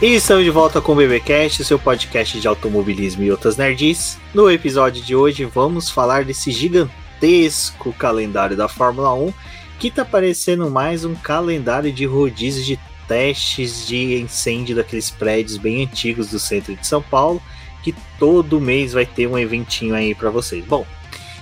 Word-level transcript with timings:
E 0.00 0.14
estamos 0.14 0.44
de 0.44 0.50
volta 0.50 0.78
com 0.78 0.92
o 0.92 0.94
BBcast, 0.94 1.64
seu 1.64 1.78
podcast 1.78 2.38
de 2.38 2.46
automobilismo 2.46 3.22
e 3.22 3.30
outras 3.30 3.56
nerds. 3.56 4.18
No 4.34 4.50
episódio 4.50 5.02
de 5.02 5.16
hoje 5.16 5.46
vamos 5.46 5.88
falar 5.88 6.22
desse 6.22 6.52
gigantesco 6.52 7.94
calendário 7.94 8.54
da 8.54 8.68
Fórmula 8.68 9.14
1, 9.14 9.32
que 9.78 9.88
está 9.88 10.04
parecendo 10.04 10.70
mais 10.70 11.02
um 11.06 11.14
calendário 11.14 11.90
de 11.90 12.04
rodízios 12.04 12.66
de 12.66 12.78
testes 13.08 13.86
de 13.86 14.20
incêndio 14.20 14.76
daqueles 14.76 15.10
prédios 15.10 15.56
bem 15.56 15.82
antigos 15.82 16.28
do 16.28 16.38
centro 16.38 16.76
de 16.76 16.86
São 16.86 17.00
Paulo, 17.00 17.40
que 17.82 17.94
todo 18.18 18.60
mês 18.60 18.92
vai 18.92 19.06
ter 19.06 19.26
um 19.26 19.38
eventinho 19.38 19.94
aí 19.94 20.14
para 20.14 20.28
vocês. 20.28 20.62
Bom, 20.62 20.86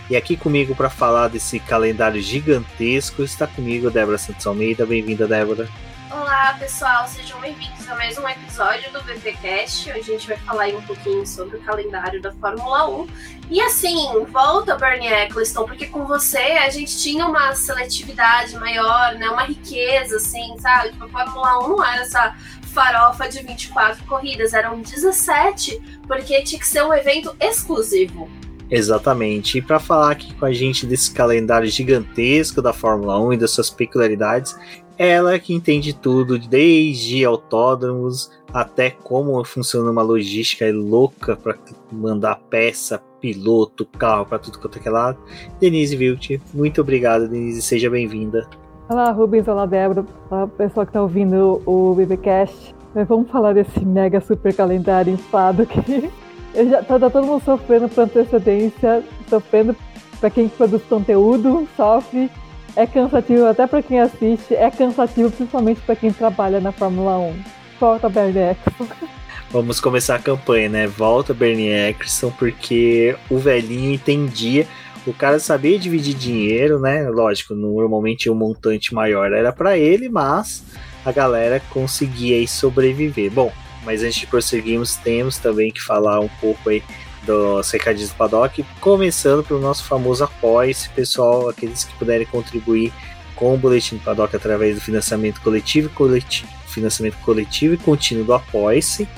e 0.08 0.16
aqui 0.16 0.36
comigo 0.36 0.76
para 0.76 0.88
falar 0.88 1.26
desse 1.26 1.58
calendário 1.58 2.22
gigantesco 2.22 3.24
está 3.24 3.48
comigo 3.48 3.90
Débora 3.90 4.16
Santos 4.16 4.46
Almeida. 4.46 4.86
Bem-vinda, 4.86 5.26
Débora. 5.26 5.68
Olá, 6.16 6.54
pessoal, 6.60 7.08
sejam 7.08 7.40
bem-vindos 7.40 7.88
a 7.88 7.96
mais 7.96 8.16
um 8.16 8.28
episódio 8.28 8.88
do 8.92 9.02
BPcast. 9.02 9.90
Hoje 9.90 9.98
a 9.98 10.02
gente 10.04 10.28
vai 10.28 10.36
falar 10.36 10.68
um 10.68 10.80
pouquinho 10.82 11.26
sobre 11.26 11.56
o 11.56 11.60
calendário 11.62 12.22
da 12.22 12.30
Fórmula 12.30 12.88
1. 12.88 13.06
E 13.50 13.60
assim, 13.60 14.24
volta 14.30 14.76
Bernie 14.76 15.08
Eccleston, 15.08 15.64
porque 15.64 15.86
com 15.86 16.06
você 16.06 16.38
a 16.38 16.70
gente 16.70 16.96
tinha 16.98 17.26
uma 17.26 17.52
seletividade 17.56 18.54
maior, 18.54 19.16
né? 19.16 19.28
Uma 19.28 19.42
riqueza, 19.42 20.16
assim, 20.18 20.56
sabe? 20.60 20.92
Tipo, 20.92 21.04
a 21.04 21.08
Fórmula 21.08 21.66
1 21.66 21.68
não 21.68 21.84
era 21.84 22.02
essa 22.02 22.36
farofa 22.72 23.28
de 23.28 23.42
24 23.42 24.04
corridas, 24.04 24.54
eram 24.54 24.80
17, 24.80 26.00
porque 26.06 26.42
tinha 26.44 26.60
que 26.60 26.66
ser 26.66 26.84
um 26.84 26.94
evento 26.94 27.34
exclusivo. 27.40 28.30
Exatamente. 28.70 29.58
E 29.58 29.62
para 29.62 29.78
falar 29.78 30.12
aqui 30.12 30.32
com 30.34 30.46
a 30.46 30.52
gente 30.52 30.86
desse 30.86 31.12
calendário 31.12 31.68
gigantesco 31.68 32.62
da 32.62 32.72
Fórmula 32.72 33.20
1 33.20 33.34
e 33.34 33.36
das 33.36 33.50
suas 33.50 33.70
peculiaridades, 33.70 34.56
ela 34.98 35.38
que 35.38 35.54
entende 35.54 35.92
tudo, 35.92 36.38
desde 36.38 37.24
autódromos 37.24 38.30
até 38.52 38.90
como 38.90 39.42
funciona 39.44 39.90
uma 39.90 40.02
logística 40.02 40.64
louca 40.72 41.36
para 41.36 41.56
mandar 41.90 42.36
peça, 42.48 43.02
piloto, 43.20 43.84
carro 43.98 44.24
para 44.26 44.38
tudo 44.38 44.58
quanto 44.58 44.78
é, 44.78 44.82
é 44.86 44.90
lado. 44.90 45.18
Denise 45.60 45.96
Wilt, 45.96 46.40
muito 46.52 46.80
obrigado, 46.80 47.28
Denise, 47.28 47.60
seja 47.62 47.90
bem-vinda. 47.90 48.48
Olá, 48.88 49.10
Rubens, 49.10 49.48
olá, 49.48 49.66
Débora, 49.66 50.04
olá, 50.30 50.46
pessoal 50.46 50.86
que 50.86 50.90
está 50.90 51.02
ouvindo 51.02 51.62
o 51.66 51.94
BBcast. 51.94 52.74
Vamos 53.08 53.28
falar 53.28 53.54
desse 53.54 53.84
mega 53.84 54.20
super 54.20 54.54
calendário 54.54 55.12
inflado 55.12 55.66
que 55.66 56.10
já 56.70 56.82
tá, 56.84 56.98
tá 56.98 57.10
todo 57.10 57.26
mundo 57.26 57.42
sofrendo 57.42 57.88
por 57.88 58.02
antecedência, 58.02 59.02
sofrendo 59.28 59.74
para 60.20 60.30
quem 60.30 60.48
produz 60.48 60.82
conteúdo, 60.84 61.66
sofre 61.76 62.30
é 62.76 62.86
cansativo 62.86 63.46
até 63.46 63.66
para 63.66 63.82
quem 63.82 64.00
assiste, 64.00 64.54
é 64.54 64.70
cansativo 64.70 65.30
principalmente 65.30 65.80
para 65.80 65.96
quem 65.96 66.12
trabalha 66.12 66.60
na 66.60 66.72
Fórmula 66.72 67.18
1. 67.18 67.34
Volta 67.80 68.08
Bernie 68.08 68.50
Eccleston. 68.50 68.86
Vamos 69.50 69.80
começar 69.80 70.16
a 70.16 70.18
campanha, 70.18 70.68
né? 70.68 70.86
Volta 70.86 71.32
Bernie 71.32 71.70
Eccleston, 71.70 72.32
porque 72.32 73.16
o 73.30 73.38
velhinho 73.38 73.92
entendia, 73.92 74.66
o 75.06 75.12
cara 75.12 75.38
sabia 75.38 75.78
dividir 75.78 76.14
dinheiro, 76.14 76.80
né? 76.80 77.08
Lógico, 77.08 77.54
normalmente 77.54 78.28
o 78.28 78.32
um 78.32 78.36
montante 78.36 78.92
maior 78.92 79.32
era 79.32 79.52
para 79.52 79.78
ele, 79.78 80.08
mas 80.08 80.64
a 81.04 81.12
galera 81.12 81.62
conseguia 81.70 82.36
aí 82.36 82.48
sobreviver. 82.48 83.30
Bom, 83.30 83.52
mas 83.84 84.02
antes 84.02 84.16
de 84.16 84.26
prosseguirmos, 84.26 84.96
temos 84.96 85.38
também 85.38 85.70
que 85.70 85.80
falar 85.80 86.18
um 86.18 86.30
pouco 86.40 86.70
aí 86.70 86.82
dos 87.24 87.70
recadinhos 87.70 88.10
do 88.10 88.16
Paddock, 88.16 88.64
começando 88.80 89.44
pelo 89.44 89.60
nosse 89.60 89.82
famoso 89.82 90.24
apoia-se, 90.24 90.88
pessoal, 90.90 91.48
aqueles 91.48 91.84
que 91.84 91.94
puderem 91.94 92.26
contribuir 92.26 92.92
com 93.34 93.54
o 93.54 93.58
Boletim 93.58 93.96
do 93.96 94.02
Paddock 94.02 94.34
através 94.36 94.76
do 94.76 94.80
financiamento 94.80 95.40
coletivo, 95.40 95.88
coletivo 95.90 96.48
financiamento 96.74 97.16
coletivo 97.18 97.74
e 97.74 97.78
contínuo 97.78 98.24
do 98.24 98.34
apoia-se. 98.34 99.08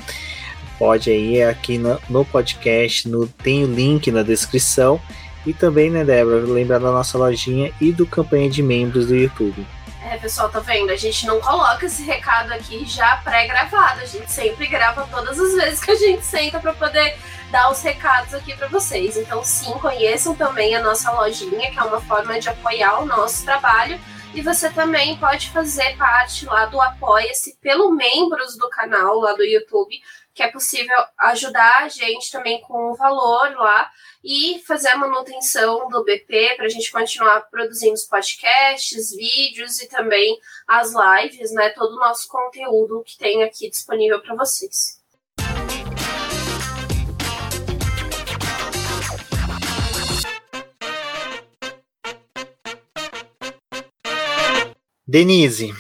Pode 0.79 1.11
aí 1.11 1.43
aqui 1.43 1.79
no, 1.79 1.99
no 2.09 2.25
podcast, 2.25 3.09
no, 3.09 3.27
tem 3.27 3.65
o 3.65 3.67
link 3.67 4.11
na 4.11 4.23
descrição. 4.23 5.01
E 5.47 5.55
também, 5.55 5.91
né, 5.91 6.05
Débora, 6.05 6.41
lembrar 6.41 6.79
da 6.79 6.91
nossa 6.91 7.17
lojinha 7.17 7.73
e 7.81 7.93
do 7.93 8.05
campanha 8.05 8.51
de 8.51 8.63
membros 8.63 9.07
do 9.07 9.17
YouTube. 9.17 9.67
É, 10.17 10.19
pessoal, 10.19 10.49
tá 10.49 10.61
vendo? 10.61 10.91
A 10.91 10.97
gente 10.97 11.27
não 11.27 11.39
coloca 11.43 11.85
esse 11.85 12.03
recado 12.03 12.51
aqui 12.51 12.87
já 12.87 13.19
pré-gravado. 13.19 14.01
A 14.01 14.07
gente 14.07 14.33
sempre 14.33 14.67
grava 14.67 15.07
todas 15.11 15.39
as 15.39 15.55
vezes 15.55 15.85
que 15.85 15.91
a 15.91 15.95
gente 15.95 16.25
senta 16.25 16.59
para 16.59 16.73
poder 16.73 17.19
dar 17.51 17.71
os 17.71 17.83
recados 17.83 18.33
aqui 18.33 18.57
para 18.57 18.67
vocês. 18.69 19.19
Então, 19.19 19.45
sim, 19.45 19.73
conheçam 19.73 20.35
também 20.35 20.75
a 20.75 20.83
nossa 20.83 21.13
lojinha, 21.13 21.71
que 21.71 21.79
é 21.79 21.83
uma 21.83 22.01
forma 22.01 22.41
de 22.41 22.49
apoiar 22.49 23.01
o 23.01 23.05
nosso 23.05 23.45
trabalho. 23.45 24.01
E 24.35 24.41
você 24.41 24.71
também 24.71 25.19
pode 25.19 25.51
fazer 25.51 25.97
parte 25.99 26.47
lá 26.47 26.65
do 26.65 26.81
Apoia-se 26.81 27.59
pelo 27.61 27.93
membros 27.93 28.57
do 28.57 28.71
canal 28.71 29.21
lá 29.21 29.35
do 29.35 29.45
YouTube, 29.45 30.01
que 30.37 30.43
é 30.43 30.53
possível 30.53 30.95
ajudar 31.17 31.85
a 31.85 31.89
gente 31.89 32.31
também 32.31 32.61
com 32.61 32.91
o 32.91 32.95
valor 32.95 33.57
lá 33.57 33.91
e 34.23 34.63
fazer 34.67 34.89
a 34.89 34.99
manutenção 34.99 35.89
do 35.89 36.05
BP 36.05 36.57
para 36.57 36.67
a 36.67 36.69
gente 36.69 36.93
continuar 36.93 37.41
produzindo 37.51 37.95
os 37.95 38.05
podcasts, 38.05 39.17
vídeos 39.17 39.81
e 39.81 39.89
também 39.89 40.39
as 40.69 40.93
lives, 40.93 41.53
né? 41.53 41.71
Todo 41.71 41.97
o 41.97 42.01
nosso 42.01 42.29
conteúdo 42.29 43.03
que 43.03 43.17
tem 43.17 43.43
aqui 43.43 43.71
disponível 43.71 44.21
para 44.21 44.37
vocês. 44.37 45.01
Denise, 55.09 55.73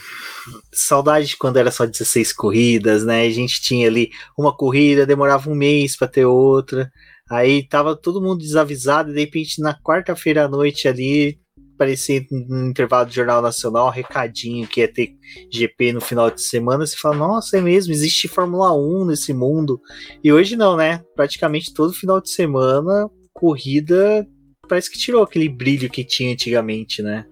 saudade 0.73 1.29
de 1.29 1.37
quando 1.37 1.57
era 1.57 1.71
só 1.71 1.87
16 1.87 2.33
corridas, 2.33 3.05
né? 3.05 3.23
A 3.23 3.31
gente 3.31 3.61
tinha 3.61 3.89
ali 3.89 4.11
uma 4.37 4.55
corrida, 4.55 5.07
demorava 5.07 5.51
um 5.51 5.55
mês 5.55 5.97
para 5.97 6.09
ter 6.09 6.25
outra. 6.25 6.91
Aí 7.31 7.67
tava 7.67 7.97
todo 7.97 8.23
mundo 8.23 8.39
desavisado, 8.39 9.11
e 9.11 9.15
de 9.15 9.21
repente 9.21 9.61
na 9.61 9.75
quarta-feira 9.75 10.45
à 10.45 10.49
noite 10.49 10.87
ali, 10.87 11.39
parecia 11.77 12.25
no 12.31 12.69
intervalo 12.69 13.07
do 13.07 13.12
Jornal 13.12 13.43
Nacional, 13.43 13.89
um 13.89 13.91
recadinho 13.91 14.67
que 14.67 14.81
ia 14.81 14.93
ter 14.93 15.11
GP 15.51 15.93
no 15.93 16.01
final 16.01 16.31
de 16.31 16.43
semana. 16.43 16.87
Você 16.87 16.97
fala, 16.97 17.17
nossa, 17.17 17.59
é 17.59 17.61
mesmo, 17.61 17.93
existe 17.93 18.28
Fórmula 18.28 18.73
1 18.75 19.07
nesse 19.07 19.33
mundo. 19.33 19.81
E 20.23 20.33
hoje 20.33 20.57
não, 20.57 20.77
né? 20.77 21.03
Praticamente 21.15 21.75
todo 21.75 21.93
final 21.93 22.21
de 22.21 22.31
semana, 22.31 23.11
corrida 23.33 24.27
parece 24.69 24.91
que 24.91 24.99
tirou 24.99 25.23
aquele 25.23 25.49
brilho 25.49 25.89
que 25.89 26.05
tinha 26.05 26.33
antigamente, 26.33 27.03
né? 27.03 27.25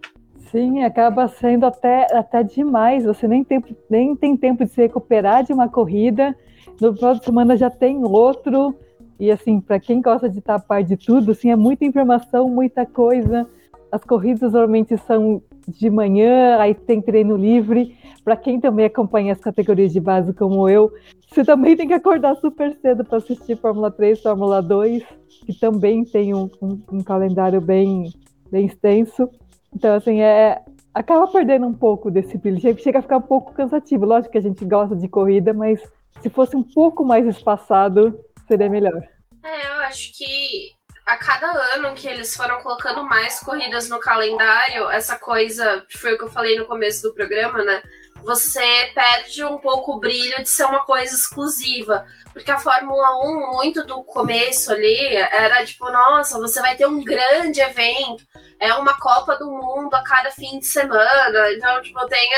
Sim, 0.54 0.84
acaba 0.84 1.26
sendo 1.26 1.66
até, 1.66 2.06
até 2.16 2.44
demais. 2.44 3.04
Você 3.04 3.26
nem, 3.26 3.42
tempo, 3.42 3.74
nem 3.90 4.14
tem 4.14 4.36
tempo 4.36 4.64
de 4.64 4.70
se 4.70 4.82
recuperar 4.82 5.42
de 5.42 5.52
uma 5.52 5.68
corrida. 5.68 6.32
No 6.80 6.94
próximo 6.94 7.24
semana 7.24 7.56
já 7.56 7.68
tem 7.68 8.04
outro. 8.04 8.72
E 9.18 9.32
assim, 9.32 9.60
para 9.60 9.80
quem 9.80 10.00
gosta 10.00 10.28
de 10.28 10.40
tapar 10.40 10.84
de 10.84 10.96
tudo, 10.96 11.32
assim, 11.32 11.50
é 11.50 11.56
muita 11.56 11.84
informação, 11.84 12.48
muita 12.48 12.86
coisa. 12.86 13.50
As 13.90 14.04
corridas 14.04 14.52
normalmente 14.52 14.96
são 14.96 15.42
de 15.66 15.90
manhã, 15.90 16.56
aí 16.60 16.72
tem 16.72 17.02
treino 17.02 17.36
livre. 17.36 17.98
Para 18.22 18.36
quem 18.36 18.60
também 18.60 18.86
acompanha 18.86 19.32
as 19.32 19.40
categorias 19.40 19.92
de 19.92 19.98
base 19.98 20.32
como 20.32 20.68
eu, 20.68 20.92
você 21.28 21.44
também 21.44 21.76
tem 21.76 21.88
que 21.88 21.94
acordar 21.94 22.36
super 22.36 22.72
cedo 22.80 23.04
para 23.04 23.18
assistir 23.18 23.56
Fórmula 23.56 23.90
3, 23.90 24.22
Fórmula 24.22 24.62
2, 24.62 25.02
que 25.44 25.58
também 25.58 26.04
tem 26.04 26.32
um, 26.32 26.48
um, 26.62 26.80
um 26.92 27.02
calendário 27.02 27.60
bem, 27.60 28.12
bem 28.52 28.66
extenso. 28.66 29.28
Então, 29.74 29.94
assim, 29.94 30.20
é, 30.20 30.62
acaba 30.92 31.26
perdendo 31.26 31.66
um 31.66 31.74
pouco 31.74 32.10
desse 32.10 32.38
brilho. 32.38 32.60
Chega 32.78 32.98
a 32.98 33.02
ficar 33.02 33.16
um 33.16 33.22
pouco 33.22 33.52
cansativo. 33.52 34.06
Lógico 34.06 34.32
que 34.32 34.38
a 34.38 34.42
gente 34.42 34.64
gosta 34.64 34.94
de 34.94 35.08
corrida, 35.08 35.52
mas 35.52 35.80
se 36.22 36.30
fosse 36.30 36.56
um 36.56 36.62
pouco 36.62 37.04
mais 37.04 37.26
espaçado, 37.26 38.18
seria 38.46 38.70
melhor. 38.70 39.02
É, 39.42 39.66
eu 39.66 39.82
acho 39.82 40.16
que 40.16 40.72
a 41.04 41.16
cada 41.18 41.50
ano 41.76 41.94
que 41.94 42.08
eles 42.08 42.34
foram 42.34 42.62
colocando 42.62 43.04
mais 43.04 43.40
corridas 43.40 43.90
no 43.90 44.00
calendário, 44.00 44.88
essa 44.90 45.18
coisa, 45.18 45.84
foi 45.90 46.14
o 46.14 46.18
que 46.18 46.24
eu 46.24 46.30
falei 46.30 46.58
no 46.58 46.64
começo 46.64 47.02
do 47.02 47.14
programa, 47.14 47.62
né? 47.62 47.82
Você 48.24 48.90
perde 48.94 49.44
um 49.44 49.58
pouco 49.58 49.92
o 49.92 50.00
brilho 50.00 50.42
de 50.42 50.48
ser 50.48 50.64
uma 50.64 50.84
coisa 50.84 51.14
exclusiva. 51.14 52.06
Porque 52.32 52.50
a 52.50 52.58
Fórmula 52.58 53.24
1, 53.24 53.52
muito 53.54 53.86
do 53.86 54.02
começo 54.02 54.72
ali, 54.72 55.16
era 55.16 55.64
tipo, 55.64 55.88
nossa, 55.90 56.38
você 56.38 56.60
vai 56.60 56.76
ter 56.76 56.86
um 56.86 57.04
grande 57.04 57.60
evento 57.60 58.24
é 58.64 58.72
uma 58.74 58.98
Copa 58.98 59.36
do 59.36 59.50
Mundo 59.50 59.94
a 59.94 60.02
cada 60.02 60.30
fim 60.30 60.58
de 60.58 60.66
semana. 60.66 61.52
Então, 61.52 61.82
tipo, 61.82 62.06
tem 62.06 62.30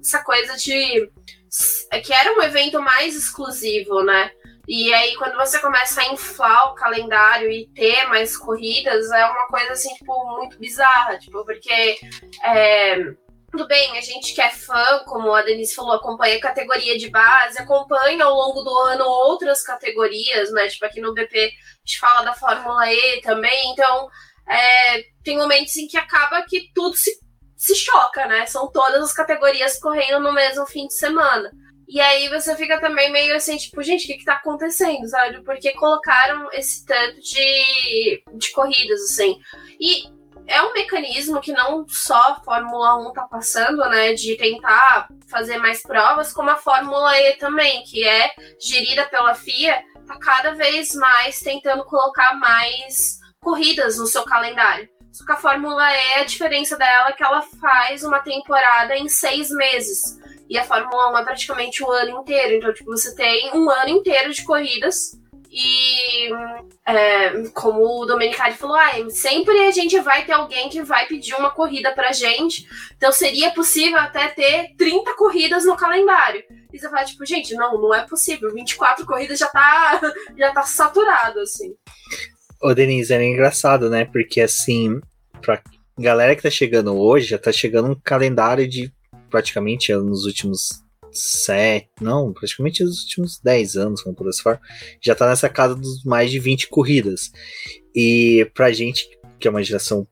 essa 0.00 0.22
coisa 0.22 0.56
de. 0.56 1.10
que 2.04 2.12
era 2.12 2.32
um 2.36 2.42
evento 2.42 2.80
mais 2.80 3.16
exclusivo, 3.16 4.02
né? 4.02 4.30
E 4.66 4.92
aí, 4.94 5.14
quando 5.16 5.36
você 5.36 5.58
começa 5.58 6.00
a 6.00 6.12
inflar 6.12 6.70
o 6.70 6.74
calendário 6.74 7.50
e 7.50 7.66
ter 7.74 8.06
mais 8.06 8.36
corridas, 8.36 9.10
é 9.10 9.24
uma 9.26 9.46
coisa 9.48 9.72
assim, 9.72 9.94
tipo, 9.94 10.36
muito 10.36 10.58
bizarra, 10.58 11.18
tipo, 11.18 11.44
porque. 11.44 11.96
É, 12.42 13.14
tudo 13.56 13.68
bem, 13.68 13.96
a 13.96 14.00
gente 14.00 14.34
que 14.34 14.40
é 14.40 14.50
fã, 14.50 15.04
como 15.06 15.32
a 15.32 15.40
Denise 15.40 15.76
falou, 15.76 15.92
acompanha 15.92 16.36
a 16.36 16.40
categoria 16.40 16.98
de 16.98 17.08
base, 17.08 17.56
acompanha 17.56 18.24
ao 18.24 18.34
longo 18.34 18.62
do 18.62 18.76
ano 18.78 19.04
outras 19.04 19.62
categorias, 19.62 20.50
né? 20.50 20.66
Tipo, 20.66 20.86
aqui 20.86 21.00
no 21.00 21.14
BP 21.14 21.38
a 21.38 21.86
gente 21.86 22.00
fala 22.00 22.24
da 22.24 22.34
Fórmula 22.34 22.92
E 22.92 23.20
também, 23.20 23.70
então 23.70 24.08
é, 24.48 25.04
tem 25.22 25.36
momentos 25.36 25.76
em 25.76 25.86
que 25.86 25.96
acaba 25.96 26.42
que 26.42 26.72
tudo 26.74 26.96
se, 26.96 27.16
se 27.56 27.76
choca, 27.76 28.26
né? 28.26 28.44
São 28.46 28.72
todas 28.72 29.00
as 29.00 29.12
categorias 29.12 29.78
correndo 29.78 30.18
no 30.18 30.32
mesmo 30.32 30.66
fim 30.66 30.88
de 30.88 30.94
semana. 30.94 31.52
E 31.86 32.00
aí 32.00 32.28
você 32.30 32.56
fica 32.56 32.80
também 32.80 33.12
meio 33.12 33.36
assim, 33.36 33.56
tipo, 33.56 33.80
gente, 33.84 34.02
o 34.02 34.06
que 34.08 34.14
que 34.14 34.24
tá 34.24 34.34
acontecendo, 34.34 35.06
sabe? 35.06 35.44
Porque 35.44 35.70
colocaram 35.74 36.48
esse 36.52 36.84
tanto 36.84 37.20
de, 37.20 38.24
de 38.36 38.50
corridas, 38.50 39.00
assim. 39.02 39.38
E 39.78 40.02
é 40.46 40.62
um 40.62 40.72
mecanismo 40.72 41.40
que 41.40 41.52
não 41.52 41.86
só 41.88 42.32
a 42.32 42.40
Fórmula 42.40 42.96
1 43.08 43.12
tá 43.12 43.22
passando, 43.22 43.78
né, 43.88 44.12
de 44.14 44.36
tentar 44.36 45.08
fazer 45.28 45.58
mais 45.58 45.82
provas, 45.82 46.32
como 46.32 46.50
a 46.50 46.56
Fórmula 46.56 47.18
E 47.18 47.36
também, 47.36 47.82
que 47.84 48.06
é 48.06 48.30
gerida 48.60 49.06
pela 49.06 49.34
FIA, 49.34 49.82
tá 50.06 50.18
cada 50.18 50.54
vez 50.54 50.94
mais 50.94 51.40
tentando 51.40 51.84
colocar 51.84 52.34
mais 52.34 53.18
corridas 53.40 53.98
no 53.98 54.06
seu 54.06 54.24
calendário. 54.24 54.88
Só 55.12 55.24
que 55.24 55.32
a 55.32 55.36
Fórmula 55.36 55.84
E, 55.92 56.14
a 56.20 56.24
diferença 56.24 56.76
dela 56.76 57.10
é 57.10 57.12
que 57.12 57.22
ela 57.22 57.42
faz 57.60 58.02
uma 58.02 58.18
temporada 58.18 58.96
em 58.96 59.08
seis 59.08 59.48
meses. 59.50 60.18
E 60.48 60.58
a 60.58 60.64
Fórmula 60.64 61.12
1 61.12 61.18
é 61.18 61.24
praticamente 61.24 61.82
o 61.82 61.90
ano 61.90 62.20
inteiro. 62.20 62.54
Então, 62.54 62.72
tipo, 62.72 62.90
você 62.90 63.14
tem 63.14 63.50
um 63.54 63.70
ano 63.70 63.90
inteiro 63.90 64.32
de 64.32 64.44
corridas. 64.44 65.12
E 65.56 66.30
é, 66.84 67.48
como 67.54 68.02
o 68.02 68.06
Domenicali 68.06 68.56
falou, 68.56 68.74
ah, 68.74 68.90
sempre 69.08 69.56
a 69.60 69.70
gente 69.70 70.00
vai 70.00 70.26
ter 70.26 70.32
alguém 70.32 70.68
que 70.68 70.82
vai 70.82 71.06
pedir 71.06 71.32
uma 71.36 71.52
corrida 71.52 71.92
pra 71.92 72.10
gente. 72.10 72.66
Então 72.96 73.12
seria 73.12 73.52
possível 73.52 73.98
até 74.00 74.26
ter 74.26 74.74
30 74.76 75.14
corridas 75.14 75.64
no 75.64 75.76
calendário. 75.76 76.42
E 76.72 76.78
você 76.78 76.90
fala, 76.90 77.04
tipo, 77.04 77.24
gente, 77.24 77.54
não, 77.54 77.80
não 77.80 77.94
é 77.94 78.04
possível. 78.04 78.52
24 78.52 79.06
corridas 79.06 79.38
já 79.38 79.46
tá, 79.46 80.00
já 80.36 80.52
tá 80.52 80.64
saturado, 80.64 81.38
assim. 81.38 81.72
Ô, 82.60 82.74
Denise, 82.74 83.14
era 83.14 83.24
engraçado, 83.24 83.88
né? 83.88 84.06
Porque 84.06 84.40
assim, 84.40 85.00
pra 85.40 85.62
galera 85.96 86.34
que 86.34 86.42
tá 86.42 86.50
chegando 86.50 86.98
hoje, 86.98 87.28
já 87.28 87.38
tá 87.38 87.52
chegando 87.52 87.92
um 87.92 88.00
calendário 88.02 88.66
de 88.66 88.92
praticamente 89.30 89.94
nos 89.94 90.24
últimos 90.24 90.83
sete, 91.14 91.88
não, 92.00 92.32
praticamente 92.32 92.82
nos 92.82 93.02
últimos 93.02 93.38
10 93.38 93.76
anos, 93.76 94.02
como 94.02 94.14
por 94.14 94.28
essa 94.28 94.42
forma, 94.42 94.60
já 95.00 95.14
tá 95.14 95.28
nessa 95.28 95.48
casa 95.48 95.74
dos 95.74 96.04
mais 96.04 96.30
de 96.30 96.38
20 96.38 96.68
corridas. 96.68 97.30
E 97.94 98.50
pra 98.54 98.72
gente, 98.72 99.08
que 99.38 99.46
é 99.46 99.50
uma 99.50 99.62
geração, 99.62 100.06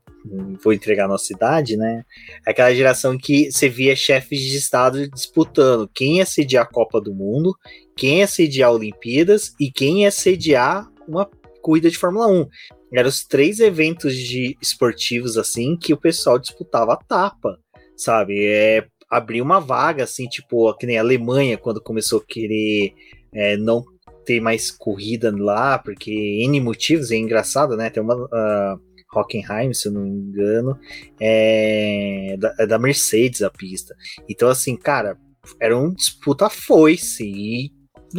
vou 0.63 0.73
entregar 0.73 1.05
a 1.05 1.09
nossa 1.09 1.33
idade, 1.33 1.75
né? 1.75 2.03
É 2.45 2.51
aquela 2.51 2.73
geração 2.73 3.17
que 3.17 3.51
você 3.51 3.67
via 3.67 3.95
chefes 3.95 4.39
de 4.39 4.57
estado 4.57 5.09
disputando 5.09 5.89
quem 5.93 6.17
ia 6.17 6.25
sediar 6.25 6.63
a 6.63 6.69
Copa 6.69 7.01
do 7.01 7.13
Mundo, 7.13 7.53
quem 7.95 8.19
ia 8.19 8.27
sediar 8.27 8.71
Olimpíadas 8.71 9.53
e 9.59 9.71
quem 9.71 10.03
ia 10.03 10.11
sediar 10.11 10.89
uma 11.07 11.29
corrida 11.61 11.89
de 11.89 11.97
Fórmula 11.97 12.27
1. 12.27 12.47
Eram 12.93 13.09
os 13.09 13.25
três 13.25 13.59
eventos 13.59 14.15
de 14.15 14.55
esportivos 14.61 15.37
assim 15.37 15.75
que 15.75 15.93
o 15.93 15.99
pessoal 15.99 16.37
disputava 16.37 16.93
a 16.93 16.97
tapa, 16.97 17.57
sabe? 17.97 18.45
É 18.45 18.85
abrir 19.17 19.41
uma 19.41 19.59
vaga, 19.59 20.03
assim, 20.03 20.27
tipo, 20.27 20.73
que 20.75 20.85
nem 20.85 20.97
a 20.97 21.01
Alemanha, 21.01 21.57
quando 21.57 21.81
começou 21.81 22.19
a 22.19 22.25
querer 22.25 22.93
é, 23.33 23.57
não 23.57 23.83
ter 24.25 24.39
mais 24.39 24.71
corrida 24.71 25.33
lá, 25.35 25.77
porque 25.77 26.11
N 26.43 26.59
motivos, 26.61 27.11
é 27.11 27.15
engraçado, 27.15 27.75
né? 27.75 27.89
Tem 27.89 28.01
uma. 28.01 28.15
Uh, 28.15 28.93
Hockenheim, 29.15 29.71
se 29.73 29.87
eu 29.87 29.91
não 29.91 30.01
me 30.01 30.09
engano, 30.09 30.75
é 31.21 32.35
da, 32.39 32.55
é 32.57 32.65
da 32.65 32.79
Mercedes 32.79 33.43
a 33.43 33.49
pista. 33.51 33.95
Então, 34.27 34.49
assim, 34.49 34.75
cara, 34.75 35.15
era 35.59 35.77
um 35.77 35.93
disputa 35.93 36.49
foice 36.49 37.23
e 37.23 37.71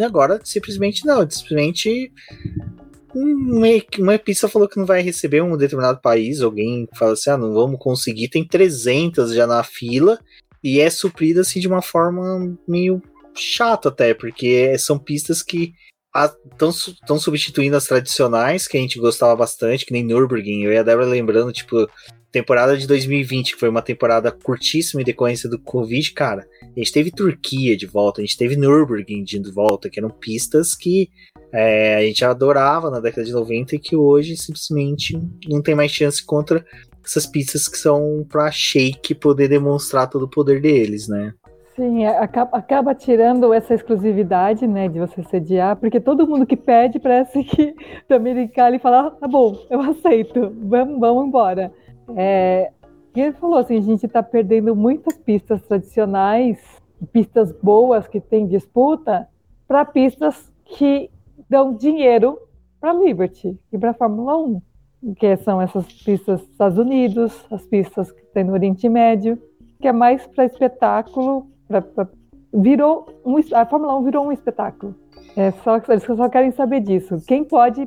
agora 0.03 0.41
simplesmente 0.45 1.05
não, 1.05 1.29
simplesmente 1.29 2.13
uma, 3.15 3.67
uma 3.99 4.19
pista 4.19 4.49
falou 4.49 4.69
que 4.69 4.79
não 4.79 4.87
vai 4.87 5.03
receber 5.03 5.41
um 5.41 5.57
determinado 5.57 6.01
país, 6.01 6.41
alguém 6.41 6.89
fala 6.97 7.13
assim, 7.13 7.31
ah, 7.31 7.37
não 7.37 7.53
vamos 7.53 7.79
conseguir, 7.79 8.29
tem 8.29 8.47
300 8.47 9.33
já 9.35 9.47
na 9.47 9.63
fila 9.63 10.19
e 10.65 10.81
é 10.81 10.89
suprida 10.89 11.43
assim 11.43 11.61
de 11.61 11.69
uma 11.69 11.83
forma 11.83 12.57
meio 12.67 13.03
chata 13.37 13.91
até, 13.91 14.15
porque 14.15 14.79
são 14.79 14.99
pistas 14.99 15.43
que 15.43 15.75
estão 16.53 17.19
substituindo 17.19 17.77
as 17.77 17.87
tradicionais, 17.87 18.67
que 18.67 18.79
a 18.79 18.81
gente 18.81 18.99
gostava 18.99 19.37
bastante, 19.37 19.85
que 19.85 19.93
nem 19.93 20.05
Nürburgring. 20.05 20.63
Eu 20.63 20.73
e 20.73 20.79
a 20.79 20.83
Débora 20.83 21.07
lembrando, 21.07 21.53
tipo, 21.53 21.89
temporada 22.31 22.79
de 22.79 22.87
2020, 22.87 23.55
que 23.55 23.61
foi 23.61 23.69
uma 23.69 23.83
temporada 23.83 24.31
curtíssima 24.31 25.03
em 25.03 25.05
decorrência 25.05 25.51
do 25.51 25.59
Covid, 25.59 26.13
cara. 26.13 26.47
A 26.63 26.79
gente 26.79 26.93
teve 26.93 27.11
Turquia 27.11 27.77
de 27.77 27.87
volta, 27.87 28.21
a 28.21 28.25
gente 28.25 28.37
teve 28.37 28.57
Nürburgring 28.57 29.25
de 29.25 29.53
volta, 29.53 29.91
que 29.91 29.99
eram 29.99 30.09
pistas 30.09 30.75
que 30.75 31.11
é, 31.53 31.97
a 31.97 32.03
gente 32.03 32.25
adorava 32.25 32.91
na 32.91 33.01
década 33.01 33.25
de 33.25 33.33
90 33.33 33.77
e 33.77 33.79
que 33.79 33.97
hoje 33.97 34.37
simplesmente 34.37 35.19
não 35.47 35.61
tem 35.61 35.75
mais 35.75 35.93
chance 35.93 36.25
contra 36.25 36.65
essas 37.05 37.27
pistas 37.27 37.69
que 37.69 37.77
são 37.77 38.25
para 38.29 38.51
Shake 38.51 39.15
poder 39.15 39.49
demonstrar 39.49 40.09
todo 40.09 40.25
o 40.25 40.31
poder 40.31 40.61
deles, 40.61 41.09
né? 41.09 41.35
Sim, 41.77 42.05
é, 42.05 42.19
acaba, 42.19 42.57
acaba, 42.57 42.95
tirando 42.95 43.53
essa 43.53 43.75
exclusividade, 43.75 44.65
né, 44.65 44.89
de 44.89 45.01
você 45.01 45.25
sediar, 45.25 45.75
porque 45.77 45.99
todo 45.99 46.27
mundo 46.27 46.47
que 46.47 46.57
pede 46.57 47.01
parece 47.01 47.43
que 47.43 47.75
também 48.07 48.47
cala 48.47 48.77
e 48.77 48.79
fala, 48.79 49.09
ah, 49.09 49.11
tá 49.11 49.27
bom, 49.27 49.59
eu 49.69 49.81
aceito, 49.81 50.53
vamos, 50.63 51.01
vamos 51.01 51.27
embora. 51.27 51.73
É, 52.17 52.71
e 53.15 53.21
ele 53.21 53.33
falou 53.33 53.59
assim, 53.59 53.77
a 53.77 53.81
gente 53.81 54.07
está 54.07 54.23
perdendo 54.23 54.77
muitas 54.77 55.17
pistas 55.19 55.63
tradicionais, 55.63 56.59
pistas 57.13 57.51
boas 57.61 58.07
que 58.07 58.21
tem 58.21 58.47
disputa, 58.47 59.27
para 59.67 59.85
pistas 59.85 60.53
que 60.65 61.11
dão 61.51 61.75
dinheiro 61.75 62.39
para 62.81 62.93
Liberty 62.93 63.59
e 63.73 63.79
para 63.79 63.95
Fórmula 63.95 64.37
1 64.39 64.63
que 65.19 65.37
são 65.39 65.61
essas 65.61 65.85
pistas 65.87 66.41
dos 66.41 66.51
Estados 66.51 66.79
Unidos, 66.79 67.45
as 67.51 67.65
pistas 67.67 68.11
que 68.11 68.23
tem 68.33 68.45
no 68.45 68.53
Oriente 68.53 68.89
Médio, 68.89 69.41
que 69.81 69.89
é 69.89 69.93
mais 69.93 70.27
para 70.27 70.45
espetáculo, 70.45 71.47
pra, 71.69 71.83
pra, 71.83 72.09
virou 72.53 73.07
um, 73.25 73.37
a 73.53 73.67
Fórmula 73.67 73.99
1 73.99 74.05
virou 74.05 74.27
um 74.27 74.33
espetáculo. 74.33 74.95
É 75.37 75.51
só, 75.63 75.81
eles 75.89 76.05
só 76.05 76.29
querem 76.29 76.53
saber 76.53 76.81
disso. 76.81 77.17
Quem 77.27 77.45
pode 77.45 77.85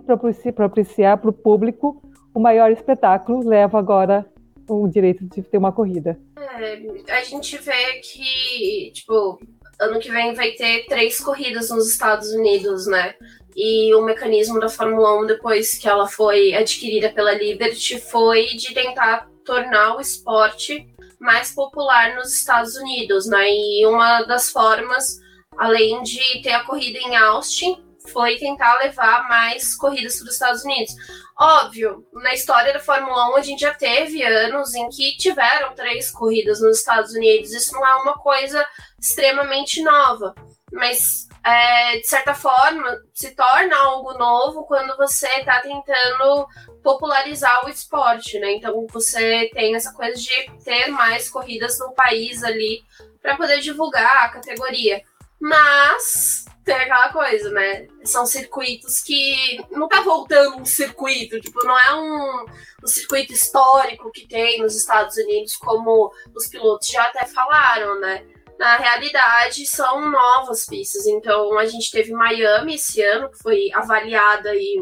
propiciar 0.54 1.18
para 1.18 1.30
o 1.30 1.34
público 1.34 2.02
o 2.34 2.40
maior 2.40 2.72
espetáculo 2.72 3.48
leva 3.48 3.80
agora 3.80 4.26
o 4.70 4.88
direito 4.88 5.26
de 5.26 5.42
ter 5.42 5.58
uma 5.58 5.72
corrida. 5.72 6.20
É, 6.38 7.14
a 7.14 7.24
gente 7.24 7.58
vê 7.58 8.00
que, 8.04 8.92
tipo, 8.94 9.40
ano 9.80 10.00
que 10.00 10.12
vem 10.12 10.34
vai 10.34 10.52
ter 10.52 10.86
três 10.86 11.20
corridas 11.20 11.70
nos 11.70 11.90
Estados 11.90 12.32
Unidos, 12.34 12.86
né? 12.86 13.16
E 13.60 13.92
o 13.96 14.04
mecanismo 14.04 14.60
da 14.60 14.70
Fórmula 14.70 15.20
1, 15.24 15.26
depois 15.26 15.80
que 15.80 15.90
ela 15.90 16.08
foi 16.08 16.54
adquirida 16.54 17.10
pela 17.10 17.34
Liberty, 17.34 18.00
foi 18.00 18.46
de 18.50 18.72
tentar 18.72 19.28
tornar 19.44 19.96
o 19.96 20.00
esporte 20.00 20.88
mais 21.20 21.56
popular 21.56 22.16
nos 22.16 22.32
Estados 22.32 22.76
Unidos, 22.76 23.28
né? 23.28 23.50
E 23.50 23.84
uma 23.88 24.22
das 24.22 24.52
formas, 24.52 25.18
além 25.58 26.04
de 26.04 26.22
ter 26.44 26.52
a 26.52 26.66
corrida 26.66 27.00
em 27.00 27.16
Austin, 27.16 27.84
foi 28.12 28.38
tentar 28.38 28.78
levar 28.78 29.28
mais 29.28 29.76
corridas 29.76 30.18
para 30.18 30.28
os 30.28 30.34
Estados 30.34 30.64
Unidos. 30.64 30.94
Óbvio, 31.40 32.06
na 32.14 32.36
história 32.36 32.74
da 32.74 32.80
Fórmula 32.80 33.32
1 33.32 33.38
a 33.38 33.42
gente 33.42 33.62
já 33.62 33.74
teve 33.74 34.24
anos 34.24 34.76
em 34.76 34.88
que 34.90 35.18
tiveram 35.18 35.74
três 35.74 36.12
corridas 36.12 36.62
nos 36.62 36.78
Estados 36.78 37.12
Unidos. 37.14 37.52
Isso 37.52 37.74
não 37.74 37.86
é 37.86 37.96
uma 37.96 38.14
coisa 38.20 38.64
extremamente 39.00 39.82
nova, 39.82 40.36
mas 40.78 41.28
é, 41.44 41.98
de 41.98 42.08
certa 42.08 42.34
forma, 42.34 43.02
se 43.14 43.32
torna 43.32 43.76
algo 43.78 44.14
novo 44.14 44.66
quando 44.66 44.96
você 44.96 45.28
está 45.40 45.62
tentando 45.62 46.48
popularizar 46.84 47.66
o 47.66 47.70
esporte, 47.70 48.40
né? 48.40 48.54
Então 48.54 48.86
você 48.92 49.50
tem 49.54 49.76
essa 49.76 49.94
coisa 49.94 50.16
de 50.20 50.52
ter 50.64 50.88
mais 50.88 51.30
corridas 51.30 51.80
no 51.80 51.94
país 51.94 52.44
ali 52.44 52.84
para 53.22 53.36
poder 53.36 53.60
divulgar 53.60 54.26
a 54.26 54.30
categoria. 54.30 55.02
Mas 55.40 56.46
tem 56.66 56.76
aquela 56.76 57.14
coisa, 57.14 57.50
né? 57.52 57.88
São 58.04 58.26
circuitos 58.26 59.02
que 59.02 59.58
não 59.72 59.88
tá 59.88 60.02
voltando 60.02 60.58
um 60.58 60.66
circuito, 60.66 61.40
tipo, 61.40 61.64
não 61.66 61.80
é 61.80 61.96
um, 61.96 62.46
um 62.84 62.88
circuito 62.88 63.32
histórico 63.32 64.12
que 64.12 64.28
tem 64.28 64.62
nos 64.62 64.76
Estados 64.76 65.16
Unidos, 65.16 65.56
como 65.56 66.12
os 66.36 66.48
pilotos 66.48 66.88
já 66.88 67.04
até 67.04 67.26
falaram, 67.26 68.00
né? 68.02 68.26
Na 68.60 68.78
realidade 68.78 69.66
são 69.66 70.10
novas 70.10 70.66
pistas. 70.66 71.06
Então 71.06 71.58
a 71.58 71.66
gente 71.66 71.92
teve 71.92 72.12
Miami 72.12 72.76
esse 72.76 73.02
ano, 73.02 73.30
que 73.30 73.38
foi 73.40 73.70
avaliada 73.74 74.56
e 74.56 74.82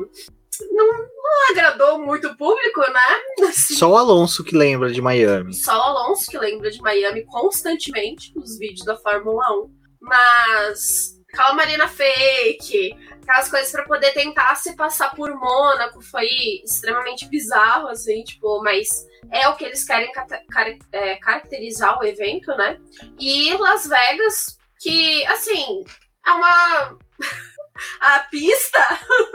não, 0.71 0.87
não 0.87 1.51
agradou 1.51 1.99
muito 1.99 2.27
o 2.27 2.37
público, 2.37 2.81
né? 2.81 3.47
Assim, 3.49 3.75
Só 3.75 3.91
o 3.91 3.97
Alonso 3.97 4.43
que 4.43 4.55
lembra 4.55 4.91
de 4.91 5.01
Miami. 5.01 5.53
Só 5.53 5.77
o 5.77 5.81
Alonso 5.81 6.29
que 6.29 6.37
lembra 6.37 6.71
de 6.71 6.81
Miami 6.81 7.25
constantemente 7.25 8.33
nos 8.35 8.57
vídeos 8.57 8.85
da 8.85 8.95
Fórmula 8.97 9.43
1. 9.63 9.75
Mas 10.01 11.15
aquela 11.33 11.53
Marina 11.53 11.87
fake, 11.87 12.95
aquelas 13.21 13.49
coisas 13.49 13.71
para 13.71 13.83
poder 13.83 14.13
tentar 14.13 14.55
se 14.55 14.75
passar 14.75 15.13
por 15.15 15.33
Mônaco 15.35 16.01
foi 16.01 16.27
extremamente 16.63 17.27
bizarro, 17.27 17.87
assim, 17.89 18.23
tipo, 18.23 18.61
mas 18.63 19.05
é 19.31 19.47
o 19.47 19.55
que 19.55 19.65
eles 19.65 19.83
querem 19.83 20.11
é, 20.91 21.15
caracterizar 21.15 21.99
o 21.99 22.05
evento, 22.05 22.55
né? 22.55 22.79
E 23.19 23.53
Las 23.57 23.87
Vegas, 23.87 24.57
que, 24.79 25.25
assim, 25.27 25.83
é 26.25 26.31
uma. 26.31 26.97
a 27.99 28.19
pista, 28.31 28.79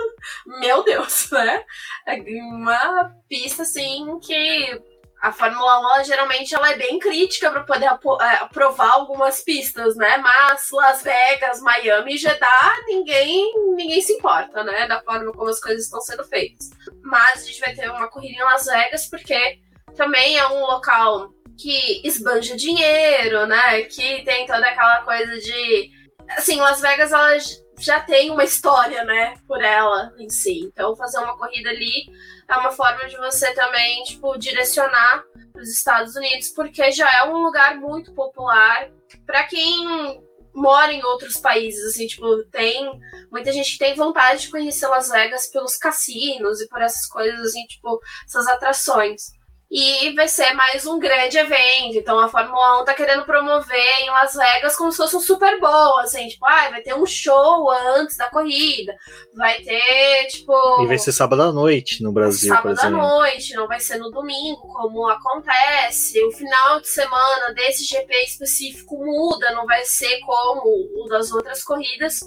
meu 0.60 0.82
Deus, 0.82 1.30
né? 1.30 1.64
É 2.06 2.14
uma 2.20 3.14
pista, 3.28 3.62
assim, 3.62 4.18
que 4.20 4.80
a 5.20 5.32
Fórmula 5.32 6.00
1 6.00 6.04
geralmente 6.04 6.54
ela 6.54 6.70
é 6.70 6.76
bem 6.76 6.98
crítica 6.98 7.50
para 7.50 7.64
poder 7.64 7.84
é, 7.84 8.34
aprovar 8.36 8.92
algumas 8.92 9.42
pistas, 9.42 9.94
né? 9.94 10.16
Mas 10.16 10.70
Las 10.72 11.02
Vegas, 11.02 11.60
Miami 11.60 12.16
Jeddah, 12.16 12.84
ninguém, 12.86 13.52
ninguém 13.76 14.00
se 14.00 14.14
importa, 14.14 14.64
né? 14.64 14.86
Da 14.86 15.02
forma 15.02 15.30
como 15.32 15.50
as 15.50 15.60
coisas 15.60 15.84
estão 15.84 16.00
sendo 16.00 16.24
feitas. 16.24 16.70
Mas 17.02 17.42
a 17.42 17.46
gente 17.46 17.60
vai 17.60 17.74
ter 17.74 17.90
uma 17.90 18.08
corrida 18.08 18.40
em 18.40 18.44
Las 18.44 18.64
Vegas 18.64 19.10
porque 19.10 19.60
também 19.96 20.36
é 20.36 20.48
um 20.48 20.60
local 20.60 21.30
que 21.58 22.06
esbanja 22.06 22.56
dinheiro, 22.56 23.46
né? 23.46 23.82
Que 23.82 24.24
tem 24.24 24.46
toda 24.46 24.66
aquela 24.66 25.02
coisa 25.02 25.38
de. 25.38 25.90
Assim, 26.30 26.60
Las 26.60 26.80
Vegas 26.80 27.12
ela 27.12 27.36
já 27.78 28.00
tem 28.00 28.30
uma 28.30 28.44
história, 28.44 29.04
né? 29.04 29.34
Por 29.46 29.62
ela 29.62 30.12
em 30.18 30.28
si. 30.28 30.60
Então, 30.66 30.96
fazer 30.96 31.18
uma 31.18 31.36
corrida 31.36 31.70
ali 31.70 32.06
é 32.48 32.56
uma 32.56 32.70
forma 32.70 33.06
de 33.08 33.16
você 33.16 33.52
também, 33.54 34.02
tipo, 34.04 34.36
direcionar 34.38 35.24
para 35.52 35.62
os 35.62 35.68
Estados 35.68 36.14
Unidos, 36.14 36.48
porque 36.48 36.90
já 36.92 37.10
é 37.18 37.24
um 37.24 37.38
lugar 37.38 37.76
muito 37.76 38.12
popular. 38.14 38.90
Para 39.26 39.44
quem 39.44 40.20
mora 40.54 40.92
em 40.92 41.02
outros 41.04 41.36
países, 41.36 41.84
assim, 41.84 42.06
tipo, 42.06 42.44
tem 42.50 42.90
muita 43.30 43.52
gente 43.52 43.72
que 43.72 43.78
tem 43.78 43.94
vontade 43.94 44.42
de 44.42 44.50
conhecer 44.50 44.88
Las 44.88 45.08
Vegas 45.08 45.46
pelos 45.46 45.76
cassinos 45.76 46.60
e 46.60 46.68
por 46.68 46.82
essas 46.82 47.06
coisas, 47.06 47.40
assim, 47.40 47.64
tipo, 47.66 48.00
essas 48.26 48.46
atrações. 48.46 49.39
E 49.70 50.12
vai 50.16 50.26
ser 50.26 50.52
mais 50.54 50.84
um 50.84 50.98
grande 50.98 51.38
evento. 51.38 51.96
Então 51.96 52.18
a 52.18 52.28
Fórmula 52.28 52.82
1 52.82 52.84
tá 52.84 52.92
querendo 52.92 53.24
promover 53.24 54.00
em 54.00 54.10
Las 54.10 54.34
Vegas 54.34 54.74
como 54.74 54.90
se 54.90 54.96
fosse 54.96 55.14
um 55.14 55.20
Super 55.20 55.60
Bowl, 55.60 56.00
assim, 56.00 56.26
tipo, 56.26 56.44
ah, 56.44 56.70
vai 56.70 56.82
ter 56.82 56.92
um 56.92 57.06
show 57.06 57.70
antes 57.70 58.16
da 58.16 58.28
corrida. 58.28 58.96
Vai 59.36 59.62
ter, 59.62 60.26
tipo. 60.26 60.82
E 60.82 60.86
vai 60.88 60.98
ser 60.98 61.12
sábado 61.12 61.42
à 61.42 61.52
noite 61.52 62.02
no 62.02 62.10
Brasil, 62.10 62.48
sábado 62.48 62.62
por 62.62 62.70
exemplo. 62.72 63.00
Sábado 63.00 63.12
à 63.12 63.18
noite, 63.18 63.54
não 63.54 63.68
vai 63.68 63.78
ser 63.78 63.98
no 63.98 64.10
domingo, 64.10 64.60
como 64.60 65.08
acontece. 65.08 66.20
O 66.24 66.32
final 66.32 66.80
de 66.80 66.88
semana 66.88 67.54
desse 67.54 67.84
GP 67.84 68.12
específico 68.24 68.98
muda, 68.98 69.52
não 69.52 69.66
vai 69.66 69.84
ser 69.84 70.18
como 70.22 70.62
o 70.64 71.08
das 71.08 71.30
outras 71.30 71.62
corridas. 71.62 72.18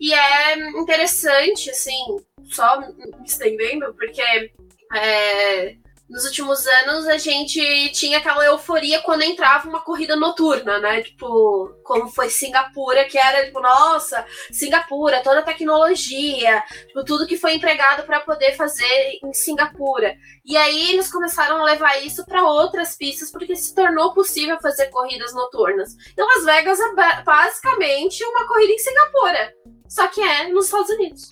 E 0.00 0.14
é 0.14 0.56
interessante, 0.78 1.68
assim, 1.68 1.98
só 2.44 2.80
me 2.80 2.94
estendendo, 3.24 3.92
porque. 3.94 4.52
É, 4.94 5.81
nos 6.12 6.26
últimos 6.26 6.66
anos 6.66 7.08
a 7.08 7.16
gente 7.16 7.90
tinha 7.92 8.18
aquela 8.18 8.44
euforia 8.44 9.00
quando 9.00 9.22
entrava 9.22 9.66
uma 9.66 9.80
corrida 9.80 10.14
noturna, 10.14 10.78
né? 10.78 11.00
Tipo, 11.02 11.74
como 11.82 12.06
foi 12.08 12.28
Singapura, 12.28 13.06
que 13.06 13.16
era 13.16 13.46
tipo, 13.46 13.60
nossa, 13.60 14.22
Singapura, 14.50 15.22
toda 15.22 15.40
a 15.40 15.42
tecnologia, 15.42 16.62
tipo, 16.86 17.02
tudo 17.02 17.26
que 17.26 17.38
foi 17.38 17.54
empregado 17.54 18.04
para 18.04 18.20
poder 18.20 18.54
fazer 18.56 19.18
em 19.24 19.32
Singapura. 19.32 20.14
E 20.44 20.54
aí 20.54 20.92
eles 20.92 21.10
começaram 21.10 21.62
a 21.62 21.64
levar 21.64 22.04
isso 22.04 22.26
para 22.26 22.44
outras 22.44 22.94
pistas 22.94 23.32
porque 23.32 23.56
se 23.56 23.74
tornou 23.74 24.12
possível 24.12 24.58
fazer 24.60 24.90
corridas 24.90 25.32
noturnas. 25.32 25.96
Então 26.12 26.26
Las 26.26 26.44
Vegas 26.44 26.78
é 26.78 27.22
basicamente 27.22 28.22
uma 28.22 28.46
corrida 28.46 28.72
em 28.72 28.78
Singapura, 28.78 29.54
só 29.88 30.08
que 30.08 30.20
é 30.20 30.48
nos 30.48 30.66
Estados 30.66 30.90
Unidos. 30.90 31.30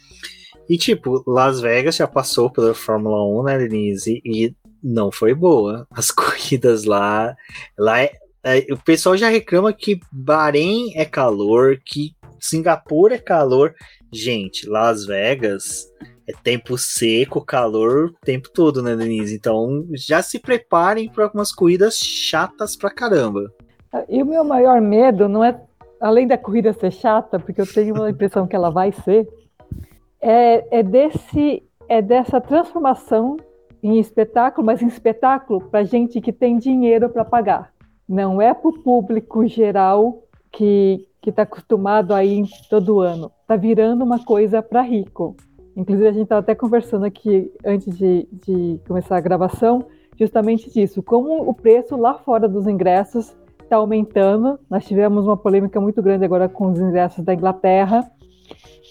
E 0.70 0.78
tipo, 0.78 1.22
Las 1.26 1.60
Vegas 1.60 1.96
já 1.96 2.06
passou 2.06 2.49
pela 2.49 2.72
Fórmula 2.72 3.25
1, 3.40 3.42
né, 3.42 3.58
Denise? 3.58 4.22
E 4.25 4.54
não 4.82 5.10
foi 5.10 5.34
boa. 5.34 5.87
As 5.90 6.10
corridas 6.12 6.84
lá, 6.84 7.37
lá 7.78 8.02
é, 8.02 8.12
é, 8.42 8.66
o 8.72 8.78
pessoal 8.78 9.16
já 9.16 9.28
reclama 9.28 9.72
que 9.72 10.00
Bahrein 10.10 10.92
é 10.94 11.04
calor, 11.04 11.78
que 11.84 12.14
Singapura 12.38 13.14
é 13.14 13.18
calor. 13.18 13.75
Gente, 14.12 14.68
Las 14.68 15.04
Vegas 15.04 15.87
é 16.28 16.32
tempo 16.42 16.78
seco, 16.78 17.44
calor 17.44 18.06
o 18.06 18.12
tempo 18.25 18.49
todo, 18.52 18.82
né, 18.82 18.96
Denise? 18.96 19.34
Então 19.34 19.87
já 19.92 20.22
se 20.22 20.38
preparem 20.38 21.08
para 21.08 21.25
algumas 21.25 21.52
corridas 21.52 21.99
chatas 21.99 22.76
pra 22.76 22.90
caramba. 22.90 23.52
E 24.08 24.22
o 24.22 24.26
meu 24.26 24.44
maior 24.44 24.80
medo 24.80 25.28
não 25.28 25.44
é, 25.44 25.60
além 26.00 26.26
da 26.26 26.38
corrida 26.38 26.72
ser 26.72 26.92
chata, 26.92 27.38
porque 27.38 27.60
eu 27.60 27.66
tenho 27.66 28.02
a 28.02 28.10
impressão 28.10 28.46
que 28.46 28.56
ela 28.56 28.70
vai 28.70 28.92
ser, 28.92 29.28
é, 30.20 30.78
é, 30.78 30.82
desse, 30.82 31.62
é 31.88 32.00
dessa 32.00 32.40
transformação 32.40 33.37
em 33.82 33.99
espetáculo, 33.99 34.66
mas 34.66 34.82
em 34.82 34.87
espetáculo 34.87 35.60
para 35.60 35.84
gente 35.84 36.20
que 36.20 36.32
tem 36.32 36.58
dinheiro 36.58 37.08
para 37.08 37.25
pagar. 37.25 37.72
Não 38.08 38.40
é 38.40 38.52
para 38.52 38.68
o 38.68 38.82
público 38.82 39.46
geral 39.46 40.22
que 40.50 41.06
está 41.25 41.42
acostumado 41.42 42.12
a 42.12 42.25
ir 42.25 42.44
todo 42.68 43.00
ano. 43.00 43.30
Está 43.42 43.56
virando 43.56 44.04
uma 44.04 44.25
coisa 44.25 44.62
para 44.62 44.82
rico. 44.82 45.37
Inclusive, 45.76 46.08
a 46.08 46.12
gente 46.12 46.25
estava 46.25 46.40
até 46.40 46.54
conversando 46.54 47.04
aqui 47.04 47.52
antes 47.64 47.96
de, 47.96 48.28
de 48.32 48.80
começar 48.87 49.16
a 49.16 49.20
gravação, 49.20 49.87
justamente 50.18 50.70
disso. 50.70 51.02
Como 51.02 51.49
o 51.49 51.54
preço 51.54 51.96
lá 51.96 52.14
fora 52.14 52.49
dos 52.49 52.66
ingressos 52.66 53.32
está 53.70 53.76
aumentando. 53.76 54.58
Nós 54.68 54.84
tivemos 54.84 55.25
uma 55.25 55.37
polêmica 55.37 55.80
muito 55.80 56.02
grande 56.02 56.25
agora 56.25 56.49
com 56.49 56.72
os 56.72 56.80
ingressos 56.80 57.25
da 57.25 57.32
Inglaterra, 57.32 58.10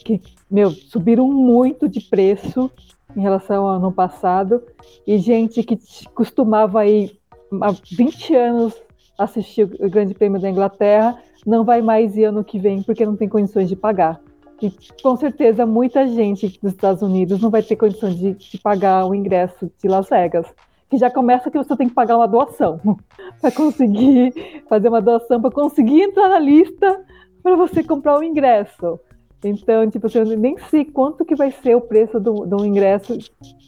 que, 0.06 0.22
meu, 0.50 0.72
subiram 0.72 1.28
muito 1.28 1.90
de 1.90 2.00
preço 2.00 2.72
em 3.16 3.22
relação 3.22 3.68
ao 3.68 3.76
ano 3.76 3.92
passado, 3.92 4.62
e 5.06 5.18
gente 5.18 5.64
que 5.64 5.80
costumava 6.14 6.86
ir 6.86 7.20
há 7.62 7.72
20 7.72 8.36
anos 8.36 8.82
assistir 9.18 9.64
o 9.64 9.90
Grande 9.90 10.14
Prêmio 10.14 10.40
da 10.40 10.50
Inglaterra 10.50 11.18
não 11.46 11.64
vai 11.64 11.82
mais 11.82 12.16
ir 12.16 12.26
ano 12.26 12.44
que 12.44 12.60
vem 12.60 12.82
porque 12.82 13.06
não 13.06 13.16
tem 13.16 13.28
condições 13.28 13.68
de 13.68 13.76
pagar. 13.76 14.22
E 14.62 14.74
com 15.02 15.16
certeza 15.16 15.66
muita 15.66 16.08
gente 16.08 16.60
dos 16.62 16.74
Estados 16.74 17.02
Unidos 17.02 17.42
não 17.42 17.50
vai 17.50 17.64
ter 17.64 17.76
condições 17.76 18.18
de, 18.18 18.34
de 18.34 18.58
pagar 18.58 19.06
o 19.06 19.16
ingresso 19.16 19.72
de 19.82 19.88
Las 19.88 20.10
Vegas. 20.10 20.46
Que 20.90 20.98
já 20.98 21.10
começa 21.10 21.52
que 21.52 21.58
você 21.58 21.76
tem 21.78 21.88
que 21.88 21.94
pagar 21.94 22.18
uma 22.18 22.28
doação 22.28 22.80
para 23.40 23.52
conseguir 23.52 24.34
fazer 24.68 24.90
uma 24.90 25.02
doação, 25.02 25.40
para 25.42 25.52
conseguir 25.52 26.02
entrar 26.02 26.30
na 26.30 26.40
lista 26.40 27.06
para 27.42 27.56
você 27.56 27.84
comprar 27.84 28.20
o 28.20 28.24
ingresso. 28.24 29.00
Então, 29.44 29.90
tipo 29.90 30.08
assim, 30.08 30.20
eu 30.20 30.26
nem 30.38 30.58
sei 30.70 30.84
quanto 30.84 31.24
que 31.24 31.36
vai 31.36 31.52
ser 31.52 31.76
o 31.76 31.82
preço 31.82 32.20
do, 32.20 32.46
do 32.46 32.66
ingresso, 32.66 33.18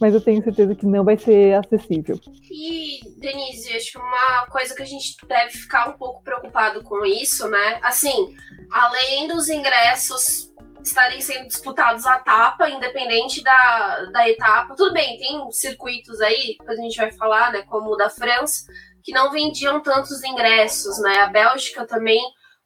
mas 0.00 0.12
eu 0.12 0.20
tenho 0.20 0.42
certeza 0.42 0.74
que 0.74 0.84
não 0.84 1.02
vai 1.02 1.16
ser 1.16 1.54
acessível. 1.54 2.20
E, 2.50 3.00
Denise, 3.18 3.74
acho 3.74 3.92
que 3.92 3.98
uma 3.98 4.46
coisa 4.50 4.74
que 4.74 4.82
a 4.82 4.86
gente 4.86 5.16
deve 5.26 5.50
ficar 5.50 5.88
um 5.88 5.94
pouco 5.94 6.22
preocupado 6.22 6.82
com 6.82 7.06
isso, 7.06 7.48
né? 7.48 7.80
Assim, 7.82 8.34
além 8.70 9.28
dos 9.28 9.48
ingressos 9.48 10.52
estarem 10.84 11.20
sendo 11.20 11.46
disputados 11.46 12.04
à 12.06 12.18
tapa, 12.18 12.68
independente 12.68 13.42
da, 13.42 14.04
da 14.12 14.28
etapa. 14.28 14.74
Tudo 14.74 14.92
bem, 14.92 15.16
tem 15.16 15.50
circuitos 15.52 16.20
aí, 16.20 16.56
depois 16.58 16.78
a 16.78 16.82
gente 16.82 16.96
vai 16.96 17.12
falar, 17.12 17.52
né, 17.52 17.62
como 17.62 17.90
o 17.90 17.96
da 17.96 18.10
França, 18.10 18.64
que 19.02 19.12
não 19.12 19.30
vendiam 19.30 19.80
tantos 19.80 20.22
ingressos, 20.22 21.00
né? 21.00 21.20
A 21.20 21.28
Bélgica 21.28 21.86
também 21.86 22.20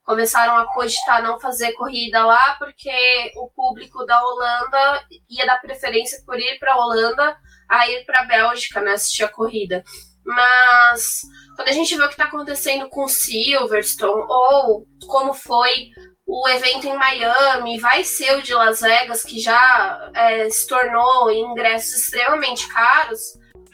começaram 0.07 0.55
a 0.55 0.65
cogitar 0.73 1.21
não 1.21 1.37
fazer 1.37 1.73
corrida 1.73 2.25
lá 2.25 2.55
porque 2.57 2.89
o 3.35 3.49
público 3.49 4.05
da 4.05 4.23
Holanda 4.23 5.05
ia 5.29 5.45
dar 5.45 5.59
preferência 5.59 6.23
por 6.25 6.39
ir 6.39 6.57
para 6.59 6.73
a 6.73 6.77
Holanda 6.77 7.37
a 7.69 7.89
ir 7.89 8.05
para 8.05 8.23
a 8.23 8.25
Bélgica, 8.25 8.79
né, 8.79 8.93
assistir 8.93 9.25
a 9.25 9.27
corrida. 9.27 9.83
Mas 10.25 11.19
quando 11.57 11.67
a 11.67 11.73
gente 11.73 11.93
vê 11.93 12.03
o 12.03 12.07
que 12.07 12.13
está 12.13 12.23
acontecendo 12.23 12.87
com 12.87 13.05
Silverstone 13.09 14.25
ou 14.29 14.85
como 15.07 15.33
foi 15.33 15.89
o 16.25 16.47
evento 16.47 16.87
em 16.87 16.95
Miami, 16.95 17.77
vai 17.77 18.05
ser 18.05 18.37
o 18.37 18.41
de 18.41 18.53
Las 18.53 18.79
Vegas, 18.79 19.23
que 19.23 19.41
já 19.41 20.09
é, 20.13 20.49
se 20.49 20.67
tornou 20.67 21.29
ingressos 21.29 22.03
extremamente 22.03 22.65
caros, 22.69 23.19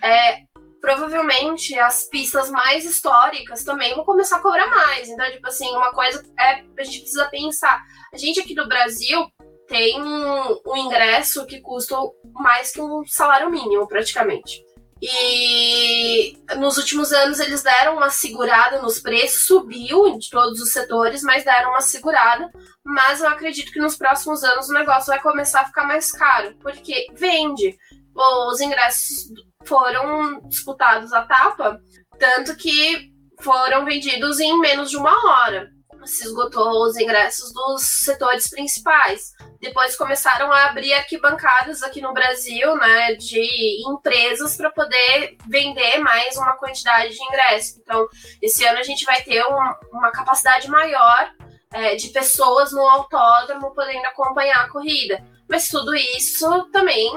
é, 0.02 0.40
provavelmente 0.84 1.80
as 1.80 2.10
pistas 2.10 2.50
mais 2.50 2.84
históricas 2.84 3.64
também 3.64 3.96
vão 3.96 4.04
começar 4.04 4.36
a 4.36 4.42
cobrar 4.42 4.68
mais. 4.68 5.08
Então, 5.08 5.32
tipo 5.32 5.48
assim, 5.48 5.72
uma 5.72 5.94
coisa 5.94 6.22
é 6.38 6.62
a 6.78 6.84
gente 6.84 7.00
precisa 7.00 7.26
pensar. 7.30 7.82
A 8.14 8.18
gente 8.18 8.42
aqui 8.42 8.54
do 8.54 8.68
Brasil 8.68 9.26
tem 9.66 10.04
um, 10.04 10.60
um 10.68 10.76
ingresso 10.76 11.46
que 11.46 11.62
custa 11.62 11.96
mais 12.34 12.74
que 12.74 12.82
um 12.82 13.02
salário 13.08 13.50
mínimo, 13.50 13.88
praticamente. 13.88 14.62
E 15.02 16.38
nos 16.58 16.78
últimos 16.78 17.14
anos 17.14 17.40
eles 17.40 17.64
deram 17.64 17.96
uma 17.96 18.10
segurada 18.10 18.82
nos 18.82 19.00
preços, 19.00 19.46
subiu 19.46 20.18
de 20.20 20.30
todos 20.30 20.60
os 20.60 20.74
setores, 20.74 21.24
mas 21.24 21.46
deram 21.46 21.70
uma 21.70 21.82
segurada. 21.82 22.52
Mas 22.84 23.22
eu 23.22 23.30
acredito 23.30 23.72
que 23.72 23.80
nos 23.80 23.96
próximos 23.96 24.44
anos 24.44 24.68
o 24.68 24.74
negócio 24.74 25.08
vai 25.08 25.22
começar 25.22 25.62
a 25.62 25.66
ficar 25.66 25.88
mais 25.88 26.12
caro, 26.12 26.58
porque 26.60 27.08
vende. 27.14 27.74
Os 28.16 28.62
ingressos 28.62 29.32
foram 29.66 30.42
disputados 30.48 31.14
a 31.14 31.24
tapa, 31.24 31.80
tanto 32.20 32.56
que 32.56 33.12
foram 33.42 33.86
vendidos 33.86 34.40
em 34.40 34.58
menos 34.60 34.90
de 34.90 34.98
uma 34.98 35.14
hora. 35.26 35.70
Se 36.06 36.26
esgotou 36.26 36.84
os 36.86 36.98
ingressos 36.98 37.54
dos 37.54 37.82
setores 37.82 38.50
principais. 38.50 39.32
Depois 39.62 39.96
começaram 39.96 40.52
a 40.52 40.66
abrir 40.66 40.94
arquibancadas 40.94 41.82
aqui 41.82 42.02
no 42.02 42.14
Brasil, 42.14 42.76
né, 42.76 43.14
de 43.14 43.90
empresas 43.90 44.58
para 44.58 44.70
poder 44.72 45.38
vender 45.48 46.00
mais 46.00 46.36
uma 46.36 46.58
quantidade 46.58 47.16
de 47.16 47.24
ingressos. 47.24 47.78
Então, 47.78 48.06
esse 48.42 48.66
ano 48.66 48.80
a 48.80 48.84
gente 48.84 49.06
vai 49.06 49.22
ter 49.22 49.42
um, 49.46 49.98
uma 49.98 50.12
capacidade 50.12 50.70
maior 50.70 51.32
é, 51.74 51.96
de 51.96 52.10
pessoas 52.10 52.74
no 52.74 52.82
autódromo 52.82 53.74
podendo 53.74 54.06
acompanhar 54.08 54.66
a 54.66 54.70
corrida. 54.70 55.26
Mas 55.50 55.70
tudo 55.70 55.96
isso 55.96 56.70
também 56.72 57.10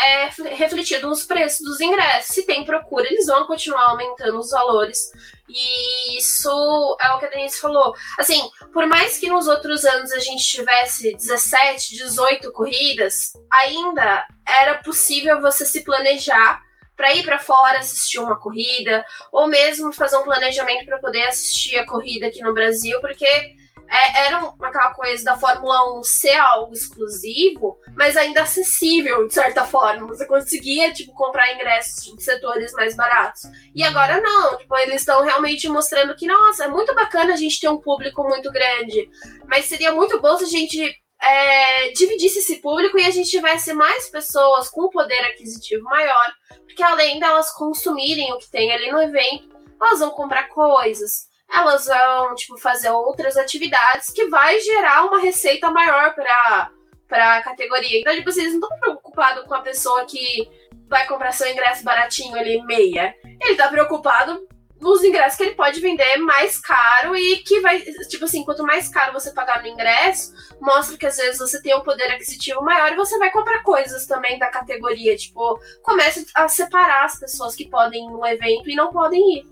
é 0.00 0.30
refletido 0.54 1.08
nos 1.08 1.24
preços 1.24 1.60
dos 1.60 1.80
ingressos. 1.80 2.34
Se 2.34 2.46
tem 2.46 2.64
procura, 2.64 3.06
eles 3.06 3.26
vão 3.26 3.46
continuar 3.46 3.90
aumentando 3.90 4.38
os 4.38 4.50
valores. 4.50 5.10
E 5.48 6.16
isso 6.16 6.96
é 7.00 7.12
o 7.12 7.18
que 7.18 7.26
a 7.26 7.28
Denise 7.28 7.60
falou. 7.60 7.94
Assim, 8.18 8.40
por 8.72 8.86
mais 8.86 9.18
que 9.18 9.28
nos 9.28 9.48
outros 9.48 9.84
anos 9.84 10.12
a 10.12 10.18
gente 10.18 10.44
tivesse 10.44 11.14
17, 11.16 11.96
18 11.96 12.52
corridas, 12.52 13.32
ainda 13.52 14.26
era 14.46 14.78
possível 14.78 15.40
você 15.40 15.66
se 15.66 15.82
planejar 15.82 16.60
para 16.96 17.14
ir 17.14 17.24
para 17.24 17.38
fora 17.38 17.78
assistir 17.78 18.18
uma 18.18 18.38
corrida, 18.38 19.04
ou 19.32 19.48
mesmo 19.48 19.90
fazer 19.90 20.18
um 20.18 20.22
planejamento 20.22 20.84
para 20.84 20.98
poder 20.98 21.22
assistir 21.22 21.78
a 21.78 21.86
corrida 21.86 22.26
aqui 22.26 22.42
no 22.42 22.52
Brasil, 22.52 23.00
porque 23.00 23.54
é, 23.90 24.26
era 24.26 24.38
aquela 24.62 24.94
coisa 24.94 25.24
da 25.24 25.36
Fórmula 25.36 25.98
1 25.98 26.04
ser 26.04 26.36
algo 26.36 26.72
exclusivo, 26.72 27.76
mas 27.96 28.16
ainda 28.16 28.42
acessível, 28.42 29.26
de 29.26 29.34
certa 29.34 29.64
forma. 29.64 30.06
Você 30.06 30.24
conseguia, 30.26 30.92
tipo, 30.92 31.12
comprar 31.12 31.52
ingressos 31.52 32.16
de 32.16 32.22
setores 32.22 32.72
mais 32.74 32.94
baratos. 32.94 33.42
E 33.74 33.82
agora 33.82 34.20
não, 34.20 34.56
tipo, 34.58 34.76
eles 34.76 35.02
estão 35.02 35.22
realmente 35.24 35.68
mostrando 35.68 36.14
que, 36.14 36.26
nossa, 36.26 36.64
é 36.64 36.68
muito 36.68 36.94
bacana 36.94 37.32
a 37.32 37.36
gente 37.36 37.58
ter 37.58 37.68
um 37.68 37.80
público 37.80 38.22
muito 38.22 38.52
grande, 38.52 39.10
mas 39.48 39.64
seria 39.64 39.92
muito 39.92 40.20
bom 40.20 40.38
se 40.38 40.44
a 40.44 40.48
gente 40.48 40.94
é, 41.20 41.88
dividisse 41.90 42.38
esse 42.38 42.56
público 42.60 42.96
e 42.96 43.04
a 43.04 43.10
gente 43.10 43.28
tivesse 43.28 43.72
mais 43.74 44.08
pessoas 44.08 44.68
com 44.68 44.88
poder 44.88 45.20
aquisitivo 45.24 45.82
maior, 45.82 46.32
porque 46.64 46.82
além 46.82 47.18
delas 47.18 47.50
consumirem 47.52 48.32
o 48.32 48.38
que 48.38 48.50
tem 48.50 48.72
ali 48.72 48.90
no 48.92 49.02
evento, 49.02 49.48
elas 49.82 49.98
vão 49.98 50.10
comprar 50.10 50.48
coisas, 50.48 51.29
elas 51.52 51.86
vão, 51.86 52.34
tipo, 52.34 52.56
fazer 52.58 52.90
outras 52.90 53.36
atividades 53.36 54.10
que 54.10 54.26
vai 54.26 54.58
gerar 54.60 55.06
uma 55.06 55.20
receita 55.20 55.70
maior 55.70 56.14
para 56.14 56.70
para 57.08 57.38
a 57.38 57.42
categoria. 57.42 57.98
Então, 57.98 58.14
tipo, 58.14 58.30
vocês 58.30 58.54
não 58.54 58.60
estão 58.60 58.78
preocupados 58.78 59.44
com 59.44 59.54
a 59.54 59.62
pessoa 59.62 60.04
que 60.06 60.48
vai 60.88 61.08
comprar 61.08 61.32
seu 61.32 61.50
ingresso 61.50 61.82
baratinho 61.82 62.36
ali, 62.36 62.62
meia. 62.62 63.14
Ele 63.42 63.56
tá 63.56 63.66
preocupado 63.66 64.46
nos 64.80 65.04
ingressos 65.04 65.36
que 65.36 65.42
ele 65.42 65.54
pode 65.54 65.78
vender 65.80 66.16
mais 66.18 66.58
caro 66.58 67.14
e 67.14 67.38
que 67.38 67.60
vai, 67.60 67.80
tipo 67.80 68.24
assim, 68.24 68.44
quanto 68.44 68.62
mais 68.62 68.88
caro 68.88 69.12
você 69.12 69.30
pagar 69.32 69.60
no 69.60 69.68
ingresso, 69.68 70.32
mostra 70.60 70.96
que 70.96 71.04
às 71.04 71.16
vezes 71.16 71.38
você 71.38 71.60
tem 71.60 71.76
um 71.76 71.82
poder 71.82 72.10
aquisitivo 72.10 72.62
maior 72.62 72.92
e 72.92 72.96
você 72.96 73.18
vai 73.18 73.30
comprar 73.30 73.62
coisas 73.62 74.06
também 74.06 74.38
da 74.38 74.46
categoria. 74.46 75.16
Tipo, 75.16 75.60
começa 75.82 76.24
a 76.34 76.48
separar 76.48 77.04
as 77.04 77.18
pessoas 77.18 77.54
que 77.54 77.68
podem 77.68 78.06
ir 78.06 78.10
no 78.10 78.24
evento 78.24 78.70
e 78.70 78.74
não 78.74 78.90
podem 78.90 79.20
ir. 79.38 79.46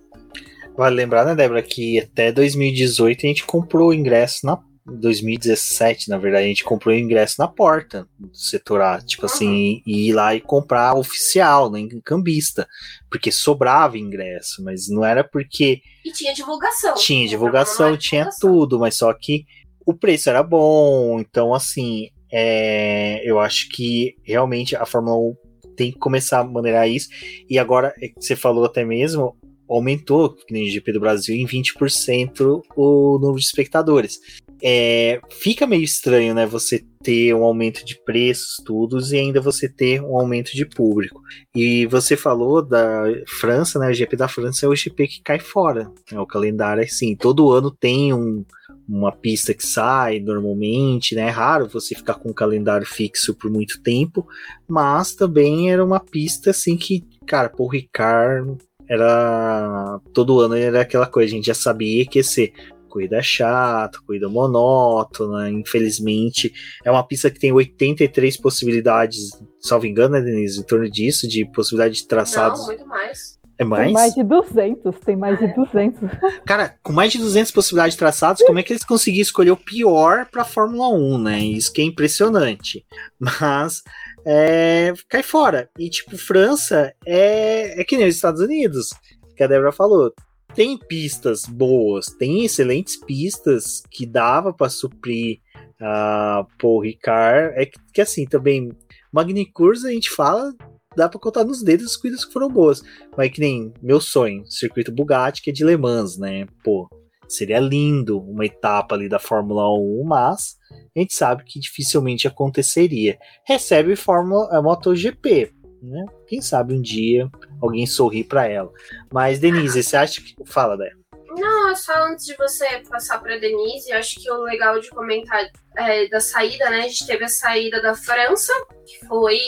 Vale 0.77 0.95
lembrar, 0.95 1.25
né, 1.25 1.35
Débora, 1.35 1.63
que 1.63 1.99
até 1.99 2.31
2018 2.31 3.27
a 3.27 3.29
gente 3.29 3.45
comprou 3.45 3.89
o 3.89 3.95
ingresso 3.95 4.47
na 4.47 4.57
2017, 4.91 6.09
na 6.09 6.19
verdade, 6.19 6.45
a 6.45 6.49
gente 6.49 6.65
comprou 6.65 6.95
o 6.95 6.99
ingresso 6.99 7.37
na 7.39 7.47
porta 7.47 8.07
do 8.19 8.35
setor 8.35 8.81
A, 8.81 9.01
tipo 9.01 9.27
assim, 9.27 9.83
e 9.87 10.09
ir 10.09 10.13
lá 10.13 10.35
e 10.35 10.41
comprar 10.41 10.95
oficial, 10.95 11.71
né, 11.71 11.81
em 11.81 12.01
cambista, 12.01 12.67
porque 13.11 13.31
sobrava 13.31 13.99
ingresso, 13.99 14.63
mas 14.65 14.89
não 14.89 15.05
era 15.05 15.23
porque. 15.23 15.81
E 16.05 16.13
tinha 16.13 16.33
divulgação. 16.33 16.95
Tinha 16.95 17.29
divulgação, 17.29 17.97
tinha 17.97 18.23
divulgação. 18.23 18.51
tudo, 18.51 18.79
mas 18.79 18.97
só 18.97 19.13
que 19.13 19.45
o 19.85 19.95
preço 19.95 20.29
era 20.31 20.43
bom, 20.43 21.21
então 21.21 21.55
assim, 21.55 22.09
é, 22.33 23.23
eu 23.29 23.39
acho 23.39 23.69
que 23.71 24.17
realmente 24.23 24.77
a 24.77 24.85
Fórmula 24.85 25.17
1 25.17 25.37
tem 25.77 25.93
que 25.93 25.99
começar 25.99 26.41
a 26.41 26.45
maneirar 26.45 26.89
isso, 26.89 27.09
e 27.49 27.59
agora, 27.59 27.95
é 28.03 28.11
você 28.19 28.35
falou 28.35 28.65
até 28.65 28.85
mesmo, 28.85 29.37
aumentou, 29.69 30.35
que 30.35 30.53
nem 30.53 30.67
o 30.67 30.71
GP 30.71 30.93
do 30.93 31.01
Brasil, 31.01 31.35
em 31.35 31.47
20% 31.47 32.63
o 32.77 33.19
número 33.19 33.39
de 33.39 33.45
espectadores. 33.45 34.19
É, 34.63 35.21
fica 35.31 35.67
meio 35.67 35.85
estranho, 35.85 36.35
né? 36.35 36.47
Você 36.47 36.85
ter 37.03 37.33
um 37.33 37.45
aumento 37.45 37.85
de 37.85 37.97
preços, 38.03 38.57
tudo, 38.65 38.99
e 39.01 39.17
ainda 39.17 39.41
você 39.41 39.69
ter 39.69 40.03
um 40.03 40.17
aumento 40.17 40.51
de 40.53 40.65
público. 40.67 41.23
E 41.55 41.87
você 41.87 42.17
falou 42.17 42.61
da 42.61 43.05
França, 43.27 43.79
né? 43.79 43.91
O 43.91 43.95
GP 43.95 44.17
da 44.17 44.27
França 44.27 44.67
é 44.67 44.69
o 44.69 44.75
GP 44.75 45.07
que 45.07 45.23
cai 45.23 45.39
fora. 45.39 45.91
Né? 46.11 46.19
O 46.19 46.27
calendário 46.27 46.81
é 46.83 46.85
assim, 46.85 47.15
todo 47.15 47.53
ano 47.53 47.71
tem 47.71 48.13
um, 48.13 48.45
uma 48.89 49.13
pista 49.13 49.55
que 49.55 49.65
sai 49.65 50.19
normalmente, 50.19 51.15
né? 51.15 51.29
É 51.29 51.31
raro 51.31 51.69
você 51.69 51.95
ficar 51.95 52.15
com 52.15 52.31
um 52.31 52.35
calendário 52.35 52.87
fixo 52.87 53.35
por 53.35 53.51
muito 53.51 53.81
tempo, 53.81 54.27
mas 54.67 55.15
também 55.15 55.71
era 55.71 55.85
uma 55.85 56.01
pista 56.01 56.51
assim 56.51 56.77
que, 56.77 57.05
cara, 57.27 57.49
Paul 57.49 57.69
Ricard 57.69 58.59
era 58.89 60.01
todo 60.13 60.41
ano 60.41 60.55
era 60.55 60.83
aquela 60.83 61.07
coisa, 61.07 61.33
a 61.33 61.37
gente 61.37 61.47
já 61.47 61.55
sabia 61.55 62.07
que 62.07 62.19
ia 62.19 62.25
ser 62.25 62.53
corrida 62.89 63.23
chata, 63.23 63.99
corrida 64.07 64.29
monótona, 64.29 65.51
infelizmente. 65.51 66.53
É 66.85 66.91
uma 66.91 67.07
pista 67.07 67.31
que 67.31 67.39
tem 67.39 67.53
83 67.53 68.37
possibilidades, 68.39 69.31
salvo 69.61 69.87
engano, 69.87 70.15
né, 70.15 70.21
Denise? 70.21 70.61
Em 70.61 70.65
torno 70.65 70.91
disso, 70.91 71.29
de 71.29 71.45
possibilidade 71.53 71.97
de 71.97 72.09
traçados. 72.09 72.61
Não, 72.61 72.67
muito 72.67 72.87
mais. 72.87 73.39
É 73.61 73.65
mais? 73.65 73.87
Tem 73.87 73.93
mais 73.93 74.15
de 74.15 74.23
200, 74.23 75.01
tem 75.01 75.17
mais 75.17 75.39
de 75.39 75.49
200. 75.49 76.11
Cara, 76.47 76.77
com 76.81 76.93
mais 76.93 77.11
de 77.11 77.19
200 77.19 77.51
possibilidades 77.51 77.95
de 77.95 77.99
traçados, 77.99 78.43
como 78.45 78.59
é 78.59 78.63
que 78.63 78.73
eles 78.73 78.85
conseguiram 78.85 79.23
escolher 79.23 79.51
o 79.51 79.57
pior 79.57 80.27
pra 80.31 80.45
Fórmula 80.45 80.89
1, 80.91 81.19
né? 81.19 81.41
Isso 81.41 81.73
que 81.73 81.81
é 81.81 81.85
impressionante. 81.85 82.87
Mas 83.19 83.83
é, 84.31 84.93
cai 85.09 85.23
fora. 85.23 85.71
E, 85.79 85.89
tipo, 85.89 86.19
França 86.19 86.93
é, 87.07 87.81
é 87.81 87.85
que 87.85 87.97
nem 87.97 88.07
os 88.07 88.15
Estados 88.15 88.43
Unidos, 88.43 88.91
que 89.35 89.43
a 89.43 89.47
Débora 89.47 89.73
falou. 89.73 90.13
Tem 90.55 90.77
pistas 90.77 91.47
boas, 91.47 92.07
tem 92.07 92.45
excelentes 92.45 92.97
pistas 92.97 93.83
que 93.91 94.05
dava 94.05 94.53
para 94.53 94.69
suprir 94.69 95.41
a 95.81 96.47
uh, 96.63 96.81
Ricard. 96.81 97.55
É 97.57 97.65
que, 97.65 97.79
que 97.95 98.01
assim, 98.03 98.27
também, 98.27 98.71
Magny-Cours 99.11 99.87
a 99.87 99.93
gente 99.93 100.11
fala, 100.11 100.53
dá 100.95 101.09
para 101.09 101.21
contar 101.21 101.45
nos 101.45 101.63
dedos 101.63 101.87
as 101.87 101.97
corridas 101.97 102.25
que 102.27 102.33
foram 102.33 102.51
boas. 102.51 102.83
Mas 103.17 103.31
que 103.31 103.41
nem 103.41 103.73
meu 103.81 103.99
sonho, 103.99 104.45
circuito 104.47 104.93
Bugatti, 104.93 105.41
que 105.41 105.49
é 105.49 105.53
de 105.55 105.65
Le 105.65 105.77
Mans, 105.79 106.19
né? 106.19 106.47
Pô, 106.63 106.87
seria 107.29 107.61
lindo 107.61 108.21
uma 108.21 108.47
etapa 108.47 108.95
ali 108.95 109.09
da 109.09 109.19
Fórmula 109.19 109.69
1, 109.73 110.05
mas 110.05 110.57
a 110.97 110.99
gente 110.99 111.15
sabe 111.15 111.45
que 111.45 111.61
dificilmente 111.61 112.27
aconteceria. 112.27 113.19
Recebe 113.45 113.95
Fórmula 113.95 114.49
a 114.51 114.63
MotoGP, 114.63 115.53
né? 115.83 116.07
Quem 116.27 116.41
sabe 116.41 116.75
um 116.75 116.83
dia 116.83 117.31
alguém 117.61 117.87
sorrir 117.87 118.25
para 118.25 118.47
ela. 118.47 118.71
Mas 119.13 119.39
Denise, 119.39 119.83
você 119.83 119.97
acha 119.97 120.21
que 120.21 120.35
fala 120.45 120.77
dela? 120.77 120.99
Não, 121.37 121.77
só 121.77 121.93
antes 122.07 122.27
de 122.27 122.37
você 122.37 122.67
passar 122.89 123.21
para 123.21 123.39
Denise, 123.39 123.93
acho 123.93 124.21
que 124.21 124.31
o 124.31 124.43
legal 124.43 124.81
de 124.81 124.91
comentar 124.91 125.49
é, 125.77 126.09
da 126.09 126.21
saída, 126.21 126.69
né? 126.71 126.81
A 126.81 126.89
gente 126.89 127.07
teve 127.07 127.25
a 127.25 127.29
saída 127.29 127.81
da 127.81 127.95
França, 127.95 128.53
que 128.85 129.07
foi 129.07 129.39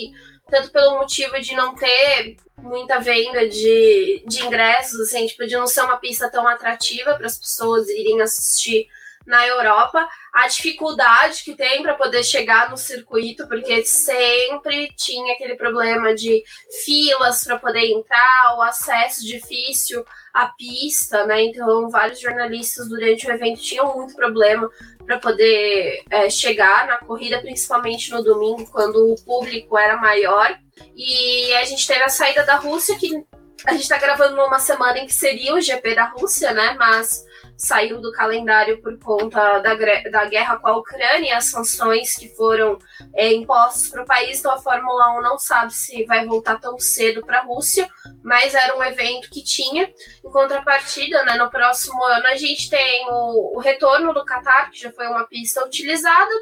tanto 0.50 0.70
pelo 0.70 0.98
motivo 0.98 1.40
de 1.40 1.54
não 1.54 1.74
ter 1.74 2.36
muita 2.58 2.98
venda 2.98 3.48
de, 3.48 4.22
de 4.26 4.44
ingressos, 4.44 5.00
assim, 5.00 5.26
tipo, 5.26 5.46
de 5.46 5.56
não 5.56 5.66
ser 5.66 5.82
uma 5.82 5.96
pista 5.96 6.30
tão 6.30 6.46
atrativa 6.46 7.14
para 7.14 7.26
as 7.26 7.38
pessoas 7.38 7.88
irem 7.88 8.20
assistir 8.20 8.86
na 9.26 9.46
Europa, 9.46 10.08
a 10.32 10.48
dificuldade 10.48 11.44
que 11.44 11.54
tem 11.54 11.82
para 11.82 11.94
poder 11.94 12.24
chegar 12.24 12.70
no 12.70 12.76
circuito, 12.76 13.46
porque 13.46 13.84
sempre 13.84 14.92
tinha 14.96 15.34
aquele 15.34 15.54
problema 15.54 16.14
de 16.14 16.42
filas 16.84 17.44
para 17.44 17.58
poder 17.58 17.86
entrar, 17.86 18.56
o 18.56 18.62
acesso 18.62 19.24
difícil 19.24 20.04
à 20.32 20.46
pista, 20.46 21.26
né? 21.26 21.42
Então, 21.44 21.88
vários 21.90 22.20
jornalistas 22.20 22.88
durante 22.88 23.26
o 23.26 23.32
evento 23.32 23.60
tinham 23.60 23.96
muito 23.96 24.14
problema 24.14 24.68
para 25.04 25.18
poder 25.18 26.02
é, 26.10 26.30
chegar 26.30 26.86
na 26.86 26.98
corrida, 26.98 27.40
principalmente 27.40 28.10
no 28.10 28.22
domingo, 28.22 28.70
quando 28.70 29.12
o 29.12 29.20
público 29.24 29.76
era 29.76 29.96
maior. 29.96 30.58
E 30.96 31.52
a 31.54 31.64
gente 31.64 31.86
teve 31.86 32.02
a 32.02 32.08
saída 32.08 32.44
da 32.44 32.56
Rússia, 32.56 32.96
que 32.96 33.24
a 33.66 33.72
gente 33.72 33.82
está 33.82 33.98
gravando 33.98 34.36
numa 34.36 34.58
semana 34.58 34.98
em 34.98 35.06
que 35.06 35.14
seria 35.14 35.54
o 35.54 35.60
GP 35.60 35.94
da 35.94 36.04
Rússia, 36.04 36.52
né? 36.52 36.74
Mas 36.78 37.24
saiu 37.60 38.00
do 38.00 38.10
calendário 38.10 38.80
por 38.80 38.98
conta 38.98 39.58
da, 39.58 39.74
da 39.74 40.24
guerra 40.24 40.56
com 40.56 40.68
a 40.68 40.76
Ucrânia 40.78 41.28
e 41.28 41.30
as 41.30 41.44
sanções 41.44 42.16
que 42.16 42.34
foram 42.34 42.78
é, 43.14 43.34
impostas 43.34 43.90
para 43.90 44.02
o 44.02 44.06
país. 44.06 44.40
Então 44.40 44.52
a 44.52 44.58
Fórmula 44.58 45.18
1 45.18 45.22
não 45.22 45.38
sabe 45.38 45.74
se 45.74 46.04
vai 46.04 46.24
voltar 46.24 46.58
tão 46.58 46.78
cedo 46.78 47.24
para 47.24 47.40
a 47.40 47.44
Rússia, 47.44 47.86
mas 48.24 48.54
era 48.54 48.76
um 48.76 48.82
evento 48.82 49.28
que 49.28 49.44
tinha. 49.44 49.92
Em 50.24 50.30
contrapartida, 50.30 51.22
né, 51.24 51.36
no 51.36 51.50
próximo 51.50 52.02
ano 52.02 52.28
a 52.28 52.36
gente 52.36 52.70
tem 52.70 53.06
o, 53.10 53.56
o 53.56 53.60
retorno 53.60 54.14
do 54.14 54.24
Qatar, 54.24 54.70
que 54.70 54.80
já 54.80 54.90
foi 54.90 55.06
uma 55.06 55.26
pista 55.26 55.62
utilizada. 55.62 56.32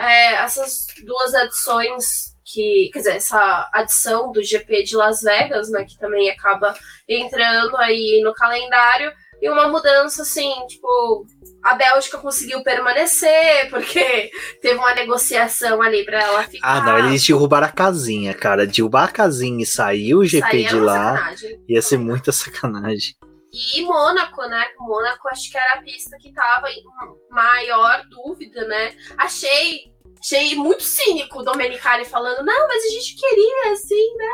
É, 0.00 0.36
essas 0.36 0.86
duas 1.04 1.34
adições 1.34 2.32
que, 2.42 2.88
quer 2.94 2.98
dizer, 3.00 3.16
essa 3.16 3.68
adição 3.74 4.32
do 4.32 4.42
GP 4.42 4.84
de 4.84 4.96
Las 4.96 5.20
Vegas, 5.20 5.70
né, 5.70 5.84
que 5.84 5.98
também 5.98 6.30
acaba 6.30 6.74
entrando 7.06 7.76
aí 7.76 8.22
no 8.24 8.32
calendário, 8.32 9.12
e 9.42 9.50
uma 9.50 9.66
mudança 9.66 10.22
assim, 10.22 10.52
tipo, 10.68 11.26
a 11.64 11.74
Bélgica 11.74 12.16
conseguiu 12.16 12.62
permanecer, 12.62 13.68
porque 13.70 14.30
teve 14.62 14.78
uma 14.78 14.94
negociação 14.94 15.82
ali 15.82 16.04
pra 16.04 16.22
ela 16.22 16.44
ficar. 16.44 16.76
Ah, 16.76 16.80
não, 16.80 16.98
eles 17.00 17.26
derrubaram 17.26 17.66
a 17.66 17.72
casinha, 17.72 18.32
cara. 18.32 18.64
Derrubar 18.64 19.08
a 19.08 19.12
casinha 19.12 19.64
e 19.64 19.66
sair 19.66 20.14
o 20.14 20.24
GP 20.24 20.62
de 20.62 20.76
lá 20.76 21.16
sacanagem. 21.16 21.64
ia 21.68 21.82
ser 21.82 21.98
muita 21.98 22.30
sacanagem. 22.30 23.16
E 23.52 23.82
Mônaco, 23.82 24.42
né? 24.46 24.64
Mônaco 24.78 25.28
acho 25.28 25.50
que 25.50 25.58
era 25.58 25.80
a 25.80 25.82
pista 25.82 26.16
que 26.18 26.32
tava 26.32 26.70
em 26.70 26.82
maior 27.28 28.02
dúvida, 28.08 28.64
né? 28.66 28.94
Achei 29.18 29.91
Achei 30.22 30.54
muito 30.54 30.84
cínico 30.84 31.40
o 31.40 31.42
Domenicali 31.42 32.04
falando, 32.04 32.44
não, 32.44 32.68
mas 32.68 32.84
a 32.84 32.88
gente 32.90 33.16
queria, 33.16 33.72
assim, 33.72 34.14
né? 34.16 34.26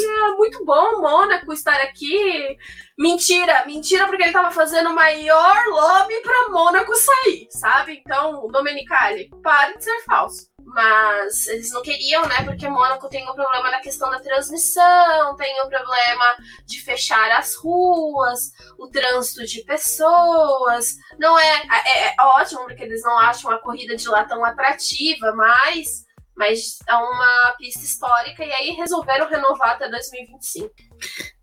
né 0.00 0.34
muito 0.38 0.64
bom 0.64 1.02
Mônaco 1.02 1.52
estar 1.52 1.78
aqui. 1.82 2.56
Mentira, 2.98 3.64
mentira, 3.66 4.06
porque 4.06 4.22
ele 4.22 4.32
tava 4.32 4.50
fazendo 4.50 4.88
o 4.88 4.94
maior 4.94 5.66
lobby 5.66 6.14
pra 6.22 6.48
Mônaco 6.48 6.94
sair, 6.96 7.46
sabe? 7.50 8.02
Então, 8.04 8.48
Domenicali, 8.48 9.28
pare 9.42 9.76
de 9.76 9.84
ser 9.84 10.02
falso. 10.06 10.48
Mas 10.64 11.46
eles 11.46 11.70
não 11.72 11.82
queriam, 11.82 12.26
né? 12.26 12.44
Porque 12.44 12.68
Mônaco 12.68 13.08
tem 13.08 13.28
um 13.28 13.34
problema 13.34 13.70
na 13.70 13.80
questão 13.80 14.10
da 14.10 14.20
transmissão, 14.20 15.36
tem 15.36 15.60
o 15.62 15.66
um 15.66 15.68
problema 15.68 16.36
de 16.66 16.82
fechar 16.82 17.30
as 17.32 17.54
ruas, 17.54 18.52
o 18.78 18.88
trânsito 18.88 19.44
de 19.46 19.62
pessoas. 19.64 20.96
Não 21.18 21.38
é, 21.38 21.62
é, 21.86 22.08
é 22.08 22.14
ótimo 22.20 22.64
porque 22.64 22.82
eles 22.82 23.02
não 23.02 23.18
acham 23.18 23.50
a 23.50 23.58
corrida 23.58 23.96
de 23.96 24.08
lá 24.08 24.24
tão 24.24 24.44
atrativa, 24.44 25.32
mas 25.34 26.06
mas 26.38 26.78
é 26.88 26.94
uma 26.94 27.56
pista 27.58 27.80
histórica 27.80 28.44
e 28.44 28.52
aí 28.52 28.70
resolveram 28.70 29.28
renovar 29.28 29.70
até 29.70 29.88
2025. 29.88 30.70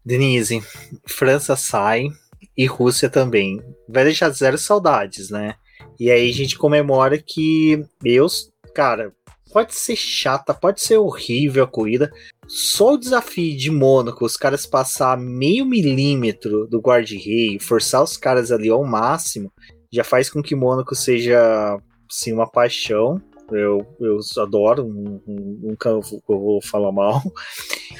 Denise, 0.05 0.63
França 1.05 1.57
sai 1.57 2.07
e 2.55 2.65
Rússia 2.65 3.09
também. 3.09 3.61
Vai 3.89 4.05
deixar 4.05 4.29
zero 4.29 4.57
saudades, 4.57 5.29
né? 5.29 5.55
E 5.99 6.09
aí 6.09 6.29
a 6.29 6.33
gente 6.33 6.57
comemora 6.57 7.17
que 7.17 7.85
eu 8.03 8.27
cara, 8.75 9.13
pode 9.51 9.73
ser 9.73 9.95
chata, 9.95 10.53
pode 10.53 10.81
ser 10.81 10.97
horrível 10.97 11.63
a 11.63 11.67
corrida. 11.67 12.11
Só 12.45 12.93
o 12.93 12.97
desafio 12.97 13.57
de 13.57 13.71
Mônaco, 13.71 14.25
os 14.25 14.35
caras 14.35 14.65
passar 14.65 15.17
meio 15.17 15.65
milímetro 15.65 16.67
do 16.67 16.81
guarda-rei, 16.81 17.57
forçar 17.57 18.03
os 18.03 18.17
caras 18.17 18.51
ali 18.51 18.69
ao 18.69 18.83
máximo, 18.83 19.51
já 19.91 20.03
faz 20.03 20.29
com 20.29 20.43
que 20.43 20.55
Mônaco 20.55 20.93
seja, 20.93 21.79
sim, 22.11 22.33
uma 22.33 22.51
paixão. 22.51 23.21
Eu, 23.51 23.85
eu 23.99 24.19
adoro, 24.41 24.87
nunca 25.27 25.99
vou 26.27 26.61
falar 26.61 26.91
mal. 26.91 27.21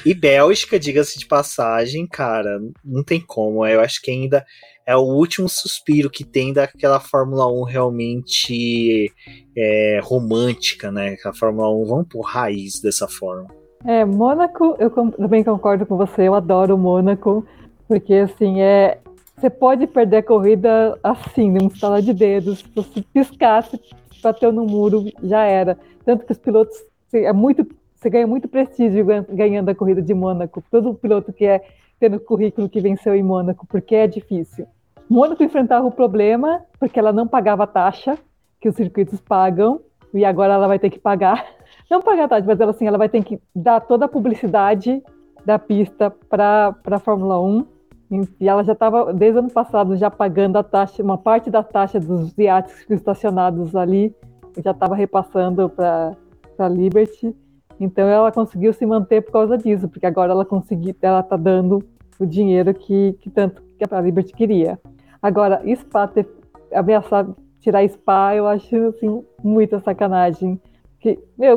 E 0.04 0.12
Bélgica, 0.12 0.78
diga-se 0.78 1.18
de 1.18 1.26
passagem, 1.26 2.06
cara, 2.06 2.60
não 2.84 3.02
tem 3.02 3.20
como. 3.20 3.66
Eu 3.66 3.80
acho 3.80 4.00
que 4.02 4.10
ainda 4.10 4.44
é 4.86 4.96
o 4.96 5.00
último 5.00 5.48
suspiro 5.48 6.08
que 6.08 6.24
tem 6.24 6.52
daquela 6.52 7.00
Fórmula 7.00 7.46
1 7.50 7.62
realmente 7.64 9.12
é, 9.56 10.00
romântica, 10.02 10.92
né? 10.92 11.16
A 11.24 11.32
Fórmula 11.32 11.70
1 11.70 11.84
vamos 11.86 12.08
por 12.08 12.20
raiz 12.20 12.80
dessa 12.80 13.08
forma. 13.08 13.48
É, 13.84 14.04
Mônaco, 14.04 14.76
eu 14.78 14.90
também 14.90 15.44
concordo 15.44 15.84
com 15.86 15.96
você, 15.96 16.22
eu 16.22 16.34
adoro 16.34 16.78
Mônaco, 16.78 17.46
porque 17.88 18.14
assim, 18.14 18.60
é. 18.60 18.98
Você 19.36 19.50
pode 19.50 19.86
perder 19.86 20.18
a 20.18 20.22
corrida 20.22 20.98
assim, 21.02 21.50
num 21.50 21.66
estalar 21.66 22.00
de 22.00 22.14
dedos, 22.14 22.60
se 22.60 22.68
você 22.74 23.02
piscar, 23.12 23.62
se 23.64 23.78
bateu 24.22 24.50
no 24.50 24.64
muro, 24.64 25.04
já 25.22 25.44
era. 25.44 25.78
Tanto 26.04 26.24
que 26.24 26.32
os 26.32 26.38
pilotos, 26.38 26.76
é 27.12 27.32
muito, 27.32 27.66
você 27.94 28.08
ganha 28.08 28.26
muito 28.26 28.48
prestígio 28.48 29.04
ganhando 29.28 29.68
a 29.68 29.74
corrida 29.74 30.00
de 30.00 30.14
Mônaco. 30.14 30.64
Todo 30.70 30.94
piloto 30.94 31.32
que 31.32 31.44
é 31.44 31.62
tendo 32.00 32.18
currículo 32.18 32.68
que 32.68 32.80
venceu 32.80 33.14
em 33.14 33.22
Mônaco, 33.22 33.66
porque 33.66 33.94
é 33.94 34.06
difícil. 34.06 34.66
Mônaco 35.08 35.42
enfrentava 35.42 35.86
o 35.86 35.92
problema 35.92 36.62
porque 36.78 36.98
ela 36.98 37.12
não 37.12 37.26
pagava 37.26 37.66
taxa 37.66 38.18
que 38.60 38.68
os 38.68 38.74
circuitos 38.74 39.20
pagam 39.20 39.80
e 40.14 40.24
agora 40.24 40.54
ela 40.54 40.66
vai 40.66 40.78
ter 40.78 40.90
que 40.90 40.98
pagar. 40.98 41.46
Não 41.90 42.00
pagar 42.00 42.28
taxa, 42.28 42.44
mas 42.46 42.58
ela, 42.58 42.70
assim, 42.70 42.86
ela 42.86 42.98
vai 42.98 43.08
ter 43.08 43.22
que 43.22 43.40
dar 43.54 43.80
toda 43.80 44.06
a 44.06 44.08
publicidade 44.08 45.02
da 45.44 45.58
pista 45.58 46.10
para 46.28 46.74
a 46.84 46.98
Fórmula 46.98 47.40
1. 47.40 47.66
E 48.10 48.48
ela 48.48 48.62
já 48.62 48.72
estava, 48.72 49.12
desde 49.12 49.36
o 49.36 49.40
ano 49.40 49.50
passado, 49.50 49.96
já 49.96 50.10
pagando 50.10 50.56
a 50.56 50.62
taxa, 50.62 51.02
uma 51.02 51.18
parte 51.18 51.50
da 51.50 51.62
taxa 51.62 51.98
dos 51.98 52.36
iates 52.38 52.86
estacionados 52.88 53.74
ali, 53.74 54.14
já 54.62 54.70
estava 54.70 54.94
repassando 54.94 55.68
para 55.68 56.16
a 56.58 56.68
Liberty. 56.68 57.34
Então 57.78 58.06
ela 58.06 58.32
conseguiu 58.32 58.72
se 58.72 58.86
manter 58.86 59.22
por 59.22 59.32
causa 59.32 59.58
disso, 59.58 59.88
porque 59.88 60.06
agora 60.06 60.32
ela 60.32 60.44
conseguiu, 60.44 60.94
ela 61.02 61.20
está 61.20 61.36
dando 61.36 61.82
o 62.18 62.24
dinheiro 62.24 62.72
que, 62.72 63.14
que 63.20 63.28
tanto 63.28 63.62
que 63.78 63.84
a 63.88 64.00
Liberty 64.00 64.32
queria. 64.32 64.78
Agora, 65.20 65.62
Spa 65.76 66.06
ter 66.06 66.26
ameaçar 66.72 67.26
tirar 67.60 67.88
Spa, 67.88 68.34
eu 68.36 68.46
acho 68.46 68.76
assim, 68.88 69.24
muita 69.42 69.80
sacanagem. 69.80 70.60
Que, 71.00 71.18
meu, 71.36 71.56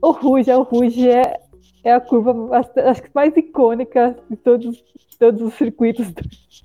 o 0.00 0.10
Ruge, 0.12 0.52
o 0.52 0.62
Ruge 0.62 1.08
é, 1.08 1.40
é 1.82 1.92
a 1.92 2.00
curva 2.00 2.34
acho 2.56 3.02
que 3.02 3.10
mais 3.14 3.36
icônica 3.36 4.16
de 4.28 4.36
todos, 4.36 4.84
todos 5.18 5.42
os 5.42 5.54
circuitos 5.54 6.12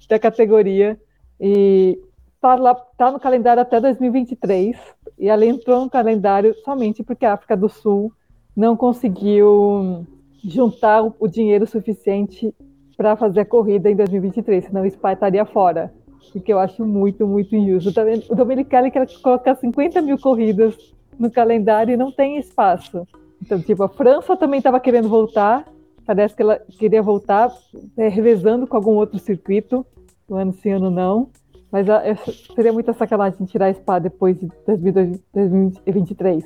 da 0.09 0.19
categoria. 0.19 0.99
E 1.39 1.99
tá, 2.41 2.55
lá, 2.55 2.75
tá 2.75 3.11
no 3.11 3.19
calendário 3.19 3.61
até 3.61 3.79
2023. 3.79 4.77
E 5.17 5.29
ela 5.29 5.45
entrou 5.45 5.83
no 5.83 5.89
calendário 5.89 6.53
somente 6.63 7.03
porque 7.03 7.25
a 7.25 7.33
África 7.33 7.55
do 7.55 7.69
Sul 7.69 8.11
não 8.55 8.75
conseguiu 8.75 10.05
juntar 10.43 11.01
o 11.19 11.27
dinheiro 11.27 11.65
suficiente 11.65 12.53
para 12.95 13.15
fazer 13.15 13.41
a 13.41 13.45
corrida 13.45 13.89
em 13.89 13.95
2023, 13.95 14.65
senão 14.65 14.83
o 14.83 14.89
Spa 14.89 15.13
estaria 15.13 15.45
fora 15.45 15.91
o 16.33 16.41
que 16.41 16.51
eu 16.51 16.59
acho 16.59 16.85
muito, 16.85 17.25
muito 17.27 17.55
injusto. 17.55 17.89
O 18.29 18.35
Domenicali 18.35 18.91
quer 18.91 19.07
colocar 19.21 19.55
50 19.55 20.01
mil 20.01 20.17
corridas 20.17 20.75
no 21.17 21.31
calendário 21.31 21.93
e 21.93 21.97
não 21.97 22.11
tem 22.11 22.37
espaço. 22.37 23.07
Então, 23.45 23.61
tipo, 23.61 23.83
a 23.83 23.89
França 23.89 24.35
também 24.35 24.57
estava 24.57 24.79
querendo 24.79 25.07
voltar, 25.07 25.63
parece 26.03 26.35
que 26.35 26.41
ela 26.41 26.59
queria 26.79 27.01
voltar, 27.01 27.55
é, 27.95 28.07
revezando 28.07 28.65
com 28.65 28.75
algum 28.75 28.95
outro 28.95 29.19
circuito, 29.19 29.85
no 30.27 30.35
ano 30.35 30.51
sim, 30.51 30.71
ano 30.71 30.89
não. 30.89 31.31
Mas 31.71 31.87
a, 31.87 32.03
é, 32.03 32.15
seria 32.55 32.73
muita 32.73 32.91
sacanagem 32.91 33.45
tirar 33.45 33.73
Spa 33.75 33.99
depois 33.99 34.35
de 34.39 34.49
2023. 34.65 36.43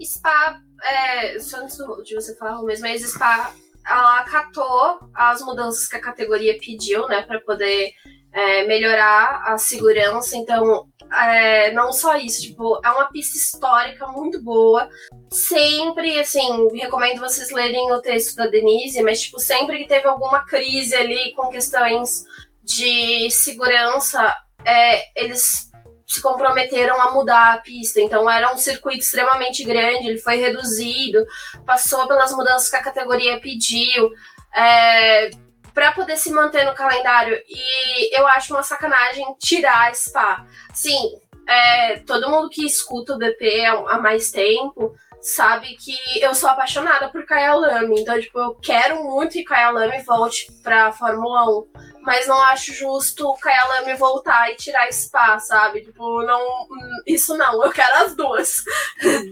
Spa, 0.00 0.60
é, 0.84 1.40
só 1.40 1.58
antes 1.58 1.76
de 2.04 2.14
você 2.14 2.36
falar 2.36 2.62
mesmo, 2.62 2.86
mas 2.86 3.02
Spa, 3.02 3.52
ela 3.84 4.20
acatou 4.20 5.00
as 5.12 5.42
mudanças 5.42 5.88
que 5.88 5.96
a 5.96 6.00
categoria 6.00 6.56
pediu, 6.64 7.08
né, 7.08 7.22
para 7.22 7.40
poder 7.40 7.90
é, 8.36 8.64
melhorar 8.66 9.44
a 9.46 9.56
segurança. 9.56 10.36
Então, 10.36 10.86
é, 11.10 11.72
não 11.72 11.90
só 11.90 12.16
isso, 12.18 12.42
tipo, 12.42 12.78
é 12.84 12.90
uma 12.90 13.10
pista 13.10 13.38
histórica 13.38 14.06
muito 14.08 14.42
boa. 14.42 14.90
Sempre, 15.30 16.20
assim, 16.20 16.68
recomendo 16.74 17.18
vocês 17.18 17.50
lerem 17.50 17.90
o 17.92 18.02
texto 18.02 18.36
da 18.36 18.46
Denise, 18.46 19.02
mas, 19.02 19.22
tipo, 19.22 19.40
sempre 19.40 19.78
que 19.78 19.88
teve 19.88 20.06
alguma 20.06 20.44
crise 20.44 20.94
ali 20.94 21.32
com 21.32 21.48
questões 21.48 22.24
de 22.62 23.30
segurança, 23.30 24.36
é, 24.66 25.02
eles 25.18 25.70
se 26.06 26.20
comprometeram 26.20 27.00
a 27.00 27.12
mudar 27.12 27.54
a 27.54 27.58
pista. 27.58 28.02
Então, 28.02 28.30
era 28.30 28.52
um 28.52 28.58
circuito 28.58 29.00
extremamente 29.00 29.64
grande, 29.64 30.08
ele 30.08 30.18
foi 30.18 30.36
reduzido, 30.36 31.24
passou 31.64 32.06
pelas 32.06 32.32
mudanças 32.32 32.68
que 32.68 32.76
a 32.76 32.82
categoria 32.82 33.40
pediu. 33.40 34.10
É, 34.54 35.30
para 35.76 35.92
poder 35.92 36.16
se 36.16 36.32
manter 36.32 36.64
no 36.64 36.74
calendário. 36.74 37.38
E 37.46 38.18
eu 38.18 38.26
acho 38.28 38.54
uma 38.54 38.62
sacanagem 38.62 39.26
tirar 39.38 39.90
a 39.90 39.94
Spa. 39.94 40.46
Sim, 40.72 41.12
é, 41.46 41.98
todo 41.98 42.30
mundo 42.30 42.48
que 42.48 42.64
escuta 42.64 43.12
o 43.12 43.18
BP 43.18 43.66
há 43.66 43.98
mais 43.98 44.30
tempo 44.30 44.94
sabe 45.20 45.76
que 45.76 45.94
eu 46.22 46.34
sou 46.34 46.48
apaixonada 46.48 47.10
por 47.10 47.26
Kaya 47.26 47.54
Lame. 47.54 48.00
Então, 48.00 48.18
tipo, 48.18 48.38
eu 48.38 48.54
quero 48.54 49.04
muito 49.04 49.32
que 49.32 49.44
Kaya 49.44 49.68
Lame 49.68 50.02
volte 50.02 50.50
pra 50.62 50.92
Fórmula 50.92 51.44
1. 51.44 51.66
Mas 52.06 52.28
não 52.28 52.40
acho 52.40 52.72
justo 52.72 53.28
o 53.28 53.36
Kaya 53.36 53.64
Lame 53.64 53.96
voltar 53.96 54.48
e 54.52 54.54
tirar 54.54 54.90
Spa, 54.92 55.40
sabe? 55.40 55.82
Tipo, 55.82 56.22
não. 56.22 56.68
Isso 57.04 57.36
não, 57.36 57.64
eu 57.64 57.72
quero 57.72 57.96
as 58.04 58.14
duas. 58.14 58.62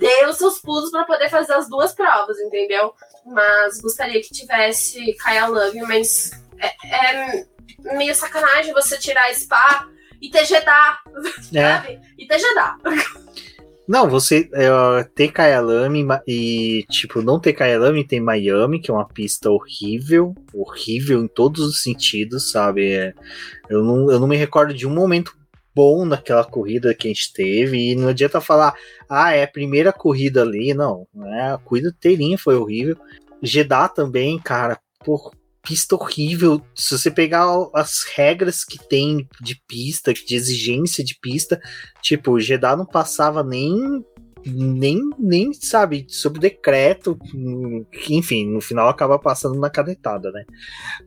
Dê 0.00 0.26
os 0.26 0.38
seus 0.38 0.58
pulos 0.58 0.90
para 0.90 1.04
poder 1.04 1.30
fazer 1.30 1.52
as 1.54 1.68
duas 1.68 1.94
provas, 1.94 2.36
entendeu? 2.40 2.92
Mas 3.24 3.80
gostaria 3.80 4.20
que 4.20 4.34
tivesse 4.34 5.14
Kaya 5.18 5.46
Love, 5.46 5.80
mas 5.82 6.32
é, 6.58 6.74
é 6.88 7.46
meio 7.96 8.14
sacanagem 8.14 8.74
você 8.74 8.98
tirar 8.98 9.32
Spa 9.32 9.88
e 10.20 10.28
ter 10.28 10.44
Jeddah, 10.44 10.98
é. 11.54 11.72
sabe? 11.74 12.00
E 12.18 12.26
ter 12.26 12.40
Jeddah. 12.40 12.76
Não, 13.86 14.08
você 14.08 14.48
é, 14.54 15.04
ter 15.14 15.30
Kyalami 15.30 16.06
e, 16.26 16.84
tipo, 16.90 17.20
não 17.20 17.38
ter 17.38 17.52
Kyalami 17.52 18.06
tem 18.06 18.18
Miami, 18.18 18.80
que 18.80 18.90
é 18.90 18.94
uma 18.94 19.06
pista 19.06 19.50
horrível, 19.50 20.34
horrível 20.54 21.22
em 21.22 21.28
todos 21.28 21.60
os 21.66 21.82
sentidos, 21.82 22.50
sabe? 22.50 22.92
É, 22.92 23.14
eu, 23.68 23.84
não, 23.84 24.10
eu 24.10 24.18
não 24.18 24.26
me 24.26 24.36
recordo 24.36 24.72
de 24.72 24.86
um 24.86 24.94
momento 24.94 25.36
bom 25.74 26.06
naquela 26.06 26.44
corrida 26.44 26.94
que 26.94 27.08
a 27.08 27.10
gente 27.10 27.32
teve, 27.32 27.90
e 27.90 27.94
não 27.94 28.08
adianta 28.08 28.40
falar, 28.40 28.74
ah, 29.08 29.32
é 29.32 29.42
a 29.42 29.48
primeira 29.48 29.92
corrida 29.92 30.42
ali, 30.42 30.72
não, 30.72 31.06
né? 31.12 31.52
A 31.52 31.58
corrida 31.58 31.88
inteirinha 31.88 32.38
foi 32.38 32.56
horrível. 32.56 32.96
Jeddah 33.42 33.88
também, 33.88 34.38
cara, 34.38 34.78
por 35.04 35.32
pista 35.64 35.94
horrível. 35.94 36.60
Se 36.74 36.96
você 36.96 37.10
pegar 37.10 37.46
as 37.74 38.04
regras 38.14 38.64
que 38.64 38.78
tem 38.78 39.26
de 39.40 39.60
pista, 39.66 40.12
de 40.12 40.34
exigência 40.34 41.02
de 41.02 41.18
pista, 41.18 41.60
tipo, 42.02 42.38
Jeddah 42.38 42.76
não 42.76 42.86
passava 42.86 43.42
nem 43.42 44.04
nem, 44.46 45.00
nem 45.18 45.52
sabe, 45.54 46.06
sobre 46.08 46.38
decreto, 46.38 47.18
que, 47.90 48.14
enfim, 48.14 48.46
no 48.46 48.60
final 48.60 48.88
acaba 48.88 49.18
passando 49.18 49.58
na 49.58 49.70
canetada, 49.70 50.30
né? 50.30 50.44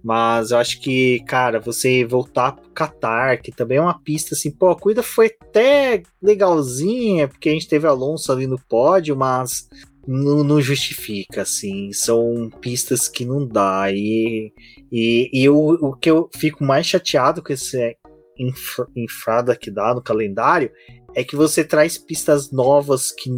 Mas 0.04 0.52
eu 0.52 0.58
acho 0.58 0.82
que, 0.82 1.20
cara, 1.28 1.60
você 1.60 2.04
voltar 2.04 2.54
pro 2.54 2.72
Qatar, 2.72 3.42
que 3.42 3.52
também 3.52 3.78
é 3.78 3.82
uma 3.82 4.00
pista 4.02 4.34
assim, 4.34 4.50
pô, 4.50 4.70
a 4.70 4.76
corrida 4.76 5.04
foi 5.04 5.28
até 5.28 6.02
legalzinha, 6.22 7.28
porque 7.28 7.50
a 7.50 7.52
gente 7.52 7.68
teve 7.68 7.86
Alonso 7.86 8.32
ali 8.32 8.48
no 8.48 8.60
pódio, 8.60 9.16
mas 9.16 9.70
não, 10.08 10.44
não, 10.44 10.62
justifica, 10.62 11.42
assim. 11.42 11.92
São 11.92 12.50
pistas 12.62 13.08
que 13.08 13.26
não 13.26 13.46
dá. 13.46 13.92
E, 13.92 14.54
e, 14.92 15.30
e 15.34 15.50
o, 15.50 15.58
o 15.58 15.94
que 15.94 16.10
eu 16.10 16.30
fico 16.36 16.64
mais 16.64 16.88
chateado 16.88 17.44
com 17.44 17.52
esse 17.52 17.98
infra, 18.40 18.88
infrada 18.96 19.56
que 19.56 19.70
dá 19.70 19.94
no 19.94 20.02
calendário 20.02 20.72
é 21.16 21.24
que 21.24 21.36
você 21.36 21.64
traz 21.64 21.98
pistas 21.98 22.52
novas 22.52 23.12
que 23.12 23.30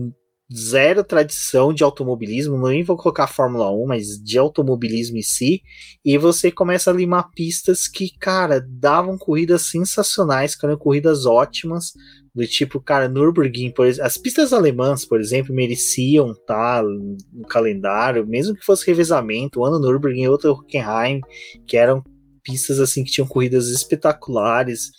zero 0.53 1.03
tradição 1.03 1.71
de 1.71 1.83
automobilismo, 1.83 2.67
nem 2.67 2.83
vou 2.83 2.97
colocar 2.97 3.27
Fórmula 3.27 3.71
1, 3.71 3.85
mas 3.85 4.07
de 4.17 4.37
automobilismo 4.37 5.17
em 5.17 5.21
si, 5.21 5.61
e 6.03 6.17
você 6.17 6.51
começa 6.51 6.89
a 6.89 6.93
limar 6.93 7.29
pistas 7.35 7.87
que, 7.87 8.17
cara, 8.17 8.59
davam 8.67 9.15
corridas 9.17 9.69
sensacionais, 9.69 10.57
eram 10.63 10.75
corridas 10.75 11.25
ótimas, 11.25 11.93
do 12.39 12.47
tipo, 12.47 12.79
cara, 12.79 13.09
Nürburgring, 13.09 13.71
por 13.71 13.85
exemplo, 13.85 14.07
as 14.07 14.17
pistas 14.17 14.53
alemãs, 14.53 15.03
por 15.03 15.19
exemplo, 15.19 15.53
mereciam 15.53 16.31
estar 16.31 16.81
no 16.83 17.45
calendário, 17.47 18.25
mesmo 18.25 18.55
que 18.55 18.65
fosse 18.65 18.87
revezamento, 18.87 19.59
um 19.59 19.65
ano 19.65 19.77
Nürburgring, 19.77 20.27
outro 20.27 20.51
Hockenheim, 20.51 21.19
que 21.67 21.75
eram 21.75 22.01
pistas 22.41 22.79
assim 22.79 23.03
que 23.03 23.11
tinham 23.11 23.27
corridas 23.27 23.67
espetaculares. 23.67 24.91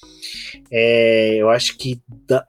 É, 0.71 1.37
eu 1.37 1.49
acho 1.49 1.79
que 1.79 1.99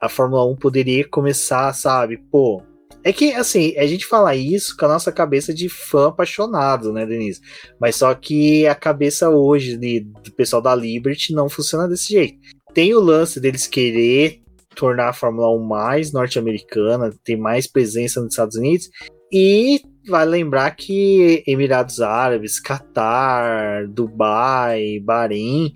a 0.02 0.10
Fórmula 0.10 0.46
1 0.52 0.58
poderia 0.58 1.08
começar, 1.08 1.72
sabe? 1.74 2.18
Pô, 2.30 2.62
é 3.02 3.14
que, 3.14 3.32
assim, 3.34 3.74
a 3.78 3.88
gente 3.88 4.06
fala 4.06 4.36
isso 4.36 4.76
com 4.76 4.86
a 4.86 4.90
nossa 4.90 5.10
cabeça 5.10 5.54
de 5.54 5.70
fã 5.70 6.10
apaixonado, 6.10 6.92
né, 6.92 7.06
Denise? 7.06 7.40
Mas 7.80 7.96
só 7.96 8.14
que 8.14 8.68
a 8.68 8.76
cabeça 8.76 9.30
hoje 9.30 9.78
do 9.78 10.32
pessoal 10.34 10.62
da 10.62 10.76
Liberty 10.76 11.34
não 11.34 11.50
funciona 11.50 11.88
desse 11.88 12.10
jeito. 12.10 12.38
Tem 12.74 12.94
o 12.94 13.00
lance 13.00 13.40
deles 13.40 13.68
querer 13.68 14.42
tornar 14.76 15.10
a 15.10 15.14
Fórmula 15.14 15.50
1 15.56 15.64
mais 15.64 16.12
norte-americana, 16.12 17.14
ter 17.24 17.38
mais 17.38 17.68
presença 17.68 18.22
nos 18.22 18.34
Estados 18.34 18.56
Unidos, 18.56 18.90
e 19.32 19.82
vai 20.08 20.26
lembrar 20.26 20.72
que 20.72 21.44
Emirados 21.48 22.02
Árabes, 22.02 22.60
Catar, 22.60 23.88
Dubai, 23.88 25.00
Bahrein 25.00 25.74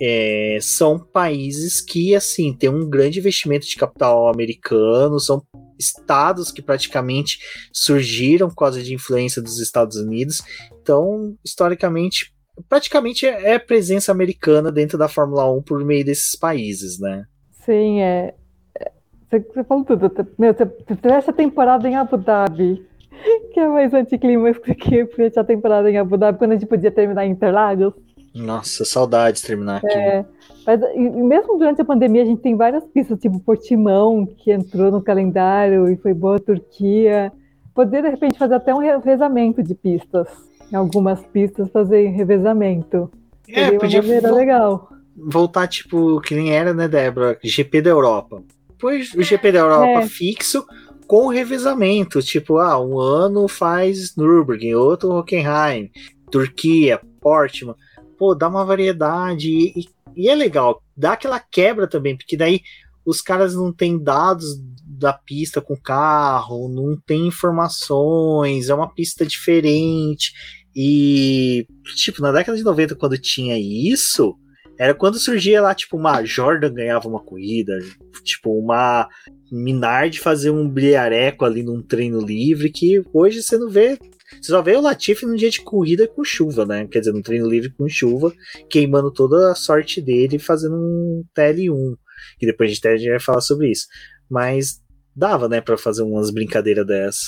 é, 0.00 0.58
são 0.60 0.98
países 0.98 1.80
que 1.80 2.14
assim 2.14 2.54
têm 2.54 2.70
um 2.70 2.88
grande 2.88 3.18
investimento 3.18 3.66
de 3.66 3.74
capital 3.76 4.28
americano, 4.28 5.18
são 5.18 5.42
estados 5.78 6.52
que 6.52 6.62
praticamente 6.62 7.38
surgiram 7.72 8.48
por 8.48 8.56
causa 8.56 8.82
de 8.82 8.94
influência 8.94 9.42
dos 9.42 9.58
Estados 9.58 9.96
Unidos. 9.96 10.42
Então, 10.80 11.36
historicamente, 11.44 12.32
praticamente 12.68 13.26
é, 13.26 13.54
é 13.54 13.58
presença 13.58 14.12
americana 14.12 14.70
dentro 14.70 14.98
da 14.98 15.08
Fórmula 15.08 15.50
1 15.52 15.62
por 15.62 15.84
meio 15.84 16.04
desses 16.04 16.36
países, 16.36 16.98
né? 16.98 17.24
Sim, 17.68 18.00
é. 18.00 18.34
é 18.78 18.92
você, 19.28 19.40
você 19.40 19.64
falou 19.64 19.84
tudo. 19.84 20.10
Meu, 20.38 20.54
você, 20.54 20.64
você 20.64 21.30
a 21.30 21.32
temporada 21.34 21.86
em 21.86 21.96
Abu 21.96 22.16
Dhabi 22.16 22.88
que 23.52 23.60
é 23.60 23.68
mais 23.68 23.92
anticlímax 23.92 24.58
que 24.58 25.06
a 25.36 25.44
temporada 25.44 25.90
em 25.90 25.98
Abu 25.98 26.16
Dhabi, 26.16 26.38
quando 26.38 26.52
a 26.52 26.54
gente 26.54 26.66
podia 26.66 26.90
terminar 26.90 27.26
em 27.26 27.30
Interlagos. 27.30 27.94
Nossa, 28.34 28.84
saudades 28.84 29.40
de 29.40 29.46
terminar 29.48 29.78
aqui. 29.78 29.88
É, 29.88 30.24
mas 30.66 30.80
mesmo 30.94 31.58
durante 31.58 31.80
a 31.80 31.84
pandemia, 31.84 32.22
a 32.22 32.26
gente 32.26 32.40
tem 32.40 32.56
várias 32.56 32.84
pistas, 32.86 33.18
tipo 33.18 33.40
Portimão, 33.40 34.26
que 34.26 34.52
entrou 34.52 34.90
no 34.90 35.02
calendário 35.02 35.90
e 35.90 35.96
foi 35.96 36.14
boa 36.14 36.36
a 36.36 36.40
Turquia. 36.40 37.32
Poder, 37.74 38.02
de 38.02 38.10
repente, 38.10 38.38
fazer 38.38 38.54
até 38.54 38.74
um 38.74 38.78
revezamento 38.78 39.62
de 39.62 39.74
pistas. 39.74 40.28
Em 40.70 40.76
algumas 40.76 41.24
pistas, 41.26 41.70
fazer 41.70 42.08
revezamento. 42.08 43.10
É, 43.48 43.64
Seria 43.64 43.78
podia 43.78 44.02
uma 44.02 44.30
legal. 44.30 44.88
Voltar, 45.26 45.66
tipo, 45.66 46.20
que 46.20 46.34
nem 46.34 46.52
era, 46.52 46.72
né, 46.72 46.88
Débora? 46.88 47.38
GP 47.42 47.82
da 47.82 47.90
Europa. 47.90 48.42
Depois 48.68 49.12
o 49.14 49.22
GP 49.22 49.52
da 49.52 49.58
Europa 49.58 50.00
é. 50.00 50.06
fixo, 50.06 50.64
com 51.06 51.28
revezamento, 51.28 52.22
tipo, 52.22 52.58
ah, 52.58 52.78
um 52.80 52.98
ano 52.98 53.48
faz 53.48 54.14
Nürburgring, 54.14 54.74
outro 54.74 55.10
Hockenheim, 55.10 55.90
Turquia, 56.30 57.00
Portman. 57.20 57.74
Pô, 58.16 58.34
dá 58.34 58.46
uma 58.46 58.64
variedade 58.64 59.48
e, 59.48 59.88
e, 60.14 60.28
é 60.28 60.34
legal, 60.34 60.82
dá 60.96 61.12
aquela 61.12 61.40
quebra 61.40 61.88
também, 61.88 62.16
porque 62.16 62.36
daí 62.36 62.60
os 63.06 63.22
caras 63.22 63.54
não 63.54 63.72
têm 63.72 63.98
dados 63.98 64.44
da 64.84 65.12
pista 65.12 65.60
com 65.60 65.76
carro, 65.76 66.68
não 66.68 66.96
tem 66.96 67.26
informações, 67.26 68.68
é 68.68 68.74
uma 68.74 68.92
pista 68.92 69.24
diferente. 69.24 70.32
E, 70.76 71.66
tipo, 71.96 72.20
na 72.20 72.30
década 72.30 72.56
de 72.56 72.62
90, 72.62 72.94
quando 72.96 73.16
tinha 73.16 73.58
isso, 73.58 74.36
era 74.78 74.94
quando 74.94 75.18
surgia 75.18 75.60
lá, 75.60 75.74
tipo, 75.74 75.96
uma 75.96 76.24
Jordan 76.24 76.72
ganhava 76.72 77.08
uma 77.08 77.20
corrida, 77.20 77.76
tipo, 78.22 78.56
uma 78.58 79.08
Minardi 79.50 80.20
fazer 80.20 80.50
um 80.50 80.68
brilhareco 80.68 81.44
ali 81.44 81.62
num 81.62 81.82
treino 81.82 82.20
livre, 82.20 82.70
que 82.70 83.02
hoje 83.12 83.42
você 83.42 83.58
não 83.58 83.68
vê. 83.68 83.98
Você 84.40 84.52
só 84.52 84.62
vê 84.62 84.76
o 84.76 84.80
Latifi 84.80 85.26
num 85.26 85.34
dia 85.34 85.50
de 85.50 85.62
corrida 85.62 86.06
com 86.06 86.22
chuva, 86.22 86.64
né? 86.64 86.86
Quer 86.86 87.00
dizer, 87.00 87.12
num 87.12 87.22
treino 87.22 87.48
livre 87.48 87.72
com 87.72 87.88
chuva, 87.88 88.32
queimando 88.70 89.10
toda 89.10 89.50
a 89.50 89.54
sorte 89.54 90.00
dele 90.00 90.38
fazendo 90.38 90.76
um 90.76 91.24
TL1. 91.36 91.96
Que 92.38 92.46
depois 92.46 92.70
a 92.70 92.96
gente 92.96 93.10
vai 93.10 93.20
falar 93.20 93.40
sobre 93.40 93.70
isso. 93.70 93.86
Mas 94.30 94.80
dava, 95.16 95.48
né, 95.48 95.60
para 95.60 95.78
fazer 95.78 96.02
umas 96.02 96.30
brincadeiras 96.30 96.86
dessa. 96.86 97.26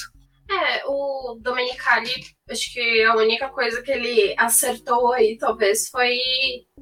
É, 0.51 0.83
o 0.85 1.39
Domenicali, 1.41 2.25
acho 2.51 2.73
que 2.73 3.05
a 3.05 3.15
única 3.15 3.49
coisa 3.51 3.81
que 3.83 3.93
ele 3.93 4.35
acertou 4.37 5.13
aí, 5.13 5.39
talvez, 5.39 5.89
foi 5.89 6.19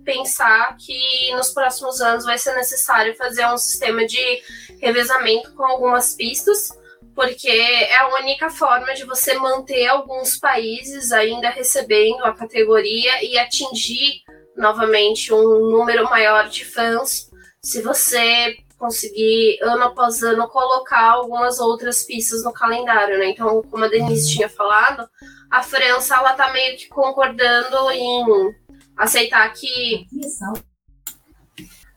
pensar 0.03 0.75
que 0.79 1.31
nos 1.35 1.51
próximos 1.51 2.01
anos 2.01 2.25
vai 2.25 2.39
ser 2.39 2.55
necessário 2.55 3.15
fazer 3.15 3.47
um 3.47 3.59
sistema 3.59 4.07
de 4.07 4.43
revezamento 4.81 5.53
com 5.53 5.67
algumas 5.67 6.15
pistas, 6.15 6.71
porque 7.15 7.51
é 7.51 7.97
a 7.97 8.09
única 8.21 8.49
forma 8.49 8.95
de 8.95 9.05
você 9.05 9.35
manter 9.35 9.87
alguns 9.87 10.39
países 10.39 11.13
ainda 11.13 11.51
recebendo 11.51 12.25
a 12.25 12.35
categoria 12.35 13.23
e 13.23 13.39
atingir 13.39 14.23
novamente 14.57 15.31
um 15.35 15.71
número 15.71 16.05
maior 16.05 16.49
de 16.49 16.65
fãs. 16.65 17.29
Se 17.63 17.83
você 17.83 18.57
conseguir, 18.79 19.59
ano 19.61 19.85
após 19.85 20.23
ano, 20.23 20.49
colocar 20.49 21.11
algumas 21.11 21.59
outras 21.59 22.05
pistas 22.05 22.45
no 22.45 22.53
calendário, 22.53 23.19
né? 23.19 23.31
Então, 23.31 23.63
como 23.63 23.85
a 23.85 23.89
Denise 23.89 24.33
tinha 24.33 24.49
falado, 24.49 25.09
a 25.51 25.63
França, 25.63 26.15
ela 26.15 26.33
tá 26.35 26.53
meio 26.53 26.77
que 26.77 26.89
concordando 26.89 27.91
em 27.91 28.25
aceitar 28.97 29.53
que... 29.53 30.07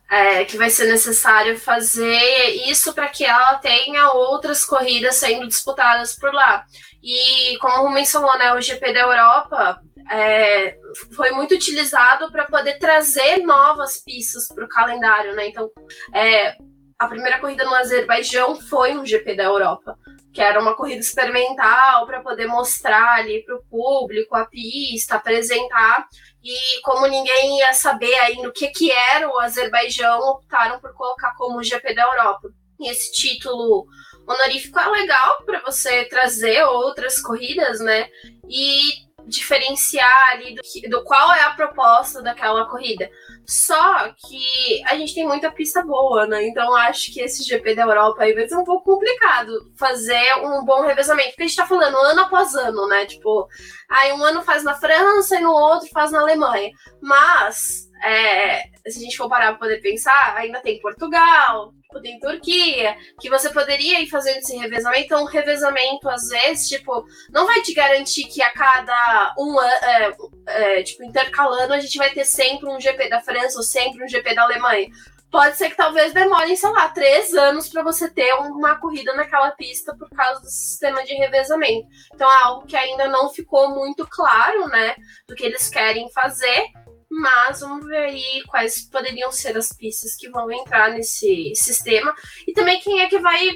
É, 0.09 0.43
que 0.43 0.57
vai 0.57 0.69
ser 0.69 0.91
necessário 0.91 1.57
fazer 1.57 2.69
isso 2.69 2.93
para 2.93 3.07
que 3.07 3.23
ela 3.23 3.55
tenha 3.59 4.11
outras 4.11 4.65
corridas 4.65 5.15
sendo 5.15 5.47
disputadas 5.47 6.17
por 6.17 6.33
lá. 6.33 6.65
E 7.01 7.57
como 7.59 7.89
mencionou, 7.89 8.37
né, 8.37 8.53
o 8.53 8.59
GP 8.59 8.91
da 8.91 8.99
Europa 8.99 9.81
é, 10.11 10.77
foi 11.15 11.31
muito 11.31 11.55
utilizado 11.55 12.29
para 12.29 12.45
poder 12.45 12.77
trazer 12.77 13.37
novas 13.37 14.03
pistas 14.03 14.49
para 14.49 14.65
o 14.65 14.69
calendário, 14.69 15.33
né? 15.33 15.47
Então, 15.47 15.71
é, 16.13 16.57
a 17.01 17.07
primeira 17.07 17.39
corrida 17.39 17.65
no 17.65 17.73
Azerbaijão 17.73 18.61
foi 18.61 18.95
um 18.95 19.03
GP 19.03 19.33
da 19.35 19.45
Europa, 19.45 19.97
que 20.31 20.39
era 20.39 20.61
uma 20.61 20.75
corrida 20.75 20.99
experimental 20.99 22.05
para 22.05 22.21
poder 22.21 22.45
mostrar 22.45 23.15
ali 23.15 23.43
para 23.43 23.55
o 23.55 23.63
público 23.63 24.35
a 24.35 24.45
pista, 24.45 25.15
apresentar. 25.15 26.07
E 26.43 26.79
como 26.83 27.07
ninguém 27.07 27.57
ia 27.57 27.73
saber 27.73 28.13
ainda 28.19 28.47
o 28.47 28.53
que, 28.53 28.67
que 28.67 28.91
era 28.91 29.27
o 29.27 29.39
Azerbaijão, 29.39 30.19
optaram 30.29 30.79
por 30.79 30.93
colocar 30.93 31.33
como 31.37 31.63
GP 31.63 31.91
da 31.95 32.03
Europa. 32.03 32.49
E 32.79 32.87
esse 32.87 33.11
título 33.11 33.87
honorífico 34.27 34.79
é 34.79 34.87
legal 34.87 35.41
para 35.43 35.59
você 35.61 36.05
trazer 36.05 36.63
outras 36.65 37.19
corridas, 37.19 37.79
né? 37.79 38.07
E 38.47 39.07
diferenciar 39.27 40.31
ali 40.31 40.55
do, 40.55 40.89
do 40.89 41.03
qual 41.03 41.33
é 41.33 41.41
a 41.41 41.51
proposta 41.51 42.21
daquela 42.21 42.65
corrida. 42.69 43.09
Só 43.47 44.09
que 44.13 44.83
a 44.85 44.95
gente 44.95 45.13
tem 45.13 45.27
muita 45.27 45.51
pista 45.51 45.83
boa, 45.83 46.25
né? 46.25 46.47
Então 46.47 46.75
acho 46.75 47.13
que 47.13 47.21
esse 47.21 47.43
GP 47.43 47.75
da 47.75 47.83
Europa 47.83 48.23
aí 48.23 48.33
vai 48.33 48.47
ser 48.47 48.55
um 48.55 48.63
pouco 48.63 48.93
complicado 48.93 49.51
fazer 49.77 50.35
um 50.43 50.63
bom 50.63 50.81
revezamento. 50.81 51.29
Porque 51.29 51.43
a 51.43 51.47
gente 51.47 51.57
tá 51.57 51.65
falando 51.65 51.97
ano 51.97 52.21
após 52.21 52.55
ano, 52.55 52.87
né? 52.87 53.05
Tipo, 53.05 53.47
aí 53.89 54.11
um 54.13 54.23
ano 54.23 54.41
faz 54.41 54.63
na 54.63 54.75
França 54.75 55.35
e 55.35 55.41
no 55.41 55.51
outro 55.51 55.89
faz 55.89 56.11
na 56.11 56.21
Alemanha. 56.21 56.71
Mas, 57.01 57.89
é, 58.03 58.63
se 58.87 58.99
a 58.99 59.01
gente 59.01 59.17
for 59.17 59.29
parar 59.29 59.49
pra 59.49 59.59
poder 59.59 59.81
pensar, 59.81 60.35
ainda 60.37 60.61
tem 60.61 60.79
Portugal, 60.79 61.73
tipo, 61.91 62.01
tem 62.01 62.19
Turquia, 62.19 62.95
que 63.19 63.29
você 63.29 63.49
poderia 63.49 63.99
ir 64.01 64.07
fazendo 64.07 64.37
esse 64.37 64.55
revezamento. 64.55 65.03
Então, 65.03 65.25
revezamento, 65.25 66.09
às 66.09 66.29
vezes, 66.29 66.69
tipo, 66.69 67.05
não 67.29 67.45
vai 67.45 67.61
te 67.61 67.73
garantir 67.73 68.23
que 68.25 68.41
a 68.41 68.51
cada 68.51 69.35
um 69.37 69.59
ano, 69.59 70.31
é, 70.47 70.79
é, 70.79 70.83
tipo, 70.83 71.03
intercalando, 71.03 71.73
a 71.73 71.79
gente 71.79 71.97
vai 71.97 72.09
ter 72.11 72.25
sempre 72.25 72.69
um 72.69 72.79
GP 72.79 73.09
da 73.09 73.21
França 73.21 73.57
ou 73.57 73.63
sempre 73.63 74.03
um 74.03 74.07
GP 74.07 74.33
da 74.33 74.43
Alemanha. 74.43 74.87
pode 75.29 75.55
ser 75.55 75.69
que 75.69 75.77
talvez 75.77 76.13
demorem, 76.13 76.57
sei 76.57 76.69
lá, 76.71 76.89
três 76.89 77.33
anos 77.33 77.69
para 77.69 77.83
você 77.83 78.09
ter 78.09 78.33
uma 78.33 78.77
corrida 78.77 79.13
naquela 79.13 79.51
pista 79.51 79.95
por 79.95 80.09
causa 80.09 80.41
do 80.41 80.49
sistema 80.49 81.03
de 81.05 81.13
revezamento. 81.13 81.87
Então 82.13 82.29
é 82.29 82.43
algo 82.43 82.67
que 82.67 82.75
ainda 82.75 83.07
não 83.07 83.29
ficou 83.29 83.69
muito 83.69 84.05
claro, 84.07 84.67
né, 84.67 84.93
do 85.29 85.33
que 85.33 85.45
eles 85.45 85.69
querem 85.69 86.11
fazer. 86.11 86.65
Mas 87.11 87.59
vamos 87.59 87.85
ver 87.85 87.97
aí 87.97 88.41
quais 88.47 88.81
poderiam 88.89 89.31
ser 89.31 89.57
as 89.57 89.73
pistas 89.73 90.15
que 90.15 90.29
vão 90.29 90.49
entrar 90.49 90.91
nesse 90.91 91.51
sistema. 91.55 92.15
E 92.47 92.53
também 92.53 92.79
quem 92.79 93.01
é 93.01 93.09
que 93.09 93.19
vai 93.19 93.49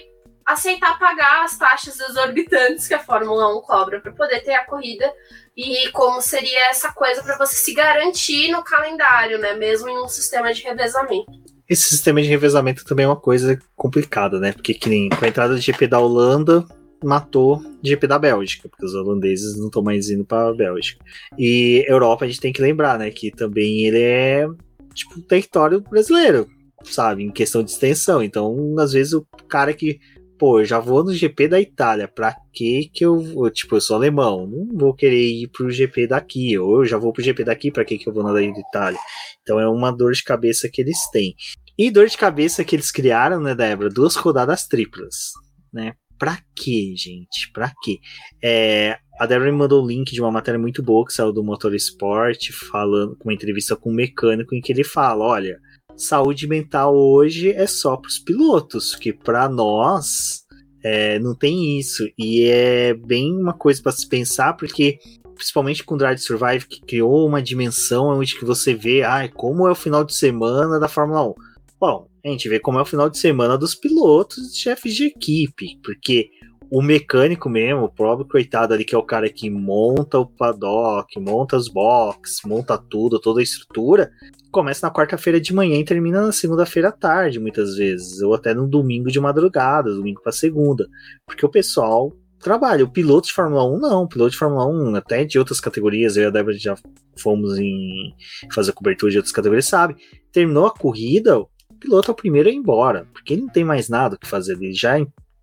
aceitar 0.45 0.99
pagar 0.99 1.43
as 1.43 1.57
taxas 1.57 1.99
exorbitantes 1.99 2.87
que 2.87 2.93
a 2.93 2.99
Fórmula 2.99 3.57
1 3.57 3.61
cobra 3.61 3.99
para 3.99 4.11
poder 4.11 4.41
ter 4.41 4.53
a 4.53 4.65
corrida 4.65 5.11
e 5.57 5.89
como 5.91 6.21
seria 6.21 6.69
essa 6.69 6.91
coisa 6.91 7.23
para 7.23 7.37
você 7.37 7.55
se 7.55 7.73
garantir 7.73 8.51
no 8.51 8.63
calendário, 8.63 9.39
né, 9.39 9.53
mesmo 9.53 9.89
em 9.89 9.97
um 9.97 10.07
sistema 10.07 10.53
de 10.53 10.61
revezamento. 10.61 11.31
Esse 11.67 11.89
sistema 11.89 12.21
de 12.21 12.27
revezamento 12.27 12.85
também 12.85 13.05
é 13.05 13.07
uma 13.07 13.19
coisa 13.19 13.59
complicada, 13.75 14.39
né? 14.39 14.51
Porque 14.51 14.75
que 14.75 14.87
nem 14.87 15.09
com 15.09 15.25
a 15.25 15.27
entrada 15.27 15.55
do 15.55 15.59
GP 15.59 15.87
da 15.87 15.97
Holanda 15.97 16.63
matou 17.05 17.61
GP 17.83 18.07
da 18.07 18.19
Bélgica, 18.19 18.67
porque 18.67 18.85
os 18.85 18.93
holandeses 18.93 19.57
não 19.57 19.67
estão 19.67 19.81
mais 19.81 20.09
indo 20.09 20.25
para 20.25 20.49
a 20.49 20.53
Bélgica. 20.53 21.03
E 21.37 21.85
Europa 21.87 22.25
a 22.25 22.27
gente 22.27 22.41
tem 22.41 22.53
que 22.53 22.61
lembrar, 22.61 22.99
né, 22.99 23.09
que 23.11 23.31
também 23.31 23.85
ele 23.85 24.01
é 24.01 24.47
tipo 24.93 25.21
território 25.21 25.81
brasileiro, 25.81 26.47
sabe, 26.83 27.23
em 27.23 27.31
questão 27.31 27.63
de 27.63 27.71
extensão. 27.71 28.23
Então, 28.23 28.75
às 28.79 28.93
vezes 28.93 29.13
o 29.13 29.25
cara 29.47 29.73
que 29.73 29.99
pô, 30.37 30.59
eu 30.59 30.65
já 30.65 30.79
vou 30.79 31.03
no 31.03 31.13
GP 31.13 31.47
da 31.47 31.59
Itália, 31.59 32.07
pra 32.07 32.35
que 32.53 32.89
que 32.93 33.05
eu 33.05 33.19
vou, 33.19 33.49
tipo, 33.49 33.75
eu 33.75 33.81
sou 33.81 33.95
alemão, 33.95 34.45
não 34.47 34.77
vou 34.77 34.93
querer 34.93 35.25
ir 35.25 35.47
pro 35.47 35.71
GP 35.71 36.07
daqui, 36.07 36.57
ou 36.57 36.79
eu 36.79 36.85
já 36.85 36.97
vou 36.97 37.13
pro 37.13 37.23
GP 37.23 37.43
daqui, 37.43 37.71
pra 37.71 37.85
que 37.85 37.97
que 37.97 38.07
eu 38.07 38.13
vou 38.13 38.23
na 38.23 38.33
da 38.33 38.41
Itália? 38.41 38.99
Então 39.41 39.59
é 39.59 39.67
uma 39.67 39.91
dor 39.91 40.13
de 40.13 40.23
cabeça 40.23 40.69
que 40.69 40.81
eles 40.81 41.09
têm. 41.11 41.35
E 41.77 41.91
dor 41.91 42.07
de 42.07 42.17
cabeça 42.17 42.63
que 42.63 42.75
eles 42.75 42.91
criaram, 42.91 43.39
né, 43.41 43.53
Débora? 43.53 43.89
Duas 43.89 44.15
rodadas 44.15 44.67
triplas, 44.67 45.31
né? 45.73 45.93
Pra 46.17 46.39
quê, 46.55 46.93
gente? 46.95 47.51
Pra 47.53 47.73
quê? 47.81 47.99
É, 48.41 48.97
a 49.19 49.25
Débora 49.25 49.51
me 49.51 49.57
mandou 49.57 49.83
o 49.83 49.87
link 49.87 50.11
de 50.11 50.21
uma 50.21 50.31
matéria 50.31 50.59
muito 50.59 50.81
boa 50.81 51.05
que 51.05 51.13
saiu 51.13 51.31
do 51.31 51.43
Motorsport, 51.43 52.51
falando 52.51 53.15
com 53.15 53.29
uma 53.29 53.33
entrevista 53.33 53.75
com 53.75 53.91
um 53.91 53.93
mecânico 53.95 54.55
em 54.55 54.61
que 54.61 54.71
ele 54.71 54.83
fala: 54.83 55.25
olha, 55.25 55.59
saúde 55.95 56.47
mental 56.47 56.95
hoje 56.95 57.51
é 57.51 57.67
só 57.67 57.97
para 57.97 58.09
os 58.09 58.19
pilotos, 58.19 58.95
que 58.95 59.13
para 59.13 59.49
nós 59.49 60.45
é, 60.83 61.19
não 61.19 61.35
tem 61.35 61.79
isso. 61.79 62.07
E 62.17 62.43
é 62.43 62.93
bem 62.93 63.31
uma 63.33 63.53
coisa 63.53 63.81
para 63.81 63.91
se 63.91 64.07
pensar, 64.07 64.53
porque 64.53 64.99
principalmente 65.35 65.83
com 65.83 65.97
Drive 65.97 66.19
Survive, 66.19 66.65
que 66.65 66.81
criou 66.81 67.27
uma 67.27 67.41
dimensão 67.41 68.07
onde 68.07 68.37
que 68.37 68.45
você 68.45 68.73
vê 68.73 69.03
ah, 69.03 69.27
como 69.33 69.67
é 69.67 69.71
o 69.71 69.75
final 69.75 70.03
de 70.03 70.15
semana 70.15 70.79
da 70.79 70.87
Fórmula 70.87 71.27
1. 71.29 71.33
Bom, 71.79 72.07
a 72.25 72.31
gente 72.31 72.49
vê 72.49 72.59
como 72.59 72.79
é 72.79 72.81
o 72.81 72.85
final 72.85 73.09
de 73.09 73.19
semana 73.19 73.57
dos 73.57 73.75
pilotos, 73.75 74.55
chefes 74.55 74.95
de 74.95 75.05
equipe, 75.05 75.79
porque 75.83 76.29
o 76.71 76.81
mecânico 76.81 77.47
mesmo, 77.47 77.83
o 77.83 77.91
próprio 77.91 78.27
coitado 78.27 78.73
ali, 78.73 78.83
que 78.83 78.95
é 78.95 78.97
o 78.97 79.03
cara 79.03 79.29
que 79.29 79.49
monta 79.49 80.17
o 80.17 80.25
paddock, 80.25 81.19
monta 81.19 81.55
os 81.55 81.67
boxes, 81.67 82.39
monta 82.43 82.77
tudo, 82.77 83.19
toda 83.19 83.39
a 83.39 83.43
estrutura, 83.43 84.11
começa 84.51 84.87
na 84.87 84.93
quarta-feira 84.93 85.39
de 85.39 85.53
manhã 85.53 85.77
e 85.77 85.85
termina 85.85 86.21
na 86.21 86.31
segunda-feira 86.31 86.89
à 86.89 86.91
tarde, 86.91 87.39
muitas 87.39 87.75
vezes, 87.75 88.21
ou 88.21 88.33
até 88.33 88.53
no 88.53 88.67
domingo 88.67 89.11
de 89.11 89.19
madrugada, 89.19 89.93
domingo 89.93 90.21
para 90.21 90.31
segunda, 90.31 90.87
porque 91.27 91.45
o 91.45 91.49
pessoal 91.49 92.11
trabalha. 92.39 92.83
O 92.83 92.91
piloto 92.91 93.27
de 93.27 93.33
Fórmula 93.33 93.65
1 93.65 93.79
não, 93.79 94.03
o 94.03 94.07
piloto 94.07 94.31
de 94.31 94.37
Fórmula 94.37 94.65
1, 94.65 94.95
até 94.95 95.23
de 95.25 95.37
outras 95.37 95.59
categorias, 95.59 96.17
eu 96.17 96.23
e 96.23 96.25
a 96.25 96.29
Débora 96.29 96.57
já 96.57 96.75
fomos 97.17 97.57
em 97.57 98.13
fazer 98.53 98.71
cobertura 98.71 99.11
de 99.11 99.17
outras 99.17 99.33
categorias, 99.33 99.65
sabe? 99.65 99.95
Terminou 100.31 100.65
a 100.65 100.73
corrida, 100.73 101.39
piloto 101.85 102.11
é 102.11 102.13
o 102.13 102.15
primeiro 102.15 102.49
a 102.49 102.51
ir 102.51 102.55
embora, 102.55 103.07
porque 103.13 103.33
ele 103.33 103.43
não 103.43 103.49
tem 103.49 103.63
mais 103.63 103.87
nada 103.87 104.17
que 104.17 104.27
fazer, 104.27 104.53
ele 104.53 104.73
já 104.73 104.97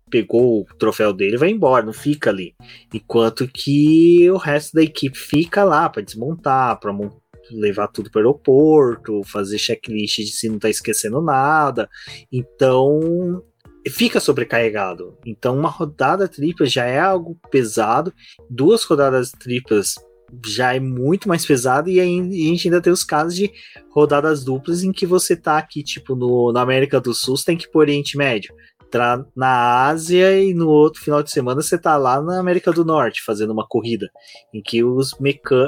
pegou 0.09 0.61
o 0.61 0.65
troféu 0.77 1.11
dele 1.11 1.37
vai 1.37 1.49
embora, 1.49 1.83
não 1.83 1.93
fica 1.93 2.29
ali. 2.29 2.53
Enquanto 2.93 3.47
que 3.47 4.29
o 4.29 4.37
resto 4.37 4.75
da 4.75 4.83
equipe 4.83 5.17
fica 5.17 5.63
lá 5.63 5.89
para 5.89 6.03
desmontar, 6.03 6.79
para 6.79 6.93
levar 7.49 7.87
tudo 7.87 8.11
para 8.11 8.19
o 8.19 8.21
aeroporto, 8.21 9.23
fazer 9.23 9.57
checklist 9.57 10.17
de 10.17 10.27
se 10.27 10.47
não 10.47 10.59
tá 10.59 10.69
esquecendo 10.69 11.19
nada. 11.19 11.89
Então, 12.31 13.43
fica 13.89 14.19
sobrecarregado. 14.19 15.17
Então, 15.25 15.57
uma 15.57 15.69
rodada 15.69 16.27
tripla 16.27 16.67
já 16.67 16.85
é 16.85 16.99
algo 16.99 17.35
pesado, 17.49 18.13
duas 18.47 18.83
rodadas 18.83 19.31
triplas 19.31 19.95
já 20.45 20.75
é 20.75 20.79
muito 20.79 21.27
mais 21.27 21.45
pesado 21.45 21.89
e 21.89 21.99
a 21.99 22.05
gente 22.05 22.67
ainda 22.67 22.81
tem 22.81 22.91
os 22.91 23.03
casos 23.03 23.35
de 23.35 23.51
rodadas 23.89 24.43
duplas 24.43 24.83
em 24.83 24.91
que 24.91 25.05
você 25.05 25.35
tá 25.35 25.57
aqui, 25.57 25.83
tipo, 25.83 26.15
no, 26.15 26.51
na 26.51 26.61
América 26.61 26.99
do 26.99 27.13
Sul, 27.13 27.37
você 27.37 27.45
tem 27.45 27.57
que 27.57 27.65
ir 27.65 27.71
pro 27.71 27.81
Oriente 27.81 28.17
Médio 28.17 28.53
entrar 28.93 29.25
na 29.35 29.87
Ásia 29.87 30.39
e 30.39 30.53
no 30.53 30.69
outro 30.69 31.01
final 31.01 31.23
de 31.23 31.31
semana 31.31 31.63
você 31.63 31.79
tá 31.79 31.97
lá 31.97 32.21
na 32.21 32.39
América 32.39 32.71
do 32.71 32.85
Norte 32.85 33.23
fazendo 33.25 33.51
uma 33.51 33.67
corrida 33.67 34.07
em 34.53 34.61
que 34.61 34.83
os, 34.83 35.15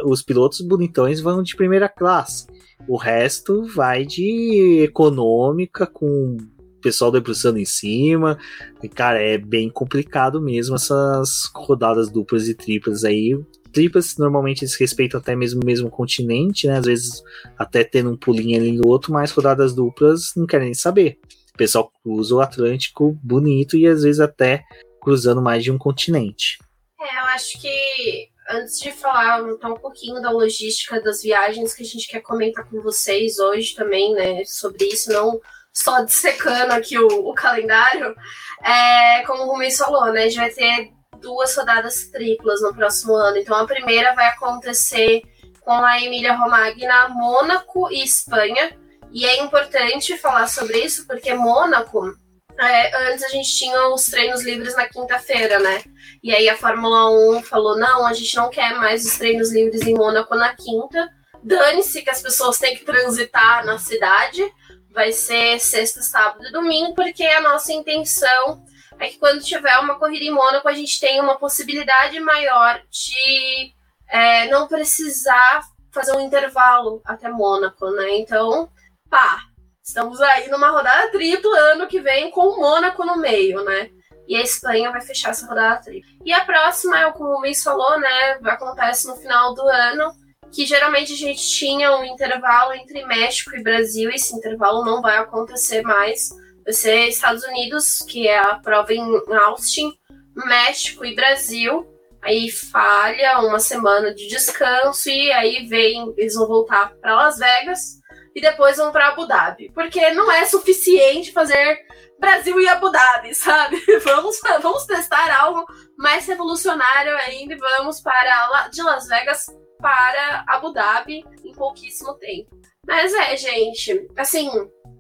os 0.06 0.22
pilotos 0.22 0.62
bonitões 0.62 1.20
vão 1.20 1.42
de 1.42 1.56
primeira 1.56 1.90
classe. 1.90 2.46
O 2.88 2.98
resto 2.98 3.66
vai 3.74 4.06
de 4.06 4.84
econômica 4.84 5.88
com 5.88 6.38
pessoal 6.86 7.12
debruçando 7.12 7.58
em 7.58 7.66
cima. 7.66 8.38
E, 8.84 8.88
cara, 8.88 9.20
é 9.20 9.40
bem 9.40 9.72
complicado 9.72 10.40
mesmo 10.40 10.76
essas 10.76 11.50
rodadas 11.56 12.12
duplas 12.12 12.48
e 12.48 12.54
triplas 12.54 13.04
aí. 13.04 13.36
Triplas 13.76 14.18
normalmente 14.18 14.64
eles 14.64 14.74
respeitam 14.76 15.20
até 15.20 15.36
mesmo 15.36 15.62
o 15.62 15.66
mesmo 15.66 15.90
continente, 15.90 16.66
né? 16.66 16.78
Às 16.78 16.86
vezes 16.86 17.24
até 17.58 17.84
tendo 17.84 18.10
um 18.12 18.18
pulinho 18.18 18.58
ali 18.58 18.72
no 18.72 18.88
outro, 18.88 19.12
mas 19.12 19.32
rodadas 19.32 19.76
duplas 19.76 20.32
não 20.34 20.48
querem 20.48 20.68
nem 20.68 20.74
saber. 20.74 21.20
O 21.54 21.58
pessoal 21.58 21.92
cruza 22.02 22.36
o 22.36 22.40
Atlântico 22.40 23.20
bonito 23.22 23.76
e 23.76 23.86
às 23.86 24.04
vezes 24.04 24.22
até 24.22 24.64
cruzando 25.02 25.42
mais 25.42 25.62
de 25.62 25.72
um 25.72 25.78
continente. 25.78 26.58
É, 27.00 27.20
eu 27.20 27.26
acho 27.26 27.60
que 27.60 28.30
antes 28.50 28.80
de 28.80 28.94
falar 28.94 29.42
então, 29.50 29.74
um 29.74 29.78
pouquinho 29.78 30.22
da 30.22 30.32
logística 30.32 31.02
das 31.02 31.22
viagens 31.22 31.74
que 31.74 31.84
a 31.84 31.86
gente 31.86 32.08
quer 32.08 32.22
comentar 32.22 32.64
com 32.70 32.82
vocês 32.82 33.40
hoje 33.40 33.76
também, 33.76 34.14
né, 34.14 34.46
sobre 34.46 34.86
isso, 34.86 35.12
não 35.12 35.42
só 35.74 36.02
dissecando 36.02 36.72
aqui 36.72 36.98
o, 36.98 37.08
o 37.08 37.34
calendário, 37.34 38.16
é, 38.64 39.22
como 39.24 39.44
o 39.44 39.48
Rumi 39.48 39.70
falou, 39.76 40.14
né, 40.14 40.24
a 40.24 40.30
gente 40.30 40.38
vai 40.38 40.50
ter 40.50 40.95
duas 41.26 41.56
rodadas 41.58 42.08
triplas 42.12 42.62
no 42.62 42.74
próximo 42.74 43.16
ano. 43.16 43.38
Então 43.38 43.58
a 43.58 43.66
primeira 43.66 44.14
vai 44.14 44.28
acontecer 44.28 45.24
com 45.62 45.74
a 45.74 46.00
Emília 46.00 46.36
Romagna, 46.36 47.10
Mônaco 47.10 47.92
e 47.92 48.04
Espanha. 48.04 48.78
E 49.12 49.26
é 49.26 49.42
importante 49.42 50.16
falar 50.18 50.48
sobre 50.48 50.78
isso 50.78 51.08
porque 51.08 51.34
Mônaco, 51.34 52.14
é, 52.60 53.12
antes 53.12 53.24
a 53.24 53.30
gente 53.30 53.50
tinha 53.58 53.88
os 53.88 54.06
treinos 54.06 54.44
livres 54.44 54.76
na 54.76 54.88
quinta-feira, 54.88 55.58
né? 55.58 55.84
E 56.24 56.34
aí 56.34 56.48
a 56.48 56.56
Fórmula 56.56 57.10
1 57.38 57.42
falou: 57.42 57.76
não, 57.76 58.06
a 58.06 58.14
gente 58.14 58.36
não 58.36 58.50
quer 58.50 58.76
mais 58.76 59.04
os 59.04 59.18
treinos 59.18 59.52
livres 59.52 59.82
em 59.82 59.96
Mônaco 59.96 60.36
na 60.36 60.56
quinta. 60.56 61.10
Dane-se 61.44 62.04
que 62.04 62.10
as 62.10 62.22
pessoas 62.22 62.60
têm 62.60 62.76
que 62.76 62.86
transitar 62.86 63.66
na 63.66 63.80
cidade. 63.80 64.44
Vai 64.92 65.12
ser 65.12 65.60
sexta, 65.60 66.02
sábado 66.02 66.46
e 66.46 66.52
domingo, 66.52 66.94
porque 66.94 67.24
a 67.24 67.42
nossa 67.42 67.74
intenção 67.74 68.64
é 69.00 69.10
que 69.10 69.18
quando 69.18 69.44
tiver 69.44 69.78
uma 69.80 70.00
corrida 70.00 70.26
em 70.26 70.32
Mônaco, 70.32 70.68
a 70.68 70.74
gente 70.74 71.00
tenha 71.00 71.22
uma 71.22 71.38
possibilidade 71.38 72.20
maior 72.20 72.82
de 72.90 73.74
é, 74.10 74.48
não 74.48 74.68
precisar 74.68 75.62
fazer 75.92 76.16
um 76.16 76.22
intervalo 76.22 77.02
até 77.06 77.30
Mônaco, 77.30 77.90
né? 77.92 78.18
Então, 78.18 78.70
pá, 79.10 79.40
estamos 79.84 80.20
aí 80.22 80.50
numa 80.50 80.70
rodada 80.70 81.12
tripla 81.12 81.58
ano 81.74 81.88
que 81.88 82.02
vem 82.02 82.32
com 82.32 82.42
o 82.42 82.58
Mônaco 82.58 83.06
no 83.06 83.18
meio, 83.18 83.64
né? 83.64 83.90
E 84.28 84.36
a 84.36 84.42
Espanha 84.42 84.92
vai 84.92 85.02
fechar 85.02 85.30
essa 85.30 85.48
rodada 85.48 85.82
tripla. 85.82 86.10
E 86.26 86.34
a 86.34 86.44
próxima, 86.44 87.00
é 87.00 87.12
como 87.12 87.30
o 87.30 87.40
Luiz 87.40 87.64
falou, 87.64 88.00
né? 88.00 88.40
Acontece 88.44 89.08
no 89.08 89.16
final 89.16 89.54
do 89.54 89.62
ano, 89.62 90.12
que 90.52 90.66
geralmente 90.66 91.14
a 91.14 91.18
gente 91.18 91.48
tinha 91.48 91.96
um 91.96 92.04
intervalo 92.04 92.74
entre 92.74 93.06
México 93.06 93.56
e 93.56 93.64
Brasil. 93.64 94.10
Esse 94.10 94.36
intervalo 94.36 94.84
não 94.84 95.02
vai 95.02 95.18
acontecer 95.18 95.82
mais. 95.82 96.30
Vai 96.66 96.74
ser 96.74 97.08
Estados 97.08 97.44
Unidos, 97.44 98.00
que 98.10 98.28
é 98.28 98.40
a 98.40 98.56
prova 98.56 98.92
em 98.92 99.04
Austin, 99.46 99.94
México 100.36 101.06
e 101.06 101.14
Brasil. 101.14 101.88
Aí 102.24 102.50
falha 102.50 103.40
uma 103.40 103.60
semana 103.60 104.14
de 104.14 104.28
descanso 104.28 105.10
e 105.10 105.32
aí 105.32 105.68
vem, 105.68 106.12
eles 106.18 106.34
vão 106.34 106.48
voltar 106.48 106.92
para 106.96 107.16
Las 107.16 107.38
Vegas 107.38 108.00
e 108.36 108.42
depois 108.42 108.78
vão 108.78 108.92
para 108.92 109.10
Abu 109.10 109.28
Dhabi. 109.28 109.72
Porque 109.74 110.10
não 110.12 110.32
é 110.32 110.44
suficiente 110.46 111.32
fazer 111.32 111.86
Brasil 112.20 112.60
e 112.60 112.68
Abu 112.68 112.90
Dhabi, 112.90 113.34
sabe? 113.36 113.80
Vamos, 114.04 114.40
vamos 114.60 114.86
testar 114.86 115.32
algo 115.40 115.66
mais 115.98 116.26
revolucionário 116.26 117.16
ainda 117.18 117.54
e 117.54 117.58
vamos 117.58 118.02
para 118.02 118.70
de 118.70 118.82
Las 118.82 119.08
Vegas 119.08 119.46
para 119.80 120.44
Abu 120.48 120.74
Dhabi 120.74 121.24
em 121.44 121.54
pouquíssimo 121.54 122.16
tempo. 122.16 122.60
Mas 122.88 123.14
é, 123.14 123.38
gente, 123.38 124.08
assim, 124.18 124.50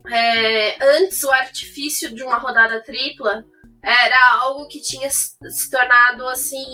é, 0.09 0.77
antes 0.97 1.23
o 1.23 1.31
artifício 1.31 2.13
de 2.13 2.23
uma 2.23 2.37
rodada 2.37 2.81
tripla 2.83 3.43
era 3.83 4.33
algo 4.41 4.67
que 4.67 4.81
tinha 4.81 5.09
se 5.09 5.69
tornado 5.69 6.27
assim 6.27 6.65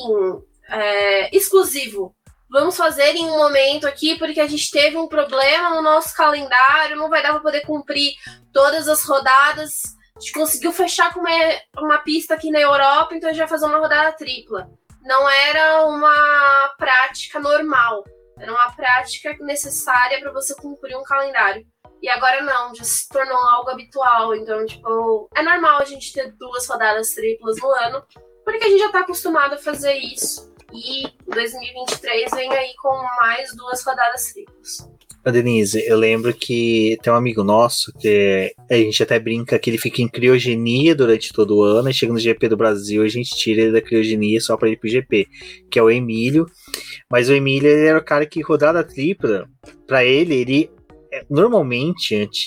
é, 0.69 1.35
exclusivo 1.35 2.15
vamos 2.51 2.75
fazer 2.75 3.15
em 3.15 3.25
um 3.25 3.37
momento 3.37 3.87
aqui, 3.87 4.19
porque 4.19 4.41
a 4.41 4.47
gente 4.47 4.69
teve 4.69 4.97
um 4.97 5.07
problema 5.07 5.69
no 5.69 5.81
nosso 5.81 6.13
calendário, 6.13 6.97
não 6.97 7.09
vai 7.09 7.23
dar 7.23 7.31
para 7.31 7.39
poder 7.39 7.61
cumprir 7.61 8.13
todas 8.51 8.89
as 8.89 9.03
rodadas. 9.05 9.81
A 10.17 10.19
gente 10.19 10.33
conseguiu 10.33 10.73
fechar 10.73 11.13
com 11.13 11.21
uma, 11.21 11.29
uma 11.77 11.97
pista 11.99 12.33
aqui 12.33 12.51
na 12.51 12.59
Europa, 12.59 13.15
então 13.15 13.29
a 13.29 13.31
gente 13.31 13.39
vai 13.39 13.47
fazer 13.47 13.65
uma 13.65 13.77
rodada 13.77 14.11
tripla. 14.11 14.69
Não 15.01 15.29
era 15.29 15.85
uma 15.85 16.75
prática 16.77 17.39
normal, 17.39 18.03
era 18.37 18.51
uma 18.51 18.71
prática 18.75 19.33
necessária 19.39 20.19
para 20.19 20.33
você 20.33 20.53
cumprir 20.55 20.97
um 20.97 21.03
calendário. 21.03 21.65
E 22.01 22.09
agora 22.09 22.41
não, 22.41 22.73
já 22.73 22.83
se 22.83 23.07
tornou 23.07 23.37
algo 23.37 23.69
habitual. 23.69 24.35
Então, 24.35 24.65
tipo, 24.65 25.29
é 25.35 25.43
normal 25.43 25.81
a 25.81 25.85
gente 25.85 26.11
ter 26.11 26.31
duas 26.33 26.67
rodadas 26.67 27.13
triplas 27.13 27.57
no 27.57 27.69
ano, 27.69 28.03
porque 28.43 28.63
a 28.63 28.69
gente 28.69 28.79
já 28.79 28.91
tá 28.91 29.01
acostumado 29.01 29.53
a 29.53 29.57
fazer 29.57 29.93
isso. 29.93 30.51
E 30.73 31.03
2023 31.27 32.31
vem 32.31 32.51
aí 32.51 32.73
com 32.81 33.03
mais 33.19 33.55
duas 33.55 33.83
rodadas 33.83 34.33
triplas. 34.33 34.89
Denise, 35.29 35.85
eu 35.85 35.97
lembro 35.97 36.33
que 36.33 36.97
tem 37.03 37.13
um 37.13 37.15
amigo 37.15 37.43
nosso 37.43 37.93
que 37.99 38.55
a 38.69 38.75
gente 38.75 39.03
até 39.03 39.19
brinca 39.19 39.59
que 39.59 39.69
ele 39.69 39.77
fica 39.77 40.01
em 40.01 40.07
criogenia 40.07 40.95
durante 40.95 41.31
todo 41.31 41.57
o 41.57 41.63
ano, 41.63 41.89
e 41.89 41.93
chega 41.93 42.11
no 42.11 42.17
GP 42.17 42.49
do 42.49 42.57
Brasil, 42.57 43.03
a 43.03 43.07
gente 43.07 43.35
tira 43.35 43.61
ele 43.61 43.71
da 43.71 43.81
criogenia 43.81 44.41
só 44.41 44.57
para 44.57 44.69
ir 44.69 44.77
pro 44.77 44.89
GP, 44.89 45.27
que 45.69 45.77
é 45.77 45.83
o 45.83 45.91
Emílio. 45.91 46.47
Mas 47.11 47.29
o 47.29 47.33
Emílio 47.33 47.69
ele 47.69 47.85
era 47.85 47.99
o 47.99 48.03
cara 48.03 48.25
que 48.25 48.41
rodada 48.41 48.83
tripla, 48.83 49.47
para 49.85 50.03
ele, 50.03 50.33
ele 50.33 50.71
normalmente 51.29 52.15
antes 52.15 52.45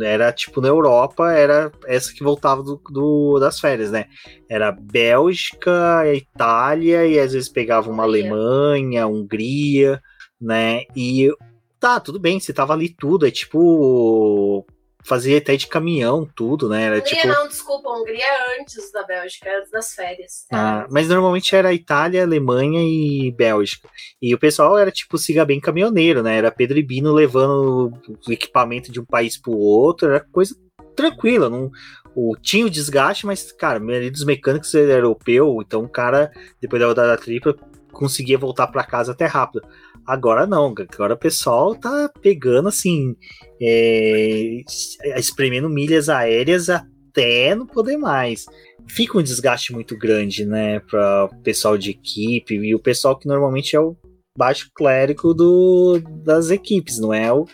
era 0.00 0.32
tipo 0.32 0.60
na 0.60 0.68
Europa, 0.68 1.32
era 1.32 1.70
essa 1.86 2.12
que 2.12 2.24
voltava 2.24 2.62
do, 2.62 2.80
do, 2.90 3.38
das 3.38 3.60
férias, 3.60 3.90
né? 3.90 4.06
Era 4.48 4.72
Bélgica, 4.72 6.02
Itália, 6.14 7.06
e 7.06 7.18
às 7.18 7.32
vezes 7.32 7.48
pegava 7.48 7.90
uma 7.90 8.02
Alemanha, 8.02 9.06
Hungria, 9.06 10.00
né? 10.40 10.82
E 10.94 11.30
tá, 11.78 12.00
tudo 12.00 12.18
bem, 12.18 12.40
você 12.40 12.52
tava 12.52 12.72
ali 12.72 12.88
tudo, 12.88 13.26
é 13.26 13.30
tipo 13.30 14.66
fazia 15.06 15.38
até 15.38 15.56
de 15.56 15.66
caminhão, 15.66 16.28
tudo, 16.34 16.68
né? 16.68 16.82
Era, 16.84 16.96
Hungria 16.98 17.14
tipo... 17.14 17.28
não, 17.28 17.48
desculpa, 17.48 17.88
Hungria 17.90 18.24
é 18.24 18.60
antes 18.60 18.90
da 18.92 19.04
Bélgica, 19.04 19.48
antes 19.58 19.70
das 19.70 19.94
férias. 19.94 20.46
Ah, 20.52 20.86
mas 20.90 21.08
normalmente 21.08 21.54
era 21.54 21.72
Itália, 21.72 22.24
Alemanha 22.24 22.80
e 22.82 23.30
Bélgica. 23.30 23.88
E 24.20 24.34
o 24.34 24.38
pessoal 24.38 24.76
era 24.76 24.90
tipo 24.90 25.16
siga 25.16 25.44
bem 25.44 25.60
caminhoneiro, 25.60 26.22
né? 26.22 26.36
Era 26.36 26.50
Pedro 26.50 26.78
e 26.78 26.82
Bino 26.82 27.12
levando 27.12 27.92
o 28.26 28.32
equipamento 28.32 28.90
de 28.90 29.00
um 29.00 29.04
país 29.04 29.40
pro 29.40 29.52
outro, 29.52 30.08
era 30.08 30.20
coisa 30.20 30.56
tranquila, 30.96 31.48
não, 31.50 31.70
o, 32.14 32.34
tinha 32.34 32.64
o 32.64 32.70
desgaste, 32.70 33.26
mas, 33.26 33.52
cara, 33.52 33.78
maioria 33.78 34.10
dos 34.10 34.24
mecânicos 34.24 34.74
era 34.74 34.90
europeu, 34.94 35.58
então 35.60 35.82
o 35.82 35.88
cara, 35.88 36.32
depois 36.60 36.80
da 36.80 36.88
rodada 36.88 37.16
tripla, 37.18 37.54
conseguia 37.92 38.38
voltar 38.38 38.66
para 38.68 38.84
casa 38.84 39.12
até 39.12 39.26
rápido. 39.26 39.66
Agora 40.06 40.46
não, 40.46 40.72
agora 40.92 41.14
o 41.14 41.18
pessoal 41.18 41.74
tá 41.74 42.10
pegando 42.22 42.68
assim, 42.68 43.16
é, 43.60 44.62
espremendo 45.16 45.68
milhas 45.68 46.08
aéreas 46.08 46.68
até 46.68 47.54
não 47.54 47.66
poder 47.66 47.96
mais. 47.96 48.46
Fica 48.88 49.18
um 49.18 49.22
desgaste 49.22 49.72
muito 49.72 49.98
grande, 49.98 50.44
né, 50.44 50.78
para 50.80 51.24
o 51.24 51.42
pessoal 51.42 51.76
de 51.76 51.90
equipe 51.90 52.54
e 52.54 52.74
o 52.74 52.78
pessoal 52.78 53.18
que 53.18 53.26
normalmente 53.26 53.74
é 53.74 53.80
o 53.80 53.96
baixo 54.38 54.70
clérigo 54.74 55.34
do, 55.34 55.98
das 56.22 56.50
equipes, 56.50 57.00
não 57.00 57.12
é 57.12 57.32
o 57.32 57.46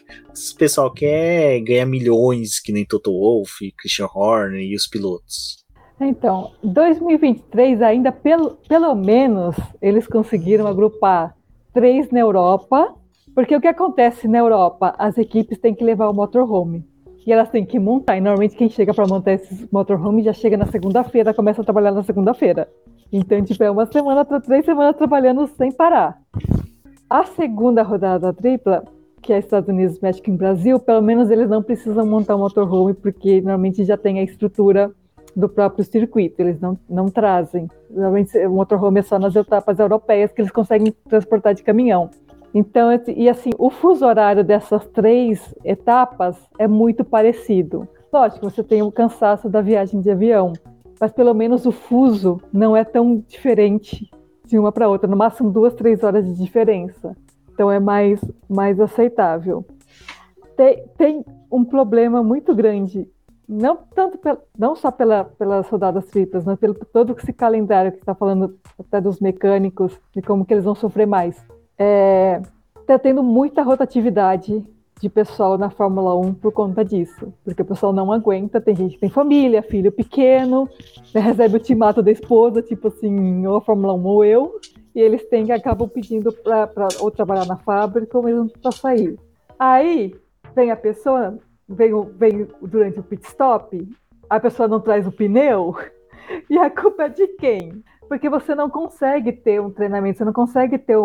pessoal 0.59 0.92
que 0.92 1.07
é, 1.07 1.59
ganha 1.61 1.86
milhões, 1.86 2.61
que 2.61 2.72
nem 2.72 2.84
Toto 2.84 3.12
Wolff, 3.12 3.72
Christian 3.78 4.09
Horner 4.12 4.61
e 4.61 4.74
os 4.74 4.86
pilotos. 4.86 5.62
Então, 6.00 6.53
2023 6.64 7.80
ainda, 7.80 8.11
pelo, 8.11 8.59
pelo 8.68 8.94
menos, 8.94 9.55
eles 9.80 10.07
conseguiram 10.07 10.66
agrupar 10.66 11.36
três 11.72 12.10
na 12.10 12.20
Europa, 12.20 12.94
porque 13.34 13.56
o 13.56 13.60
que 13.60 13.68
acontece 13.68 14.28
na 14.28 14.38
Europa? 14.38 14.94
As 14.98 15.16
equipes 15.16 15.58
têm 15.58 15.74
que 15.74 15.84
levar 15.84 16.08
o 16.08 16.14
motorhome. 16.14 16.84
E 17.26 17.32
elas 17.32 17.48
têm 17.50 17.64
que 17.64 17.78
montar. 17.78 18.16
E 18.16 18.20
normalmente 18.20 18.56
quem 18.56 18.68
chega 18.68 18.92
para 18.92 19.06
montar 19.06 19.32
esses 19.32 19.70
motorhome 19.70 20.22
já 20.22 20.32
chega 20.32 20.56
na 20.56 20.66
segunda-feira, 20.66 21.32
começa 21.32 21.62
a 21.62 21.64
trabalhar 21.64 21.92
na 21.92 22.02
segunda-feira. 22.02 22.68
Então, 23.12 23.42
tipo, 23.42 23.62
é 23.62 23.70
uma 23.70 23.86
semana, 23.86 24.24
três 24.24 24.64
semanas 24.64 24.96
trabalhando 24.96 25.46
sem 25.46 25.70
parar. 25.70 26.18
A 27.08 27.24
segunda 27.24 27.82
rodada 27.82 28.32
tripla, 28.32 28.84
que 29.20 29.32
é 29.32 29.38
Estados 29.38 29.68
Unidos, 29.68 30.00
México 30.00 30.30
e 30.30 30.36
Brasil, 30.36 30.80
pelo 30.80 31.02
menos 31.02 31.30
eles 31.30 31.48
não 31.48 31.62
precisam 31.62 32.04
montar 32.04 32.36
um 32.36 32.40
motorhome, 32.40 32.94
porque 32.94 33.40
normalmente 33.40 33.84
já 33.84 33.96
tem 33.96 34.18
a 34.18 34.22
estrutura 34.22 34.90
do 35.34 35.48
próprio 35.48 35.84
circuito, 35.84 36.40
eles 36.40 36.60
não, 36.60 36.78
não 36.88 37.06
trazem. 37.06 37.68
Normalmente 37.90 38.36
o 38.38 38.50
motorhome 38.50 39.00
é 39.00 39.02
só 39.02 39.18
nas 39.18 39.34
etapas 39.34 39.78
europeias 39.78 40.32
que 40.32 40.40
eles 40.40 40.52
conseguem 40.52 40.94
transportar 41.08 41.54
de 41.54 41.62
caminhão. 41.62 42.10
Então, 42.54 42.90
e 43.08 43.28
assim, 43.28 43.50
o 43.58 43.70
fuso 43.70 44.04
horário 44.04 44.44
dessas 44.44 44.86
três 44.88 45.54
etapas 45.64 46.36
é 46.58 46.68
muito 46.68 47.02
parecido. 47.02 47.88
Lógico, 48.12 48.50
você 48.50 48.62
tem 48.62 48.82
o 48.82 48.92
cansaço 48.92 49.48
da 49.48 49.62
viagem 49.62 50.02
de 50.02 50.10
avião, 50.10 50.52
mas 51.00 51.12
pelo 51.12 51.32
menos 51.32 51.64
o 51.64 51.72
fuso 51.72 52.40
não 52.52 52.76
é 52.76 52.84
tão 52.84 53.24
diferente 53.26 54.10
de 54.44 54.58
uma 54.58 54.70
para 54.70 54.88
outra, 54.88 55.08
no 55.08 55.16
máximo 55.16 55.50
duas, 55.50 55.72
três 55.72 56.02
horas 56.02 56.26
de 56.26 56.34
diferença. 56.34 57.16
Então 57.54 57.70
é 57.70 57.80
mais, 57.80 58.20
mais 58.48 58.78
aceitável. 58.78 59.64
Tem, 60.54 60.84
tem 60.98 61.24
um 61.50 61.64
problema 61.64 62.22
muito 62.22 62.54
grande 62.54 63.08
não 63.49 63.76
tanto 63.76 64.18
não 64.59 64.74
só 64.74 64.90
pela, 64.90 65.24
pelas 65.24 65.68
rodadas 65.68 66.07
triplas, 66.07 66.45
mas 66.45 66.59
pelo 66.59 66.74
todo 66.74 67.16
esse 67.18 67.32
calendário 67.32 67.93
que 67.93 67.99
está 67.99 68.14
falando 68.14 68.59
até 68.78 69.01
dos 69.01 69.20
mecânicos 69.20 69.99
e 70.16 70.22
como 70.22 70.45
que 70.45 70.55
eles 70.55 70.64
vão 70.64 70.74
sofrer 70.74 71.07
mais. 71.07 71.36
Está 71.78 72.95
é, 72.95 72.99
tendo 72.99 73.22
muita 73.22 73.62
rotatividade 73.62 74.64
de 75.03 75.09
pessoal 75.09 75.59
na 75.59 75.68
Fórmula 75.68 76.16
1 76.16 76.34
por 76.34 76.53
conta 76.53 76.84
disso, 76.84 77.32
porque 77.45 77.62
o 77.62 77.64
pessoal 77.64 77.93
não 77.93 78.12
aguenta, 78.12 78.61
tem 78.61 78.76
gente 78.76 78.95
que 78.95 79.01
tem 79.01 79.11
família, 79.11 79.61
filho 79.61 79.90
pequeno, 79.90 80.68
né, 81.12 81.20
recebe 81.20 81.57
o 81.57 81.61
timato 81.61 82.01
da 82.01 82.12
esposa, 82.12 82.62
tipo 82.62 82.86
assim, 82.86 83.45
ou 83.45 83.57
a 83.57 83.61
Fórmula 83.61 83.95
1 83.95 84.05
ou 84.05 84.24
eu, 84.24 84.61
e 84.95 85.01
eles 85.01 85.24
têm 85.24 85.51
acabam 85.51 85.88
pedindo 85.88 86.32
para 86.32 86.88
ou 87.01 87.11
trabalhar 87.11 87.47
na 87.47 87.57
fábrica 87.57 88.16
ou 88.16 88.22
mesmo 88.22 88.49
para 88.61 88.70
sair. 88.70 89.18
Aí 89.59 90.14
vem 90.55 90.70
a 90.70 90.76
pessoa, 90.76 91.36
vem, 91.68 91.92
vem 92.16 92.48
durante 92.60 93.00
o 93.00 93.02
pit 93.02 93.26
stop, 93.26 93.88
a 94.28 94.40
pessoa 94.40 94.68
não 94.68 94.80
traz 94.80 95.06
o 95.06 95.12
pneu, 95.12 95.74
e 96.48 96.58
a 96.58 96.70
culpa 96.70 97.04
é 97.04 97.08
de 97.08 97.26
quem? 97.28 97.82
Porque 98.08 98.28
você 98.28 98.54
não 98.54 98.68
consegue 98.68 99.32
ter 99.32 99.60
um 99.60 99.70
treinamento, 99.70 100.18
você 100.18 100.24
não 100.24 100.32
consegue 100.32 100.78
ter 100.78 100.96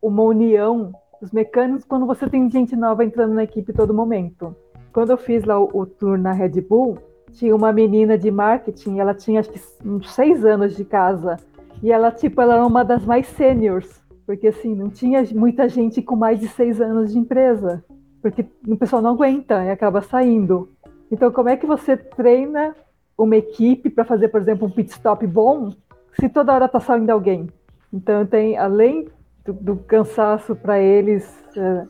uma 0.00 0.22
união 0.22 0.92
dos 1.20 1.30
mecânicos 1.30 1.84
quando 1.84 2.06
você 2.06 2.28
tem 2.28 2.50
gente 2.50 2.76
nova 2.76 3.04
entrando 3.04 3.34
na 3.34 3.44
equipe 3.44 3.72
todo 3.72 3.94
momento. 3.94 4.54
Quando 4.92 5.10
eu 5.10 5.16
fiz 5.16 5.44
lá 5.44 5.58
o, 5.58 5.70
o 5.72 5.86
tour 5.86 6.18
na 6.18 6.32
Red 6.32 6.60
Bull, 6.60 6.98
tinha 7.32 7.54
uma 7.54 7.72
menina 7.72 8.16
de 8.16 8.30
marketing, 8.30 8.98
ela 8.98 9.14
tinha 9.14 9.40
acho 9.40 9.50
que 9.50 9.60
uns 9.84 10.12
seis 10.12 10.44
anos 10.44 10.76
de 10.76 10.84
casa, 10.84 11.36
e 11.82 11.90
ela, 11.90 12.10
tipo, 12.10 12.40
ela 12.40 12.54
era 12.54 12.66
uma 12.66 12.84
das 12.84 13.04
mais 13.04 13.26
seniors, 13.26 14.00
porque 14.24 14.48
assim, 14.48 14.74
não 14.74 14.88
tinha 14.88 15.22
muita 15.34 15.68
gente 15.68 16.00
com 16.00 16.16
mais 16.16 16.38
de 16.38 16.48
seis 16.48 16.80
anos 16.80 17.12
de 17.12 17.18
empresa 17.18 17.84
porque 18.24 18.46
o 18.66 18.74
pessoal 18.74 19.02
não 19.02 19.10
aguenta 19.10 19.62
e 19.64 19.70
acaba 19.70 20.00
saindo. 20.00 20.70
Então, 21.12 21.30
como 21.30 21.50
é 21.50 21.58
que 21.58 21.66
você 21.66 21.94
treina 21.94 22.74
uma 23.18 23.36
equipe 23.36 23.90
para 23.90 24.02
fazer, 24.02 24.28
por 24.28 24.40
exemplo, 24.40 24.66
um 24.66 24.70
pit 24.70 24.90
stop 24.92 25.26
bom, 25.26 25.74
se 26.18 26.30
toda 26.30 26.54
hora 26.54 26.64
está 26.64 26.80
saindo 26.80 27.10
alguém? 27.10 27.50
Então, 27.92 28.24
tem, 28.24 28.56
além 28.56 29.08
do, 29.44 29.52
do 29.52 29.76
cansaço 29.76 30.56
para 30.56 30.80
eles, 30.80 31.30
é, 31.54 31.84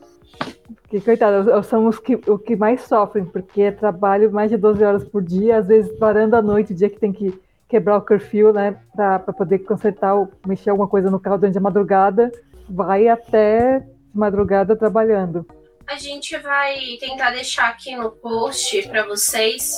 que, 0.89 0.99
coitado, 0.99 1.63
são 1.63 1.87
os 1.87 1.99
que, 1.99 2.15
o 2.15 2.37
que 2.37 2.57
mais 2.57 2.81
sofrem, 2.81 3.23
porque 3.23 3.61
é 3.61 3.71
trabalho 3.71 4.29
mais 4.29 4.51
de 4.51 4.57
12 4.57 4.83
horas 4.83 5.05
por 5.05 5.23
dia, 5.23 5.59
às 5.59 5.67
vezes 5.67 5.97
varando 5.97 6.35
a 6.35 6.41
noite, 6.41 6.73
o 6.73 6.75
dia 6.75 6.89
que 6.89 6.99
tem 6.99 7.13
que 7.13 7.33
quebrar 7.69 7.95
o 7.95 8.01
curfew, 8.01 8.51
né, 8.51 8.75
para 8.93 9.19
poder 9.19 9.59
consertar 9.59 10.15
ou 10.15 10.29
mexer 10.45 10.69
alguma 10.69 10.89
coisa 10.89 11.09
no 11.09 11.17
carro 11.17 11.37
durante 11.37 11.57
a 11.57 11.61
madrugada, 11.61 12.29
vai 12.69 13.07
até 13.07 13.87
madrugada 14.13 14.75
trabalhando. 14.75 15.45
A 15.87 15.97
gente 15.97 16.35
vai 16.37 16.97
tentar 16.99 17.31
deixar 17.31 17.69
aqui 17.69 17.95
no 17.95 18.11
post 18.11 18.87
para 18.87 19.05
vocês 19.05 19.71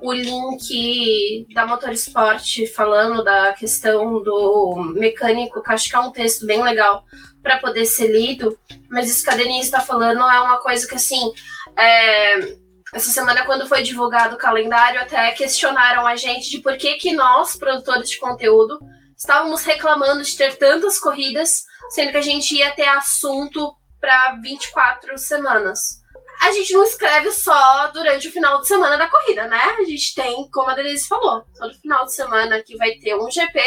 o 0.00 0.12
link 0.12 1.46
da 1.52 1.66
Motorsport 1.66 2.66
falando 2.74 3.22
da 3.22 3.52
questão 3.52 4.22
do 4.22 4.94
mecânico, 4.94 5.62
que 5.62 5.72
acho 5.72 5.88
que 5.88 5.96
é 5.96 6.00
um 6.00 6.10
texto 6.10 6.46
bem 6.46 6.62
legal 6.62 7.04
para 7.42 7.58
poder 7.58 7.84
ser 7.84 8.08
lido. 8.08 8.58
Mas 8.88 9.10
isso 9.10 9.22
que 9.22 9.30
a 9.30 9.36
Denise 9.36 9.66
está 9.66 9.80
falando 9.80 10.22
é 10.22 10.40
uma 10.40 10.58
coisa 10.58 10.88
que, 10.88 10.94
assim, 10.94 11.32
é, 11.76 12.56
essa 12.94 13.10
semana, 13.10 13.44
quando 13.44 13.68
foi 13.68 13.82
divulgado 13.82 14.36
o 14.36 14.38
calendário, 14.38 15.00
até 15.00 15.30
questionaram 15.32 16.06
a 16.06 16.16
gente 16.16 16.48
de 16.48 16.58
por 16.58 16.76
que, 16.78 16.94
que 16.94 17.12
nós, 17.12 17.54
produtores 17.56 18.08
de 18.08 18.18
conteúdo, 18.18 18.78
estávamos 19.16 19.62
reclamando 19.64 20.22
de 20.22 20.36
ter 20.36 20.56
tantas 20.56 20.98
corridas, 20.98 21.64
sendo 21.90 22.12
que 22.12 22.16
a 22.16 22.22
gente 22.22 22.56
ia 22.56 22.70
ter 22.72 22.88
assunto 22.88 23.74
para 24.00 24.36
24 24.42 25.16
semanas. 25.18 26.00
A 26.42 26.52
gente 26.52 26.72
não 26.72 26.84
escreve 26.84 27.30
só 27.32 27.88
durante 27.88 28.28
o 28.28 28.32
final 28.32 28.60
de 28.60 28.66
semana 28.66 28.96
da 28.96 29.08
corrida, 29.08 29.46
né? 29.46 29.60
A 29.78 29.84
gente 29.84 30.14
tem, 30.14 30.48
como 30.50 30.70
a 30.70 30.74
Denise 30.74 31.06
falou, 31.06 31.44
todo 31.58 31.78
final 31.80 32.06
de 32.06 32.14
semana 32.14 32.62
que 32.62 32.76
vai 32.78 32.92
ter 32.92 33.14
um 33.14 33.30
GP, 33.30 33.60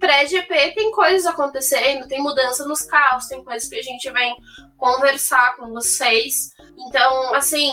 pré-GP 0.00 0.72
tem 0.74 0.90
coisas 0.90 1.26
acontecendo, 1.26 2.08
tem 2.08 2.22
mudança 2.22 2.64
nos 2.64 2.80
carros, 2.80 3.26
tem 3.26 3.44
coisas 3.44 3.68
que 3.68 3.78
a 3.78 3.82
gente 3.82 4.10
vem 4.10 4.34
conversar 4.78 5.54
com 5.56 5.68
vocês. 5.68 6.50
Então, 6.88 7.34
assim, 7.34 7.70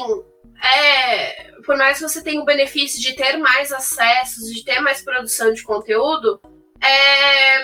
é, 0.62 1.52
por 1.66 1.78
mais 1.78 1.98
que 1.98 2.04
você 2.04 2.22
tenha 2.22 2.42
o 2.42 2.46
benefício 2.46 3.02
de 3.02 3.16
ter 3.16 3.38
mais 3.38 3.72
acessos, 3.72 4.54
de 4.54 4.66
ter 4.66 4.82
mais 4.82 5.02
produção 5.02 5.54
de 5.54 5.64
conteúdo, 5.64 6.42
é, 6.84 7.64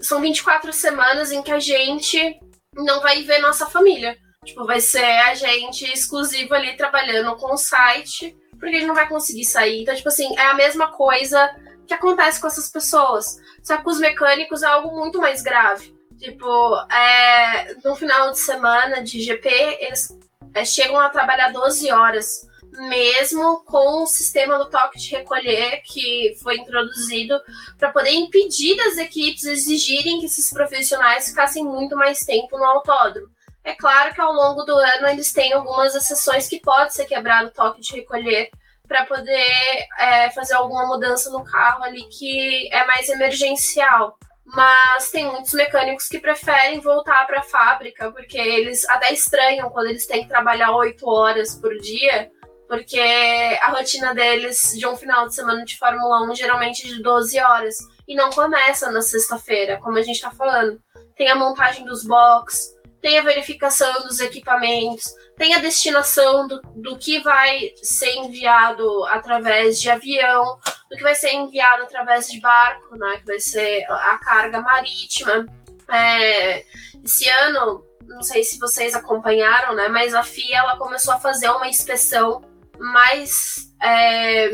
são 0.00 0.20
24 0.20 0.72
semanas 0.72 1.30
em 1.30 1.42
que 1.42 1.52
a 1.52 1.60
gente 1.60 2.40
não 2.84 3.00
vai 3.00 3.22
ver 3.22 3.38
nossa 3.40 3.66
família. 3.66 4.16
Tipo, 4.44 4.64
vai 4.64 4.80
ser 4.80 5.04
a 5.04 5.34
gente 5.34 5.84
exclusivo 5.84 6.54
ali 6.54 6.76
trabalhando 6.76 7.36
com 7.36 7.52
o 7.52 7.58
site, 7.58 8.36
porque 8.52 8.76
a 8.76 8.78
gente 8.78 8.88
não 8.88 8.94
vai 8.94 9.08
conseguir 9.08 9.44
sair. 9.44 9.82
Então, 9.82 9.94
tipo 9.94 10.08
assim, 10.08 10.36
é 10.38 10.46
a 10.46 10.54
mesma 10.54 10.92
coisa 10.92 11.54
que 11.86 11.94
acontece 11.94 12.40
com 12.40 12.46
essas 12.46 12.70
pessoas. 12.70 13.38
Só 13.62 13.76
que 13.76 13.84
com 13.84 13.90
os 13.90 13.98
mecânicos 13.98 14.62
é 14.62 14.66
algo 14.66 14.96
muito 14.96 15.20
mais 15.20 15.42
grave. 15.42 15.94
Tipo, 16.18 16.76
é, 16.90 17.74
no 17.84 17.94
final 17.94 18.32
de 18.32 18.38
semana 18.38 19.02
de 19.02 19.20
GP, 19.20 19.48
eles 19.80 20.08
é, 20.54 20.64
chegam 20.64 20.98
a 20.98 21.08
trabalhar 21.08 21.52
12 21.52 21.90
horas, 21.92 22.48
mesmo 22.78 23.64
com 23.64 24.02
o 24.02 24.06
sistema 24.06 24.58
do 24.58 24.70
toque 24.70 24.98
de 24.98 25.10
recolher 25.10 25.82
que 25.84 26.36
foi 26.42 26.56
introduzido 26.56 27.40
para 27.78 27.90
poder 27.90 28.12
impedir 28.12 28.76
das 28.76 28.96
equipes 28.96 29.44
exigirem 29.44 30.20
que 30.20 30.26
esses 30.26 30.50
profissionais 30.50 31.28
ficassem 31.28 31.64
muito 31.64 31.96
mais 31.96 32.20
tempo 32.20 32.56
no 32.56 32.64
autódromo. 32.64 33.28
É 33.64 33.74
claro 33.74 34.14
que 34.14 34.20
ao 34.20 34.32
longo 34.32 34.62
do 34.62 34.76
ano 34.76 35.08
eles 35.08 35.32
têm 35.32 35.52
algumas 35.52 35.94
exceções 35.94 36.48
que 36.48 36.60
pode 36.60 36.94
ser 36.94 37.04
quebrado 37.04 37.48
o 37.48 37.52
toque 37.52 37.80
de 37.80 37.96
recolher 37.96 38.50
para 38.86 39.04
poder 39.04 39.86
é, 39.98 40.30
fazer 40.30 40.54
alguma 40.54 40.86
mudança 40.86 41.30
no 41.30 41.44
carro 41.44 41.84
ali 41.84 42.04
que 42.04 42.72
é 42.72 42.86
mais 42.86 43.08
emergencial. 43.10 44.16
Mas 44.46 45.10
tem 45.10 45.26
muitos 45.26 45.52
mecânicos 45.52 46.08
que 46.08 46.18
preferem 46.18 46.80
voltar 46.80 47.26
para 47.26 47.40
a 47.40 47.42
fábrica, 47.42 48.10
porque 48.10 48.38
eles 48.38 48.88
até 48.88 49.12
estranham 49.12 49.68
quando 49.68 49.88
eles 49.88 50.06
têm 50.06 50.22
que 50.22 50.28
trabalhar 50.28 50.74
oito 50.74 51.06
horas 51.06 51.54
por 51.54 51.76
dia, 51.76 52.30
porque 52.68 53.00
a 53.00 53.70
rotina 53.70 54.14
deles 54.14 54.74
de 54.76 54.86
um 54.86 54.94
final 54.94 55.26
de 55.26 55.34
semana 55.34 55.64
de 55.64 55.78
Fórmula 55.78 56.30
1 56.30 56.34
geralmente 56.34 56.86
é 56.86 56.94
de 56.94 57.02
12 57.02 57.40
horas. 57.40 57.78
E 58.06 58.14
não 58.14 58.30
começa 58.30 58.90
na 58.90 59.00
sexta-feira, 59.00 59.78
como 59.78 59.96
a 59.96 60.02
gente 60.02 60.16
está 60.16 60.30
falando. 60.30 60.80
Tem 61.16 61.30
a 61.30 61.34
montagem 61.34 61.84
dos 61.84 62.04
box, 62.04 62.74
tem 63.00 63.18
a 63.18 63.22
verificação 63.22 64.02
dos 64.02 64.20
equipamentos, 64.20 65.12
tem 65.36 65.54
a 65.54 65.58
destinação 65.58 66.46
do, 66.46 66.60
do 66.74 66.98
que 66.98 67.20
vai 67.20 67.72
ser 67.82 68.14
enviado 68.16 69.04
através 69.06 69.80
de 69.80 69.88
avião, 69.88 70.58
do 70.90 70.96
que 70.96 71.02
vai 71.02 71.14
ser 71.14 71.32
enviado 71.32 71.84
através 71.84 72.28
de 72.28 72.40
barco, 72.40 72.96
né, 72.96 73.18
que 73.18 73.26
vai 73.26 73.40
ser 73.40 73.84
a 73.88 74.18
carga 74.18 74.60
marítima. 74.60 75.46
É, 75.90 76.64
esse 77.02 77.28
ano, 77.28 77.84
não 78.02 78.22
sei 78.22 78.42
se 78.42 78.58
vocês 78.58 78.94
acompanharam, 78.94 79.74
né, 79.74 79.88
mas 79.88 80.14
a 80.14 80.22
FIA 80.22 80.58
ela 80.58 80.76
começou 80.76 81.14
a 81.14 81.20
fazer 81.20 81.48
uma 81.50 81.68
inspeção 81.68 82.42
mais 82.78 83.56
é, 83.82 84.48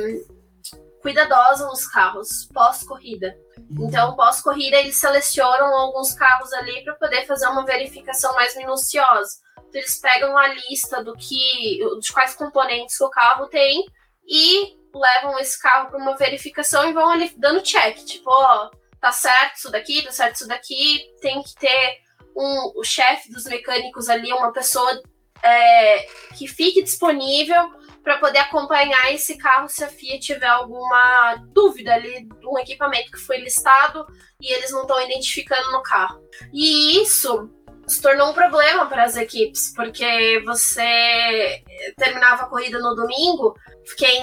cuidadosa 1.00 1.66
nos 1.66 1.86
carros 1.86 2.48
pós-corrida. 2.52 3.36
Então, 3.78 4.14
pós-corrida, 4.16 4.76
eles 4.76 4.96
selecionam 4.96 5.74
alguns 5.76 6.12
carros 6.14 6.52
ali 6.52 6.82
para 6.84 6.94
poder 6.94 7.26
fazer 7.26 7.46
uma 7.48 7.64
verificação 7.64 8.34
mais 8.34 8.56
minuciosa. 8.56 9.32
Então, 9.56 9.80
eles 9.80 10.00
pegam 10.00 10.36
a 10.36 10.48
lista 10.48 11.02
do 11.02 11.14
que, 11.14 11.78
de 12.00 12.12
quais 12.12 12.34
componentes 12.34 13.00
o 13.00 13.10
carro 13.10 13.46
tem 13.48 13.84
e 14.26 14.76
levam 14.94 15.38
esse 15.38 15.60
carro 15.60 15.90
para 15.90 15.98
uma 15.98 16.16
verificação 16.16 16.88
e 16.88 16.92
vão 16.92 17.10
ali 17.10 17.32
dando 17.36 17.62
check, 17.62 17.96
tipo, 18.04 18.30
ó, 18.30 18.70
tá 19.00 19.12
certo 19.12 19.56
isso 19.56 19.70
daqui, 19.70 20.02
tá 20.02 20.12
certo 20.12 20.36
isso 20.36 20.48
daqui, 20.48 21.04
tem 21.20 21.42
que 21.42 21.54
ter 21.56 21.98
um, 22.36 22.72
o 22.78 22.84
chefe 22.84 23.30
dos 23.30 23.44
mecânicos 23.44 24.08
ali, 24.08 24.32
uma 24.32 24.52
pessoa 24.52 25.02
é, 25.42 26.06
que 26.36 26.46
fique 26.46 26.82
disponível 26.82 27.70
para 28.04 28.18
poder 28.18 28.38
acompanhar 28.38 29.12
esse 29.14 29.38
carro 29.38 29.66
se 29.66 29.82
a 29.82 29.88
FIA 29.88 30.20
tiver 30.20 30.46
alguma 30.46 31.36
dúvida 31.54 31.94
ali 31.94 32.28
do 32.40 32.58
equipamento 32.58 33.10
que 33.10 33.18
foi 33.18 33.38
listado 33.38 34.06
e 34.38 34.52
eles 34.52 34.70
não 34.70 34.82
estão 34.82 35.00
identificando 35.02 35.72
no 35.72 35.82
carro. 35.82 36.22
E 36.52 37.00
isso 37.00 37.50
se 37.86 38.00
tornou 38.00 38.30
um 38.30 38.34
problema 38.34 38.86
para 38.86 39.04
as 39.04 39.16
equipes, 39.16 39.72
porque 39.74 40.42
você 40.44 41.62
terminava 41.96 42.42
a 42.42 42.46
corrida 42.46 42.78
no 42.78 42.94
domingo, 42.94 43.54
quem 43.96 44.22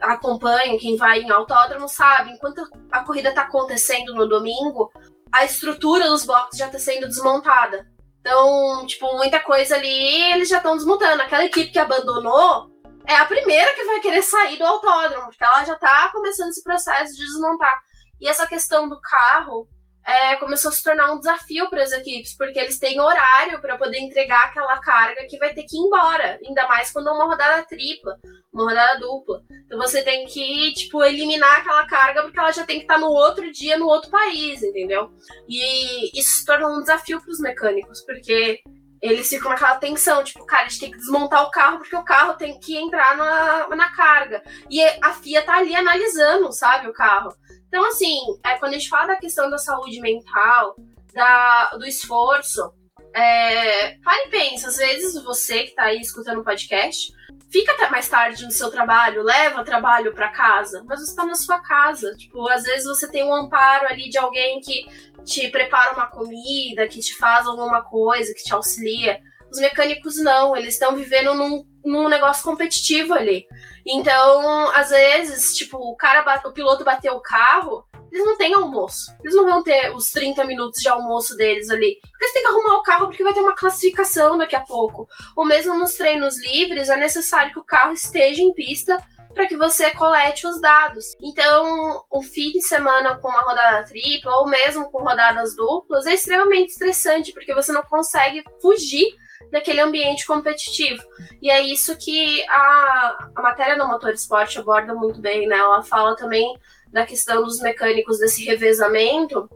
acompanha, 0.00 0.78
quem 0.78 0.96
vai 0.96 1.20
em 1.20 1.30
autódromo 1.30 1.88
sabe, 1.88 2.32
enquanto 2.32 2.62
a 2.90 3.04
corrida 3.04 3.30
está 3.30 3.42
acontecendo 3.42 4.14
no 4.14 4.28
domingo, 4.28 4.92
a 5.32 5.44
estrutura 5.44 6.06
dos 6.06 6.24
boxes 6.24 6.58
já 6.58 6.66
está 6.66 6.78
sendo 6.78 7.06
desmontada. 7.06 7.86
Então, 8.20 8.86
tipo, 8.86 9.16
muita 9.16 9.40
coisa 9.40 9.76
ali 9.76 10.32
eles 10.32 10.48
já 10.48 10.58
estão 10.58 10.76
desmontando. 10.76 11.22
Aquela 11.22 11.44
equipe 11.44 11.70
que 11.70 11.78
abandonou 11.78 12.69
é 13.10 13.16
a 13.16 13.24
primeira 13.24 13.74
que 13.74 13.84
vai 13.84 14.00
querer 14.00 14.22
sair 14.22 14.56
do 14.56 14.64
autódromo, 14.64 15.26
porque 15.26 15.42
ela 15.42 15.64
já 15.64 15.74
está 15.74 16.08
começando 16.12 16.50
esse 16.50 16.62
processo 16.62 17.12
de 17.14 17.26
desmontar. 17.26 17.82
E 18.20 18.28
essa 18.28 18.46
questão 18.46 18.88
do 18.88 19.00
carro 19.00 19.68
é, 20.06 20.36
começou 20.36 20.68
a 20.68 20.72
se 20.72 20.82
tornar 20.82 21.12
um 21.12 21.18
desafio 21.18 21.68
para 21.68 21.82
as 21.82 21.90
equipes, 21.90 22.36
porque 22.36 22.58
eles 22.58 22.78
têm 22.78 23.00
horário 23.00 23.60
para 23.60 23.76
poder 23.76 23.98
entregar 23.98 24.44
aquela 24.44 24.78
carga 24.78 25.26
que 25.28 25.38
vai 25.38 25.52
ter 25.52 25.64
que 25.64 25.76
ir 25.76 25.80
embora, 25.80 26.38
ainda 26.46 26.68
mais 26.68 26.92
quando 26.92 27.08
é 27.08 27.12
uma 27.12 27.26
rodada 27.26 27.66
tripla, 27.66 28.16
uma 28.52 28.64
rodada 28.68 29.00
dupla. 29.00 29.42
Então 29.66 29.76
você 29.76 30.02
tem 30.02 30.24
que, 30.26 30.72
tipo, 30.74 31.02
eliminar 31.02 31.60
aquela 31.60 31.84
carga 31.86 32.22
porque 32.22 32.38
ela 32.38 32.52
já 32.52 32.64
tem 32.64 32.76
que 32.76 32.84
estar 32.84 32.94
tá 32.94 33.00
no 33.00 33.08
outro 33.08 33.50
dia, 33.50 33.76
no 33.76 33.86
outro 33.86 34.08
país, 34.08 34.62
entendeu? 34.62 35.10
E 35.48 36.16
isso 36.16 36.30
se 36.38 36.44
tornou 36.44 36.76
um 36.76 36.80
desafio 36.80 37.20
para 37.20 37.30
os 37.30 37.40
mecânicos, 37.40 38.04
porque 38.04 38.62
eles 39.02 39.28
ficam 39.28 39.50
naquela 39.50 39.76
tensão, 39.76 40.22
tipo, 40.22 40.44
cara, 40.44 40.64
a 40.64 40.68
gente 40.68 40.80
tem 40.80 40.90
que 40.90 40.98
desmontar 40.98 41.42
o 41.44 41.50
carro 41.50 41.78
porque 41.78 41.96
o 41.96 42.04
carro 42.04 42.34
tem 42.34 42.58
que 42.58 42.76
entrar 42.76 43.16
na, 43.16 43.68
na 43.74 43.90
carga. 43.90 44.42
E 44.68 44.82
a 45.02 45.12
FIA 45.14 45.42
tá 45.42 45.56
ali 45.56 45.74
analisando, 45.74 46.52
sabe, 46.52 46.88
o 46.88 46.92
carro. 46.92 47.34
Então, 47.68 47.86
assim, 47.86 48.18
é, 48.44 48.58
quando 48.58 48.74
a 48.74 48.78
gente 48.78 48.88
fala 48.88 49.08
da 49.08 49.16
questão 49.16 49.48
da 49.48 49.56
saúde 49.56 50.00
mental, 50.00 50.74
da, 51.14 51.70
do 51.70 51.86
esforço, 51.86 52.72
é, 53.14 53.96
pare 54.04 54.26
e 54.26 54.30
pense, 54.30 54.66
às 54.66 54.76
vezes 54.76 55.22
você 55.22 55.64
que 55.64 55.74
tá 55.74 55.84
aí 55.84 56.00
escutando 56.00 56.40
o 56.40 56.44
podcast, 56.44 57.12
fica 57.50 57.72
até 57.72 57.90
mais 57.90 58.08
tarde 58.08 58.44
no 58.44 58.52
seu 58.52 58.70
trabalho, 58.70 59.22
leva 59.22 59.64
trabalho 59.64 60.14
para 60.14 60.28
casa, 60.28 60.84
mas 60.86 61.00
você 61.00 61.14
tá 61.14 61.24
na 61.24 61.34
sua 61.34 61.60
casa. 61.60 62.14
Tipo, 62.16 62.48
às 62.48 62.62
vezes 62.62 62.86
você 62.86 63.10
tem 63.10 63.24
um 63.24 63.34
amparo 63.34 63.86
ali 63.88 64.08
de 64.08 64.18
alguém 64.18 64.60
que 64.60 64.86
te 65.30 65.48
prepara 65.48 65.94
uma 65.94 66.06
comida, 66.06 66.88
que 66.88 66.98
te 66.98 67.16
faz 67.16 67.46
alguma 67.46 67.82
coisa, 67.82 68.34
que 68.34 68.42
te 68.42 68.52
auxilia. 68.52 69.20
Os 69.50 69.58
mecânicos 69.58 70.16
não, 70.16 70.56
eles 70.56 70.74
estão 70.74 70.96
vivendo 70.96 71.34
num, 71.34 71.64
num 71.84 72.08
negócio 72.08 72.42
competitivo 72.42 73.14
ali. 73.14 73.46
Então, 73.86 74.70
às 74.70 74.90
vezes, 74.90 75.56
tipo, 75.56 75.76
o 75.78 75.96
cara, 75.96 76.22
bate, 76.22 76.46
o 76.46 76.52
piloto 76.52 76.84
bateu 76.84 77.14
o 77.14 77.20
carro, 77.20 77.84
eles 78.12 78.26
não 78.26 78.36
têm 78.36 78.54
almoço. 78.54 79.14
Eles 79.22 79.34
não 79.34 79.44
vão 79.44 79.62
ter 79.62 79.94
os 79.94 80.10
30 80.10 80.44
minutos 80.44 80.80
de 80.80 80.88
almoço 80.88 81.36
deles 81.36 81.70
ali. 81.70 81.98
Porque 82.02 82.24
eles 82.24 82.32
têm 82.32 82.42
que 82.42 82.48
arrumar 82.48 82.76
o 82.76 82.82
carro 82.82 83.06
porque 83.06 83.22
vai 83.22 83.32
ter 83.32 83.40
uma 83.40 83.54
classificação 83.54 84.36
daqui 84.36 84.56
a 84.56 84.60
pouco. 84.60 85.08
Ou 85.36 85.44
mesmo 85.44 85.78
nos 85.78 85.94
treinos 85.94 86.36
livres, 86.44 86.88
é 86.88 86.96
necessário 86.96 87.52
que 87.52 87.60
o 87.60 87.64
carro 87.64 87.92
esteja 87.92 88.42
em 88.42 88.52
pista 88.52 89.00
para 89.34 89.46
que 89.46 89.56
você 89.56 89.90
colete 89.92 90.46
os 90.46 90.60
dados. 90.60 91.16
Então, 91.20 92.04
o 92.10 92.22
fim 92.22 92.50
de 92.52 92.62
semana 92.62 93.16
com 93.18 93.28
uma 93.28 93.42
rodada 93.42 93.86
tripla 93.86 94.36
ou 94.38 94.48
mesmo 94.48 94.90
com 94.90 95.02
rodadas 95.02 95.54
duplas 95.54 96.06
é 96.06 96.14
extremamente 96.14 96.70
estressante 96.70 97.32
porque 97.32 97.54
você 97.54 97.72
não 97.72 97.82
consegue 97.82 98.42
fugir 98.60 99.14
daquele 99.50 99.80
ambiente 99.80 100.26
competitivo. 100.26 101.02
E 101.40 101.50
é 101.50 101.60
isso 101.60 101.96
que 101.96 102.44
a, 102.48 103.30
a 103.34 103.42
matéria 103.42 103.76
do 103.76 103.86
Motor 103.86 104.10
Esporte 104.10 104.58
aborda 104.58 104.94
muito 104.94 105.20
bem, 105.20 105.46
né? 105.46 105.56
Ela 105.56 105.82
fala 105.82 106.16
também 106.16 106.56
da 106.92 107.06
questão 107.06 107.42
dos 107.42 107.60
mecânicos 107.60 108.18
desse 108.18 108.44
revezamento, 108.44 109.48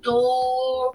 do 0.00 0.94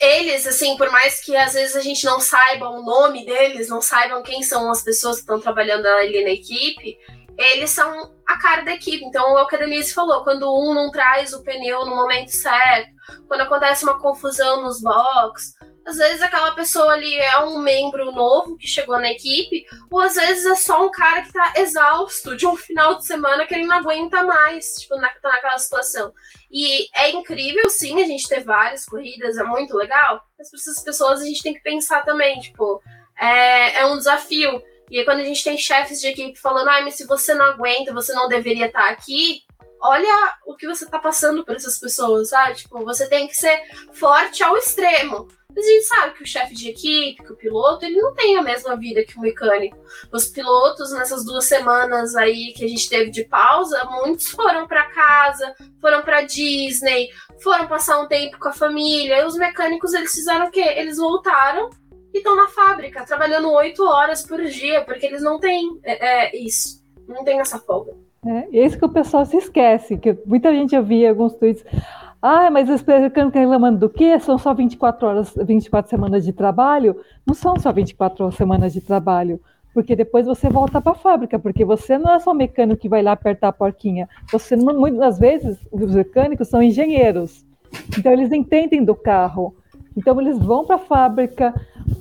eles, 0.00 0.46
assim, 0.46 0.76
por 0.76 0.90
mais 0.90 1.20
que 1.20 1.36
às 1.36 1.54
vezes 1.54 1.74
a 1.74 1.80
gente 1.80 2.04
não 2.04 2.20
saiba 2.20 2.68
o 2.68 2.82
nome 2.82 3.24
deles, 3.24 3.68
não 3.68 3.82
saibam 3.82 4.22
quem 4.22 4.42
são 4.42 4.70
as 4.70 4.82
pessoas 4.82 5.16
que 5.16 5.22
estão 5.22 5.40
trabalhando 5.40 5.86
ali 5.86 6.22
na 6.22 6.30
equipe, 6.30 6.96
eles 7.40 7.70
são 7.70 8.14
a 8.26 8.38
cara 8.38 8.62
da 8.62 8.72
equipe. 8.72 9.04
Então, 9.04 9.32
o 9.32 9.38
Academias 9.38 9.92
falou, 9.92 10.22
quando 10.22 10.52
um 10.52 10.74
não 10.74 10.90
traz 10.90 11.32
o 11.32 11.42
pneu 11.42 11.86
no 11.86 11.96
momento 11.96 12.30
certo, 12.30 12.90
quando 13.26 13.40
acontece 13.40 13.82
uma 13.84 13.98
confusão 13.98 14.62
nos 14.62 14.80
box, 14.82 15.54
às 15.86 15.96
vezes 15.96 16.22
aquela 16.22 16.52
pessoa 16.52 16.92
ali 16.92 17.16
é 17.16 17.38
um 17.38 17.58
membro 17.58 18.12
novo 18.12 18.56
que 18.56 18.66
chegou 18.66 18.98
na 18.98 19.10
equipe, 19.10 19.64
ou 19.90 20.00
às 20.00 20.14
vezes 20.14 20.44
é 20.44 20.54
só 20.54 20.86
um 20.86 20.90
cara 20.90 21.22
que 21.22 21.32
tá 21.32 21.54
exausto 21.56 22.36
de 22.36 22.46
um 22.46 22.54
final 22.54 22.96
de 22.98 23.06
semana 23.06 23.46
que 23.46 23.54
ele 23.54 23.66
não 23.66 23.78
aguenta 23.78 24.22
mais, 24.22 24.74
tipo, 24.74 24.96
na, 24.96 25.08
tá 25.08 25.30
naquela 25.30 25.58
situação. 25.58 26.12
E 26.50 26.88
é 26.94 27.10
incrível, 27.10 27.68
sim, 27.70 28.02
a 28.02 28.06
gente 28.06 28.28
ter 28.28 28.44
várias 28.44 28.84
corridas, 28.84 29.38
é 29.38 29.44
muito 29.44 29.74
legal, 29.74 30.22
mas 30.38 30.50
para 30.50 30.60
essas 30.60 30.82
pessoas 30.82 31.22
a 31.22 31.24
gente 31.24 31.42
tem 31.42 31.54
que 31.54 31.62
pensar 31.62 32.04
também, 32.04 32.38
tipo, 32.38 32.82
é, 33.18 33.80
é 33.80 33.86
um 33.86 33.96
desafio. 33.96 34.62
E 34.90 34.98
aí, 34.98 35.04
quando 35.04 35.20
a 35.20 35.24
gente 35.24 35.44
tem 35.44 35.56
chefes 35.56 36.00
de 36.00 36.08
equipe 36.08 36.38
falando, 36.38 36.68
ah, 36.68 36.80
mas 36.82 36.94
se 36.94 37.06
você 37.06 37.32
não 37.32 37.44
aguenta, 37.44 37.94
você 37.94 38.12
não 38.12 38.28
deveria 38.28 38.66
estar 38.66 38.88
aqui, 38.90 39.42
olha 39.80 40.34
o 40.44 40.56
que 40.56 40.66
você 40.66 40.84
tá 40.84 40.98
passando 40.98 41.44
para 41.44 41.54
essas 41.54 41.78
pessoas, 41.78 42.30
sabe? 42.30 42.56
Tipo, 42.56 42.84
você 42.84 43.08
tem 43.08 43.28
que 43.28 43.34
ser 43.34 43.62
forte 43.92 44.42
ao 44.42 44.56
extremo. 44.56 45.28
Mas 45.54 45.66
a 45.66 45.68
gente 45.68 45.84
sabe 45.84 46.14
que 46.14 46.22
o 46.22 46.26
chefe 46.26 46.54
de 46.54 46.70
equipe, 46.70 47.24
que 47.24 47.32
o 47.32 47.36
piloto, 47.36 47.84
ele 47.84 48.00
não 48.00 48.14
tem 48.14 48.36
a 48.36 48.42
mesma 48.42 48.76
vida 48.76 49.04
que 49.04 49.18
o 49.18 49.20
mecânico. 49.20 49.76
Os 50.12 50.26
pilotos, 50.26 50.92
nessas 50.92 51.24
duas 51.24 51.44
semanas 51.44 52.14
aí 52.14 52.52
que 52.54 52.64
a 52.64 52.68
gente 52.68 52.88
teve 52.88 53.10
de 53.10 53.24
pausa, 53.24 53.84
muitos 53.84 54.28
foram 54.30 54.66
para 54.68 54.88
casa, 54.90 55.54
foram 55.80 56.02
para 56.02 56.22
Disney, 56.22 57.08
foram 57.42 57.66
passar 57.66 58.00
um 58.00 58.06
tempo 58.06 58.38
com 58.38 58.48
a 58.48 58.52
família. 58.52 59.20
E 59.20 59.24
os 59.24 59.36
mecânicos, 59.36 59.92
eles 59.92 60.12
fizeram 60.12 60.46
o 60.46 60.50
quê? 60.50 60.60
Eles 60.76 60.98
voltaram 60.98 61.70
e 62.12 62.18
estão 62.18 62.36
na 62.36 62.48
fábrica, 62.48 63.04
trabalhando 63.04 63.52
oito 63.52 63.84
horas 63.84 64.26
por 64.26 64.42
dia, 64.44 64.82
porque 64.84 65.06
eles 65.06 65.22
não 65.22 65.38
têm 65.38 65.78
é, 65.82 66.28
é, 66.28 66.36
isso. 66.36 66.84
Não 67.06 67.24
tem 67.24 67.40
essa 67.40 67.58
folga. 67.58 67.92
É, 68.24 68.58
é 68.58 68.66
isso 68.66 68.78
que 68.78 68.84
o 68.84 68.88
pessoal 68.88 69.24
se 69.24 69.36
esquece, 69.36 69.96
que 69.96 70.16
muita 70.26 70.52
gente 70.52 70.74
eu 70.74 71.08
alguns 71.08 71.34
tweets. 71.34 71.64
Ah, 72.22 72.50
mas 72.50 72.68
os 72.68 72.86
americanos 72.86 73.32
reclamando 73.32 73.78
do 73.78 73.88
quê? 73.88 74.18
São 74.20 74.36
só 74.36 74.52
24 74.52 75.06
horas, 75.06 75.34
24 75.34 75.88
semanas 75.88 76.24
de 76.24 76.32
trabalho? 76.32 76.96
Não 77.26 77.34
são 77.34 77.58
só 77.58 77.72
24 77.72 78.30
semanas 78.32 78.74
de 78.74 78.82
trabalho, 78.82 79.40
porque 79.72 79.96
depois 79.96 80.26
você 80.26 80.50
volta 80.50 80.82
para 80.82 80.92
a 80.92 80.96
fábrica, 80.96 81.38
porque 81.38 81.64
você 81.64 81.96
não 81.96 82.12
é 82.12 82.18
só 82.18 82.34
mecânico 82.34 82.82
que 82.82 82.90
vai 82.90 83.02
lá 83.02 83.12
apertar 83.12 83.48
a 83.48 83.52
porquinha. 83.52 84.06
Você, 84.30 84.54
muitas 84.54 85.18
vezes, 85.18 85.58
os 85.72 85.94
mecânicos 85.94 86.48
são 86.48 86.62
engenheiros. 86.62 87.46
Então, 87.96 88.12
eles 88.12 88.30
entendem 88.32 88.84
do 88.84 88.94
carro. 88.94 89.54
Então, 89.96 90.20
eles 90.20 90.38
vão 90.38 90.66
para 90.66 90.76
a 90.76 90.80
fábrica, 90.80 91.54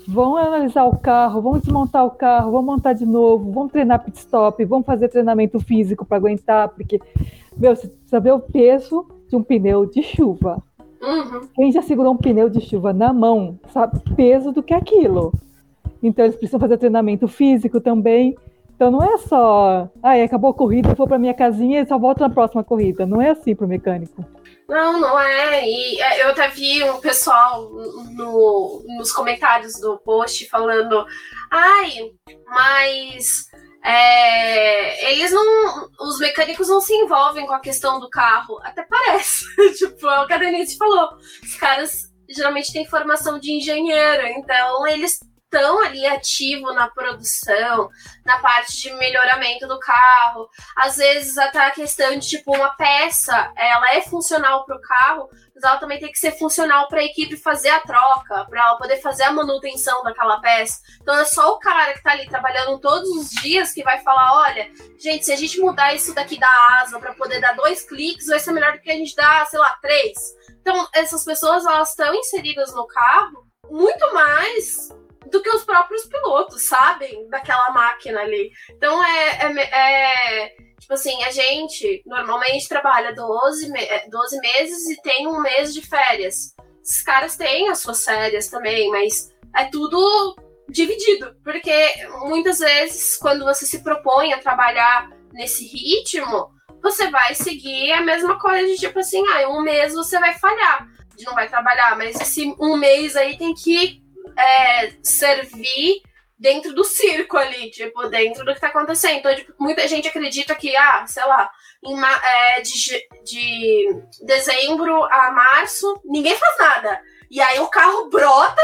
vão 0.10 0.36
analisar 0.36 0.86
o 0.86 0.98
carro, 0.98 1.42
vão 1.42 1.60
desmontar 1.60 2.06
o 2.06 2.12
carro, 2.12 2.52
vão 2.52 2.64
montar 2.64 2.94
de 2.94 3.06
novo, 3.06 3.52
vão 3.52 3.70
treinar 3.70 4.04
pit 4.04 4.18
stop, 4.18 4.64
vão 4.66 4.84
fazer 4.84 5.08
treinamento 5.08 5.60
físico 5.60 6.04
para 6.04 6.18
aguentar, 6.18 6.70
porque, 6.70 7.00
meu, 7.56 7.76
você 7.76 7.88
precisa 7.88 8.20
ver 8.20 8.32
o 8.32 8.40
peso 8.40 9.06
de 9.30 9.36
um 9.36 9.44
pneu 9.44 9.86
de 9.86 10.02
chuva. 10.02 10.62
Uhum. 11.02 11.42
Quem 11.56 11.72
já 11.72 11.82
segurou 11.82 12.14
um 12.14 12.18
pneu 12.18 12.50
de 12.50 12.60
chuva 12.60 12.92
na 12.92 13.14
mão 13.14 13.58
sabe 13.72 14.00
peso 14.16 14.52
do 14.52 14.64
que 14.64 14.74
aquilo. 14.74 15.32
Então 16.02 16.26
eles 16.26 16.36
precisam 16.36 16.60
fazer 16.60 16.78
treinamento 16.78 17.28
físico 17.28 17.80
também. 17.80 18.36
Então 18.76 18.90
não 18.90 19.04
é 19.04 19.18
só, 19.18 19.90
ah, 20.02 20.24
acabou 20.24 20.50
a 20.50 20.54
corrida, 20.54 20.94
vou 20.96 21.08
para 21.08 21.20
minha 21.20 21.34
casinha 21.34 21.82
e 21.82 21.86
só 21.86 21.98
volto 22.00 22.22
na 22.22 22.30
próxima 22.30 22.64
corrida. 22.64 23.06
Não 23.06 23.22
é 23.22 23.30
assim 23.30 23.56
para 23.56 23.66
o 23.66 23.70
mecânico. 23.70 24.26
Não, 24.70 25.00
não 25.00 25.20
é. 25.20 25.68
E 25.68 26.00
é, 26.00 26.24
eu 26.24 26.30
até 26.30 26.48
vi 26.48 26.84
um 26.84 27.02
pessoal 27.02 27.70
no, 28.12 28.84
nos 28.98 29.12
comentários 29.12 29.74
do 29.82 29.98
post 29.98 30.48
falando, 30.48 31.06
ai, 31.52 32.12
mas 32.46 33.48
é, 33.84 35.12
eles 35.12 35.32
não. 35.32 35.90
Os 36.00 36.20
mecânicos 36.20 36.70
não 36.70 36.80
se 36.80 36.94
envolvem 36.94 37.48
com 37.48 37.54
a 37.54 37.60
questão 37.60 38.00
do 38.00 38.10
carro. 38.10 38.60
Até 38.64 38.84
parece. 38.84 39.46
tipo, 39.76 40.08
é 40.08 40.20
o 40.22 40.28
que 40.28 40.34
a 40.34 40.38
Denise 40.38 40.78
falou. 40.78 41.10
Os 41.44 41.56
caras 41.56 42.04
geralmente 42.30 42.72
têm 42.72 42.86
formação 42.86 43.40
de 43.40 43.52
engenheiro, 43.52 44.28
então 44.28 44.88
eles 44.88 45.18
estão 45.52 45.82
ali 45.84 46.06
ativo 46.06 46.72
na 46.74 46.88
produção, 46.88 47.90
na 48.24 48.38
parte 48.38 48.80
de 48.82 48.94
melhoramento 48.94 49.68
do 49.68 49.80
carro. 49.80 50.48
Às 50.76 50.98
vezes 50.98 51.38
até 51.38 51.60
a 51.60 51.72
questão 51.72 52.18
de 52.18 52.28
tipo 52.28 52.56
uma 52.56 52.70
peça, 52.76 53.52
ela 53.56 53.94
é 53.94 54.02
funcional 54.02 54.64
para 54.66 54.78
o 54.78 54.82
carro, 54.82 55.30
mas 55.54 55.64
ela 55.64 55.78
também 55.78 56.00
tem 56.00 56.12
que 56.12 56.20
ser 56.20 56.38
funcional 56.38 56.88
para 56.88 57.00
a 57.00 57.04
equipe 57.04 57.36
fazer 57.36 57.70
a 57.70 57.80
troca, 57.80 58.46
para 58.46 58.62
ela 58.62 58.78
poder 58.78 59.02
fazer 59.02 59.24
a 59.24 59.32
manutenção 59.32 60.04
daquela 60.04 60.40
peça. 60.40 60.80
Então 61.02 61.18
é 61.18 61.26
só 61.26 61.52
o 61.54 61.60
cara 61.60 61.92
que 61.94 61.98
está 61.98 62.12
ali 62.12 62.30
trabalhando 62.30 62.80
todos 62.80 63.10
os 63.10 63.30
dias 63.42 63.74
que 63.74 63.84
vai 63.84 64.00
falar, 64.02 64.34
olha, 64.48 64.72
gente, 65.00 65.26
se 65.26 65.34
a 65.34 65.36
gente 65.36 65.60
mudar 65.60 65.94
isso 65.96 66.14
daqui 66.14 66.40
da 66.40 66.80
asa 66.82 67.00
para 67.00 67.14
poder 67.16 67.42
dar 67.42 67.56
dois 67.56 67.84
cliques, 67.84 68.28
vai 68.28 68.40
ser 68.40 68.52
melhor 68.52 68.74
do 68.74 68.80
que 68.80 68.92
a 68.92 68.96
gente 68.96 69.16
dar, 69.16 69.48
sei 69.48 69.60
lá, 69.60 69.78
três. 69.82 70.18
Então 70.62 70.88
essas 70.94 71.26
pessoas 71.26 71.66
elas 71.66 71.90
estão 71.90 72.14
inseridas 72.14 72.74
no 72.74 72.86
carro 72.86 73.50
muito 73.70 74.14
mais 74.14 74.90
do 75.28 75.42
que 75.42 75.50
os 75.50 75.64
próprios 75.64 76.06
pilotos 76.06 76.68
sabem 76.68 77.28
daquela 77.30 77.72
máquina 77.72 78.22
ali. 78.22 78.52
Então 78.70 79.04
é, 79.04 79.30
é, 79.42 80.46
é 80.46 80.56
tipo 80.80 80.94
assim, 80.94 81.24
a 81.24 81.32
gente 81.32 82.02
normalmente 82.06 82.68
trabalha 82.68 83.14
12, 83.14 83.72
12 84.10 84.38
é, 84.38 84.40
meses 84.40 84.90
e 84.90 85.02
tem 85.02 85.28
um 85.28 85.42
mês 85.42 85.74
de 85.74 85.82
férias. 85.82 86.56
Esses 86.82 87.02
caras 87.02 87.36
têm 87.36 87.70
as 87.70 87.80
suas 87.80 88.04
férias 88.04 88.48
também, 88.48 88.90
mas 88.90 89.32
é 89.56 89.66
tudo 89.66 90.36
dividido, 90.70 91.36
porque 91.44 91.92
muitas 92.26 92.60
vezes 92.60 93.18
quando 93.18 93.44
você 93.44 93.66
se 93.66 93.84
propõe 93.84 94.34
a 94.34 94.40
trabalhar 94.40 95.10
nesse 95.34 95.66
ritmo, 95.66 96.52
você 96.82 97.10
vai 97.10 97.36
seguir 97.36 97.92
a 97.92 98.02
mesma 98.02 98.40
coisa 98.40 98.66
de 98.68 98.78
tipo 98.78 99.00
assim, 99.00 99.22
ah, 99.28 99.50
um 99.50 99.62
mês 99.62 99.94
você 99.94 100.20
vai 100.20 100.38
falhar, 100.38 100.88
de 101.16 101.26
não 101.26 101.34
vai 101.34 101.50
trabalhar, 101.50 101.98
mas 101.98 102.20
esse 102.20 102.56
um 102.60 102.78
mês 102.78 103.16
aí 103.16 103.38
tem 103.38 103.54
que 103.54 104.02
é, 104.40 104.92
servir 105.04 106.02
dentro 106.38 106.74
do 106.74 106.86
circo 106.86 107.38
ali, 107.38 107.70
tipo, 107.70 108.08
dentro 108.08 108.46
do 108.46 108.54
que 108.54 108.62
tá 108.62 108.68
acontecendo. 108.68 109.18
Então, 109.18 109.36
tipo, 109.36 109.54
muita 109.60 109.88
gente 109.88 110.08
acredita 110.08 110.56
que, 110.56 110.76
ah, 110.76 111.06
sei 111.06 111.26
lá, 111.26 111.50
em, 111.84 111.96
é, 112.02 112.62
de, 112.62 113.08
de 113.26 114.02
dezembro 114.26 115.04
a 115.06 115.32
março, 115.32 116.02
ninguém 116.06 116.36
faz 116.36 116.58
nada. 116.58 117.02
E 117.30 117.42
aí 117.42 117.60
o 117.60 117.68
carro 117.68 118.10
brota, 118.10 118.62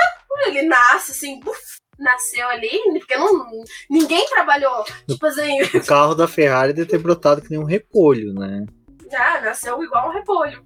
ele 0.47 0.63
nasce 0.63 1.11
assim, 1.11 1.39
puf, 1.39 1.59
nasceu 1.99 2.47
ali, 2.47 2.81
porque 2.99 3.15
não, 3.15 3.45
ninguém 3.89 4.25
trabalhou. 4.29 4.83
Tipo 5.07 5.25
assim. 5.25 5.59
O 5.75 5.85
carro 5.85 6.15
da 6.15 6.27
Ferrari 6.27 6.73
deve 6.73 6.89
ter 6.89 6.97
brotado 6.97 7.41
que 7.41 7.49
nem 7.49 7.59
um 7.59 7.65
repolho, 7.65 8.33
né? 8.33 8.65
Já, 9.11 9.41
nasceu 9.41 9.81
igual 9.83 10.09
um 10.09 10.13
repolho. 10.13 10.63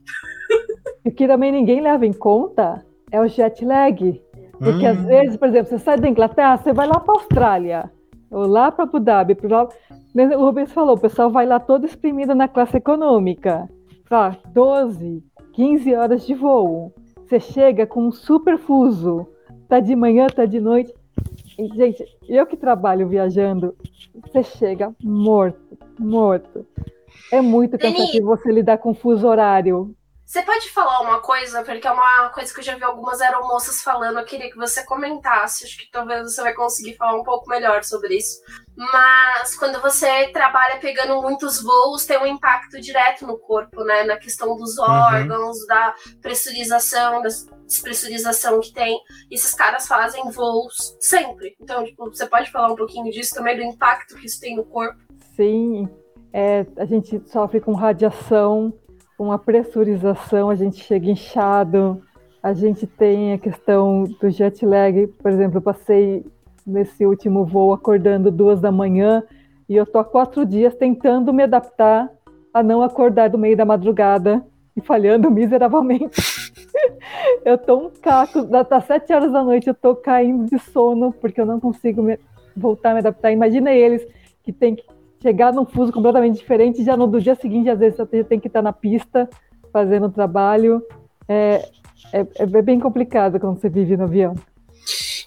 O 1.05 1.11
que 1.11 1.27
também 1.27 1.51
ninguém 1.51 1.81
leva 1.81 2.05
em 2.05 2.13
conta 2.13 2.85
é 3.11 3.19
o 3.19 3.27
jet 3.27 3.65
lag. 3.65 4.21
Porque 4.59 4.85
hum. 4.85 4.89
às 4.89 5.05
vezes, 5.05 5.37
por 5.37 5.47
exemplo, 5.47 5.69
você 5.69 5.79
sai 5.79 5.97
da 5.97 6.09
Inglaterra, 6.09 6.57
você 6.57 6.73
vai 6.73 6.85
lá 6.85 6.99
para 6.99 7.13
a 7.13 7.17
Austrália, 7.17 7.91
ou 8.29 8.45
lá 8.45 8.71
para 8.71 8.83
Abu 8.83 8.99
Dhabi. 8.99 9.37
O 10.35 10.45
Rubens 10.45 10.71
falou, 10.71 10.95
o 10.95 10.99
pessoal 10.99 11.31
vai 11.31 11.45
lá 11.45 11.59
todo 11.59 11.85
exprimido 11.85 12.35
na 12.35 12.47
classe 12.47 12.77
econômica. 12.77 13.67
Tá, 14.07 14.37
12, 14.53 15.23
15 15.53 15.95
horas 15.95 16.25
de 16.25 16.33
voo. 16.33 16.93
Você 17.25 17.39
chega 17.39 17.87
com 17.87 18.07
um 18.07 18.11
super 18.11 18.57
fuso. 18.57 19.27
Tá 19.67 19.79
de 19.79 19.95
manhã, 19.95 20.27
tá 20.27 20.45
de 20.45 20.59
noite. 20.59 20.93
E, 21.57 21.67
gente, 21.75 22.03
eu 22.27 22.45
que 22.45 22.57
trabalho 22.57 23.07
viajando, 23.07 23.75
você 24.15 24.43
chega 24.43 24.93
morto, 25.03 25.77
morto. 25.99 26.65
É 27.31 27.41
muito 27.41 27.77
cansativo 27.77 28.27
você 28.27 28.51
lidar 28.51 28.77
com 28.77 28.93
fuso 28.93 29.27
horário. 29.27 29.93
Você 30.29 30.43
pode 30.43 30.69
falar 30.69 31.01
uma 31.01 31.19
coisa, 31.21 31.63
porque 31.63 31.87
é 31.87 31.91
uma 31.91 32.29
coisa 32.29 32.53
que 32.53 32.59
eu 32.59 32.63
já 32.63 32.75
vi 32.75 32.83
algumas 32.83 33.19
aeromoças 33.19 33.81
falando, 33.81 34.19
eu 34.19 34.25
queria 34.25 34.47
que 34.47 34.57
você 34.57 34.85
comentasse, 34.85 35.65
acho 35.65 35.75
que 35.75 35.89
talvez 35.89 36.21
você 36.21 36.39
vai 36.43 36.53
conseguir 36.53 36.95
falar 36.97 37.19
um 37.19 37.23
pouco 37.23 37.49
melhor 37.49 37.83
sobre 37.83 38.15
isso. 38.15 38.39
Mas 38.77 39.57
quando 39.57 39.81
você 39.81 40.27
trabalha 40.27 40.79
pegando 40.79 41.19
muitos 41.19 41.63
voos, 41.63 42.05
tem 42.05 42.19
um 42.19 42.27
impacto 42.27 42.79
direto 42.79 43.25
no 43.25 43.39
corpo, 43.39 43.83
né? 43.83 44.03
Na 44.03 44.17
questão 44.17 44.55
dos 44.55 44.77
uhum. 44.77 44.85
órgãos, 44.85 45.61
uhum. 45.61 45.67
da 45.67 45.95
pressurização, 46.21 47.23
da 47.23 47.29
despressurização 47.65 48.59
que 48.59 48.71
tem. 48.71 49.01
E 49.31 49.33
esses 49.33 49.55
caras 49.55 49.87
fazem 49.87 50.29
voos 50.29 50.95
sempre. 50.99 51.55
Então, 51.59 51.83
tipo, 51.83 52.05
você 52.05 52.27
pode 52.27 52.51
falar 52.51 52.71
um 52.71 52.75
pouquinho 52.75 53.11
disso 53.11 53.33
também, 53.33 53.57
do 53.57 53.63
impacto 53.63 54.15
que 54.15 54.27
isso 54.27 54.39
tem 54.39 54.55
no 54.55 54.63
corpo? 54.63 54.99
Sim, 55.35 55.89
é, 56.31 56.67
a 56.77 56.85
gente 56.85 57.19
sofre 57.27 57.59
com 57.59 57.73
radiação 57.73 58.71
uma 59.19 59.37
pressurização, 59.37 60.49
a 60.49 60.55
gente 60.55 60.83
chega 60.83 61.11
inchado, 61.11 62.01
a 62.41 62.53
gente 62.53 62.87
tem 62.87 63.33
a 63.33 63.37
questão 63.37 64.05
do 64.19 64.29
jet 64.29 64.65
lag, 64.65 65.07
por 65.07 65.29
exemplo, 65.29 65.57
eu 65.57 65.61
passei 65.61 66.25
nesse 66.65 67.05
último 67.05 67.45
voo 67.45 67.73
acordando 67.73 68.31
duas 68.31 68.61
da 68.61 68.71
manhã 68.71 69.23
e 69.67 69.75
eu 69.75 69.85
tô 69.85 69.99
há 69.99 70.05
quatro 70.05 70.45
dias 70.45 70.73
tentando 70.75 71.33
me 71.33 71.43
adaptar 71.43 72.09
a 72.53 72.63
não 72.63 72.81
acordar 72.81 73.29
do 73.29 73.37
meio 73.37 73.57
da 73.57 73.65
madrugada 73.65 74.43
e 74.75 74.81
falhando 74.81 75.29
miseravelmente. 75.31 76.21
eu 77.43 77.57
tô 77.57 77.87
um 77.87 77.89
caco, 78.01 78.43
das 78.43 78.85
sete 78.85 79.13
horas 79.13 79.31
da 79.31 79.43
noite 79.43 79.67
eu 79.67 79.73
tô 79.73 79.95
caindo 79.95 80.45
de 80.45 80.57
sono 80.59 81.11
porque 81.11 81.41
eu 81.41 81.45
não 81.45 81.59
consigo 81.59 82.01
me, 82.01 82.17
voltar 82.55 82.91
a 82.91 82.93
me 82.93 82.99
adaptar. 82.99 83.31
Imagina 83.31 83.71
eles 83.71 84.07
que 84.43 84.53
tem 84.53 84.75
que 84.75 84.83
chegar 85.21 85.53
num 85.53 85.65
fuso 85.65 85.91
completamente 85.91 86.39
diferente, 86.39 86.83
já 86.83 86.95
no 86.95 87.07
do 87.07 87.21
dia 87.21 87.35
seguinte, 87.35 87.69
às 87.69 87.79
vezes, 87.79 87.97
você 87.97 88.23
tem 88.23 88.39
que 88.39 88.47
estar 88.47 88.61
na 88.61 88.73
pista 88.73 89.29
fazendo 89.71 90.07
o 90.07 90.11
trabalho. 90.11 90.81
É, 91.27 91.69
é, 92.13 92.25
é 92.35 92.61
bem 92.61 92.79
complicado 92.79 93.39
quando 93.39 93.59
você 93.59 93.69
vive 93.69 93.95
no 93.95 94.05
avião. 94.05 94.35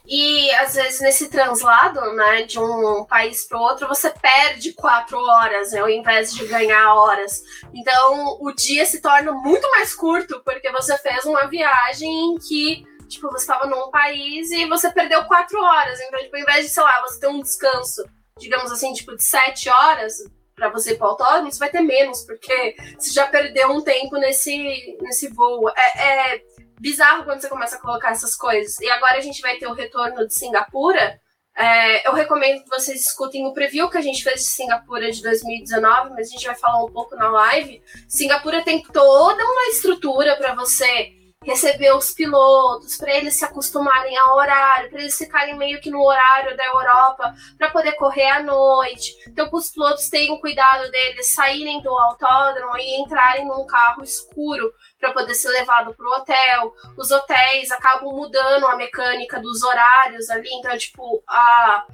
E 0.04 0.50
às 0.56 0.74
vezes 0.74 1.00
nesse 1.00 1.30
translado, 1.30 2.00
né, 2.14 2.42
de 2.42 2.58
um 2.58 3.04
país 3.04 3.46
para 3.46 3.60
outro, 3.60 3.88
você 3.88 4.10
perde 4.10 4.72
quatro 4.72 5.16
horas, 5.16 5.72
né, 5.72 5.80
ao 5.80 5.88
invés 5.88 6.34
de 6.34 6.44
ganhar 6.46 6.94
horas. 6.94 7.42
Então 7.72 8.36
o 8.40 8.52
dia 8.52 8.84
se 8.84 9.00
torna 9.00 9.32
muito 9.32 9.70
mais 9.70 9.94
curto 9.94 10.42
porque 10.44 10.70
você 10.72 10.98
fez 10.98 11.24
uma 11.24 11.46
viagem 11.46 12.10
em 12.10 12.38
que 12.38 12.84
tipo 13.08 13.30
você 13.30 13.44
estava 13.44 13.66
num 13.66 13.90
país 13.90 14.50
e 14.50 14.66
você 14.66 14.90
perdeu 14.90 15.24
quatro 15.24 15.58
horas. 15.62 16.00
Então, 16.00 16.20
tipo, 16.20 16.36
ao 16.36 16.42
invés 16.42 16.66
de 16.66 16.72
sei 16.72 16.82
lá, 16.82 17.00
você 17.02 17.20
ter 17.20 17.28
um 17.28 17.40
descanso 17.40 18.04
digamos 18.42 18.70
assim, 18.70 18.92
tipo, 18.92 19.16
de 19.16 19.22
sete 19.22 19.68
horas 19.68 20.18
para 20.54 20.68
você 20.68 20.92
ir 20.92 20.98
para 20.98 21.06
o 21.06 21.10
autódromo, 21.10 21.50
você 21.50 21.58
vai 21.58 21.70
ter 21.70 21.80
menos, 21.80 22.24
porque 22.24 22.76
você 22.98 23.10
já 23.12 23.26
perdeu 23.26 23.70
um 23.70 23.82
tempo 23.82 24.16
nesse, 24.16 24.96
nesse 25.00 25.28
voo. 25.28 25.68
É, 25.70 26.34
é 26.34 26.42
bizarro 26.78 27.24
quando 27.24 27.40
você 27.40 27.48
começa 27.48 27.76
a 27.76 27.80
colocar 27.80 28.10
essas 28.10 28.36
coisas. 28.36 28.78
E 28.80 28.90
agora 28.90 29.16
a 29.16 29.20
gente 29.20 29.40
vai 29.40 29.56
ter 29.56 29.66
o 29.66 29.72
retorno 29.74 30.26
de 30.26 30.34
Singapura. 30.34 31.20
É, 31.56 32.08
eu 32.08 32.12
recomendo 32.12 32.62
que 32.62 32.68
vocês 32.68 33.06
escutem 33.06 33.46
o 33.46 33.52
preview 33.52 33.88
que 33.88 33.98
a 33.98 34.02
gente 34.02 34.22
fez 34.22 34.40
de 34.40 34.48
Singapura 34.48 35.10
de 35.10 35.22
2019, 35.22 36.10
mas 36.10 36.28
a 36.28 36.30
gente 36.30 36.46
vai 36.46 36.56
falar 36.56 36.84
um 36.84 36.90
pouco 36.90 37.14
na 37.14 37.30
live. 37.30 37.82
Singapura 38.08 38.64
tem 38.64 38.82
toda 38.82 39.44
uma 39.44 39.68
estrutura 39.68 40.36
para 40.36 40.54
você 40.54 41.12
receber 41.44 41.92
os 41.94 42.12
pilotos, 42.12 42.96
para 42.96 43.12
eles 43.14 43.34
se 43.34 43.44
acostumarem 43.44 44.16
ao 44.18 44.36
horário, 44.36 44.90
para 44.90 45.00
eles 45.00 45.16
ficarem 45.16 45.56
meio 45.56 45.80
que 45.80 45.90
no 45.90 46.02
horário 46.02 46.56
da 46.56 46.64
Europa, 46.64 47.34
para 47.58 47.70
poder 47.70 47.92
correr 47.92 48.28
à 48.28 48.42
noite. 48.42 49.14
Então, 49.28 49.48
os 49.52 49.70
pilotos 49.70 50.08
tenham 50.08 50.38
cuidado 50.38 50.90
deles 50.90 51.34
saírem 51.34 51.82
do 51.82 51.90
autódromo 51.90 52.76
e 52.76 53.00
entrarem 53.00 53.46
num 53.46 53.66
carro 53.66 54.02
escuro 54.02 54.72
para 55.00 55.12
poder 55.12 55.34
ser 55.34 55.48
levado 55.48 55.94
para 55.94 56.06
o 56.06 56.20
hotel. 56.20 56.72
Os 56.96 57.10
hotéis 57.10 57.70
acabam 57.70 58.14
mudando 58.14 58.66
a 58.66 58.76
mecânica 58.76 59.40
dos 59.40 59.62
horários 59.62 60.30
ali, 60.30 60.48
então, 60.52 60.76
tipo, 60.78 61.22
a 61.28 61.84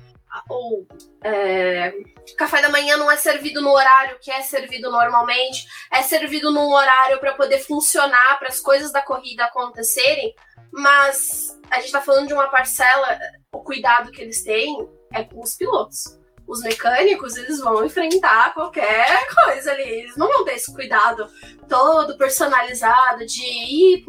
ou 0.48 0.86
é, 1.22 1.92
café 2.36 2.60
da 2.62 2.68
manhã 2.68 2.96
não 2.96 3.10
é 3.10 3.16
servido 3.16 3.60
no 3.60 3.70
horário 3.70 4.18
que 4.20 4.30
é 4.30 4.42
servido 4.42 4.90
normalmente, 4.90 5.66
é 5.92 6.02
servido 6.02 6.52
num 6.52 6.70
horário 6.70 7.18
para 7.18 7.34
poder 7.34 7.58
funcionar, 7.60 8.38
para 8.38 8.48
as 8.48 8.60
coisas 8.60 8.92
da 8.92 9.02
corrida 9.02 9.44
acontecerem, 9.44 10.34
mas 10.72 11.58
a 11.70 11.76
gente 11.76 11.86
está 11.86 12.00
falando 12.00 12.28
de 12.28 12.34
uma 12.34 12.48
parcela, 12.48 13.18
o 13.52 13.60
cuidado 13.62 14.10
que 14.10 14.22
eles 14.22 14.42
têm 14.42 14.88
é 15.12 15.24
com 15.24 15.42
os 15.42 15.54
pilotos. 15.54 16.18
Os 16.48 16.60
mecânicos, 16.62 17.36
eles 17.36 17.60
vão 17.60 17.84
enfrentar 17.84 18.54
qualquer 18.54 19.26
coisa 19.44 19.70
ali, 19.70 19.82
eles 19.82 20.16
não 20.16 20.26
vão 20.26 20.44
ter 20.44 20.54
esse 20.54 20.72
cuidado 20.72 21.26
todo 21.68 22.16
personalizado 22.16 23.26
de 23.26 23.42
ir 23.42 24.04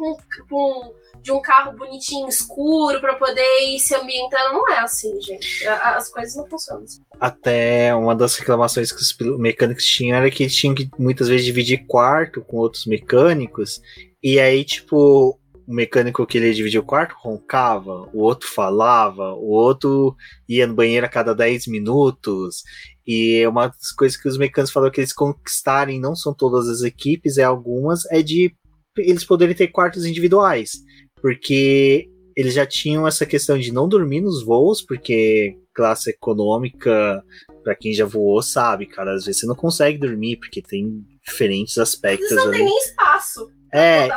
um 0.50 1.00
de 1.22 1.32
um 1.32 1.40
carro 1.40 1.76
bonitinho, 1.76 2.28
escuro, 2.28 3.00
para 3.00 3.14
poder 3.14 3.60
ir 3.68 3.78
se 3.78 3.94
ambientando. 3.94 4.54
Não 4.54 4.68
é 4.72 4.78
assim, 4.78 5.20
gente. 5.20 5.66
As 5.66 6.08
coisas 6.08 6.34
não 6.36 6.46
funcionam 6.48 6.84
assim. 6.84 7.02
Até 7.20 7.94
uma 7.94 8.14
das 8.14 8.36
reclamações 8.36 8.90
que 8.90 9.00
os 9.00 9.38
mecânicos 9.38 9.84
tinham 9.84 10.16
era 10.16 10.30
que 10.30 10.44
eles 10.44 10.56
tinham 10.56 10.74
que 10.74 10.88
muitas 10.98 11.28
vezes 11.28 11.44
dividir 11.44 11.86
quarto 11.86 12.40
com 12.40 12.56
outros 12.56 12.86
mecânicos. 12.86 13.80
E 14.22 14.38
aí, 14.38 14.64
tipo, 14.64 15.38
o 15.70 15.74
mecânico 15.74 16.26
que 16.26 16.38
ele 16.38 16.52
dividia 16.52 16.80
o 16.80 16.84
quarto 16.84 17.14
roncava, 17.18 18.10
o 18.12 18.20
outro 18.22 18.48
falava, 18.48 19.32
o 19.34 19.50
outro 19.50 20.16
ia 20.48 20.66
no 20.66 20.74
banheiro 20.74 21.06
a 21.06 21.08
cada 21.08 21.34
10 21.34 21.68
minutos. 21.68 22.62
E 23.06 23.46
uma 23.46 23.68
das 23.68 23.92
coisas 23.92 24.20
que 24.20 24.28
os 24.28 24.36
mecânicos 24.36 24.72
falaram 24.72 24.92
que 24.92 25.00
eles 25.00 25.12
conquistarem, 25.12 26.00
não 26.00 26.14
são 26.14 26.34
todas 26.34 26.68
as 26.68 26.82
equipes, 26.82 27.38
é 27.38 27.44
algumas, 27.44 28.04
é 28.10 28.20
de 28.22 28.54
eles 28.98 29.24
poderem 29.24 29.54
ter 29.54 29.68
quartos 29.68 30.04
individuais 30.04 30.72
porque 31.20 32.08
eles 32.36 32.54
já 32.54 32.66
tinham 32.66 33.06
essa 33.06 33.26
questão 33.26 33.58
de 33.58 33.72
não 33.72 33.88
dormir 33.88 34.20
nos 34.20 34.44
voos, 34.44 34.82
porque 34.82 35.56
classe 35.74 36.10
econômica, 36.10 37.22
para 37.62 37.74
quem 37.74 37.92
já 37.92 38.06
voou, 38.06 38.42
sabe, 38.42 38.86
cara, 38.86 39.14
às 39.14 39.24
vezes 39.24 39.40
você 39.40 39.46
não 39.46 39.54
consegue 39.54 39.98
dormir, 39.98 40.36
porque 40.36 40.62
tem 40.62 41.04
diferentes 41.24 41.78
aspectos. 41.78 42.30
Eles 42.30 42.44
não 42.44 42.48
ali. 42.50 42.58
tem 42.58 42.66
nem 42.66 42.78
espaço. 42.78 43.50
É, 43.72 44.08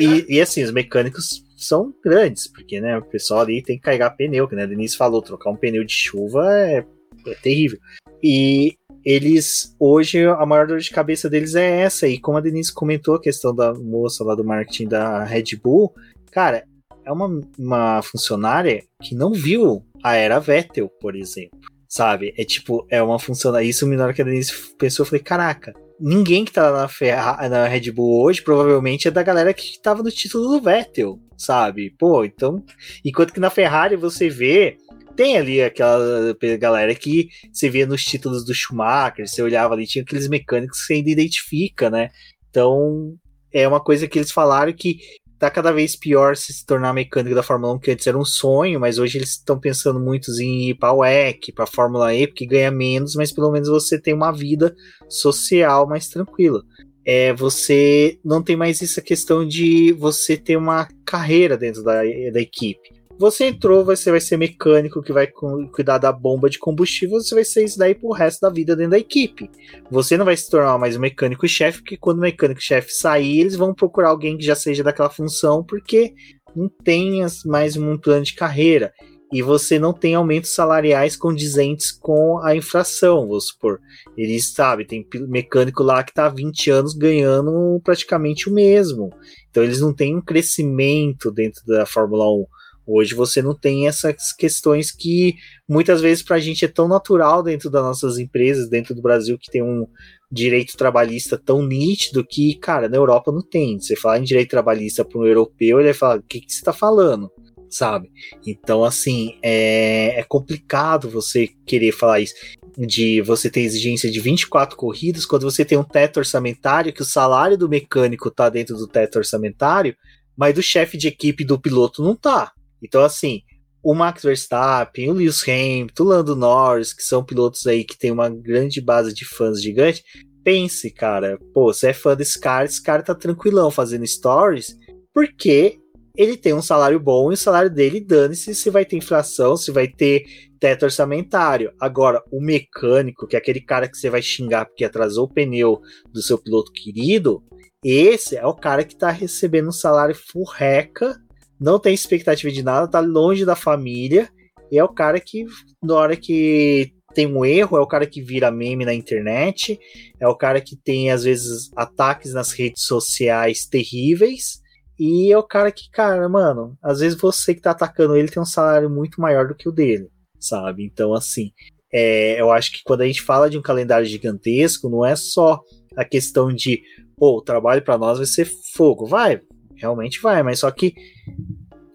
e, 0.00 0.36
e, 0.36 0.40
assim, 0.40 0.62
os 0.62 0.72
mecânicos 0.72 1.44
são 1.56 1.94
grandes, 2.02 2.46
porque 2.46 2.80
né, 2.80 2.96
o 2.96 3.04
pessoal 3.04 3.40
ali 3.40 3.62
tem 3.62 3.76
que 3.76 3.82
carregar 3.82 4.16
pneu, 4.16 4.48
que 4.48 4.56
né, 4.56 4.62
a 4.62 4.66
Denise 4.66 4.96
falou, 4.96 5.20
trocar 5.22 5.50
um 5.50 5.56
pneu 5.56 5.84
de 5.84 5.92
chuva 5.92 6.44
é, 6.58 6.84
é 7.26 7.34
terrível. 7.42 7.78
E 8.22 8.76
eles, 9.04 9.76
hoje, 9.78 10.24
a 10.24 10.46
maior 10.46 10.66
dor 10.66 10.78
de 10.78 10.90
cabeça 10.90 11.28
deles 11.28 11.54
é 11.54 11.80
essa, 11.80 12.08
e 12.08 12.18
como 12.18 12.38
a 12.38 12.40
Denise 12.40 12.72
comentou 12.72 13.16
a 13.16 13.20
questão 13.20 13.54
da 13.54 13.74
moça 13.74 14.24
lá 14.24 14.34
do 14.34 14.44
marketing 14.44 14.88
da 14.88 15.24
Red 15.24 15.56
Bull, 15.62 15.92
Cara, 16.32 16.64
é 17.04 17.12
uma, 17.12 17.40
uma 17.58 18.02
funcionária 18.02 18.82
que 19.02 19.14
não 19.14 19.34
viu 19.34 19.84
a 20.02 20.14
era 20.14 20.40
Vettel, 20.40 20.88
por 20.88 21.14
exemplo. 21.14 21.60
Sabe? 21.86 22.32
É 22.38 22.44
tipo, 22.44 22.86
é 22.88 23.02
uma 23.02 23.18
funcionária. 23.18 23.66
Isso 23.66 23.86
na 23.86 24.04
hora 24.04 24.14
que 24.14 24.22
a 24.22 24.24
Denise 24.24 24.74
pensou, 24.78 25.04
eu 25.04 25.08
falei, 25.08 25.22
caraca, 25.22 25.74
ninguém 26.02 26.44
que 26.44 26.50
tá 26.52 26.72
na, 26.72 26.88
Ferra, 26.88 27.48
na 27.48 27.68
Red 27.68 27.92
Bull 27.92 28.24
hoje 28.24 28.42
provavelmente 28.42 29.06
é 29.06 29.10
da 29.10 29.22
galera 29.22 29.54
que 29.54 29.80
tava 29.80 30.02
no 30.02 30.10
título 30.10 30.48
do 30.48 30.60
Vettel, 30.60 31.20
sabe? 31.38 31.94
Pô, 31.96 32.24
então. 32.24 32.62
Enquanto 33.04 33.32
que 33.32 33.40
na 33.40 33.50
Ferrari 33.50 33.96
você 33.96 34.28
vê. 34.28 34.76
Tem 35.14 35.36
ali 35.36 35.60
aquela 35.62 36.34
galera 36.58 36.94
que 36.94 37.28
você 37.52 37.68
via 37.68 37.86
nos 37.86 38.02
títulos 38.02 38.46
do 38.46 38.54
Schumacher, 38.54 39.28
você 39.28 39.42
olhava 39.42 39.74
ali, 39.74 39.86
tinha 39.86 40.02
aqueles 40.02 40.26
mecânicos 40.26 40.80
que 40.80 40.86
você 40.86 40.94
ainda 40.94 41.10
identifica, 41.10 41.90
né? 41.90 42.08
Então, 42.48 43.14
é 43.52 43.68
uma 43.68 43.78
coisa 43.78 44.08
que 44.08 44.18
eles 44.18 44.32
falaram 44.32 44.72
que 44.72 45.00
tá 45.42 45.50
cada 45.50 45.72
vez 45.72 45.96
pior 45.96 46.36
se 46.36 46.64
tornar 46.64 46.92
mecânico 46.92 47.34
da 47.34 47.42
Fórmula 47.42 47.72
1, 47.74 47.78
que 47.80 47.90
antes 47.90 48.06
era 48.06 48.16
um 48.16 48.24
sonho, 48.24 48.78
mas 48.78 49.00
hoje 49.00 49.18
eles 49.18 49.30
estão 49.30 49.58
pensando 49.58 49.98
muito 49.98 50.30
em 50.40 50.68
ir 50.68 50.74
para 50.74 50.92
o 50.92 50.98
WEC, 50.98 51.50
para 51.50 51.64
a 51.64 51.66
Fórmula 51.66 52.14
E, 52.14 52.28
porque 52.28 52.46
ganha 52.46 52.70
menos, 52.70 53.16
mas 53.16 53.32
pelo 53.32 53.50
menos 53.50 53.68
você 53.68 54.00
tem 54.00 54.14
uma 54.14 54.30
vida 54.30 54.72
social 55.08 55.84
mais 55.88 56.06
tranquila. 56.06 56.62
É, 57.04 57.32
você 57.32 58.20
não 58.24 58.40
tem 58.40 58.54
mais 58.54 58.80
essa 58.80 59.02
questão 59.02 59.44
de 59.44 59.92
você 59.94 60.36
ter 60.36 60.56
uma 60.56 60.86
carreira 61.04 61.58
dentro 61.58 61.82
da, 61.82 62.02
da 62.32 62.40
equipe. 62.40 63.01
Você 63.18 63.46
entrou, 63.46 63.84
você 63.84 64.10
vai 64.10 64.20
ser 64.20 64.36
mecânico 64.36 65.02
que 65.02 65.12
vai 65.12 65.28
cuidar 65.72 65.98
da 65.98 66.10
bomba 66.10 66.50
de 66.50 66.58
combustível, 66.58 67.20
você 67.20 67.34
vai 67.34 67.44
ser 67.44 67.64
isso 67.64 67.78
daí 67.78 67.94
pro 67.94 68.10
resto 68.10 68.40
da 68.40 68.50
vida 68.50 68.74
dentro 68.74 68.92
da 68.92 68.98
equipe. 68.98 69.48
Você 69.90 70.16
não 70.16 70.24
vai 70.24 70.36
se 70.36 70.50
tornar 70.50 70.76
mais 70.78 70.96
um 70.96 71.00
mecânico-chefe, 71.00 71.78
porque 71.78 71.96
quando 71.96 72.18
o 72.18 72.22
mecânico-chefe 72.22 72.92
sair, 72.92 73.40
eles 73.40 73.54
vão 73.54 73.74
procurar 73.74 74.08
alguém 74.08 74.36
que 74.36 74.44
já 74.44 74.56
seja 74.56 74.82
daquela 74.82 75.10
função, 75.10 75.62
porque 75.62 76.14
não 76.56 76.68
tem 76.68 77.20
mais 77.44 77.76
um 77.76 77.96
plano 77.96 78.24
de 78.24 78.34
carreira. 78.34 78.92
E 79.32 79.40
você 79.40 79.78
não 79.78 79.94
tem 79.94 80.14
aumentos 80.14 80.50
salariais 80.50 81.16
condizentes 81.16 81.90
com 81.90 82.38
a 82.42 82.54
infração, 82.54 83.26
vamos 83.26 83.46
supor. 83.48 83.80
Eles, 84.14 84.52
sabe, 84.52 84.84
tem 84.84 85.06
mecânico 85.26 85.82
lá 85.82 86.02
que 86.02 86.10
está 86.10 86.26
há 86.26 86.28
20 86.28 86.70
anos 86.70 86.92
ganhando 86.92 87.80
praticamente 87.82 88.50
o 88.50 88.52
mesmo. 88.52 89.10
Então 89.48 89.62
eles 89.62 89.80
não 89.80 89.94
têm 89.94 90.16
um 90.16 90.20
crescimento 90.20 91.30
dentro 91.30 91.64
da 91.66 91.86
Fórmula 91.86 92.30
1 92.30 92.44
Hoje 92.86 93.14
você 93.14 93.40
não 93.40 93.54
tem 93.54 93.86
essas 93.86 94.32
questões 94.32 94.90
que 94.90 95.36
muitas 95.68 96.00
vezes 96.00 96.22
para 96.22 96.36
a 96.36 96.40
gente 96.40 96.64
é 96.64 96.68
tão 96.68 96.88
natural 96.88 97.42
dentro 97.42 97.70
das 97.70 97.82
nossas 97.82 98.18
empresas, 98.18 98.68
dentro 98.68 98.94
do 98.94 99.02
Brasil, 99.02 99.38
que 99.38 99.50
tem 99.50 99.62
um 99.62 99.86
direito 100.30 100.76
trabalhista 100.76 101.38
tão 101.38 101.62
nítido 101.62 102.24
que, 102.24 102.54
cara, 102.56 102.88
na 102.88 102.96
Europa 102.96 103.30
não 103.30 103.42
tem. 103.42 103.78
Você 103.78 103.94
falar 103.94 104.18
em 104.18 104.24
direito 104.24 104.50
trabalhista 104.50 105.04
para 105.04 105.18
um 105.18 105.26
europeu, 105.26 105.78
ele 105.78 105.88
vai 105.88 105.94
falar: 105.94 106.18
o 106.18 106.22
que, 106.22 106.40
que 106.40 106.52
você 106.52 106.58
está 106.58 106.72
falando? 106.72 107.30
Sabe? 107.70 108.10
Então, 108.46 108.84
assim, 108.84 109.38
é, 109.42 110.18
é 110.20 110.24
complicado 110.24 111.08
você 111.08 111.48
querer 111.64 111.92
falar 111.92 112.20
isso 112.20 112.34
de 112.76 113.20
você 113.22 113.50
ter 113.50 113.60
exigência 113.60 114.10
de 114.10 114.18
24 114.18 114.76
corridas 114.76 115.26
quando 115.26 115.42
você 115.42 115.64
tem 115.64 115.76
um 115.76 115.84
teto 115.84 116.18
orçamentário 116.18 116.92
que 116.92 117.02
o 117.02 117.06
salário 117.06 117.56
do 117.56 117.68
mecânico 117.68 118.30
tá 118.30 118.48
dentro 118.48 118.76
do 118.76 118.86
teto 118.86 119.16
orçamentário, 119.16 119.94
mas 120.36 120.54
do 120.54 120.62
chefe 120.62 120.96
de 120.96 121.08
equipe 121.08 121.44
do 121.44 121.60
piloto 121.60 122.02
não 122.02 122.16
tá. 122.16 122.52
Então, 122.82 123.02
assim, 123.04 123.40
o 123.82 123.94
Max 123.94 124.22
Verstappen, 124.22 125.10
o 125.10 125.14
Lewis 125.14 125.42
Hamilton, 125.46 126.02
o 126.02 126.06
Lando 126.06 126.36
Norris, 126.36 126.92
que 126.92 127.02
são 127.02 127.24
pilotos 127.24 127.66
aí 127.66 127.84
que 127.84 127.98
tem 127.98 128.10
uma 128.10 128.28
grande 128.28 128.80
base 128.80 129.12
de 129.12 129.24
fãs 129.24 129.62
gigante, 129.62 130.04
pense, 130.44 130.90
cara, 130.90 131.38
pô, 131.52 131.72
você 131.72 131.88
é 131.88 131.92
fã 131.92 132.16
desse 132.16 132.38
cara, 132.38 132.64
esse 132.64 132.82
cara 132.82 133.02
tá 133.02 133.14
tranquilão 133.14 133.70
fazendo 133.70 134.06
stories, 134.06 134.76
porque 135.14 135.78
ele 136.16 136.36
tem 136.36 136.52
um 136.52 136.62
salário 136.62 137.00
bom 137.00 137.30
e 137.30 137.34
o 137.34 137.38
salário 137.38 137.70
dele 137.70 138.00
dane-se 138.00 138.54
se 138.54 138.70
vai 138.70 138.84
ter 138.84 138.96
inflação, 138.96 139.56
se 139.56 139.70
vai 139.70 139.88
ter 139.88 140.24
teto 140.60 140.84
orçamentário. 140.84 141.72
Agora, 141.80 142.22
o 142.30 142.40
mecânico, 142.40 143.26
que 143.26 143.34
é 143.34 143.38
aquele 143.38 143.60
cara 143.60 143.88
que 143.88 143.96
você 143.96 144.10
vai 144.10 144.22
xingar 144.22 144.66
porque 144.66 144.84
atrasou 144.84 145.24
o 145.24 145.28
pneu 145.28 145.80
do 146.12 146.22
seu 146.22 146.38
piloto 146.38 146.70
querido, 146.70 147.42
esse 147.84 148.36
é 148.36 148.46
o 148.46 148.54
cara 148.54 148.84
que 148.84 148.96
tá 148.96 149.10
recebendo 149.10 149.68
um 149.68 149.72
salário 149.72 150.14
furreca 150.14 151.18
não 151.62 151.78
tem 151.78 151.94
expectativa 151.94 152.52
de 152.52 152.62
nada, 152.62 152.88
tá 152.88 152.98
longe 152.98 153.44
da 153.44 153.54
família, 153.54 154.28
e 154.70 154.78
é 154.78 154.84
o 154.84 154.88
cara 154.88 155.20
que, 155.20 155.46
na 155.82 155.94
hora 155.94 156.16
que 156.16 156.92
tem 157.14 157.26
um 157.26 157.44
erro, 157.44 157.76
é 157.76 157.80
o 157.80 157.86
cara 157.86 158.06
que 158.06 158.20
vira 158.20 158.50
meme 158.50 158.84
na 158.84 158.92
internet, 158.92 159.78
é 160.18 160.26
o 160.26 160.34
cara 160.34 160.60
que 160.60 160.74
tem, 160.74 161.10
às 161.10 161.22
vezes, 161.22 161.70
ataques 161.76 162.34
nas 162.34 162.52
redes 162.52 162.82
sociais 162.82 163.66
terríveis, 163.66 164.60
e 164.98 165.30
é 165.30 165.38
o 165.38 165.42
cara 165.42 165.70
que, 165.70 165.88
cara, 165.90 166.28
mano, 166.28 166.76
às 166.82 167.00
vezes 167.00 167.18
você 167.18 167.54
que 167.54 167.60
tá 167.60 167.70
atacando 167.70 168.16
ele 168.16 168.28
tem 168.28 168.42
um 168.42 168.46
salário 168.46 168.90
muito 168.90 169.20
maior 169.20 169.46
do 169.46 169.54
que 169.54 169.68
o 169.68 169.72
dele, 169.72 170.08
sabe? 170.40 170.84
Então, 170.84 171.14
assim, 171.14 171.52
é, 171.92 172.40
eu 172.40 172.50
acho 172.50 172.72
que 172.72 172.82
quando 172.82 173.02
a 173.02 173.06
gente 173.06 173.22
fala 173.22 173.48
de 173.48 173.58
um 173.58 173.62
calendário 173.62 174.06
gigantesco, 174.06 174.88
não 174.88 175.04
é 175.04 175.14
só 175.14 175.60
a 175.96 176.04
questão 176.04 176.52
de, 176.52 176.82
pô, 177.16 177.36
o 177.36 177.42
trabalho 177.42 177.82
para 177.82 177.98
nós 177.98 178.18
vai 178.18 178.26
ser 178.26 178.50
fogo. 178.74 179.06
Vai, 179.06 179.40
realmente 179.82 180.20
vai, 180.22 180.42
mas 180.42 180.60
só 180.60 180.70
que 180.70 180.94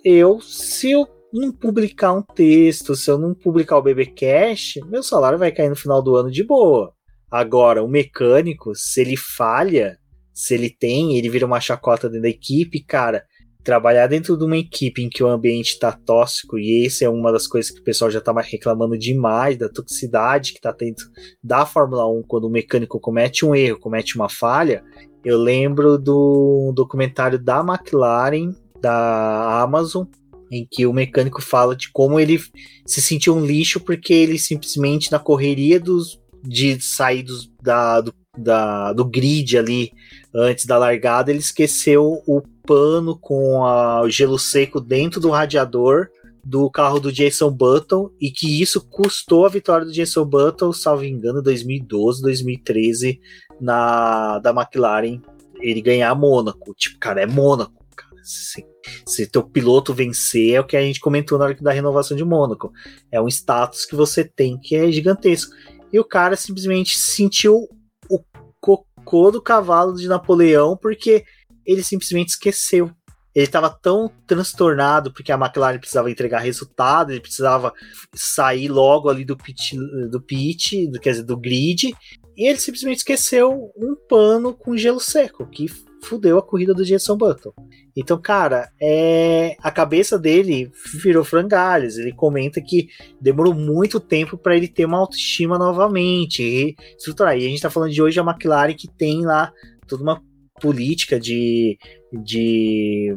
eu, 0.03 0.39
se 0.41 0.91
eu 0.91 1.07
não 1.33 1.51
publicar 1.51 2.13
um 2.13 2.21
texto, 2.21 2.95
se 2.95 3.09
eu 3.09 3.17
não 3.17 3.33
publicar 3.33 3.77
o 3.77 3.81
BB 3.81 4.07
Cash, 4.07 4.75
meu 4.85 5.01
salário 5.01 5.39
vai 5.39 5.51
cair 5.51 5.69
no 5.69 5.75
final 5.75 6.01
do 6.01 6.15
ano 6.15 6.31
de 6.31 6.43
boa. 6.43 6.93
Agora, 7.29 7.83
o 7.83 7.89
mecânico, 7.89 8.73
se 8.73 9.01
ele 9.01 9.17
falha, 9.17 9.97
se 10.33 10.53
ele 10.53 10.69
tem, 10.69 11.17
ele 11.17 11.29
vira 11.29 11.45
uma 11.45 11.59
chacota 11.59 12.07
dentro 12.07 12.23
da 12.23 12.29
equipe, 12.29 12.83
cara. 12.83 13.23
Trabalhar 13.63 14.07
dentro 14.07 14.37
de 14.37 14.45
uma 14.45 14.57
equipe 14.57 15.03
em 15.03 15.09
que 15.09 15.21
o 15.21 15.27
ambiente 15.27 15.77
tá 15.77 15.91
tóxico, 15.91 16.57
e 16.57 16.85
essa 16.85 17.03
é 17.03 17.09
uma 17.09 17.33
das 17.33 17.45
coisas 17.47 17.69
que 17.69 17.81
o 17.81 17.83
pessoal 17.83 18.09
já 18.09 18.21
tá 18.21 18.33
reclamando 18.39 18.97
demais, 18.97 19.57
da 19.57 19.67
toxicidade 19.67 20.53
que 20.53 20.61
tá 20.61 20.71
dentro 20.71 21.05
da 21.43 21.65
Fórmula 21.65 22.07
1, 22.07 22.23
quando 22.27 22.45
o 22.45 22.49
mecânico 22.49 22.97
comete 22.97 23.45
um 23.45 23.53
erro, 23.53 23.77
comete 23.77 24.15
uma 24.15 24.29
falha. 24.29 24.85
Eu 25.23 25.37
lembro 25.37 25.97
do 25.97 26.71
documentário 26.75 27.37
da 27.37 27.59
McLaren, 27.59 28.55
da 28.81 29.61
Amazon, 29.61 30.05
em 30.51 30.65
que 30.69 30.85
o 30.85 30.93
mecânico 30.93 31.41
fala 31.41 31.75
de 31.75 31.91
como 31.91 32.19
ele 32.19 32.39
se 32.85 33.01
sentiu 33.01 33.35
um 33.35 33.45
lixo 33.45 33.79
porque 33.79 34.13
ele 34.13 34.39
simplesmente 34.39 35.11
na 35.11 35.19
correria 35.19 35.79
dos, 35.79 36.19
de 36.43 36.79
sair 36.81 37.23
dos, 37.23 37.51
da, 37.61 38.01
do, 38.01 38.13
da, 38.37 38.93
do 38.93 39.03
grid 39.03 39.57
ali 39.57 39.91
antes 40.33 40.65
da 40.65 40.77
largada, 40.77 41.31
ele 41.31 41.39
esqueceu 41.39 42.21
o 42.25 42.41
pano 42.65 43.17
com 43.17 43.65
a, 43.65 44.01
o 44.01 44.09
gelo 44.09 44.37
seco 44.37 44.79
dentro 44.79 45.19
do 45.19 45.29
radiador 45.29 46.07
do 46.47 46.71
carro 46.71 46.97
do 46.97 47.11
Jason 47.11 47.51
Button 47.51 48.09
e 48.21 48.31
que 48.31 48.61
isso 48.61 48.79
custou 48.87 49.45
a 49.45 49.49
vitória 49.49 49.85
do 49.85 49.91
Jason 49.91 50.23
Button, 50.23 50.71
salvo 50.71 51.03
engano, 51.03 51.41
2012, 51.41 52.21
2013 52.21 53.19
na 53.59 54.39
da 54.39 54.51
McLaren, 54.51 55.21
ele 55.59 55.81
ganhar 55.81 56.15
Mônaco. 56.15 56.73
Tipo, 56.73 56.99
cara, 56.99 57.21
é 57.21 57.25
Mônaco, 57.25 57.85
cara. 57.93 58.15
Se, 58.23 58.65
se 59.05 59.27
teu 59.27 59.43
piloto 59.43 59.93
vencer, 59.93 60.53
é 60.53 60.59
o 60.61 60.65
que 60.65 60.77
a 60.77 60.81
gente 60.81 61.01
comentou 61.01 61.37
na 61.37 61.45
hora 61.45 61.57
da 61.59 61.73
renovação 61.73 62.15
de 62.15 62.23
Mônaco. 62.23 62.71
É 63.11 63.19
um 63.19 63.27
status 63.27 63.85
que 63.85 63.95
você 63.95 64.23
tem 64.23 64.57
que 64.57 64.73
é 64.73 64.89
gigantesco. 64.89 65.53
E 65.91 65.99
o 65.99 66.05
cara 66.05 66.37
simplesmente 66.37 66.97
sentiu 66.97 67.67
o 68.09 68.23
cocô 68.61 69.31
do 69.31 69.41
cavalo 69.41 69.93
de 69.93 70.07
Napoleão 70.07 70.77
porque 70.77 71.25
ele 71.65 71.83
simplesmente 71.83 72.29
esqueceu. 72.29 72.89
Ele 73.37 73.45
estava 73.45 73.69
tão 73.69 74.11
transtornado 74.25 75.13
porque 75.13 75.31
a 75.31 75.35
McLaren 75.35 75.77
precisava 75.77 76.09
entregar 76.09 76.39
resultado, 76.39 77.11
ele 77.11 77.19
precisava 77.19 77.71
sair 78.11 78.67
logo 78.67 79.09
ali 79.09 79.23
do 79.23 79.37
pit, 79.37 79.77
do 80.09 80.19
pit, 80.19 80.87
do, 80.87 80.99
quer 80.99 81.11
dizer, 81.11 81.23
do 81.23 81.37
grid, 81.37 81.93
e 82.35 82.49
ele 82.49 82.57
simplesmente 82.57 82.97
esqueceu 82.97 83.71
um 83.77 83.95
pano 84.09 84.55
com 84.55 84.75
gelo 84.75 84.99
seco, 84.99 85.45
que 85.45 85.67
fudeu 86.03 86.39
a 86.39 86.41
corrida 86.41 86.73
do 86.73 86.83
Jenson 86.83 87.15
Button. 87.15 87.53
Então, 87.95 88.19
cara, 88.19 88.71
é 88.81 89.55
a 89.61 89.69
cabeça 89.69 90.17
dele 90.17 90.71
virou 90.95 91.23
frangalhos. 91.23 91.99
Ele 91.99 92.13
comenta 92.13 92.59
que 92.59 92.87
demorou 93.21 93.53
muito 93.53 93.99
tempo 93.99 94.35
para 94.35 94.57
ele 94.57 94.67
ter 94.67 94.85
uma 94.85 94.97
autoestima 94.97 95.59
novamente 95.59 96.41
e. 96.41 96.75
E 96.75 97.21
a 97.21 97.49
gente 97.49 97.61
tá 97.61 97.69
falando 97.69 97.91
de 97.91 98.01
hoje 98.01 98.19
a 98.19 98.23
McLaren 98.23 98.73
que 98.73 98.87
tem 98.87 99.23
lá 99.23 99.51
toda 99.87 100.01
uma 100.01 100.23
política 100.59 101.19
de, 101.19 101.77
de 102.11 103.15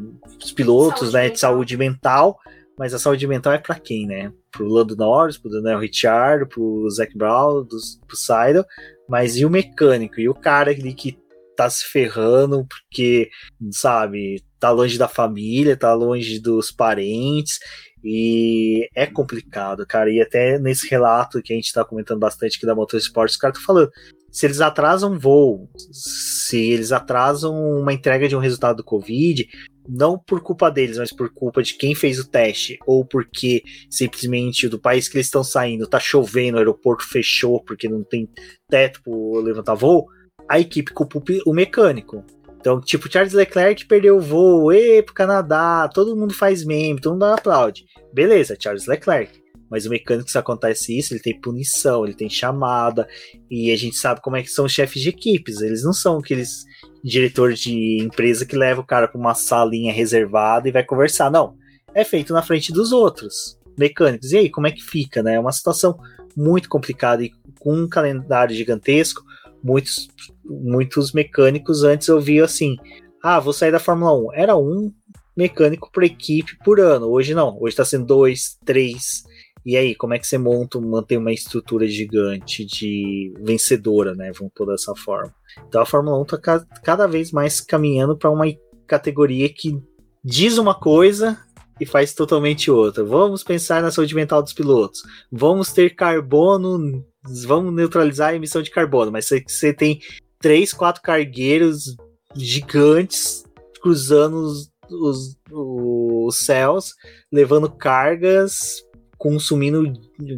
pilotos, 0.55 1.13
saúde 1.13 1.13
né, 1.13 1.31
de 1.31 1.41
saúde 1.41 1.77
mental, 1.77 2.39
mas 2.79 2.95
a 2.95 2.99
saúde 2.99 3.27
mental 3.27 3.53
é 3.53 3.59
para 3.59 3.79
quem, 3.79 4.07
né? 4.07 4.33
Pro 4.51 4.67
Lando 4.67 4.97
Norris, 4.97 5.37
pro 5.37 5.51
Daniel 5.51 5.81
Ricciardo, 5.81 6.47
pro 6.47 6.89
Zac 6.91 7.17
Brown, 7.17 7.63
dos, 7.65 8.01
pro 8.07 8.17
Seidel, 8.17 8.65
mas 9.09 9.37
e 9.37 9.45
o 9.45 9.51
mecânico? 9.51 10.19
E 10.19 10.29
o 10.29 10.35
cara 10.35 10.71
ali 10.71 10.95
que 10.95 11.19
tá 11.57 11.69
se 11.69 11.85
ferrando 11.85 12.67
porque, 12.67 13.29
sabe, 13.71 14.43
tá 14.59 14.71
longe 14.71 14.97
da 14.97 15.09
família, 15.09 15.77
tá 15.77 15.93
longe 15.93 16.41
dos 16.41 16.71
parentes, 16.71 17.59
e 18.05 18.89
é 18.95 19.07
complicado, 19.07 19.87
cara. 19.87 20.11
E 20.11 20.21
até 20.21 20.59
nesse 20.59 20.89
relato 20.89 21.43
que 21.43 21.53
a 21.53 21.57
gente 21.57 21.73
tá 21.73 21.85
comentando 21.85 22.19
bastante 22.19 22.57
aqui 22.57 22.67
da 22.67 22.75
Motorsport, 22.75 23.31
os 23.31 23.37
caras 23.37 23.59
estão 23.59 23.75
falando. 23.75 23.91
Se 24.31 24.47
eles 24.47 24.61
atrasam 24.61 25.19
voo, 25.19 25.69
se 25.77 26.71
eles 26.71 26.93
atrasam 26.93 27.53
uma 27.81 27.93
entrega 27.93 28.29
de 28.29 28.37
um 28.37 28.41
resultado 28.41 28.77
do 28.77 28.85
Covid, 28.85 29.49
não 29.89 30.17
por 30.17 30.41
culpa 30.41 30.71
deles, 30.71 30.99
mas 30.99 31.13
por 31.13 31.33
culpa 31.33 31.63
de 31.63 31.75
quem 31.75 31.97
fez 31.97 32.21
o 32.21 32.29
teste, 32.29 32.79
ou 32.87 33.05
porque 33.05 33.63
simplesmente 33.91 34.69
do 34.69 34.79
país 34.79 35.09
que 35.09 35.17
eles 35.17 35.27
estão 35.27 35.43
saindo 35.43 35.89
tá 35.89 35.99
chovendo, 35.99 36.57
o 36.57 36.59
aeroporto 36.59 37.05
fechou 37.09 37.63
porque 37.65 37.89
não 37.89 38.05
tem 38.05 38.29
teto 38.69 39.03
para 39.03 39.43
levantar 39.43 39.75
voo, 39.75 40.07
a 40.49 40.61
equipe 40.61 40.93
culpa 40.93 41.21
o 41.45 41.53
mecânico. 41.53 42.25
Então, 42.61 42.81
tipo, 42.81 43.11
Charles 43.11 43.33
Leclerc 43.33 43.87
perdeu 43.87 44.19
o 44.19 44.21
voo, 44.21 44.71
e 44.71 45.03
pro 45.03 45.15
Canadá, 45.15 45.89
todo 45.89 46.17
mundo 46.17 46.35
faz 46.35 46.63
meme, 46.63 47.01
todo 47.01 47.15
mundo 47.15 47.25
aplaude. 47.25 47.87
Beleza, 48.13 48.57
Charles 48.59 48.87
Leclerc. 48.87 49.41
Mas 49.71 49.87
o 49.87 49.91
mecânico, 49.91 50.31
se 50.31 50.37
acontece 50.37 50.99
isso, 50.99 51.15
ele 51.15 51.23
tem 51.23 51.41
punição, 51.41 52.05
ele 52.05 52.15
tem 52.15 52.29
chamada, 52.29 53.09
e 53.49 53.71
a 53.71 53.77
gente 53.77 53.97
sabe 53.97 54.21
como 54.21 54.37
é 54.37 54.43
que 54.43 54.51
são 54.51 54.65
os 54.67 54.73
chefes 54.73 55.01
de 55.01 55.09
equipes. 55.09 55.61
Eles 55.61 55.85
não 55.85 55.93
são 55.93 56.19
aqueles 56.19 56.65
diretores 57.03 57.61
de 57.61 58.03
empresa 58.03 58.45
que 58.45 58.57
leva 58.57 58.81
o 58.81 58.87
cara 58.87 59.09
para 59.09 59.19
uma 59.19 59.35
salinha 59.35 59.93
reservada 59.93 60.69
e 60.69 60.73
vai 60.73 60.85
conversar. 60.85 61.31
Não. 61.31 61.55
É 61.95 62.05
feito 62.05 62.33
na 62.33 62.43
frente 62.43 62.73
dos 62.73 62.93
outros 62.93 63.59
mecânicos. 63.79 64.33
E 64.33 64.39
aí, 64.39 64.51
como 64.51 64.67
é 64.67 64.73
que 64.73 64.83
fica, 64.83 65.23
né? 65.23 65.35
É 65.35 65.41
uma 65.41 65.53
situação 65.53 65.97
muito 66.37 66.69
complicada 66.69 67.23
e 67.25 67.31
com 67.59 67.75
um 67.75 67.89
calendário 67.89 68.55
gigantesco, 68.55 69.23
muitos, 69.63 70.09
muitos 70.51 71.13
mecânicos 71.13 71.85
antes 71.85 72.09
ouviam 72.09 72.45
assim: 72.45 72.77
ah, 73.23 73.39
vou 73.39 73.53
sair 73.53 73.71
da 73.71 73.79
Fórmula 73.79 74.13
1. 74.31 74.35
Era 74.35 74.57
um 74.57 74.93
mecânico 75.37 75.91
por 75.93 76.03
equipe 76.03 76.57
por 76.65 76.81
ano. 76.81 77.07
Hoje 77.07 77.35
não. 77.35 77.57
Hoje 77.61 77.73
está 77.73 77.85
sendo 77.85 78.07
dois, 78.07 78.59
três. 78.65 79.23
E 79.65 79.77
aí, 79.77 79.95
como 79.95 80.15
é 80.15 80.19
que 80.19 80.27
você 80.27 80.39
monta, 80.39 80.81
mantém 80.81 81.19
uma 81.19 81.33
estrutura 81.33 81.87
gigante 81.87 82.65
de 82.65 83.33
vencedora, 83.41 84.15
né? 84.15 84.33
Vamos 84.37 84.53
pôr 84.55 84.67
dessa 84.67 84.95
forma. 84.95 85.35
Então 85.69 85.83
a 85.83 85.87
Fórmula 85.87 86.19
1 86.19 86.23
está 86.23 86.67
cada 86.83 87.07
vez 87.07 87.31
mais 87.31 87.61
caminhando 87.61 88.17
para 88.17 88.31
uma 88.31 88.47
categoria 88.87 89.49
que 89.49 89.79
diz 90.25 90.57
uma 90.57 90.75
coisa 90.75 91.39
e 91.79 91.87
faz 91.87 92.15
totalmente 92.15 92.71
outra. 92.71 93.05
Vamos 93.05 93.45
pensar 93.45 93.83
na 93.83 93.91
saúde 93.91 94.15
mental 94.15 94.43
dos 94.43 94.53
pilotos. 94.53 95.03
Vamos 95.31 95.73
ter 95.73 95.95
carbono, 95.95 97.05
vamos 97.47 97.75
neutralizar 97.75 98.31
a 98.31 98.35
emissão 98.35 98.63
de 98.63 98.71
carbono, 98.71 99.13
mas 99.13 99.29
você 99.29 99.73
tem 99.73 100.01
três, 100.41 100.73
quatro 100.73 101.03
cargueiros 101.03 101.97
gigantes 102.35 103.45
cruzando 103.81 104.37
os, 104.37 104.71
os, 104.91 105.37
os 105.51 106.37
céus, 106.39 106.95
levando 107.33 107.71
cargas, 107.71 108.85
consumindo 109.17 109.93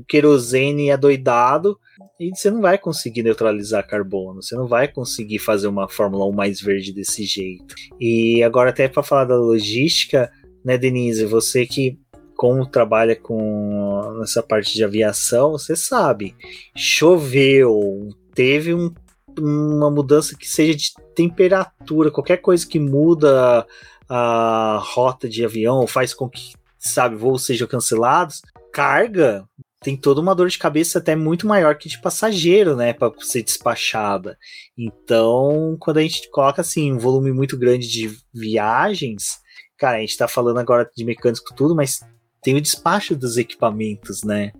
querosene 0.08 0.90
adoidado, 0.90 1.78
e 2.18 2.30
você 2.30 2.50
não 2.50 2.60
vai 2.60 2.78
conseguir 2.78 3.22
neutralizar 3.22 3.86
carbono, 3.86 4.42
você 4.42 4.54
não 4.54 4.66
vai 4.66 4.88
conseguir 4.88 5.38
fazer 5.38 5.66
uma 5.66 5.88
Fórmula 5.88 6.26
1 6.26 6.32
mais 6.32 6.60
verde 6.60 6.92
desse 6.92 7.24
jeito. 7.24 7.74
E 8.00 8.42
agora, 8.42 8.70
até 8.70 8.88
para 8.88 9.02
falar 9.02 9.24
da 9.24 9.36
logística, 9.36 10.30
né, 10.64 10.78
Denise, 10.78 11.24
você 11.24 11.66
que 11.66 11.98
como 12.36 12.66
trabalha 12.66 13.14
com 13.14 14.20
essa 14.22 14.42
parte 14.42 14.74
de 14.74 14.82
aviação, 14.82 15.52
você 15.52 15.76
sabe, 15.76 16.34
choveu, 16.76 18.08
teve 18.34 18.74
um 18.74 18.92
uma 19.38 19.90
mudança 19.90 20.36
que 20.36 20.46
seja 20.46 20.76
de 20.76 20.92
temperatura, 21.14 22.10
qualquer 22.10 22.38
coisa 22.38 22.66
que 22.66 22.78
muda 22.78 23.66
a 24.08 24.78
rota 24.82 25.28
de 25.28 25.44
avião, 25.44 25.86
faz 25.86 26.12
com 26.12 26.28
que, 26.28 26.52
sabe, 26.78 27.16
voos 27.16 27.44
sejam 27.44 27.66
cancelados, 27.66 28.42
carga 28.72 29.46
tem 29.82 29.96
toda 29.96 30.20
uma 30.20 30.34
dor 30.34 30.48
de 30.48 30.58
cabeça 30.58 30.98
até 30.98 31.16
muito 31.16 31.46
maior 31.46 31.76
que 31.76 31.88
de 31.88 32.00
passageiro, 32.00 32.76
né, 32.76 32.92
para 32.92 33.12
ser 33.18 33.42
despachada. 33.42 34.38
Então, 34.78 35.76
quando 35.80 35.98
a 35.98 36.02
gente 36.02 36.30
coloca 36.30 36.60
assim 36.60 36.92
um 36.92 36.98
volume 36.98 37.32
muito 37.32 37.58
grande 37.58 37.88
de 37.88 38.16
viagens, 38.32 39.40
cara, 39.76 39.98
a 39.98 40.00
gente 40.00 40.16
tá 40.16 40.28
falando 40.28 40.58
agora 40.58 40.88
de 40.96 41.04
mecânico 41.04 41.52
tudo, 41.54 41.74
mas 41.74 42.00
tem 42.42 42.54
o 42.54 42.60
despacho 42.60 43.16
dos 43.16 43.36
equipamentos, 43.36 44.22
né? 44.22 44.52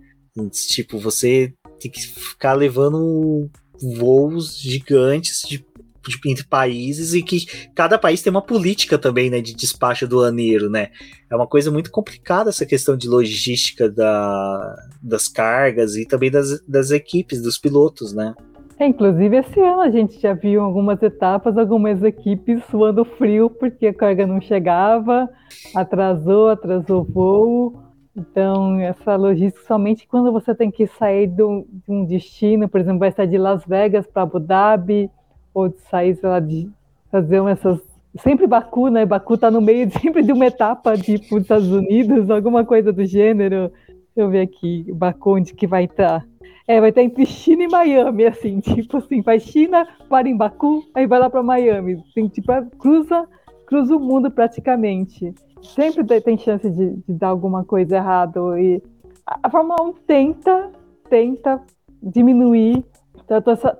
Tipo, 0.69 0.99
você 0.99 1.53
tem 1.79 1.89
que 1.89 2.01
ficar 2.01 2.53
levando 2.53 3.49
voos 3.81 4.59
gigantes 4.59 5.41
de, 5.47 5.57
de, 5.57 6.19
entre 6.29 6.45
países 6.45 7.13
e 7.13 7.21
que 7.21 7.45
cada 7.73 7.97
país 7.97 8.21
tem 8.21 8.31
uma 8.31 8.41
política 8.41 8.97
também, 8.97 9.29
né, 9.29 9.41
de 9.41 9.53
despacho 9.53 10.05
aduaneiro, 10.05 10.69
né? 10.69 10.89
É 11.29 11.35
uma 11.35 11.47
coisa 11.47 11.71
muito 11.71 11.91
complicada 11.91 12.49
essa 12.49 12.65
questão 12.65 12.95
de 12.95 13.07
logística 13.07 13.89
da, 13.89 14.75
das 15.01 15.27
cargas 15.27 15.95
e 15.95 16.05
também 16.05 16.29
das, 16.29 16.61
das 16.67 16.91
equipes, 16.91 17.41
dos 17.41 17.57
pilotos, 17.57 18.13
né? 18.13 18.33
É, 18.79 18.87
inclusive 18.87 19.37
esse 19.37 19.59
ano 19.59 19.81
a 19.81 19.89
gente 19.89 20.19
já 20.19 20.33
viu 20.33 20.61
algumas 20.61 21.01
etapas, 21.01 21.57
algumas 21.57 22.03
equipes 22.03 22.63
suando 22.69 23.05
frio 23.05 23.49
porque 23.49 23.87
a 23.87 23.93
carga 23.93 24.25
não 24.25 24.41
chegava, 24.41 25.29
atrasou, 25.75 26.49
atrasou 26.49 27.01
o 27.01 27.03
voo. 27.03 27.92
Então, 28.15 28.79
essa 28.79 29.15
logística 29.15 29.65
somente 29.65 30.07
quando 30.07 30.31
você 30.31 30.53
tem 30.53 30.69
que 30.69 30.85
sair 30.85 31.27
do, 31.27 31.65
de 31.67 31.91
um 31.91 32.05
destino, 32.05 32.69
por 32.69 32.79
exemplo, 32.79 32.99
vai 32.99 33.11
sair 33.11 33.27
de 33.27 33.37
Las 33.37 33.65
Vegas 33.65 34.05
para 34.05 34.21
Abu 34.21 34.39
Dhabi, 34.39 35.09
ou 35.53 35.69
de 35.69 35.79
sair, 35.81 36.15
sei 36.15 36.29
lá, 36.29 36.39
de 36.39 36.69
fazer 37.11 37.43
essas. 37.47 37.81
Sempre 38.19 38.45
Baku, 38.45 38.89
né? 38.89 39.05
Baku 39.05 39.33
está 39.33 39.49
no 39.49 39.59
meio 39.59 39.89
sempre 39.99 40.21
de 40.21 40.31
uma 40.31 40.45
etapa, 40.45 40.95
tipo, 40.95 41.35
dos 41.35 41.43
Estados 41.43 41.71
Unidos, 41.71 42.29
alguma 42.29 42.63
coisa 42.63 42.93
do 42.93 43.03
gênero. 43.05 43.71
Deixa 43.87 44.01
eu 44.15 44.29
ver 44.29 44.41
aqui, 44.41 44.85
Baku, 44.93 45.37
onde 45.37 45.53
que 45.55 45.65
vai 45.65 45.85
estar. 45.85 46.23
É, 46.67 46.79
vai 46.79 46.91
ter 46.91 47.01
entre 47.01 47.25
China 47.25 47.63
e 47.63 47.67
Miami, 47.67 48.25
assim, 48.25 48.59
tipo 48.61 48.97
assim, 48.97 49.23
faz 49.23 49.43
China, 49.43 49.87
para 50.07 50.29
em 50.29 50.37
Baku, 50.37 50.83
aí 50.93 51.07
vai 51.07 51.19
lá 51.19 51.29
para 51.29 51.41
Miami. 51.41 52.01
Tipo, 52.31 52.53
cruza, 52.77 53.27
cruza 53.65 53.95
o 53.95 53.99
mundo 53.99 54.29
praticamente. 54.29 55.33
Sempre 55.63 56.21
tem 56.21 56.37
chance 56.37 56.69
de, 56.69 56.91
de 56.91 57.13
dar 57.13 57.29
alguma 57.29 57.63
coisa 57.63 57.97
errada. 57.97 58.39
E 58.59 58.81
a 59.25 59.49
Fórmula 59.49 59.81
1 59.81 59.93
tenta, 60.05 60.71
tenta 61.09 61.61
diminuir 62.01 62.83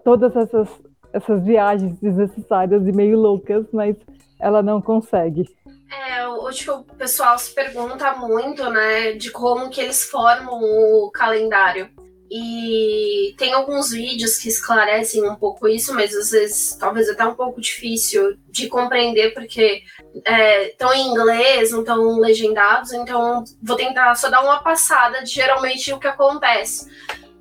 todas 0.03 0.36
essas, 0.36 0.69
essas 1.11 1.43
viagens 1.43 1.99
desnecessárias 1.99 2.88
e 2.88 2.91
meio 2.91 3.19
loucas, 3.19 3.65
mas 3.71 3.95
ela 4.39 4.61
não 4.63 4.81
consegue. 4.81 5.45
É, 5.91 6.27
hoje 6.27 6.69
o 6.71 6.84
pessoal 6.84 7.38
se 7.38 7.53
pergunta 7.53 8.15
muito, 8.15 8.67
né, 8.69 9.13
de 9.13 9.29
como 9.29 9.69
que 9.69 9.79
eles 9.79 10.03
formam 10.03 10.59
o 10.61 11.11
calendário. 11.11 11.89
E 12.36 13.36
tem 13.38 13.53
alguns 13.53 13.91
vídeos 13.91 14.38
que 14.38 14.49
esclarecem 14.49 15.23
um 15.29 15.36
pouco 15.36 15.67
isso, 15.67 15.93
mas 15.93 16.15
às 16.15 16.31
vezes 16.31 16.75
talvez 16.79 17.07
até 17.07 17.23
um 17.23 17.36
pouco 17.36 17.61
difícil 17.61 18.36
de 18.49 18.67
compreender, 18.67 19.36
porque 19.36 19.84
estão 20.67 20.91
é, 20.91 20.97
em 20.97 21.09
inglês, 21.09 21.69
não 21.69 21.81
estão 21.81 22.17
legendados, 22.17 22.91
então 22.91 23.43
vou 23.61 23.75
tentar 23.75 24.15
só 24.15 24.31
dar 24.31 24.41
uma 24.41 24.63
passada 24.63 25.21
de 25.21 25.29
geralmente 25.29 25.93
o 25.93 25.99
que 25.99 26.07
acontece. 26.07 26.89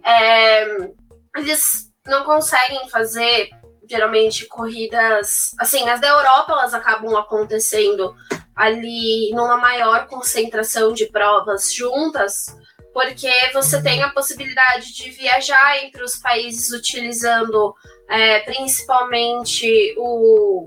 É, 0.04 0.90
eles 1.38 1.90
não 2.06 2.24
conseguem 2.24 2.86
fazer 2.90 3.48
geralmente 3.88 4.46
corridas 4.46 5.52
assim 5.58 5.88
as 5.88 6.00
da 6.00 6.08
Europa 6.08 6.52
elas 6.52 6.74
acabam 6.74 7.16
acontecendo 7.16 8.14
ali 8.54 9.30
numa 9.32 9.56
maior 9.56 10.06
concentração 10.06 10.92
de 10.92 11.06
provas 11.06 11.72
juntas 11.72 12.46
porque 12.92 13.30
você 13.52 13.82
tem 13.82 14.02
a 14.02 14.10
possibilidade 14.10 14.94
de 14.94 15.10
viajar 15.10 15.82
entre 15.84 16.02
os 16.02 16.16
países 16.16 16.70
utilizando 16.72 17.74
é, 18.08 18.40
principalmente 18.40 19.94
o, 19.96 20.66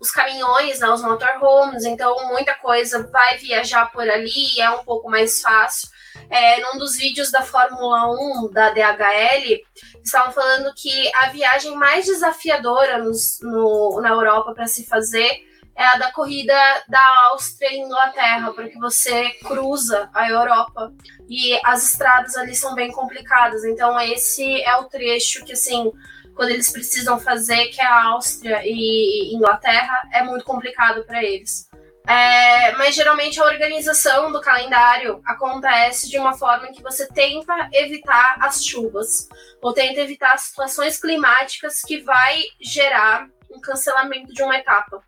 os 0.00 0.10
caminhões, 0.10 0.80
né, 0.80 0.88
os 0.88 1.02
motorhomes, 1.02 1.84
então 1.84 2.28
muita 2.28 2.54
coisa 2.54 3.06
vai 3.10 3.38
viajar 3.38 3.90
por 3.92 4.08
ali, 4.08 4.60
é 4.60 4.70
um 4.70 4.84
pouco 4.84 5.10
mais 5.10 5.40
fácil. 5.40 5.88
É, 6.30 6.60
num 6.60 6.78
dos 6.78 6.96
vídeos 6.96 7.30
da 7.30 7.42
Fórmula 7.42 8.10
1 8.10 8.50
da 8.50 8.70
DHL, 8.70 9.60
estavam 10.02 10.32
falando 10.32 10.72
que 10.74 11.10
a 11.16 11.28
viagem 11.28 11.74
mais 11.74 12.06
desafiadora 12.06 12.98
nos, 12.98 13.40
no, 13.42 14.00
na 14.00 14.10
Europa 14.10 14.54
para 14.54 14.66
se 14.66 14.86
fazer 14.86 15.42
é 15.76 15.84
a 15.84 15.96
da 15.96 16.12
corrida 16.12 16.54
da 16.88 17.04
Áustria 17.30 17.72
e 17.72 17.78
Inglaterra, 17.78 18.52
porque 18.52 18.78
você 18.78 19.30
cruza 19.44 20.08
a 20.14 20.28
Europa 20.28 20.92
e 21.28 21.58
as 21.64 21.90
estradas 21.92 22.36
ali 22.36 22.54
são 22.54 22.74
bem 22.74 22.92
complicadas. 22.92 23.64
Então 23.64 23.98
esse 24.00 24.62
é 24.62 24.76
o 24.76 24.84
trecho 24.84 25.44
que 25.44 25.52
assim, 25.52 25.90
quando 26.34 26.50
eles 26.50 26.70
precisam 26.70 27.18
fazer, 27.18 27.66
que 27.66 27.80
é 27.80 27.86
a 27.86 28.04
Áustria 28.04 28.62
e 28.64 29.34
Inglaterra, 29.34 30.08
é 30.12 30.22
muito 30.22 30.44
complicado 30.44 31.04
para 31.04 31.22
eles. 31.22 31.68
É, 32.06 32.72
mas 32.72 32.94
geralmente 32.94 33.40
a 33.40 33.44
organização 33.44 34.30
do 34.30 34.38
calendário 34.38 35.22
acontece 35.24 36.10
de 36.10 36.18
uma 36.18 36.36
forma 36.36 36.70
que 36.70 36.82
você 36.82 37.08
tenta 37.08 37.70
evitar 37.72 38.36
as 38.40 38.62
chuvas 38.62 39.26
ou 39.62 39.72
tenta 39.72 40.00
evitar 40.00 40.36
situações 40.36 41.00
climáticas 41.00 41.80
que 41.80 42.02
vai 42.02 42.42
gerar 42.60 43.26
um 43.50 43.58
cancelamento 43.58 44.34
de 44.34 44.42
uma 44.42 44.56
etapa. 44.58 45.02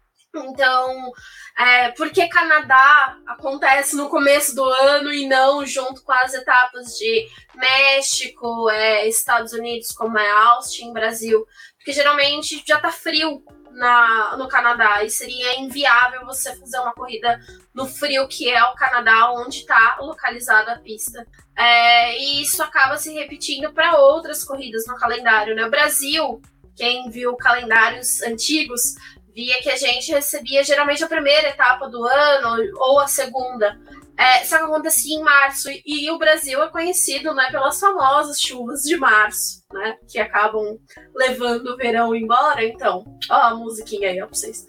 Então, 0.45 1.13
é, 1.59 1.91
por 1.93 2.11
que 2.11 2.29
Canadá 2.29 3.17
acontece 3.27 3.97
no 3.97 4.09
começo 4.09 4.55
do 4.55 4.65
ano 4.65 5.13
e 5.13 5.27
não 5.27 5.65
junto 5.65 6.03
com 6.03 6.13
as 6.13 6.35
etapas 6.35 6.97
de 6.97 7.29
México, 7.55 8.71
é, 8.71 9.09
Estados 9.09 9.53
Unidos, 9.53 9.93
como 9.93 10.19
é 10.19 10.31
Austin, 10.31 10.93
Brasil? 10.93 11.47
Porque 11.79 11.93
geralmente 11.93 12.63
já 12.67 12.79
tá 12.79 12.91
frio 12.91 13.43
na, 13.77 14.37
no 14.37 14.49
Canadá 14.49 15.05
e 15.05 15.11
seria 15.11 15.61
inviável 15.61 16.25
você 16.25 16.55
fazer 16.57 16.79
uma 16.79 16.95
corrida 16.95 17.39
no 17.75 17.87
frio 17.87 18.27
que 18.27 18.51
é 18.51 18.63
o 18.65 18.75
Canadá, 18.75 19.31
onde 19.33 19.59
está 19.59 19.99
localizada 20.01 20.73
a 20.73 20.79
pista. 20.79 21.27
É, 21.57 22.19
e 22.19 22.43
isso 22.43 22.63
acaba 22.63 22.97
se 22.97 23.13
repetindo 23.13 23.73
para 23.73 23.97
outras 23.99 24.43
corridas 24.43 24.87
no 24.87 24.97
calendário. 24.97 25.55
Né? 25.55 25.65
O 25.65 25.71
Brasil, 25.71 26.41
quem 26.75 27.09
viu 27.11 27.37
calendários 27.37 28.23
antigos, 28.23 28.95
via 29.37 29.61
que 29.61 29.69
a 29.69 29.77
gente 29.77 30.11
recebia 30.11 30.65
geralmente 30.65 31.05
a 31.05 31.09
primeira 31.09 31.51
etapa 31.51 31.91
do 31.91 32.03
ano 32.03 32.73
ou 32.79 32.99
a 32.99 33.07
segunda. 33.07 33.79
É, 34.17 34.43
só 34.45 34.57
que 34.57 34.65
acontecia 34.65 35.15
em 35.15 35.23
março 35.23 35.71
e, 35.71 35.83
e, 35.85 36.11
o 36.11 36.17
Brasil 36.17 36.63
é 36.63 36.71
conhecido 36.71 37.35
né, 37.35 37.51
pelas 37.51 37.79
famosas 37.79 38.41
chuvas 38.41 38.81
de 38.81 38.97
março, 38.97 39.63
né, 39.71 39.99
que 40.09 40.19
acabam 40.19 40.79
levando 41.15 41.67
o 41.67 41.77
verão 41.77 42.17
embora. 42.17 42.65
Então, 42.65 43.05
ó 43.31 43.35
a 43.35 43.55
musiquinha 43.55 44.09
aí 44.09 44.23
ó, 44.23 44.27
pra 44.27 44.35
vocês. 44.35 44.65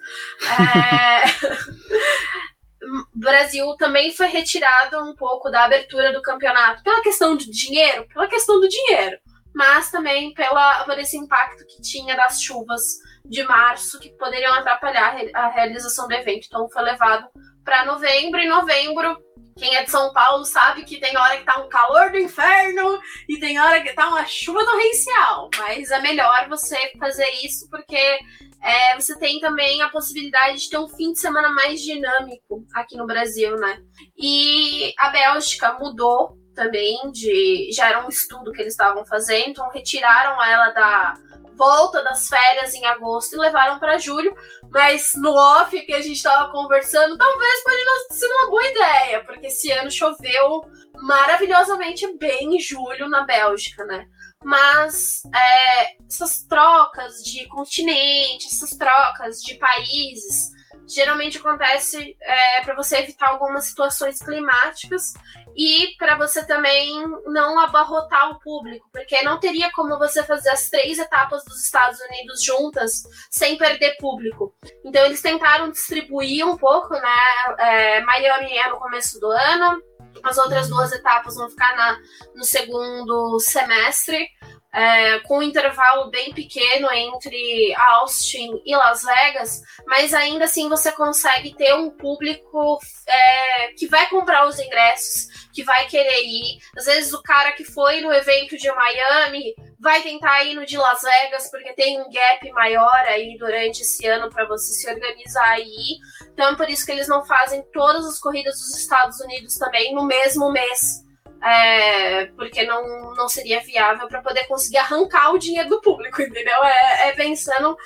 É... 0.59 1.23
Brasil 3.15 3.73
também 3.77 4.13
foi 4.13 4.27
retirado 4.27 4.99
um 4.99 5.15
pouco 5.15 5.49
da 5.49 5.63
abertura 5.63 6.11
do 6.11 6.21
campeonato 6.21 6.83
pela 6.83 7.01
questão 7.01 7.37
de 7.37 7.49
dinheiro, 7.49 8.05
pela 8.13 8.27
questão 8.27 8.59
do 8.59 8.67
dinheiro, 8.67 9.17
mas 9.55 9.89
também 9.89 10.33
pela, 10.33 10.83
por 10.83 10.99
esse 10.99 11.17
impacto 11.17 11.65
que 11.67 11.81
tinha 11.81 12.15
das 12.15 12.41
chuvas 12.41 12.97
de 13.27 13.43
março 13.43 13.99
que 13.99 14.09
poderiam 14.17 14.53
atrapalhar 14.53 15.17
a 15.33 15.49
realização 15.49 16.07
do 16.07 16.13
evento. 16.13 16.45
Então 16.47 16.69
foi 16.69 16.81
levado 16.81 17.27
para 17.63 17.85
novembro. 17.85 18.39
E 18.39 18.47
novembro, 18.47 19.17
quem 19.57 19.75
é 19.75 19.83
de 19.83 19.91
São 19.91 20.13
Paulo 20.13 20.45
sabe 20.45 20.83
que 20.83 20.99
tem 20.99 21.17
hora 21.17 21.37
que 21.37 21.43
tá 21.43 21.59
um 21.59 21.69
calor 21.69 22.11
do 22.11 22.17
inferno 22.17 22.99
e 23.27 23.39
tem 23.39 23.59
hora 23.59 23.81
que 23.81 23.93
tá 23.93 24.07
uma 24.07 24.25
chuva 24.25 24.63
torrencial. 24.63 25.49
Mas 25.57 25.91
é 25.91 25.99
melhor 25.99 26.47
você 26.47 26.77
fazer 26.99 27.29
isso 27.43 27.67
porque 27.69 28.19
é, 28.61 28.95
você 28.95 29.17
tem 29.17 29.39
também 29.39 29.81
a 29.81 29.89
possibilidade 29.89 30.59
de 30.59 30.69
ter 30.69 30.77
um 30.77 30.87
fim 30.87 31.11
de 31.11 31.19
semana 31.19 31.49
mais 31.49 31.81
dinâmico 31.81 32.65
aqui 32.73 32.95
no 32.95 33.05
Brasil, 33.05 33.55
né? 33.55 33.79
E 34.17 34.93
a 34.97 35.09
Bélgica 35.09 35.73
mudou 35.73 36.37
também 36.53 37.11
de. 37.11 37.69
Já 37.71 37.89
era 37.89 38.05
um 38.05 38.09
estudo 38.09 38.51
que 38.51 38.61
eles 38.61 38.73
estavam 38.73 39.05
fazendo, 39.05 39.49
então 39.49 39.69
retiraram 39.69 40.43
ela 40.43 40.71
da 40.71 41.13
volta 41.57 42.03
das 42.03 42.27
férias 42.27 42.73
em 42.73 42.85
agosto 42.85 43.35
e 43.35 43.39
levaram 43.39 43.79
para 43.79 43.97
julho, 43.97 44.33
mas 44.69 45.11
no 45.15 45.33
off 45.33 45.79
que 45.81 45.93
a 45.93 46.01
gente 46.01 46.17
estava 46.17 46.51
conversando, 46.51 47.17
talvez 47.17 47.63
pode 47.63 48.07
ter 48.07 48.13
sido 48.13 48.31
uma 48.31 48.49
boa 48.49 48.67
ideia, 48.67 49.23
porque 49.25 49.47
esse 49.47 49.71
ano 49.71 49.91
choveu 49.91 50.61
maravilhosamente 51.01 52.07
bem 52.17 52.55
em 52.55 52.59
julho 52.59 53.09
na 53.09 53.23
Bélgica, 53.23 53.83
né? 53.85 54.07
Mas 54.43 55.23
é, 55.35 55.95
essas 56.07 56.43
trocas 56.43 57.23
de 57.23 57.47
continente, 57.47 58.47
essas 58.47 58.69
trocas 58.71 59.41
de 59.41 59.55
países, 59.55 60.51
geralmente 60.87 61.37
acontece 61.37 62.15
é, 62.21 62.61
para 62.61 62.75
você 62.75 62.97
evitar 62.97 63.29
algumas 63.29 63.65
situações 63.65 64.19
climáticas 64.19 65.13
e 65.57 65.95
para 65.97 66.15
você 66.15 66.45
também 66.45 67.03
não 67.25 67.57
abarrotar 67.57 68.29
o 68.29 68.39
público, 68.39 68.87
porque 68.91 69.23
não 69.23 69.39
teria 69.39 69.71
como 69.71 69.97
você 69.97 70.23
fazer 70.23 70.49
as 70.49 70.69
três 70.69 70.99
etapas 70.99 71.43
dos 71.43 71.63
Estados 71.63 71.99
Unidos 71.99 72.43
juntas 72.43 73.01
sem 73.31 73.57
perder 73.57 73.97
público. 73.97 74.53
Então 74.85 75.03
eles 75.03 75.21
tentaram 75.21 75.71
distribuir 75.71 76.45
um 76.45 76.55
pouco, 76.55 76.93
né? 76.93 77.55
É, 77.57 78.01
Miami 78.01 78.55
é 78.55 78.69
no 78.69 78.77
começo 78.77 79.19
do 79.19 79.31
ano, 79.31 79.81
as 80.23 80.37
outras 80.37 80.69
duas 80.69 80.91
etapas 80.91 81.35
vão 81.35 81.49
ficar 81.49 81.75
na, 81.75 81.97
no 82.35 82.43
segundo 82.43 83.39
semestre 83.39 84.29
é, 84.73 85.19
com 85.19 85.39
um 85.39 85.43
intervalo 85.43 86.09
bem 86.09 86.33
pequeno 86.33 86.91
entre 86.91 87.73
Austin 87.75 88.61
e 88.65 88.75
Las 88.75 89.03
Vegas, 89.03 89.61
mas 89.85 90.13
ainda 90.13 90.45
assim 90.45 90.69
você 90.69 90.91
consegue 90.91 91.55
ter 91.55 91.73
um 91.73 91.89
público 91.89 92.79
é, 93.07 93.73
que 93.77 93.87
vai 93.87 94.07
comprar 94.09 94.47
os 94.47 94.59
ingressos, 94.59 95.27
que 95.53 95.63
vai 95.63 95.87
querer 95.87 96.21
ir. 96.23 96.59
Às 96.77 96.85
vezes 96.85 97.13
o 97.13 97.23
cara 97.23 97.53
que 97.53 97.63
foi 97.63 98.01
no 98.01 98.11
evento 98.11 98.57
de 98.57 98.71
Miami 98.71 99.55
vai 99.79 100.01
tentar 100.01 100.43
ir 100.43 100.55
no 100.55 100.65
de 100.65 100.77
Las 100.77 101.01
Vegas, 101.01 101.49
porque 101.49 101.73
tem 101.73 101.99
um 102.01 102.09
gap 102.09 102.51
maior 102.51 103.05
aí 103.07 103.37
durante 103.37 103.81
esse 103.81 104.05
ano 104.05 104.29
para 104.29 104.45
você 104.47 104.73
se 104.73 104.89
organizar 104.89 105.59
ir. 105.59 105.97
Então, 106.33 106.49
é 106.49 106.55
por 106.55 106.69
isso 106.69 106.85
que 106.85 106.91
eles 106.91 107.07
não 107.07 107.25
fazem 107.25 107.63
todas 107.71 108.05
as 108.05 108.19
corridas 108.19 108.55
dos 108.59 108.77
Estados 108.77 109.19
Unidos 109.21 109.55
também 109.55 109.93
no 109.93 110.05
mesmo 110.05 110.51
mês 110.51 111.06
é, 111.41 112.25
porque 112.27 112.63
não, 112.63 113.13
não 113.15 113.27
seria 113.27 113.61
viável 113.61 114.07
para 114.07 114.21
poder 114.21 114.45
conseguir 114.47 114.77
arrancar 114.77 115.31
o 115.31 115.37
dinheiro 115.37 115.69
do 115.69 115.81
público, 115.81 116.21
entendeu? 116.21 116.63
É, 116.63 117.09
é 117.09 117.11
pensando 117.13 117.77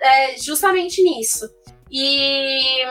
é, 0.00 0.36
justamente 0.38 1.02
nisso. 1.02 1.48
E 1.94 2.82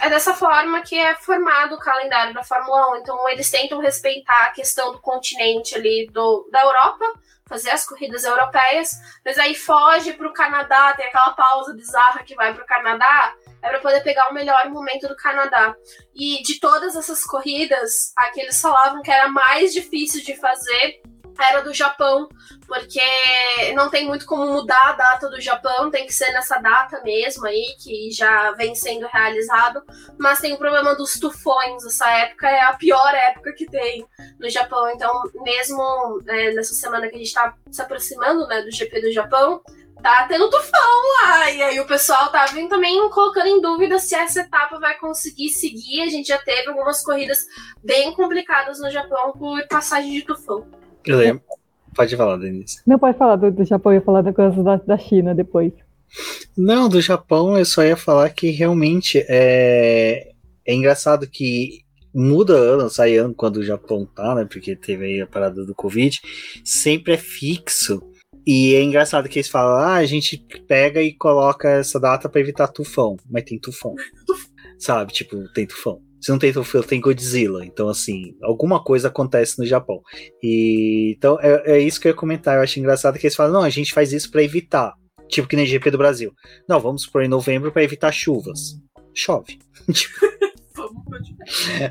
é 0.00 0.08
dessa 0.08 0.32
forma 0.32 0.80
que 0.80 0.98
é 0.98 1.14
formado 1.16 1.74
o 1.74 1.78
calendário 1.78 2.32
da 2.32 2.42
Fórmula 2.42 2.92
1. 2.94 2.96
Então, 2.96 3.28
eles 3.28 3.50
tentam 3.50 3.78
respeitar 3.80 4.46
a 4.46 4.50
questão 4.50 4.92
do 4.92 5.00
continente 5.00 5.74
ali 5.74 6.08
do, 6.10 6.48
da 6.50 6.62
Europa, 6.62 7.04
fazer 7.46 7.70
as 7.70 7.86
corridas 7.86 8.24
europeias, 8.24 8.92
mas 9.22 9.38
aí 9.38 9.54
foge 9.54 10.14
para 10.14 10.26
o 10.26 10.32
Canadá, 10.32 10.94
tem 10.94 11.06
aquela 11.06 11.32
pausa 11.32 11.74
bizarra 11.74 12.22
que 12.22 12.34
vai 12.34 12.54
para 12.54 12.64
o 12.64 12.66
Canadá, 12.66 13.34
é 13.62 13.68
para 13.68 13.80
poder 13.80 14.00
pegar 14.02 14.30
o 14.30 14.34
melhor 14.34 14.68
momento 14.70 15.08
do 15.08 15.16
Canadá. 15.16 15.74
E 16.14 16.42
de 16.42 16.60
todas 16.60 16.96
essas 16.96 17.24
corridas, 17.24 18.12
a 18.16 18.30
que 18.30 18.40
eles 18.40 18.60
falavam 18.60 19.02
que 19.02 19.10
era 19.10 19.28
mais 19.28 19.72
difícil 19.72 20.22
de 20.22 20.36
fazer 20.36 21.00
era 21.44 21.60
do 21.60 21.72
Japão, 21.72 22.28
porque 22.66 23.00
não 23.74 23.90
tem 23.90 24.06
muito 24.06 24.26
como 24.26 24.46
mudar 24.46 24.90
a 24.90 24.92
data 24.92 25.28
do 25.28 25.40
Japão, 25.40 25.90
tem 25.90 26.06
que 26.06 26.12
ser 26.12 26.32
nessa 26.32 26.58
data 26.58 27.02
mesmo 27.02 27.46
aí, 27.46 27.76
que 27.78 28.10
já 28.10 28.52
vem 28.52 28.74
sendo 28.74 29.06
realizado. 29.06 29.82
Mas 30.18 30.40
tem 30.40 30.52
o 30.52 30.58
problema 30.58 30.94
dos 30.94 31.18
tufões, 31.18 31.84
essa 31.84 32.10
época 32.10 32.48
é 32.48 32.60
a 32.60 32.74
pior 32.74 33.14
época 33.14 33.52
que 33.52 33.66
tem 33.66 34.06
no 34.38 34.48
Japão. 34.48 34.88
Então, 34.90 35.12
mesmo 35.42 36.22
é, 36.26 36.52
nessa 36.52 36.74
semana 36.74 37.08
que 37.08 37.16
a 37.16 37.18
gente 37.18 37.28
está 37.28 37.54
se 37.70 37.82
aproximando 37.82 38.46
né, 38.46 38.62
do 38.62 38.70
GP 38.70 39.00
do 39.00 39.12
Japão, 39.12 39.62
tá 40.02 40.26
tendo 40.28 40.48
tufão 40.50 40.80
lá. 41.24 41.50
E 41.50 41.62
aí 41.62 41.80
o 41.80 41.86
pessoal 41.86 42.30
tá 42.30 42.46
vindo 42.46 42.68
também 42.68 43.08
colocando 43.10 43.46
em 43.46 43.60
dúvida 43.60 43.98
se 43.98 44.14
essa 44.14 44.40
etapa 44.40 44.78
vai 44.78 44.98
conseguir 44.98 45.50
seguir. 45.50 46.02
A 46.02 46.08
gente 46.08 46.28
já 46.28 46.38
teve 46.38 46.68
algumas 46.68 47.02
corridas 47.02 47.38
bem 47.84 48.12
complicadas 48.12 48.80
no 48.80 48.90
Japão 48.90 49.32
por 49.32 49.66
passagem 49.68 50.12
de 50.12 50.22
tufão. 50.22 50.66
Eu 51.04 51.18
lembro. 51.18 51.42
Pode 51.94 52.14
falar, 52.14 52.36
Denise. 52.36 52.82
Não 52.86 52.98
pode 52.98 53.16
falar 53.16 53.36
do, 53.36 53.50
do 53.50 53.64
Japão, 53.64 53.92
eu 53.92 53.98
ia 53.98 54.04
falar 54.04 54.20
da 54.20 54.32
coisa 54.32 54.62
da, 54.62 54.76
da 54.76 54.98
China 54.98 55.34
depois. 55.34 55.72
Não, 56.56 56.88
do 56.88 57.00
Japão 57.00 57.56
eu 57.56 57.64
só 57.64 57.82
ia 57.82 57.96
falar 57.96 58.30
que 58.30 58.50
realmente 58.50 59.24
é, 59.28 60.32
é 60.64 60.74
engraçado 60.74 61.26
que 61.26 61.84
muda 62.14 62.54
ano, 62.54 62.88
sai 62.88 63.16
ano 63.16 63.34
quando 63.34 63.58
o 63.58 63.64
Japão 63.64 64.06
tá, 64.06 64.34
né? 64.34 64.44
Porque 64.44 64.76
teve 64.76 65.04
aí 65.04 65.20
a 65.20 65.26
parada 65.26 65.64
do 65.64 65.74
Covid, 65.74 66.20
sempre 66.64 67.14
é 67.14 67.18
fixo. 67.18 68.02
E 68.46 68.74
é 68.74 68.82
engraçado 68.82 69.28
que 69.28 69.38
eles 69.38 69.50
falam, 69.50 69.76
ah, 69.76 69.96
a 69.96 70.04
gente 70.04 70.38
pega 70.68 71.02
e 71.02 71.12
coloca 71.12 71.68
essa 71.68 71.98
data 71.98 72.28
para 72.28 72.40
evitar 72.40 72.68
tufão, 72.68 73.16
mas 73.28 73.44
tem 73.44 73.58
tufão. 73.58 73.94
Sabe, 74.78 75.12
tipo, 75.12 75.36
tem 75.52 75.66
tufão. 75.66 76.00
Se 76.20 76.30
não 76.30 76.38
tem 76.38 76.52
tufão, 76.52 76.82
tem 76.82 77.00
Godzilla. 77.00 77.64
Então, 77.64 77.88
assim, 77.88 78.34
alguma 78.42 78.82
coisa 78.82 79.08
acontece 79.08 79.58
no 79.58 79.66
Japão. 79.66 80.00
E 80.42 81.14
então 81.16 81.38
é, 81.40 81.76
é 81.76 81.78
isso 81.80 82.00
que 82.00 82.08
eu 82.08 82.10
ia 82.10 82.16
comentar. 82.16 82.56
Eu 82.56 82.62
acho 82.62 82.78
engraçado 82.78 83.18
que 83.18 83.26
eles 83.26 83.36
falam, 83.36 83.52
não, 83.52 83.62
a 83.62 83.70
gente 83.70 83.92
faz 83.92 84.12
isso 84.12 84.30
para 84.30 84.42
evitar. 84.42 84.94
Tipo 85.28 85.48
que 85.48 85.56
nem 85.56 85.66
GP 85.66 85.90
do 85.90 85.98
Brasil. 85.98 86.32
Não, 86.68 86.78
vamos 86.78 87.06
por 87.06 87.22
em 87.22 87.28
novembro 87.28 87.72
para 87.72 87.82
evitar 87.82 88.12
chuvas. 88.12 88.80
Chove. 89.14 89.58
Tipo, 91.22 91.42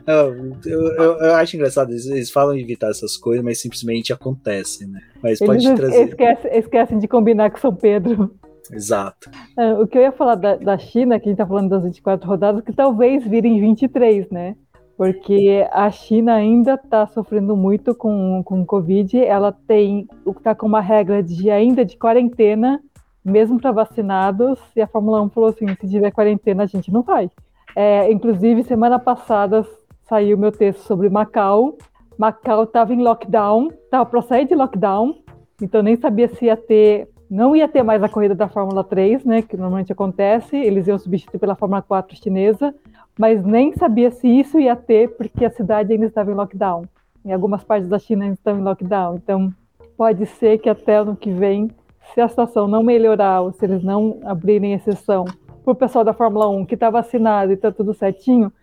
eu, 0.08 0.88
eu, 0.93 1.14
eu, 1.22 1.36
acho 1.36 1.56
engraçado, 1.56 1.91
eles, 1.91 2.06
eles, 2.06 2.30
falam 2.30 2.58
evitar 2.58 2.89
essas 2.89 3.18
coisas, 3.18 3.43
mas 3.43 3.60
simplesmente 3.60 4.12
acontecem, 4.12 4.88
né? 4.88 5.01
Mas 5.22 5.39
eles 5.41 5.64
pode 5.64 5.76
trazer. 5.76 6.10
Esquecem, 6.10 6.58
esquecem 6.58 6.99
de 6.99 7.08
combinar 7.08 7.51
com 7.51 7.58
São 7.58 7.76
Pedro. 7.76 8.36
Exato. 8.72 9.30
É, 9.58 9.74
o 9.74 9.88
que 9.88 9.97
eu 9.97 10.01
ia 10.01 10.12
falar 10.12 10.36
da, 10.36 10.56
da 10.56 10.78
China, 10.78 11.20
que 11.20 11.28
a 11.28 11.32
gente 11.32 11.38
tá 11.38 11.45
falando 11.45 11.70
das 11.70 11.84
24 11.84 12.28
rodadas, 12.28 12.64
que 12.64 12.74
talvez 12.74 13.26
virem 13.26 13.60
23, 13.60 14.30
né? 14.30 14.56
Porque 14.97 15.68
a 15.72 15.91
China 15.91 16.36
ainda 16.36 16.76
está 16.76 17.06
sofrendo 17.08 17.56
muito 17.56 17.93
com, 17.93 18.41
com 18.43 18.66
Covid. 18.66 19.18
Ela 19.24 19.51
tem 19.51 20.08
está 20.26 20.56
com 20.56 20.66
uma 20.66 20.80
regra 20.80 21.22
de 21.22 21.51
ainda 21.51 21.84
de 21.84 21.97
quarentena, 21.97 22.82
mesmo 23.24 23.60
para 23.60 23.74
vacinados. 23.74 24.58
E 24.76 24.82
a 24.82 24.88
Fórmula 24.88 25.22
1 25.22 25.30
falou 25.30 25.49
assim: 25.49 25.68
se 25.68 25.89
tiver 25.89 26.12
quarentena, 26.12 26.64
a 26.64 26.68
gente 26.68 26.91
não 26.91 27.01
vai. 27.01 27.30
É, 27.76 28.09
inclusive, 28.09 28.63
semana 28.63 28.97
passada 28.97 29.65
saiu 30.07 30.38
meu 30.38 30.51
texto 30.51 30.80
sobre 30.82 31.09
Macau. 31.09 31.78
Macau 32.17 32.63
estava 32.63 32.93
em 32.93 33.01
lockdown, 33.01 33.67
estava 33.67 34.05
para 34.05 34.21
sair 34.21 34.47
de 34.47 34.55
lockdown, 34.55 35.15
então 35.61 35.84
nem 35.84 35.97
sabia 35.97 36.30
se 36.30 36.45
ia 36.45 36.55
ter, 36.55 37.09
não 37.30 37.53
ia 37.53 37.67
ter 37.67 37.84
mais 37.84 38.01
a 38.01 38.07
corrida 38.07 38.34
da 38.34 38.47
Fórmula 38.47 38.86
3, 38.86 39.26
né, 39.26 39.41
que 39.41 39.57
normalmente 39.57 39.91
acontece, 39.91 40.55
eles 40.55 40.88
iam 40.88 40.97
substituir 40.97 41.38
pela 41.38 41.55
Fórmula 41.55 41.82
4 41.82 42.15
chinesa, 42.15 42.73
mas 43.19 43.43
nem 43.43 43.73
sabia 43.73 44.09
se 44.11 44.30
isso 44.30 44.57
ia 44.57 44.78
ter, 44.78 45.09
porque 45.17 45.43
a 45.43 45.49
cidade 45.49 45.91
ainda 45.91 46.05
estava 46.05 46.32
em 46.32 46.36
lockdown. 46.36 46.86
Em 47.26 47.34
algumas 47.34 47.65
partes 47.65 47.89
da 47.89 47.99
China 47.99 48.23
ainda 48.23 48.36
estão 48.36 48.57
em 48.57 48.63
lockdown, 48.63 49.15
então 49.15 49.53
pode 49.97 50.26
ser 50.26 50.57
que 50.59 50.69
até 50.69 50.95
ano 50.95 51.17
que 51.17 51.32
vem, 51.32 51.69
se 52.13 52.21
a 52.21 52.30
situação 52.30 52.65
não 52.65 52.82
melhorar 52.82 53.41
ou 53.41 53.51
se 53.51 53.65
eles 53.65 53.84
não 53.84 54.19
abrirem 54.23 54.73
exceção 54.73 55.26
para 55.66 55.72
o 55.72 55.76
pessoal 55.76 56.05
da 56.05 56.13
Fórmula 56.13 56.47
1 56.47 56.66
que 56.66 56.76
está 56.76 56.91
vacinado 56.91 57.51
e 57.51 57.55
está 57.55 57.72
tudo 57.72 57.93
certinho, 57.93 58.53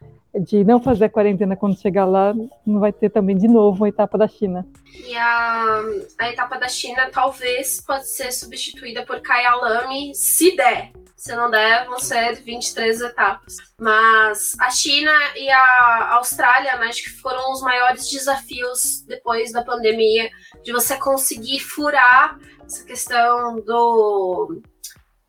de 0.41 0.65
não 0.65 0.81
fazer 0.81 1.07
a 1.07 1.11
quarentena 1.11 1.57
quando 1.57 1.79
chegar 1.79 2.07
lá, 2.07 2.33
não 2.65 2.81
vai 2.81 2.93
ter 2.93 3.11
também 3.11 3.37
de 3.37 3.47
novo 3.47 3.85
a 3.85 3.89
etapa 3.89 4.17
da 4.17 4.27
China. 4.27 4.67
E 4.95 5.15
a, 5.15 5.83
a 6.19 6.31
etapa 6.31 6.59
da 6.59 6.69
China 6.69 7.11
talvez 7.13 7.83
pode 7.83 8.09
ser 8.09 8.33
substituída 8.33 9.05
por 9.05 9.21
Kyalami, 9.21 10.15
se 10.15 10.57
der. 10.57 10.93
Se 11.17 11.37
não 11.37 11.51
der, 11.51 11.87
vão 11.87 12.01
ser 12.01 12.35
23 12.43 13.01
etapas. 13.03 13.57
Mas 13.79 14.57
a 14.59 14.71
China 14.71 15.13
e 15.37 15.51
a 15.51 16.15
Austrália, 16.15 16.77
né, 16.79 16.87
acho 16.87 17.05
que 17.05 17.11
foram 17.11 17.53
os 17.53 17.61
maiores 17.61 18.09
desafios 18.11 19.05
depois 19.07 19.53
da 19.53 19.63
pandemia, 19.63 20.31
de 20.65 20.73
você 20.73 20.97
conseguir 20.97 21.61
furar 21.61 22.39
essa 22.65 22.85
questão 22.85 23.61
do. 23.61 24.63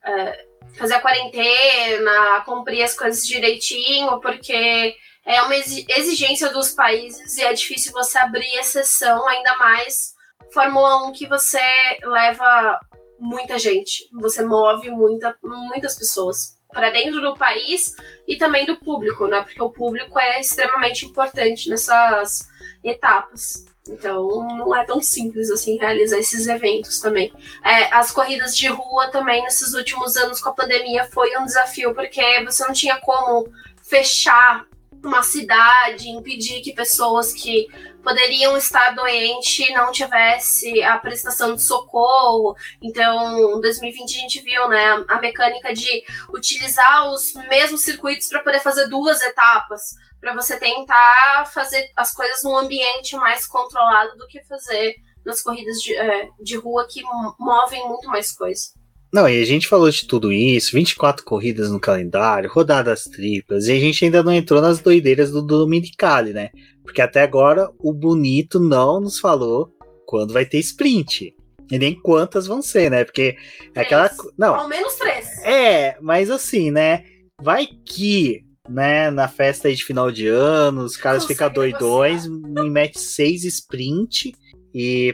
É, 0.05 0.45
fazer 0.75 0.95
a 0.95 1.01
quarentena, 1.01 2.41
cumprir 2.45 2.83
as 2.83 2.95
coisas 2.95 3.25
direitinho, 3.25 4.19
porque 4.19 4.95
é 5.25 5.41
uma 5.41 5.55
exigência 5.55 6.49
dos 6.49 6.71
países 6.71 7.37
e 7.37 7.43
é 7.43 7.53
difícil 7.53 7.91
você 7.91 8.17
abrir 8.17 8.55
exceção, 8.55 9.27
ainda 9.27 9.57
mais 9.57 10.13
Fórmula 10.53 11.07
1 11.07 11.13
que 11.13 11.27
você 11.27 11.59
leva 12.03 12.79
muita 13.19 13.57
gente, 13.57 14.09
você 14.13 14.43
move 14.43 14.89
muita, 14.91 15.35
muitas 15.43 15.95
pessoas 15.95 16.57
para 16.71 16.89
dentro 16.89 17.21
do 17.21 17.35
país 17.35 17.95
e 18.27 18.35
também 18.35 18.65
do 18.65 18.77
público, 18.77 19.27
né? 19.27 19.41
Porque 19.41 19.61
o 19.61 19.69
público 19.69 20.19
é 20.19 20.41
extremamente 20.41 21.05
importante 21.05 21.69
nessas 21.69 22.47
etapas. 22.83 23.65
Então 23.87 24.47
não 24.57 24.73
é 24.75 24.85
tão 24.85 25.01
simples 25.01 25.51
assim 25.51 25.77
realizar 25.77 26.17
esses 26.17 26.47
eventos 26.47 26.99
também. 26.99 27.33
É, 27.63 27.93
as 27.93 28.11
corridas 28.11 28.55
de 28.55 28.67
rua 28.67 29.09
também 29.09 29.43
nesses 29.43 29.73
últimos 29.73 30.15
anos 30.15 30.39
com 30.39 30.49
a 30.49 30.53
pandemia 30.53 31.05
foi 31.05 31.35
um 31.37 31.45
desafio 31.45 31.93
porque 31.93 32.21
você 32.45 32.65
não 32.65 32.73
tinha 32.73 32.97
como 33.01 33.49
fechar 33.81 34.65
uma 35.03 35.21
cidade, 35.21 36.09
impedir 36.09 36.61
que 36.61 36.73
pessoas 36.73 37.33
que 37.33 37.67
poderiam 38.03 38.57
estar 38.57 38.91
doentes 38.91 39.69
não 39.73 39.91
tivesse 39.91 40.83
a 40.83 40.97
prestação 40.97 41.55
de 41.55 41.63
socorro. 41.63 42.55
Então, 42.81 43.57
em 43.57 43.61
2020 43.61 44.17
a 44.17 44.19
gente 44.19 44.41
viu, 44.41 44.67
né, 44.67 45.03
a 45.07 45.19
mecânica 45.19 45.73
de 45.73 46.03
utilizar 46.33 47.09
os 47.09 47.33
mesmos 47.49 47.81
circuitos 47.81 48.27
para 48.27 48.43
poder 48.43 48.59
fazer 48.59 48.87
duas 48.87 49.21
etapas 49.21 49.95
para 50.19 50.33
você 50.33 50.57
tentar 50.57 51.51
fazer 51.53 51.89
as 51.97 52.13
coisas 52.13 52.43
num 52.43 52.57
ambiente 52.57 53.15
mais 53.17 53.45
controlado 53.45 54.17
do 54.17 54.27
que 54.27 54.41
fazer 54.45 54.95
nas 55.25 55.41
corridas 55.41 55.77
de, 55.81 55.95
é, 55.95 56.29
de 56.41 56.55
rua 56.57 56.87
que 56.89 57.01
movem 57.39 57.85
muito 57.87 58.07
mais 58.07 58.31
coisa. 58.31 58.69
Não, 59.13 59.29
e 59.29 59.41
a 59.41 59.45
gente 59.45 59.67
falou 59.67 59.89
de 59.91 60.07
tudo 60.07 60.31
isso, 60.31 60.71
24 60.71 61.23
corridas 61.23 61.69
no 61.69 61.79
calendário, 61.79 62.49
rodadas 62.49 63.03
triplas, 63.03 63.67
e 63.67 63.71
a 63.71 63.79
gente 63.79 64.03
ainda 64.03 64.23
não 64.23 64.33
entrou 64.33 64.59
nas 64.59 64.79
doideiras 64.79 65.29
do, 65.29 65.41
do 65.41 65.59
Dominicali, 65.59 66.33
né? 66.33 66.49
Porque 66.83 67.01
até 67.01 67.21
agora 67.21 67.69
o 67.79 67.93
Bonito 67.93 68.59
não 68.59 68.99
nos 68.99 69.19
falou 69.19 69.71
quando 70.05 70.33
vai 70.33 70.45
ter 70.45 70.59
sprint. 70.59 71.33
E 71.71 71.79
nem 71.79 71.99
quantas 71.99 72.45
vão 72.45 72.61
ser, 72.61 72.91
né? 72.91 73.03
Porque 73.03 73.35
é 73.73 73.81
aquela. 73.81 74.11
Não. 74.37 74.53
Ao 74.53 74.67
menos 74.67 74.95
três. 74.95 75.27
É, 75.43 75.97
mas 76.01 76.29
assim, 76.29 76.69
né? 76.69 77.03
Vai 77.41 77.67
que 77.67 78.43
né, 78.69 79.09
na 79.09 79.27
festa 79.27 79.73
de 79.73 79.83
final 79.83 80.11
de 80.11 80.27
ano, 80.27 80.83
os 80.83 80.95
caras 80.95 81.25
ficam 81.25 81.49
doidões, 81.51 82.27
me 82.27 82.69
mete 82.69 82.99
seis 82.99 83.43
sprint 83.43 84.33
e 84.73 85.13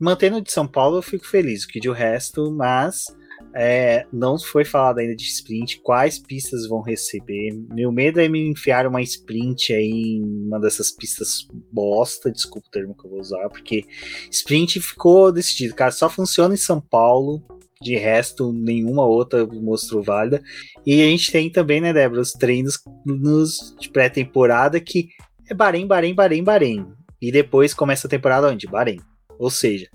mantendo 0.00 0.40
de 0.40 0.50
São 0.50 0.66
Paulo 0.66 0.98
eu 0.98 1.02
fico 1.02 1.26
feliz, 1.26 1.66
que 1.66 1.80
de 1.80 1.88
o 1.88 1.92
resto, 1.92 2.50
mas 2.50 3.04
é, 3.58 4.04
não 4.12 4.38
foi 4.38 4.66
falado 4.66 4.98
ainda 4.98 5.16
de 5.16 5.24
sprint, 5.24 5.80
quais 5.80 6.18
pistas 6.18 6.68
vão 6.68 6.82
receber. 6.82 7.52
Meu 7.70 7.90
medo 7.90 8.20
é 8.20 8.28
me 8.28 8.50
enfiar 8.50 8.86
uma 8.86 9.00
sprint 9.00 9.72
aí 9.72 10.18
em 10.18 10.46
uma 10.46 10.60
dessas 10.60 10.90
pistas 10.90 11.48
bosta, 11.72 12.30
desculpa 12.30 12.68
o 12.68 12.70
termo 12.70 12.94
que 12.94 13.06
eu 13.06 13.10
vou 13.10 13.20
usar, 13.20 13.48
porque 13.48 13.86
sprint 14.30 14.78
ficou 14.80 15.32
decidido, 15.32 15.74
cara, 15.74 15.90
só 15.90 16.10
funciona 16.10 16.52
em 16.52 16.58
São 16.58 16.80
Paulo, 16.80 17.42
de 17.80 17.96
resto, 17.96 18.52
nenhuma 18.52 19.06
outra 19.06 19.46
mostrou 19.46 20.02
válida. 20.02 20.42
E 20.84 21.00
a 21.00 21.06
gente 21.06 21.32
tem 21.32 21.50
também, 21.50 21.80
né, 21.80 21.94
Débora, 21.94 22.20
os 22.20 22.32
treinos 22.32 22.78
nos, 23.06 23.74
de 23.80 23.88
pré-temporada 23.88 24.78
que 24.80 25.08
é 25.48 25.54
Bahrein, 25.54 25.86
Bahrein, 25.86 26.14
Bahrein, 26.14 26.44
Bahrein. 26.44 26.86
E 27.22 27.32
depois 27.32 27.72
começa 27.72 28.06
a 28.06 28.10
temporada 28.10 28.48
onde? 28.48 28.66
Bahrein. 28.66 29.00
Ou 29.38 29.50
seja, 29.50 29.88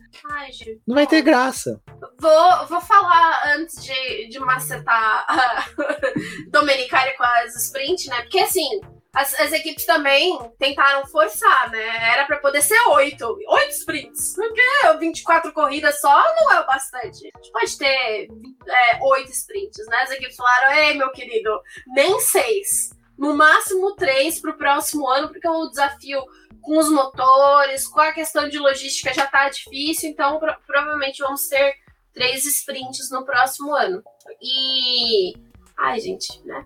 não 0.88 0.96
vai 0.96 1.08
ter 1.08 1.22
graça. 1.22 1.82
Vou, 2.22 2.68
vou 2.68 2.82
falar 2.82 3.56
antes 3.56 3.84
de, 3.84 4.28
de 4.28 4.40
macetar 4.40 5.26
a 5.28 5.66
Domenicali 6.50 7.18
com 7.18 7.24
as 7.24 7.56
sprint, 7.56 8.08
né? 8.10 8.22
Porque 8.22 8.38
assim, 8.38 8.80
as, 9.12 9.34
as, 9.40 9.52
equipes 9.52 9.88
também 9.88 10.38
tentaram 10.60 11.04
forçar, 11.08 11.72
né? 11.72 12.14
Era 12.14 12.28
para 12.28 12.38
poder 12.38 12.62
ser 12.62 12.80
oito. 12.90 13.26
Oito 13.48 13.72
sprints. 13.72 14.36
Porque 14.36 14.62
24 15.00 15.52
corridas 15.52 16.00
só 16.00 16.24
não 16.36 16.52
é 16.52 16.60
o 16.60 16.68
bastante. 16.68 17.28
A 17.34 17.38
gente 17.38 17.52
pode 17.52 17.76
ter 17.80 18.28
é, 18.68 19.00
oito 19.02 19.32
sprints, 19.32 19.88
né? 19.88 19.98
As 20.04 20.12
equipes 20.12 20.36
falaram, 20.36 20.76
ei, 20.78 20.94
meu 20.94 21.12
querido, 21.12 21.60
nem 21.88 22.20
seis. 22.20 22.92
No 23.18 23.36
máximo 23.36 23.96
três 23.96 24.40
pro 24.40 24.58
próximo 24.60 25.10
ano, 25.10 25.30
porque 25.30 25.48
o 25.48 25.70
desafio 25.70 26.24
com 26.62 26.78
os 26.78 26.90
motores, 26.90 27.88
com 27.88 28.00
a 28.00 28.12
questão 28.12 28.48
de 28.48 28.60
logística 28.60 29.12
já 29.12 29.26
tá 29.26 29.50
difícil, 29.50 30.12
então 30.12 30.40
pro 30.40 30.56
provavelmente 30.68 31.24
vamos 31.24 31.48
ter 31.48 31.81
três 32.14 32.46
sprints 32.46 33.10
no 33.10 33.26
próximo 33.26 33.74
ano. 33.74 34.04
E. 34.42 35.34
Ai, 35.78 36.00
gente, 36.00 36.42
né? 36.46 36.66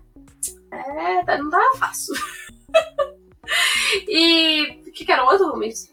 É, 0.70 1.24
tá, 1.24 1.38
não 1.38 1.50
tá 1.50 1.60
fácil. 1.78 2.14
e. 4.08 4.82
O 4.86 4.92
que, 4.92 5.04
que 5.04 5.12
era 5.12 5.24
o 5.24 5.28
outro, 5.28 5.50
Rubens? 5.50 5.92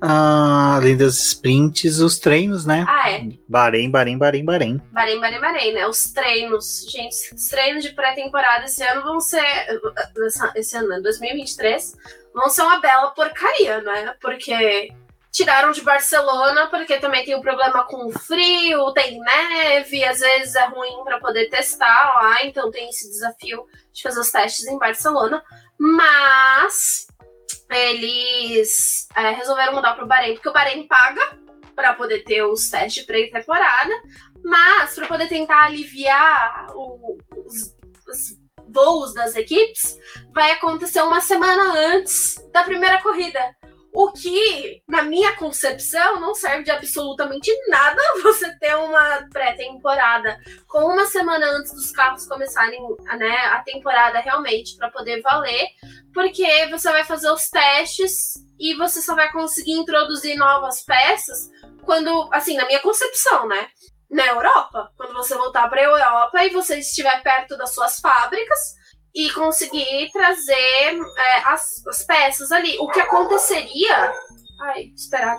Ah, 0.00 0.76
além 0.76 0.96
das 0.96 1.18
sprints, 1.18 2.00
os 2.00 2.18
treinos, 2.18 2.66
né? 2.66 2.84
Ah, 2.88 3.10
é. 3.10 3.28
Bahrein, 3.48 3.90
Bahrein, 3.90 4.18
Bahrein, 4.18 4.44
Bahrein. 4.44 4.82
Bahrein, 4.90 5.20
Bahrein, 5.20 5.40
Bahrein, 5.40 5.72
né? 5.74 5.86
Os 5.86 6.04
treinos. 6.04 6.86
Gente, 6.90 7.34
os 7.34 7.48
treinos 7.48 7.84
de 7.84 7.92
pré-temporada 7.92 8.64
esse 8.64 8.82
ano 8.82 9.02
vão 9.02 9.20
ser. 9.20 9.42
Esse 10.56 10.76
ano, 10.76 11.02
2023, 11.02 11.96
vão 12.34 12.48
ser 12.48 12.62
uma 12.62 12.80
bela 12.80 13.10
porcaria, 13.12 13.80
né? 13.82 14.14
Porque 14.20 14.92
tiraram 15.32 15.72
de 15.72 15.80
Barcelona, 15.80 16.66
porque 16.68 16.98
também 16.98 17.24
tem 17.24 17.34
o 17.34 17.38
um 17.38 17.42
problema 17.42 17.84
com 17.84 18.06
o 18.06 18.12
frio, 18.12 18.92
tem 18.92 19.18
neve, 19.18 20.04
às 20.04 20.20
vezes 20.20 20.54
é 20.54 20.66
ruim 20.66 21.02
para 21.04 21.18
poder 21.18 21.48
testar 21.48 22.14
lá, 22.16 22.44
então 22.44 22.70
tem 22.70 22.90
esse 22.90 23.08
desafio 23.08 23.66
de 23.90 24.02
fazer 24.02 24.20
os 24.20 24.30
testes 24.30 24.66
em 24.66 24.78
Barcelona. 24.78 25.42
Mas 25.78 27.06
eles 27.70 29.08
é, 29.16 29.30
resolveram 29.30 29.72
mudar 29.72 29.94
para 29.94 30.04
o 30.04 30.08
Bahrein, 30.08 30.34
porque 30.34 30.50
o 30.50 30.52
Bahrein 30.52 30.86
paga 30.86 31.38
para 31.74 31.94
poder 31.94 32.22
ter 32.24 32.42
os 32.42 32.68
testes 32.68 33.04
pré-temporada, 33.04 33.92
mas 34.44 34.94
para 34.94 35.06
poder 35.06 35.28
tentar 35.28 35.64
aliviar 35.64 36.66
o, 36.74 37.16
os, 37.46 37.74
os 38.06 38.42
voos 38.68 39.14
das 39.14 39.34
equipes, 39.34 39.98
vai 40.34 40.50
acontecer 40.52 41.00
uma 41.00 41.22
semana 41.22 41.72
antes 41.94 42.36
da 42.52 42.62
primeira 42.64 43.00
corrida. 43.00 43.56
O 43.94 44.10
que, 44.10 44.82
na 44.88 45.02
minha 45.02 45.36
concepção, 45.36 46.18
não 46.18 46.34
serve 46.34 46.64
de 46.64 46.70
absolutamente 46.70 47.52
nada 47.68 48.00
você 48.22 48.50
ter 48.58 48.74
uma 48.74 49.28
pré-temporada 49.30 50.38
com 50.66 50.86
uma 50.86 51.04
semana 51.04 51.46
antes 51.58 51.74
dos 51.74 51.92
carros 51.92 52.26
começarem 52.26 52.80
né, 53.18 53.36
a 53.52 53.62
temporada 53.62 54.18
realmente 54.20 54.76
para 54.78 54.90
poder 54.90 55.20
valer, 55.20 55.66
porque 56.14 56.66
você 56.68 56.90
vai 56.90 57.04
fazer 57.04 57.30
os 57.30 57.50
testes 57.50 58.32
e 58.58 58.74
você 58.76 59.02
só 59.02 59.14
vai 59.14 59.30
conseguir 59.30 59.72
introduzir 59.72 60.36
novas 60.36 60.82
peças 60.82 61.50
quando, 61.84 62.30
assim, 62.32 62.56
na 62.56 62.64
minha 62.64 62.80
concepção, 62.80 63.46
né? 63.46 63.68
Na 64.10 64.26
Europa, 64.26 64.90
quando 64.96 65.14
você 65.14 65.34
voltar 65.34 65.68
para 65.68 65.80
a 65.80 65.84
Europa 65.84 66.44
e 66.44 66.50
você 66.50 66.78
estiver 66.78 67.22
perto 67.22 67.56
das 67.56 67.74
suas 67.74 67.98
fábricas, 67.98 68.81
e 69.14 69.30
conseguir 69.30 70.10
trazer 70.12 70.54
é, 71.18 71.38
as, 71.44 71.86
as 71.86 72.04
peças 72.04 72.50
ali. 72.50 72.76
O 72.78 72.88
que 72.88 73.00
aconteceria. 73.00 74.12
Ai, 74.60 74.92
esperar. 74.96 75.36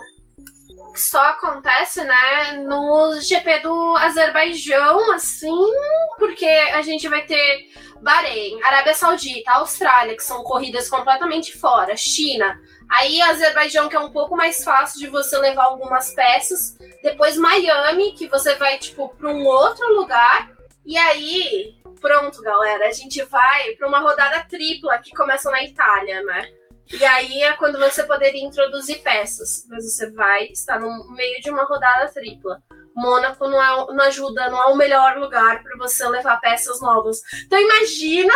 Só 0.94 1.20
acontece, 1.20 2.04
né, 2.04 2.52
no 2.66 3.20
GP 3.20 3.60
do 3.60 3.96
Azerbaijão, 3.96 5.12
assim, 5.12 5.70
porque 6.18 6.44
a 6.44 6.82
gente 6.82 7.08
vai 7.08 7.22
ter 7.22 7.68
Bahrein, 8.00 8.62
Arábia 8.62 8.94
Saudita, 8.94 9.50
Austrália, 9.52 10.14
que 10.14 10.22
são 10.22 10.44
corridas 10.44 10.88
completamente 10.88 11.58
fora, 11.58 11.96
China. 11.96 12.60
Aí 12.88 13.20
Azerbaijão, 13.22 13.88
que 13.88 13.96
é 13.96 13.98
um 13.98 14.10
pouco 14.10 14.36
mais 14.36 14.62
fácil 14.62 15.00
de 15.00 15.08
você 15.08 15.38
levar 15.38 15.64
algumas 15.64 16.14
peças. 16.14 16.76
Depois 17.02 17.36
Miami, 17.36 18.12
que 18.12 18.28
você 18.28 18.54
vai, 18.56 18.78
tipo, 18.78 19.08
para 19.08 19.30
um 19.30 19.44
outro 19.46 19.94
lugar. 19.94 20.53
E 20.86 20.96
aí, 20.96 21.74
pronto, 22.00 22.42
galera, 22.42 22.86
a 22.88 22.92
gente 22.92 23.22
vai 23.24 23.72
para 23.76 23.88
uma 23.88 24.00
rodada 24.00 24.44
tripla 24.48 24.98
que 24.98 25.14
começa 25.14 25.50
na 25.50 25.64
Itália, 25.64 26.22
né? 26.22 26.46
E 26.92 27.02
aí 27.02 27.42
é 27.42 27.52
quando 27.54 27.78
você 27.78 28.02
poderia 28.04 28.44
introduzir 28.44 29.02
peças, 29.02 29.64
mas 29.68 29.84
você 29.84 30.10
vai 30.10 30.44
estar 30.48 30.78
no 30.78 31.10
meio 31.14 31.40
de 31.40 31.50
uma 31.50 31.64
rodada 31.64 32.12
tripla. 32.12 32.62
Mônaco 32.94 33.48
não, 33.48 33.60
é, 33.60 33.94
não 33.94 34.04
ajuda, 34.04 34.50
não 34.50 34.62
é 34.62 34.66
o 34.66 34.76
melhor 34.76 35.16
lugar 35.16 35.62
para 35.62 35.76
você 35.78 36.06
levar 36.06 36.40
peças 36.40 36.80
novas. 36.80 37.20
Então 37.46 37.58
imagina 37.58 38.34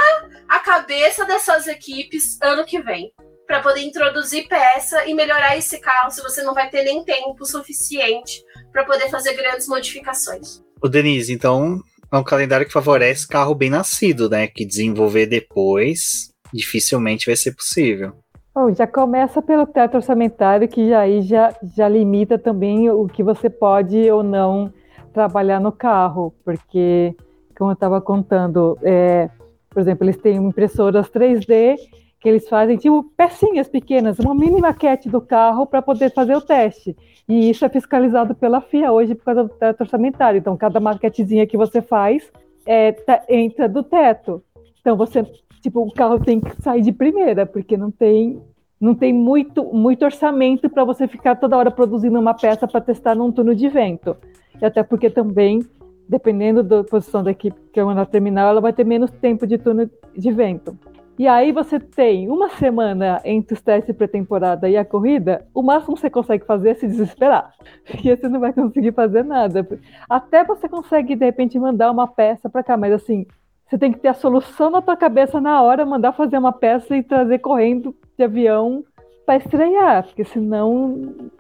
a 0.49 0.59
cabeça 0.59 1.25
dessas 1.25 1.67
equipes 1.67 2.39
ano 2.43 2.65
que 2.65 2.81
vem 2.81 3.13
para 3.47 3.63
poder 3.63 3.81
introduzir 3.81 4.49
peça 4.49 5.07
e 5.07 5.15
melhorar 5.15 5.57
esse 5.57 5.79
carro 5.81 6.11
se 6.11 6.23
você 6.23 6.43
não 6.43 6.55
vai 6.55 6.69
ter 6.69 6.83
nem 6.83 7.05
tempo 7.05 7.45
suficiente 7.45 8.43
para 8.73 8.85
poder 8.85 9.09
fazer 9.11 9.35
grandes 9.35 9.69
modificações. 9.69 10.61
O 10.83 10.89
Denise, 10.89 11.33
então 11.33 11.81
é 12.11 12.17
um 12.17 12.25
calendário 12.25 12.67
que 12.67 12.73
favorece 12.73 13.29
carro 13.29 13.55
bem 13.55 13.71
nascido, 13.71 14.29
né? 14.29 14.47
Que 14.47 14.65
desenvolver 14.65 15.27
depois 15.27 16.31
dificilmente 16.53 17.27
vai 17.27 17.37
ser 17.37 17.53
possível. 17.55 18.13
Bom, 18.55 18.75
já 18.75 18.87
começa 18.87 19.41
pelo 19.41 19.67
teto 19.67 19.97
orçamentário, 19.97 20.67
que 20.67 20.93
aí 20.93 21.23
já, 21.23 21.55
já 21.77 21.89
limita 21.89 22.39
também 22.39 22.91
o 22.91 23.07
que 23.07 23.23
você 23.23 23.49
pode 23.49 24.11
ou 24.11 24.23
não 24.23 24.73
trabalhar 25.13 25.61
no 25.61 25.71
carro, 25.71 26.35
porque, 26.45 27.15
como 27.57 27.71
eu 27.71 27.75
estava 27.75 28.01
contando, 28.01 28.79
é, 28.83 29.29
por 29.71 29.81
exemplo, 29.81 30.05
eles 30.05 30.17
têm 30.17 30.37
impressoras 30.37 31.09
3D 31.09 31.77
que 32.21 32.29
eles 32.29 32.49
fazem 32.49 32.77
tipo 32.77 33.05
pecinhas 33.17 33.69
pequenas, 33.69 34.19
uma 34.19 34.35
mini 34.35 34.61
maquete 34.61 35.09
do 35.09 35.21
carro 35.21 35.67
para 35.67 35.81
poder 35.81 36.13
fazer 36.13 36.37
o 36.37 36.41
teste. 36.41 36.97
E 37.29 37.51
isso 37.51 37.65
é 37.65 37.69
fiscalizado 37.69 38.35
pela 38.35 38.61
FIA 38.61 38.91
hoje 38.91 39.15
por 39.15 39.25
causa 39.25 39.45
do 39.45 39.51
teto 39.51 39.83
orçamentário. 39.83 40.39
Então, 40.39 40.57
cada 40.57 40.81
maquetezinha 40.81 41.47
que 41.47 41.59
você 41.59 41.83
faz 41.83 42.33
é, 42.65 42.93
tá, 42.93 43.23
entra 43.29 43.69
do 43.69 43.83
teto. 43.83 44.43
Então, 44.81 44.97
você, 44.97 45.23
tipo, 45.61 45.83
o 45.83 45.93
carro 45.93 46.19
tem 46.19 46.41
que 46.41 46.63
sair 46.63 46.81
de 46.81 46.91
primeira, 46.91 47.45
porque 47.45 47.77
não 47.77 47.91
tem, 47.91 48.41
não 48.81 48.95
tem 48.95 49.13
muito, 49.13 49.63
muito 49.65 50.07
orçamento 50.07 50.71
para 50.71 50.85
você 50.85 51.07
ficar 51.07 51.37
toda 51.37 51.57
hora 51.57 51.71
produzindo 51.71 52.19
uma 52.19 52.33
peça 52.33 52.67
para 52.67 52.81
testar 52.81 53.15
num 53.15 53.31
turno 53.31 53.55
de 53.55 53.69
vento. 53.69 54.17
E 54.61 54.65
até 54.65 54.83
porque 54.83 55.11
também, 55.11 55.63
dependendo 56.09 56.63
da 56.63 56.83
posição 56.83 57.23
da 57.23 57.31
equipe 57.31 57.61
que 57.71 57.79
ela 57.79 58.07
terminal, 58.07 58.49
ela 58.49 58.61
vai 58.63 58.73
ter 58.73 58.85
menos 58.85 59.11
tempo 59.11 59.47
de 59.47 59.59
turno 59.59 59.91
de 60.17 60.33
vento. 60.33 60.79
E 61.19 61.27
aí 61.27 61.51
você 61.51 61.81
tem 61.81 62.31
uma 62.31 62.49
semana 62.51 63.21
entre 63.25 63.55
os 63.55 63.61
testes 63.61 63.95
pré-temporada 63.97 64.69
e 64.69 64.77
a 64.77 64.85
corrida, 64.85 65.45
o 65.53 65.63
máximo 65.63 65.97
que 65.97 66.03
você 66.03 66.09
consegue 66.09 66.47
fazer 66.47 66.71
é 66.71 66.75
se 66.75 66.87
desesperar. 66.87 67.53
Porque 67.85 68.17
você 68.17 68.29
não 68.29 68.39
vai 68.39 68.53
conseguir 68.53 68.93
fazer 68.93 69.25
nada. 69.25 69.67
Até 70.09 70.45
você 70.45 70.69
consegue, 70.69 71.17
de 71.17 71.25
repente, 71.25 71.59
mandar 71.59 71.91
uma 71.91 72.07
peça 72.07 72.49
para 72.49 72.63
cá, 72.63 72.77
mas 72.77 72.93
assim, 72.93 73.27
você 73.69 73.77
tem 73.77 73.93
que 73.93 73.99
ter 73.99 74.09
a 74.09 74.15
solução 74.15 74.71
na 74.71 74.81
tua 74.81 74.97
cabeça 74.97 75.41
na 75.41 75.61
hora, 75.61 75.85
mandar 75.85 76.13
fazer 76.13 76.39
uma 76.39 76.53
peça 76.53 76.97
e 76.97 77.03
trazer 77.03 77.41
correndo 77.41 77.95
de 78.17 78.23
avião 78.23 78.85
para 79.27 79.37
estrear, 79.39 80.05
porque 80.05 80.25
senão 80.25 81.31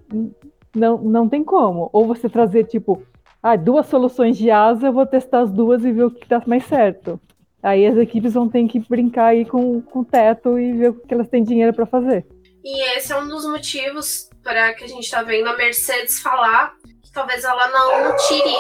não, 0.75 0.99
não 0.99 1.29
tem 1.29 1.45
como. 1.45 1.89
Ou 1.93 2.05
você 2.05 2.29
trazer, 2.29 2.65
tipo, 2.65 3.01
ah, 3.41 3.55
duas 3.55 3.87
soluções 3.87 4.37
de 4.37 4.51
asa, 4.51 4.89
eu 4.89 4.93
vou 4.93 5.07
testar 5.07 5.41
as 5.41 5.53
duas 5.53 5.85
e 5.85 5.93
ver 5.93 6.05
o 6.05 6.11
que 6.11 6.29
dá 6.29 6.43
mais 6.47 6.65
certo. 6.65 7.21
Aí 7.63 7.87
as 7.87 7.97
equipes 7.97 8.35
vão 8.35 8.49
ter 8.49 8.67
que 8.69 8.79
brincar 8.79 9.27
aí 9.27 9.45
com, 9.45 9.81
com 9.83 10.01
o 10.01 10.05
teto 10.05 10.59
e 10.59 10.73
ver 10.73 10.91
o 10.91 10.95
que 10.95 11.13
elas 11.13 11.29
têm 11.29 11.43
dinheiro 11.43 11.75
para 11.75 11.87
fazer. 11.87 12.27
E 12.65 12.97
esse 12.97 13.13
é 13.13 13.19
um 13.19 13.27
dos 13.27 13.45
motivos 13.45 14.29
para 14.43 14.75
que 14.75 14.85
a 14.85 14.87
gente 14.87 15.05
está 15.05 15.23
vendo 15.23 15.49
a 15.49 15.57
Mercedes 15.57 16.21
falar 16.21 16.75
que 17.03 17.13
talvez 17.13 17.45
ela 17.45 17.69
não 17.69 18.17
tire. 18.17 18.57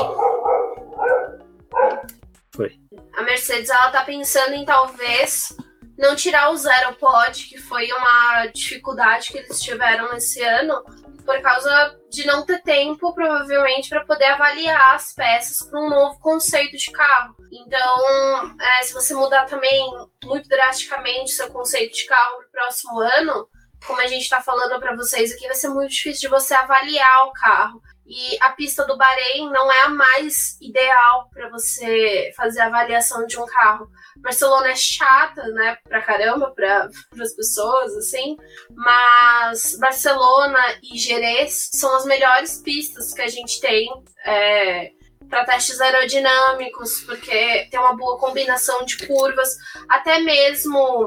Foi. 2.54 2.72
A 3.16 3.22
Mercedes 3.22 3.70
ela 3.70 3.90
tá 3.90 4.02
pensando 4.04 4.54
em 4.54 4.64
talvez 4.64 5.56
não 5.96 6.14
tirar 6.14 6.50
o 6.50 6.56
Zero 6.56 6.94
Pod, 6.94 7.44
que 7.46 7.58
foi 7.58 7.90
uma 7.92 8.46
dificuldade 8.46 9.30
que 9.30 9.38
eles 9.38 9.60
tiveram 9.60 10.12
nesse 10.12 10.42
ano, 10.42 10.82
por 11.28 11.42
causa 11.42 12.00
de 12.08 12.26
não 12.26 12.46
ter 12.46 12.62
tempo, 12.62 13.12
provavelmente, 13.12 13.90
para 13.90 14.02
poder 14.02 14.24
avaliar 14.24 14.94
as 14.94 15.12
peças 15.12 15.68
para 15.68 15.78
um 15.78 15.90
novo 15.90 16.18
conceito 16.20 16.74
de 16.74 16.90
carro. 16.90 17.36
Então, 17.52 18.56
é, 18.58 18.82
se 18.82 18.94
você 18.94 19.12
mudar 19.12 19.44
também 19.44 19.90
muito 20.24 20.48
drasticamente 20.48 21.32
seu 21.32 21.50
conceito 21.50 21.94
de 21.94 22.06
carro 22.06 22.38
para 22.38 22.46
o 22.46 22.50
próximo 22.50 22.98
ano, 22.98 23.46
como 23.86 24.00
a 24.00 24.06
gente 24.06 24.22
está 24.22 24.40
falando 24.40 24.80
para 24.80 24.96
vocês 24.96 25.30
aqui, 25.30 25.46
vai 25.46 25.54
ser 25.54 25.68
muito 25.68 25.90
difícil 25.90 26.22
de 26.22 26.28
você 26.28 26.54
avaliar 26.54 27.26
o 27.26 27.32
carro. 27.32 27.82
E 28.08 28.38
a 28.40 28.50
pista 28.52 28.86
do 28.86 28.96
Bahrein 28.96 29.50
não 29.50 29.70
é 29.70 29.82
a 29.82 29.88
mais 29.90 30.58
ideal 30.62 31.28
para 31.30 31.50
você 31.50 32.32
fazer 32.34 32.60
a 32.60 32.66
avaliação 32.66 33.26
de 33.26 33.38
um 33.38 33.44
carro. 33.44 33.86
Barcelona 34.16 34.70
é 34.70 34.74
chata, 34.74 35.42
né, 35.48 35.76
pra 35.84 36.00
caramba, 36.00 36.50
para 36.52 36.88
as 37.20 37.34
pessoas, 37.34 37.94
assim, 37.96 38.36
mas 38.70 39.76
Barcelona 39.78 40.58
e 40.82 40.96
Jerez 40.96 41.68
são 41.74 41.94
as 41.96 42.06
melhores 42.06 42.62
pistas 42.62 43.12
que 43.12 43.20
a 43.20 43.28
gente 43.28 43.60
tem 43.60 43.88
é, 44.24 44.90
para 45.28 45.44
testes 45.44 45.78
aerodinâmicos, 45.78 47.02
porque 47.02 47.68
tem 47.70 47.78
uma 47.78 47.94
boa 47.94 48.18
combinação 48.18 48.84
de 48.86 49.06
curvas, 49.06 49.54
até 49.88 50.18
mesmo 50.20 51.06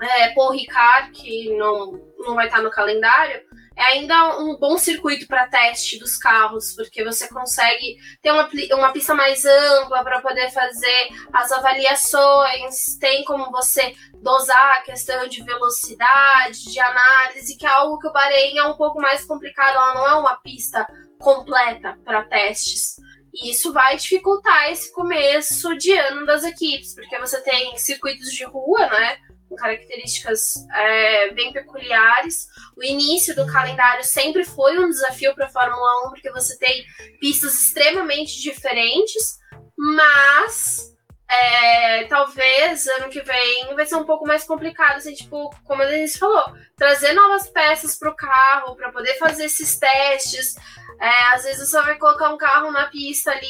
é, 0.00 0.30
Paul 0.30 0.52
Ricard, 0.52 1.10
que 1.10 1.54
não, 1.56 1.92
não 2.18 2.34
vai 2.34 2.46
estar 2.46 2.62
no 2.62 2.70
calendário, 2.70 3.42
é 3.78 3.84
ainda 3.84 4.40
um 4.40 4.56
bom 4.56 4.76
circuito 4.76 5.28
para 5.28 5.46
teste 5.46 6.00
dos 6.00 6.16
carros, 6.16 6.74
porque 6.74 7.04
você 7.04 7.28
consegue 7.28 7.96
ter 8.20 8.32
uma, 8.32 8.50
uma 8.72 8.92
pista 8.92 9.14
mais 9.14 9.44
ampla 9.44 10.02
para 10.02 10.20
poder 10.20 10.50
fazer 10.50 11.08
as 11.32 11.52
avaliações, 11.52 12.96
tem 12.98 13.22
como 13.24 13.52
você 13.52 13.94
dosar 14.20 14.78
a 14.78 14.82
questão 14.82 15.28
de 15.28 15.44
velocidade, 15.44 16.72
de 16.72 16.80
análise, 16.80 17.56
que 17.56 17.64
é 17.64 17.70
algo 17.70 18.00
que 18.00 18.08
o 18.08 18.12
Bahrein 18.12 18.58
é 18.58 18.64
um 18.64 18.76
pouco 18.76 19.00
mais 19.00 19.24
complicado, 19.24 19.76
ela 19.76 19.94
não 19.94 20.08
é 20.08 20.14
uma 20.14 20.36
pista 20.38 20.84
completa 21.20 21.96
para 22.04 22.24
testes. 22.24 22.96
E 23.32 23.50
isso 23.50 23.72
vai 23.72 23.96
dificultar 23.96 24.72
esse 24.72 24.92
começo 24.92 25.76
de 25.76 25.92
ano 25.92 26.26
das 26.26 26.42
equipes, 26.42 26.96
porque 26.96 27.16
você 27.20 27.40
tem 27.42 27.78
circuitos 27.78 28.32
de 28.32 28.44
rua, 28.44 28.88
né? 28.88 29.18
Com 29.48 29.56
características 29.56 30.54
é, 30.72 31.30
bem 31.32 31.52
peculiares. 31.52 32.46
O 32.76 32.82
início 32.82 33.34
do 33.34 33.46
calendário 33.46 34.04
sempre 34.04 34.44
foi 34.44 34.78
um 34.78 34.88
desafio 34.88 35.34
para 35.34 35.46
a 35.46 35.50
Fórmula 35.50 36.08
1, 36.08 36.10
porque 36.10 36.30
você 36.30 36.58
tem 36.58 36.84
pistas 37.20 37.54
extremamente 37.54 38.40
diferentes, 38.40 39.38
mas 39.76 40.96
é, 41.30 42.04
talvez 42.04 42.86
ano 42.86 43.10
que 43.10 43.20
vem 43.20 43.74
vai 43.74 43.84
ser 43.84 43.96
um 43.96 44.04
pouco 44.04 44.26
mais 44.26 44.44
complicado, 44.44 44.96
assim, 44.96 45.14
tipo, 45.14 45.50
como 45.64 45.82
a 45.82 45.86
Denise 45.86 46.18
falou, 46.18 46.44
trazer 46.76 47.12
novas 47.12 47.48
peças 47.50 47.98
para 47.98 48.10
o 48.10 48.16
carro, 48.16 48.76
para 48.76 48.90
poder 48.90 49.14
fazer 49.18 49.44
esses 49.44 49.78
testes. 49.78 50.56
É, 50.98 51.34
às 51.34 51.44
vezes 51.44 51.68
você 51.68 51.80
vai 51.82 51.98
colocar 51.98 52.32
um 52.32 52.38
carro 52.38 52.72
na 52.72 52.86
pista 52.86 53.30
ali 53.30 53.44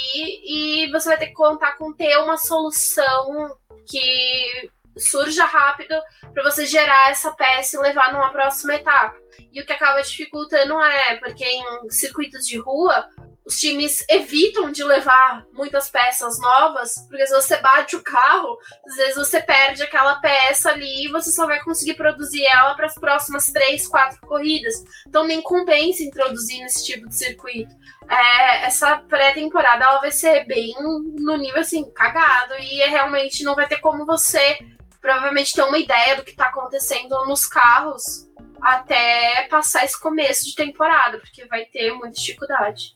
e 0.44 0.90
você 0.90 1.08
vai 1.08 1.18
ter 1.18 1.28
que 1.28 1.32
contar 1.32 1.78
com 1.78 1.94
ter 1.94 2.18
uma 2.18 2.36
solução 2.36 3.56
que 3.86 4.70
surja 4.98 5.44
rápido 5.44 5.94
para 6.32 6.42
você 6.42 6.66
gerar 6.66 7.10
essa 7.10 7.32
peça 7.32 7.76
e 7.76 7.80
levar 7.80 8.12
numa 8.12 8.30
próxima 8.30 8.74
etapa. 8.74 9.16
E 9.52 9.60
o 9.60 9.66
que 9.66 9.72
acaba 9.72 10.02
dificultando 10.02 10.80
é, 10.80 11.16
porque 11.16 11.44
em 11.44 11.90
circuitos 11.90 12.46
de 12.46 12.58
rua, 12.58 13.08
os 13.48 13.58
times 13.58 14.04
evitam 14.10 14.70
de 14.70 14.84
levar 14.84 15.46
muitas 15.54 15.88
peças 15.88 16.38
novas, 16.38 16.94
porque 17.08 17.26
se 17.26 17.34
você 17.34 17.56
bate 17.56 17.96
o 17.96 18.02
carro, 18.02 18.58
às 18.86 18.96
vezes 18.96 19.16
você 19.16 19.40
perde 19.40 19.82
aquela 19.82 20.16
peça 20.16 20.70
ali 20.70 21.06
e 21.06 21.08
você 21.08 21.30
só 21.30 21.46
vai 21.46 21.58
conseguir 21.62 21.94
produzir 21.94 22.44
ela 22.44 22.74
para 22.74 22.84
as 22.84 22.94
próximas 22.94 23.46
três, 23.46 23.88
quatro 23.88 24.20
corridas. 24.20 24.74
Então 25.06 25.24
nem 25.24 25.40
compensa 25.40 26.02
introduzir 26.02 26.60
nesse 26.60 26.84
tipo 26.84 27.08
de 27.08 27.14
circuito. 27.14 27.74
É, 28.06 28.66
essa 28.66 28.98
pré-temporada 28.98 29.82
ela 29.82 30.00
vai 30.00 30.12
ser 30.12 30.44
bem 30.44 30.74
no 30.82 31.38
nível 31.38 31.60
assim, 31.60 31.90
cagado, 31.92 32.52
e 32.60 32.82
é, 32.82 32.88
realmente 32.88 33.44
não 33.44 33.54
vai 33.54 33.66
ter 33.66 33.80
como 33.80 34.04
você 34.04 34.58
provavelmente 35.00 35.54
ter 35.54 35.62
uma 35.62 35.78
ideia 35.78 36.16
do 36.16 36.24
que 36.24 36.30
está 36.30 36.46
acontecendo 36.46 37.26
nos 37.26 37.46
carros 37.46 38.28
até 38.60 39.46
passar 39.48 39.84
esse 39.84 39.98
começo 39.98 40.44
de 40.44 40.54
temporada, 40.54 41.18
porque 41.18 41.46
vai 41.46 41.64
ter 41.64 41.92
muita 41.92 42.18
dificuldade. 42.18 42.92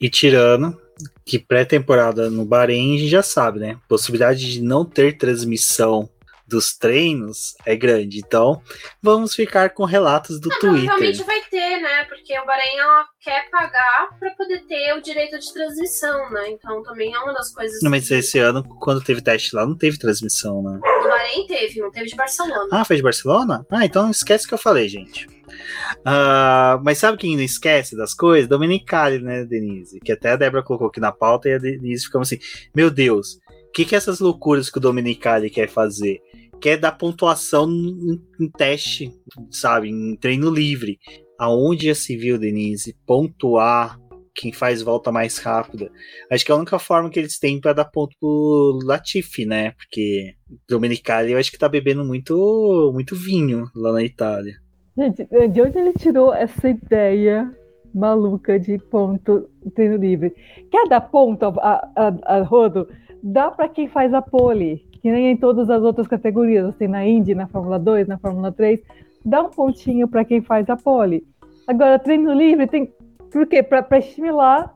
E 0.00 0.10
tirando 0.10 0.78
que 1.24 1.38
pré-temporada 1.38 2.30
no 2.30 2.44
Bahrein 2.44 2.96
a 2.96 2.98
gente 2.98 3.10
já 3.10 3.22
sabe, 3.22 3.58
né? 3.58 3.78
Possibilidade 3.88 4.52
de 4.52 4.62
não 4.62 4.84
ter 4.84 5.16
transmissão 5.16 6.08
dos 6.54 6.72
treinos 6.76 7.56
é 7.66 7.74
grande. 7.74 8.20
Então, 8.20 8.62
vamos 9.02 9.34
ficar 9.34 9.70
com 9.70 9.84
relatos 9.84 10.38
do 10.38 10.48
não, 10.48 10.58
Twitter. 10.60 10.84
Realmente 10.84 11.22
vai 11.24 11.40
ter, 11.50 11.80
né? 11.80 12.04
Porque 12.04 12.38
o 12.38 12.46
Bahrein 12.46 12.78
ela 12.78 13.04
quer 13.20 13.50
pagar 13.50 14.16
para 14.20 14.30
poder 14.36 14.60
ter 14.66 14.94
o 14.94 15.02
direito 15.02 15.36
de 15.36 15.52
transmissão, 15.52 16.30
né? 16.30 16.50
Então 16.50 16.80
também 16.84 17.12
é 17.12 17.18
uma 17.18 17.32
das 17.32 17.52
coisas. 17.52 17.82
Não, 17.82 17.90
mas 17.90 18.06
que... 18.06 18.14
esse 18.14 18.38
ano, 18.38 18.62
quando 18.80 19.02
teve 19.02 19.20
teste 19.20 19.56
lá, 19.56 19.66
não 19.66 19.76
teve 19.76 19.98
transmissão, 19.98 20.62
né? 20.62 20.78
O 20.80 21.08
Bahrein 21.08 21.44
teve, 21.48 21.80
não 21.80 21.90
teve 21.90 22.06
de 22.06 22.14
Barcelona. 22.14 22.68
Ah, 22.70 22.84
foi 22.84 22.96
de 22.96 23.02
Barcelona? 23.02 23.66
Ah, 23.68 23.84
então 23.84 24.08
esquece 24.10 24.44
o 24.44 24.48
que 24.48 24.54
eu 24.54 24.58
falei, 24.58 24.88
gente. 24.88 25.26
Uh, 25.26 26.78
mas 26.84 26.98
sabe 26.98 27.18
quem 27.18 27.36
não 27.36 27.42
esquece 27.42 27.96
das 27.96 28.14
coisas? 28.14 28.48
Domenicali, 28.48 29.18
né, 29.18 29.44
Denise? 29.44 29.98
Que 30.00 30.12
até 30.12 30.30
a 30.30 30.36
Débora 30.36 30.62
colocou 30.62 30.86
aqui 30.86 31.00
na 31.00 31.12
pauta 31.12 31.48
e 31.48 31.54
a 31.54 31.58
Denise 31.58 32.04
ficou 32.04 32.20
assim: 32.20 32.38
Meu 32.74 32.90
Deus, 32.90 33.40
o 33.68 33.72
que, 33.72 33.84
que 33.84 33.96
essas 33.96 34.20
loucuras 34.20 34.70
que 34.70 34.78
o 34.78 34.80
Domenicali 34.80 35.50
quer 35.50 35.68
fazer? 35.68 36.22
Quer 36.60 36.78
dar 36.78 36.92
pontuação 36.92 37.68
em, 37.70 38.20
em 38.40 38.50
teste, 38.50 39.12
sabe? 39.50 39.90
Em 39.90 40.16
treino 40.16 40.50
livre. 40.50 40.98
Aonde 41.38 41.86
já 41.86 41.94
se 41.94 42.16
viu, 42.16 42.38
Denise, 42.38 42.96
pontuar 43.06 43.98
quem 44.34 44.52
faz 44.52 44.82
volta 44.82 45.12
mais 45.12 45.38
rápida. 45.38 45.90
Acho 46.30 46.44
que 46.44 46.50
é 46.50 46.54
a 46.54 46.58
única 46.58 46.78
forma 46.78 47.08
que 47.08 47.18
eles 47.18 47.38
têm 47.38 47.60
para 47.60 47.72
dar 47.72 47.84
ponto 47.84 48.16
pro 48.18 48.80
Latifi, 48.82 49.46
né? 49.46 49.70
Porque 49.72 50.34
Domenicali 50.68 51.32
eu 51.32 51.38
acho 51.38 51.52
que 51.52 51.58
tá 51.58 51.68
bebendo 51.68 52.04
muito, 52.04 52.90
muito 52.92 53.14
vinho 53.14 53.70
lá 53.74 53.92
na 53.92 54.02
Itália. 54.02 54.54
Gente, 54.96 55.24
de 55.48 55.60
onde 55.60 55.78
ele 55.78 55.92
tirou 55.92 56.34
essa 56.34 56.68
ideia 56.68 57.50
maluca 57.94 58.58
de 58.58 58.78
ponto 58.78 59.48
treino 59.74 59.96
livre? 59.96 60.34
Quer 60.70 60.88
dar 60.88 61.00
ponto 61.00 61.44
a, 61.44 61.88
a, 61.96 62.36
a 62.36 62.42
rodo? 62.42 62.88
Dá 63.22 63.50
para 63.50 63.68
quem 63.68 63.88
faz 63.88 64.12
a 64.12 64.20
pole, 64.20 64.84
que 65.04 65.12
nem 65.12 65.32
em 65.32 65.36
todas 65.36 65.68
as 65.68 65.82
outras 65.82 66.08
categorias, 66.08 66.64
assim, 66.64 66.86
na 66.86 67.06
Indy, 67.06 67.34
na 67.34 67.46
Fórmula 67.46 67.78
2, 67.78 68.08
na 68.08 68.16
Fórmula 68.16 68.50
3, 68.50 68.80
dá 69.22 69.42
um 69.42 69.50
pontinho 69.50 70.08
para 70.08 70.24
quem 70.24 70.40
faz 70.40 70.66
a 70.70 70.78
pole. 70.78 71.22
Agora, 71.66 71.98
treino 71.98 72.32
livre 72.32 72.66
tem. 72.66 72.90
Por 73.30 73.46
quê? 73.46 73.62
Para 73.62 73.98
estimular 73.98 74.74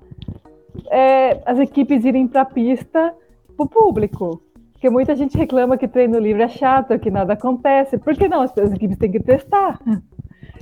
é, 0.91 1.41
as 1.47 1.59
equipes 1.59 2.05
irem 2.05 2.29
para 2.29 2.43
a 2.43 2.45
pista 2.45 3.15
para 3.57 3.65
o 3.65 3.67
público. 3.67 4.43
Porque 4.75 4.91
muita 4.91 5.17
gente 5.17 5.35
reclama 5.35 5.79
que 5.79 5.89
treino 5.89 6.19
livre 6.19 6.43
é 6.43 6.49
chato, 6.49 6.99
que 6.99 7.11
nada 7.11 7.33
acontece. 7.33 7.97
Por 7.97 8.15
que 8.15 8.29
não? 8.29 8.43
As, 8.43 8.55
equipes 8.55 8.99
têm 8.99 9.11
que 9.11 9.21
testar. 9.21 9.81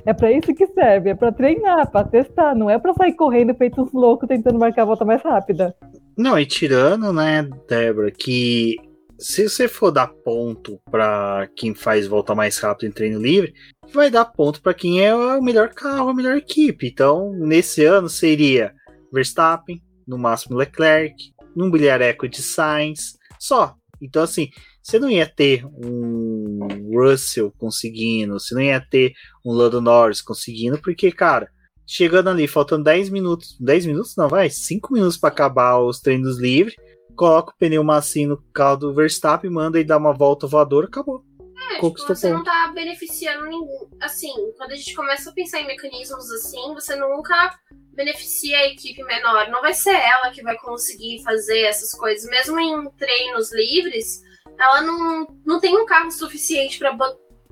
É 0.05 0.13
para 0.13 0.31
isso 0.31 0.55
que 0.55 0.69
serve, 0.69 1.11
é 1.11 1.15
para 1.17 1.33
treinar, 1.33 1.91
para 1.91 2.07
testar, 2.07 2.55
não 2.55 2.71
é 2.71 2.79
para 2.79 2.95
sair 2.95 3.13
correndo 3.15 3.53
feito 3.57 3.83
uns 3.83 3.93
loucos 3.93 4.29
tentando 4.29 4.57
marcar 4.57 4.83
a 4.83 4.85
volta 4.85 5.05
mais 5.05 5.21
rápida. 5.21 5.75
Não, 6.17 6.39
e 6.39 6.47
tirando, 6.47 7.13
né, 7.13 7.43
Débora, 7.69 8.13
que 8.13 8.77
se 9.19 9.49
você 9.49 9.69
for 9.69 9.91
dar 9.91 10.09
ponto 10.09 10.81
para 10.91 11.49
quem 11.57 11.75
faz 11.75 12.07
volta 12.07 12.35
mais 12.35 12.59
rápido 12.59 12.89
em 12.89 12.93
treino 12.93 13.21
livre, 13.21 13.55
vai 13.93 14.11
dar 14.11 14.25
ponto 14.25 14.61
para 14.61 14.75
quem 14.75 15.05
é 15.05 15.15
o 15.15 15.43
melhor 15.43 15.71
carro, 15.71 16.09
a 16.09 16.15
melhor 16.15 16.37
equipe. 16.37 16.87
Então, 16.87 17.33
nesse 17.33 17.85
ano 17.85 18.09
seria 18.09 18.75
Verstappen, 19.13 19.83
no 20.07 20.19
máximo 20.19 20.57
Leclerc, 20.57 21.15
num 21.55 21.71
bilhareco 21.71 22.29
de 22.29 22.43
Sainz, 22.43 23.17
só. 23.39 23.75
Então, 24.01 24.23
assim, 24.23 24.51
você 24.83 24.99
não 24.99 25.11
ia 25.11 25.27
ter 25.27 25.65
um 25.65 26.59
Russell 26.93 27.53
conseguindo, 27.59 28.35
você 28.35 28.55
não 28.55 28.61
ia 28.61 28.81
ter 28.81 29.15
um 29.45 29.53
Lando 29.53 29.81
Norris 29.81 30.21
conseguindo, 30.21 30.79
porque, 30.81 31.11
cara, 31.11 31.49
chegando 31.87 32.29
ali, 32.29 32.47
faltando 32.47 32.85
10 32.85 33.09
minutos, 33.11 33.57
10 33.59 33.87
minutos 33.87 34.15
não, 34.17 34.29
vai, 34.29 34.51
5 34.51 34.93
minutos 34.93 35.17
para 35.17 35.31
acabar 35.31 35.79
os 35.79 36.01
treinos 36.01 36.39
livres, 36.39 36.77
coloca 37.17 37.53
o 37.53 37.57
pneu 37.57 37.83
macio 37.83 38.29
no 38.29 38.37
carro 38.53 38.77
do 38.77 38.95
Verstappen, 38.95 39.51
manda 39.51 39.81
e 39.81 39.85
dá 39.85 39.97
uma 39.97 40.13
volta 40.13 40.47
voadora, 40.47 40.87
acabou. 40.87 41.25
É, 41.73 41.81
tipo, 41.81 41.99
você 41.99 42.31
não 42.31 42.45
tá 42.45 42.71
beneficiando 42.75 43.47
ninguém. 43.47 43.89
Assim, 44.01 44.33
quando 44.57 44.73
a 44.73 44.77
gente 44.77 44.95
começa 44.95 45.31
a 45.31 45.33
pensar 45.33 45.61
em 45.61 45.67
mecanismos 45.67 46.31
assim, 46.31 46.73
você 46.75 46.95
nunca 46.95 47.59
beneficia 47.93 48.59
a 48.59 48.67
equipe 48.69 49.03
menor. 49.03 49.49
Não 49.49 49.63
vai 49.63 49.75
ser 49.75 49.95
ela 49.95 50.31
que 50.31 50.43
vai 50.43 50.57
conseguir 50.59 51.23
fazer 51.25 51.63
essas 51.63 51.91
coisas. 51.93 52.29
Mesmo 52.31 52.61
em 52.61 52.89
treinos 52.91 53.53
livres, 53.53 54.23
ela 54.59 54.83
não, 54.83 55.27
não 55.45 55.59
tem 55.59 55.77
um 55.77 55.87
carro 55.87 56.11
suficiente 56.11 56.79
para 56.79 56.97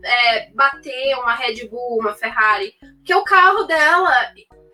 é, 0.05 0.51
bater 0.53 1.17
uma 1.19 1.35
Red 1.35 1.67
Bull, 1.69 1.99
uma 1.99 2.15
Ferrari. 2.15 2.75
Porque 2.99 3.15
o 3.15 3.25
carro 3.25 3.65
dela 3.65 4.13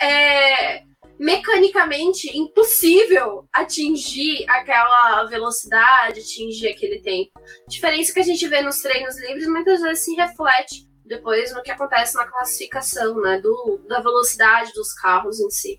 é 0.00 0.82
mecanicamente 1.20 2.34
impossível 2.34 3.46
atingir 3.52 4.42
aquela 4.48 5.24
velocidade, 5.24 6.20
atingir 6.20 6.68
aquele 6.68 7.02
tempo. 7.02 7.30
A 7.36 7.70
diferença 7.70 8.14
que 8.14 8.20
a 8.20 8.24
gente 8.24 8.48
vê 8.48 8.62
nos 8.62 8.80
treinos 8.80 9.20
livres 9.20 9.46
muitas 9.46 9.82
vezes 9.82 10.02
se 10.02 10.14
reflete 10.14 10.88
depois 11.04 11.52
no 11.54 11.62
que 11.62 11.70
acontece 11.70 12.16
na 12.16 12.26
classificação, 12.26 13.20
né, 13.20 13.38
do, 13.38 13.84
da 13.86 14.00
velocidade 14.00 14.72
dos 14.72 14.94
carros 14.94 15.38
em 15.40 15.50
si. 15.50 15.78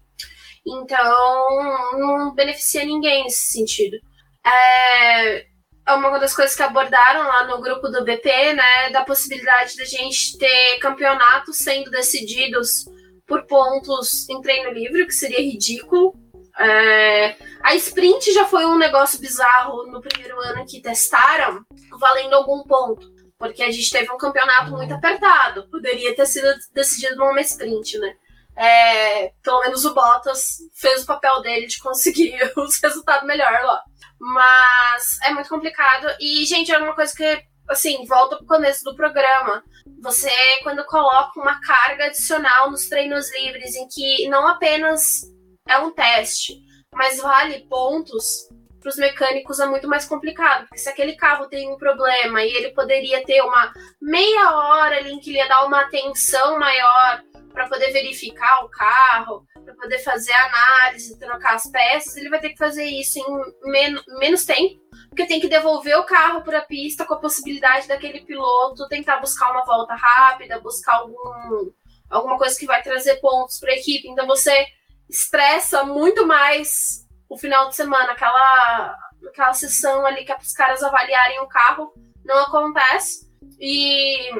Então, 0.64 1.98
não 1.98 2.36
beneficia 2.36 2.86
ninguém 2.86 3.24
nesse 3.24 3.52
sentido. 3.52 3.98
É, 4.46 5.38
é 5.40 5.94
uma 5.94 6.20
das 6.20 6.36
coisas 6.36 6.56
que 6.56 6.62
abordaram 6.62 7.28
lá 7.28 7.48
no 7.48 7.60
grupo 7.60 7.90
do 7.90 8.04
BP, 8.04 8.54
né, 8.54 8.92
da 8.92 9.04
possibilidade 9.04 9.76
da 9.76 9.86
gente 9.86 10.38
ter 10.38 10.78
campeonatos 10.78 11.58
sendo 11.58 11.90
decididos 11.90 12.86
por 13.32 13.44
pontos 13.44 14.28
em 14.28 14.42
treino 14.42 14.72
livre, 14.72 15.06
que 15.06 15.14
seria 15.14 15.40
ridículo. 15.40 16.14
É, 16.60 17.38
a 17.64 17.74
sprint 17.76 18.34
já 18.34 18.46
foi 18.46 18.66
um 18.66 18.78
negócio 18.78 19.22
bizarro 19.22 19.88
no 19.88 20.02
primeiro 20.02 20.38
ano 20.42 20.66
que 20.66 20.82
testaram, 20.82 21.64
valendo 21.98 22.36
algum 22.36 22.62
ponto, 22.64 23.10
porque 23.40 23.64
a 23.64 23.72
gente 23.72 23.90
teve 23.90 24.12
um 24.12 24.18
campeonato 24.18 24.72
muito 24.72 24.94
apertado, 24.94 25.66
poderia 25.70 26.14
ter 26.14 26.26
sido 26.26 26.46
decidido 26.74 27.16
numa 27.16 27.40
sprint, 27.40 27.98
né? 28.00 28.14
É, 28.54 29.32
pelo 29.42 29.62
menos 29.62 29.86
o 29.86 29.94
Bottas 29.94 30.58
fez 30.76 31.04
o 31.04 31.06
papel 31.06 31.42
dele 31.42 31.68
de 31.68 31.80
conseguir 31.80 32.38
os 32.58 32.82
resultados 32.84 33.26
melhores 33.26 33.64
lá. 33.66 33.82
Mas 34.20 35.20
é 35.24 35.32
muito 35.32 35.50
complicado. 35.50 36.06
E, 36.20 36.46
gente, 36.46 36.70
é 36.70 36.78
uma 36.78 36.94
coisa 36.94 37.16
que 37.16 37.42
assim, 37.72 38.06
volta 38.06 38.38
pro 38.38 38.46
começo 38.46 38.84
do 38.84 38.96
programa. 38.96 39.64
Você, 40.02 40.32
quando 40.64 40.86
coloca 40.86 41.40
uma 41.40 41.60
carga 41.62 42.06
adicional 42.06 42.70
nos 42.70 42.88
treinos 42.88 43.32
livres, 43.34 43.76
em 43.76 43.88
que 43.88 44.28
não 44.28 44.48
apenas 44.48 45.22
é 45.68 45.78
um 45.78 45.92
teste, 45.92 46.60
mas 46.94 47.20
vale 47.20 47.66
pontos 47.68 48.50
para 48.82 48.90
os 48.90 48.98
mecânicos 48.98 49.60
é 49.60 49.68
muito 49.68 49.88
mais 49.88 50.06
complicado, 50.06 50.68
porque 50.68 50.80
se 50.80 50.90
aquele 50.90 51.14
carro 51.14 51.48
tem 51.48 51.72
um 51.72 51.78
problema 51.78 52.44
e 52.44 52.52
ele 52.52 52.72
poderia 52.72 53.24
ter 53.24 53.42
uma 53.42 53.72
meia 54.02 54.56
hora 54.56 54.98
ali 54.98 55.14
em 55.14 55.20
que 55.20 55.30
ele 55.30 55.38
ia 55.38 55.48
dar 55.48 55.66
uma 55.66 55.82
atenção 55.82 56.58
maior 56.58 57.22
para 57.54 57.68
poder 57.68 57.92
verificar 57.92 58.66
o 58.66 58.70
carro, 58.70 59.46
para 59.64 59.76
poder 59.76 60.00
fazer 60.00 60.34
análise, 60.34 61.20
trocar 61.20 61.56
as 61.56 61.70
peças, 61.70 62.16
ele 62.18 62.30
vai 62.30 62.40
ter 62.40 62.50
que 62.50 62.58
fazer 62.58 62.86
isso 62.86 63.20
em 63.20 63.72
men 63.72 64.02
menos 64.20 64.46
tempo, 64.46 64.82
porque 65.12 65.26
tem 65.26 65.42
que 65.42 65.50
devolver 65.50 65.98
o 65.98 66.06
carro 66.06 66.42
para 66.42 66.60
a 66.60 66.66
pista 66.66 67.04
com 67.06 67.14
a 67.14 67.20
possibilidade 67.20 67.86
daquele 67.86 68.22
piloto 68.22 68.88
tentar 68.88 69.20
buscar 69.20 69.52
uma 69.52 69.66
volta 69.66 69.94
rápida, 69.94 70.62
buscar 70.62 70.96
algum, 70.96 71.70
alguma 72.10 72.38
coisa 72.38 72.58
que 72.58 72.66
vai 72.66 72.82
trazer 72.82 73.18
pontos 73.18 73.60
para 73.60 73.72
a 73.74 73.76
equipe. 73.76 74.08
Então 74.08 74.26
você 74.26 74.66
estressa 75.10 75.84
muito 75.84 76.26
mais 76.26 77.06
o 77.28 77.38
final 77.38 77.68
de 77.68 77.76
semana, 77.76 78.14
aquela, 78.14 78.98
aquela 79.28 79.54
sessão 79.54 80.06
ali 80.06 80.24
que 80.24 80.32
é 80.32 80.36
para 80.36 80.46
os 80.46 80.54
caras 80.54 80.82
avaliarem 80.82 81.42
o 81.42 81.48
carro, 81.48 81.94
não 82.24 82.46
acontece. 82.46 83.30
E 83.60 84.32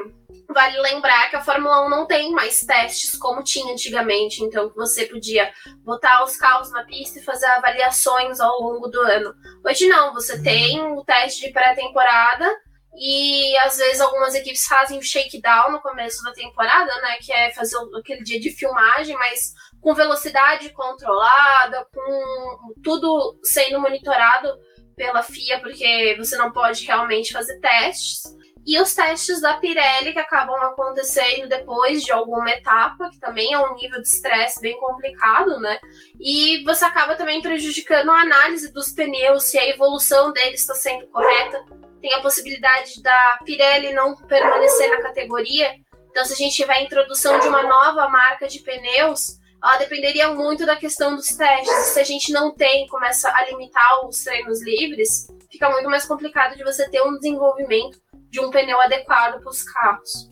Vale 0.52 0.78
lembrar 0.80 1.30
que 1.30 1.36
a 1.36 1.42
Fórmula 1.42 1.86
1 1.86 1.88
não 1.88 2.06
tem 2.06 2.30
mais 2.32 2.60
testes 2.60 3.16
como 3.16 3.42
tinha 3.42 3.72
antigamente, 3.72 4.42
então 4.42 4.70
você 4.74 5.06
podia 5.06 5.52
botar 5.78 6.22
os 6.24 6.36
carros 6.36 6.70
na 6.70 6.84
pista 6.84 7.18
e 7.18 7.24
fazer 7.24 7.46
avaliações 7.46 8.38
ao 8.40 8.60
longo 8.60 8.88
do 8.88 9.00
ano. 9.00 9.34
Hoje 9.64 9.88
não, 9.88 10.12
você 10.12 10.42
tem 10.42 10.80
o 10.82 11.02
teste 11.04 11.46
de 11.46 11.52
pré-temporada 11.52 12.48
e 12.94 13.56
às 13.58 13.78
vezes 13.78 14.00
algumas 14.00 14.34
equipes 14.34 14.64
fazem 14.64 14.98
o 14.98 15.02
shakedown 15.02 15.72
no 15.72 15.80
começo 15.80 16.22
da 16.22 16.32
temporada, 16.32 16.94
né, 17.00 17.16
que 17.20 17.32
é 17.32 17.50
fazer 17.52 17.78
aquele 17.98 18.22
dia 18.22 18.38
de 18.38 18.50
filmagem, 18.50 19.16
mas 19.16 19.54
com 19.80 19.94
velocidade 19.94 20.70
controlada, 20.70 21.86
com 21.92 22.74
tudo 22.84 23.38
sendo 23.42 23.80
monitorado 23.80 24.48
pela 24.94 25.22
FIA, 25.22 25.58
porque 25.60 26.14
você 26.18 26.36
não 26.36 26.52
pode 26.52 26.84
realmente 26.84 27.32
fazer 27.32 27.58
testes. 27.60 28.22
E 28.64 28.80
os 28.80 28.94
testes 28.94 29.40
da 29.40 29.54
Pirelli, 29.54 30.12
que 30.12 30.20
acabam 30.20 30.54
acontecendo 30.62 31.48
depois 31.48 32.02
de 32.02 32.12
alguma 32.12 32.48
etapa, 32.50 33.10
que 33.10 33.18
também 33.18 33.52
é 33.52 33.58
um 33.58 33.74
nível 33.74 34.00
de 34.00 34.06
estresse 34.06 34.60
bem 34.60 34.78
complicado, 34.78 35.58
né? 35.58 35.80
E 36.20 36.62
você 36.64 36.84
acaba 36.84 37.16
também 37.16 37.42
prejudicando 37.42 38.10
a 38.10 38.20
análise 38.20 38.72
dos 38.72 38.92
pneus, 38.92 39.44
se 39.44 39.58
a 39.58 39.68
evolução 39.68 40.32
deles 40.32 40.60
está 40.60 40.74
sendo 40.74 41.08
correta. 41.08 41.64
Tem 42.00 42.14
a 42.14 42.20
possibilidade 42.20 43.02
da 43.02 43.38
Pirelli 43.44 43.92
não 43.92 44.14
permanecer 44.14 44.90
na 44.90 45.02
categoria. 45.02 45.74
Então, 46.10 46.24
se 46.24 46.34
a 46.34 46.36
gente 46.36 46.54
tiver 46.54 46.74
a 46.74 46.82
introdução 46.82 47.40
de 47.40 47.48
uma 47.48 47.62
nova 47.64 48.08
marca 48.08 48.46
de 48.46 48.60
pneus, 48.60 49.38
ela 49.62 49.78
dependeria 49.78 50.28
muito 50.28 50.64
da 50.66 50.76
questão 50.76 51.16
dos 51.16 51.26
testes. 51.26 51.86
Se 51.86 52.00
a 52.00 52.04
gente 52.04 52.32
não 52.32 52.54
tem, 52.54 52.86
começa 52.86 53.28
a 53.28 53.44
limitar 53.46 54.06
os 54.06 54.22
treinos 54.22 54.62
livres, 54.62 55.26
fica 55.50 55.68
muito 55.70 55.88
mais 55.88 56.04
complicado 56.04 56.56
de 56.56 56.64
você 56.64 56.88
ter 56.88 57.02
um 57.02 57.16
desenvolvimento 57.16 58.00
de 58.32 58.40
um 58.40 58.50
pneu 58.50 58.80
adequado 58.80 59.40
para 59.40 59.50
os 59.50 59.62
carros. 59.62 60.30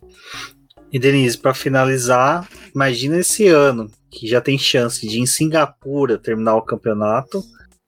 E 0.91 0.99
Denise, 0.99 1.39
para 1.39 1.55
finalizar, 1.55 2.49
imagina 2.75 3.19
esse 3.19 3.47
ano 3.47 3.89
que 4.11 4.27
já 4.27 4.41
tem 4.41 4.59
chance 4.59 5.07
de 5.07 5.21
em 5.21 5.27
Singapura 5.27 6.19
terminar 6.19 6.57
o 6.57 6.63
campeonato 6.63 7.41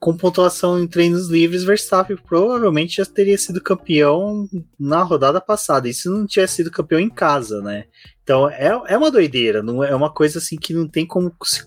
com 0.02 0.16
pontuação 0.16 0.80
em 0.82 0.88
treinos 0.88 1.28
livres, 1.28 1.62
Verstappen 1.62 2.16
provavelmente 2.16 2.96
já 2.96 3.06
teria 3.06 3.38
sido 3.38 3.60
campeão 3.60 4.48
na 4.78 5.00
rodada 5.00 5.40
passada. 5.40 5.88
E 5.88 5.94
se 5.94 6.08
não 6.08 6.26
tivesse 6.26 6.56
sido 6.56 6.72
campeão 6.72 6.98
em 6.98 7.08
casa, 7.08 7.60
né? 7.62 7.84
Então 8.20 8.50
é, 8.50 8.66
é 8.88 8.98
uma 8.98 9.12
doideira, 9.12 9.62
não 9.62 9.82
é 9.82 9.94
uma 9.94 10.12
coisa 10.12 10.40
assim 10.40 10.56
que 10.56 10.74
não 10.74 10.88
tem 10.88 11.06
como 11.06 11.32
se. 11.44 11.64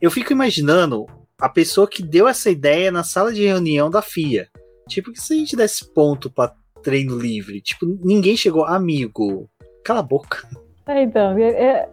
Eu 0.00 0.10
fico 0.10 0.32
imaginando 0.32 1.04
a 1.38 1.46
pessoa 1.46 1.86
que 1.86 2.02
deu 2.02 2.26
essa 2.26 2.48
ideia 2.48 2.90
na 2.90 3.04
sala 3.04 3.34
de 3.34 3.44
reunião 3.44 3.90
da 3.90 4.00
FIA. 4.00 4.48
Tipo, 4.88 5.12
que 5.12 5.20
se 5.20 5.34
a 5.34 5.36
gente 5.36 5.54
desse 5.54 5.92
ponto 5.92 6.30
para 6.30 6.54
treino 6.88 7.18
livre. 7.18 7.60
Tipo, 7.60 7.84
ninguém 8.02 8.34
chegou, 8.34 8.64
amigo, 8.64 9.46
cala 9.84 10.00
a 10.00 10.02
boca. 10.02 10.48
É, 10.86 11.02
então, 11.02 11.36
é, 11.36 11.50
é, 11.50 11.88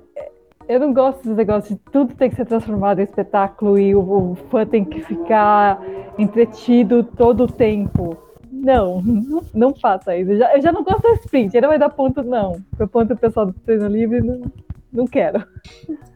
eu 0.70 0.80
não 0.80 0.94
gosto 0.94 1.18
desse 1.18 1.36
negócio 1.36 1.76
de 1.76 1.82
tudo 1.92 2.16
tem 2.16 2.30
que 2.30 2.38
ser 2.38 2.46
transformado 2.46 3.00
em 3.00 3.04
espetáculo 3.04 3.78
e 3.78 3.94
o, 3.94 4.00
o 4.00 4.36
fã 4.50 4.66
tem 4.66 4.86
que 4.86 5.02
ficar 5.02 5.82
entretido 6.18 7.04
todo 7.04 7.44
o 7.44 7.52
tempo. 7.52 8.18
Não, 8.50 9.02
não, 9.02 9.44
não 9.54 9.76
faça 9.76 10.16
isso. 10.16 10.32
Eu 10.32 10.38
já, 10.38 10.56
eu 10.56 10.62
já 10.62 10.72
não 10.72 10.84
gosto 10.84 11.02
da 11.02 11.14
sprint, 11.16 11.54
ele 11.54 11.62
não 11.62 11.70
vai 11.70 11.80
dar 11.80 11.90
ponto, 11.90 12.24
não. 12.24 12.62
Pro 12.78 12.88
ponto 12.88 13.18
pessoal 13.18 13.48
do 13.48 13.54
treino 13.54 13.88
livre, 13.88 14.22
não, 14.22 14.50
não 14.94 15.06
quero. 15.06 15.44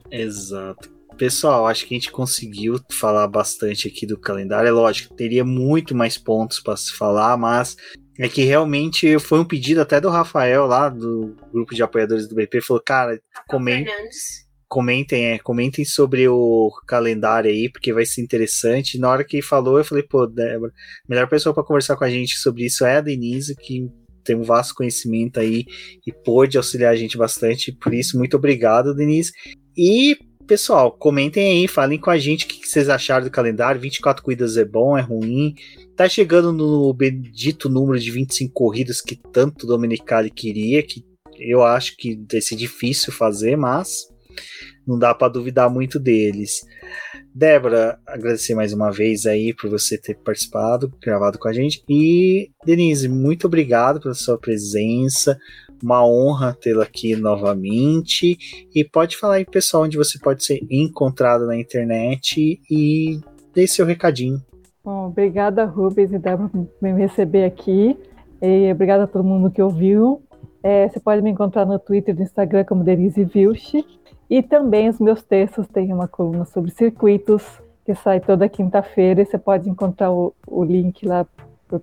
Exato. 0.10 0.89
Pessoal, 1.18 1.68
acho 1.68 1.85
que 1.85 1.93
a 1.93 1.97
gente 1.97 2.14
conseguiu 2.14 2.80
falar 2.89 3.27
bastante 3.27 3.89
aqui 3.89 4.06
do 4.06 4.18
calendário. 4.18 4.69
É 4.69 4.72
lógico, 4.72 5.14
teria 5.15 5.43
muito 5.43 5.93
mais 5.93 6.18
pontos 6.18 6.61
para 6.61 6.77
se 6.77 6.93
falar, 6.93 7.35
mas 7.35 7.76
é 8.19 8.27
que 8.27 8.43
realmente 8.43 9.17
foi 9.17 9.39
um 9.39 9.45
pedido 9.45 9.79
até 9.79 10.01
do 10.01 10.09
Rafael 10.09 10.65
lá, 10.65 10.89
do 10.89 11.37
grupo 11.53 11.73
de 11.73 11.81
apoiadores 11.81 12.27
do 12.27 12.35
BP, 12.35 12.59
falou, 12.59 12.83
cara, 12.85 13.17
comentem, 13.47 13.93
comentem, 14.67 15.25
é, 15.27 15.39
comentem 15.39 15.85
sobre 15.85 16.27
o 16.27 16.69
calendário 16.85 17.49
aí, 17.49 17.71
porque 17.71 17.93
vai 17.93 18.05
ser 18.05 18.21
interessante. 18.21 18.99
Na 18.99 19.09
hora 19.09 19.23
que 19.23 19.37
ele 19.37 19.41
falou, 19.41 19.77
eu 19.77 19.85
falei, 19.85 20.03
pô, 20.03 20.27
Débora, 20.27 20.73
a 20.73 21.09
melhor 21.09 21.29
pessoa 21.29 21.55
para 21.55 21.63
conversar 21.63 21.95
com 21.95 22.03
a 22.03 22.09
gente 22.09 22.37
sobre 22.37 22.65
isso 22.65 22.85
é 22.85 22.97
a 22.97 23.01
Denise, 23.01 23.55
que 23.55 23.89
tem 24.21 24.35
um 24.35 24.43
vasto 24.43 24.75
conhecimento 24.75 25.39
aí 25.39 25.65
e 26.05 26.11
pôde 26.11 26.57
auxiliar 26.57 26.91
a 26.91 26.97
gente 26.97 27.17
bastante. 27.17 27.71
Por 27.71 27.93
isso, 27.93 28.17
muito 28.17 28.35
obrigado, 28.35 28.93
Denise. 28.93 29.31
E 29.77 30.17
pessoal, 30.49 30.91
comentem 30.91 31.47
aí, 31.47 31.67
falem 31.67 31.99
com 31.99 32.09
a 32.09 32.17
gente 32.17 32.45
o 32.45 32.47
que 32.47 32.67
vocês 32.67 32.89
acharam 32.89 33.23
do 33.23 33.30
calendário. 33.30 33.80
24 33.80 34.23
corridas 34.23 34.57
é 34.57 34.65
bom, 34.65 34.97
é 34.97 35.01
ruim? 35.01 35.53
Tá 35.95 36.09
chegando 36.09 36.51
no 36.51 36.91
bendito 36.91 37.69
número 37.69 37.99
de 37.99 38.09
25 38.09 38.51
corridas 38.51 38.99
que 38.99 39.15
tanto 39.15 39.67
Dominicali 39.67 40.31
queria, 40.31 40.81
que 40.81 41.05
eu 41.38 41.63
acho 41.63 41.95
que 41.95 42.19
vai 42.31 42.41
ser 42.41 42.55
difícil 42.55 43.13
fazer, 43.13 43.55
mas 43.55 44.07
não 44.88 44.97
dá 44.97 45.13
para 45.13 45.31
duvidar 45.31 45.69
muito 45.69 45.99
deles. 45.99 46.65
Débora, 47.31 47.99
agradecer 48.07 48.55
mais 48.55 48.73
uma 48.73 48.91
vez 48.91 49.27
aí 49.27 49.53
por 49.53 49.69
você 49.69 49.99
ter 49.99 50.15
participado, 50.15 50.91
gravado 50.99 51.38
com 51.38 51.47
a 51.47 51.53
gente. 51.53 51.84
E 51.88 52.49
Denise, 52.65 53.07
muito 53.07 53.45
obrigado 53.45 54.01
pela 54.01 54.15
sua 54.15 54.35
presença. 54.35 55.38
Uma 55.81 56.06
honra 56.06 56.57
tê-la 56.60 56.84
aqui 56.84 57.15
novamente. 57.15 58.38
E 58.73 58.84
pode 58.84 59.18
falar 59.18 59.35
aí, 59.35 59.45
pessoal, 59.45 59.84
onde 59.84 59.97
você 59.97 60.19
pode 60.19 60.43
ser 60.43 60.60
encontrado 60.69 61.45
na 61.45 61.57
internet 61.57 62.60
e 62.69 63.19
dê 63.53 63.68
seu 63.68 63.85
recadinho. 63.85 64.41
Bom, 64.84 65.07
obrigada, 65.07 65.65
Rubens 65.65 66.11
e 66.14 66.19
por 66.19 66.68
me 66.81 66.93
receber 66.93 67.45
aqui. 67.45 67.97
E 68.41 68.72
obrigada 68.72 69.03
a 69.03 69.07
todo 69.07 69.23
mundo 69.23 69.51
que 69.51 69.61
ouviu. 69.61 70.22
É, 70.64 70.88
você 70.88 70.99
pode 70.99 71.22
me 71.22 71.30
encontrar 71.30 71.65
no 71.65 71.80
Twitter 71.80 72.14
e 72.14 72.18
no 72.18 72.23
Instagram 72.23 72.64
como 72.65 72.84
Denise 72.84 73.23
Vilch. 73.23 73.85
E 74.30 74.43
também 74.43 74.89
os 74.89 74.99
meus 74.99 75.23
textos 75.23 75.68
têm 75.68 75.91
uma 75.93 76.07
coluna 76.07 76.45
sobre 76.45 76.72
circuitos 76.72 77.43
que 77.89 77.95
sai 77.95 78.19
toda 78.19 78.47
quinta-feira 78.47 79.26
você 79.26 79.39
pode 79.39 79.68
encontrar 79.68 80.11
o, 80.11 80.31
o 80.45 80.64
link 80.64 81.07
lá 81.07 81.26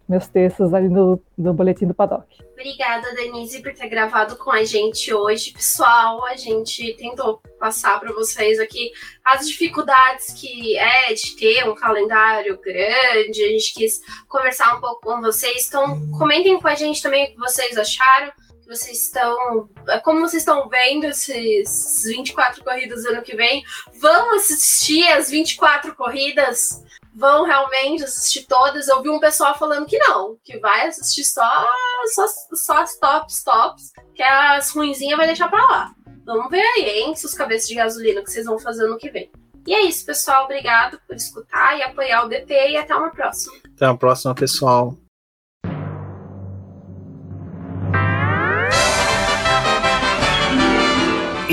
meus 0.08 0.26
textos 0.28 0.72
ali 0.74 0.88
no, 0.88 1.22
no 1.36 1.52
boletim 1.52 1.86
do 1.86 1.94
Paddock. 1.94 2.26
Obrigada, 2.52 3.14
Denise, 3.14 3.62
por 3.62 3.72
ter 3.72 3.88
gravado 3.88 4.36
com 4.36 4.50
a 4.50 4.64
gente 4.64 5.12
hoje. 5.12 5.52
Pessoal, 5.52 6.24
a 6.26 6.36
gente 6.36 6.94
tentou 6.96 7.40
passar 7.58 8.00
para 8.00 8.12
vocês 8.12 8.58
aqui 8.58 8.90
as 9.24 9.46
dificuldades 9.46 10.32
que 10.32 10.76
é 10.76 11.12
de 11.12 11.36
ter 11.36 11.68
um 11.68 11.74
calendário 11.74 12.58
grande. 12.60 13.44
A 13.44 13.48
gente 13.48 13.74
quis 13.74 14.00
conversar 14.28 14.76
um 14.76 14.80
pouco 14.80 15.02
com 15.02 15.20
vocês. 15.20 15.68
Então, 15.68 16.10
comentem 16.18 16.60
com 16.60 16.68
a 16.68 16.74
gente 16.74 17.02
também 17.02 17.24
o 17.24 17.28
que 17.32 17.38
vocês 17.38 17.76
acharam 17.76 18.32
vocês 18.66 19.04
estão. 19.04 19.68
Como 20.02 20.20
vocês 20.20 20.42
estão 20.42 20.68
vendo 20.68 21.04
esses 21.04 22.02
24 22.04 22.64
corridas 22.64 23.04
ano 23.04 23.22
que 23.22 23.36
vem? 23.36 23.64
Vão 24.00 24.34
assistir 24.34 25.06
as 25.08 25.30
24 25.30 25.94
corridas? 25.94 26.84
Vão 27.16 27.44
realmente 27.44 28.04
assistir 28.04 28.44
todas? 28.44 28.88
Eu 28.88 29.02
vi 29.02 29.08
um 29.08 29.18
pessoal 29.18 29.56
falando 29.58 29.86
que 29.86 29.96
não, 29.96 30.36
que 30.44 30.58
vai 30.58 30.86
assistir 30.86 31.24
só, 31.24 31.66
só, 32.14 32.26
só 32.52 32.82
as 32.82 32.98
tops, 32.98 33.42
tops, 33.42 33.92
que 34.14 34.22
as 34.22 34.70
ruinzinhas 34.70 35.16
vai 35.16 35.26
deixar 35.26 35.48
pra 35.48 35.64
lá. 35.66 35.94
Vamos 36.26 36.50
ver 36.50 36.60
aí, 36.60 37.00
hein, 37.00 37.16
seus 37.16 37.32
cabeças 37.32 37.68
de 37.68 37.74
gasolina 37.74 38.22
que 38.22 38.30
vocês 38.30 38.44
vão 38.44 38.58
fazer 38.58 38.84
ano 38.84 38.98
que 38.98 39.10
vem. 39.10 39.30
E 39.66 39.74
é 39.74 39.80
isso, 39.82 40.04
pessoal. 40.04 40.44
Obrigado 40.44 41.00
por 41.06 41.16
escutar 41.16 41.78
e 41.78 41.82
apoiar 41.82 42.24
o 42.24 42.28
DP 42.28 42.52
e 42.52 42.76
até 42.76 42.94
uma 42.94 43.10
próxima. 43.10 43.56
Até 43.74 43.86
uma 43.86 43.96
próxima, 43.96 44.34
pessoal. 44.34 44.96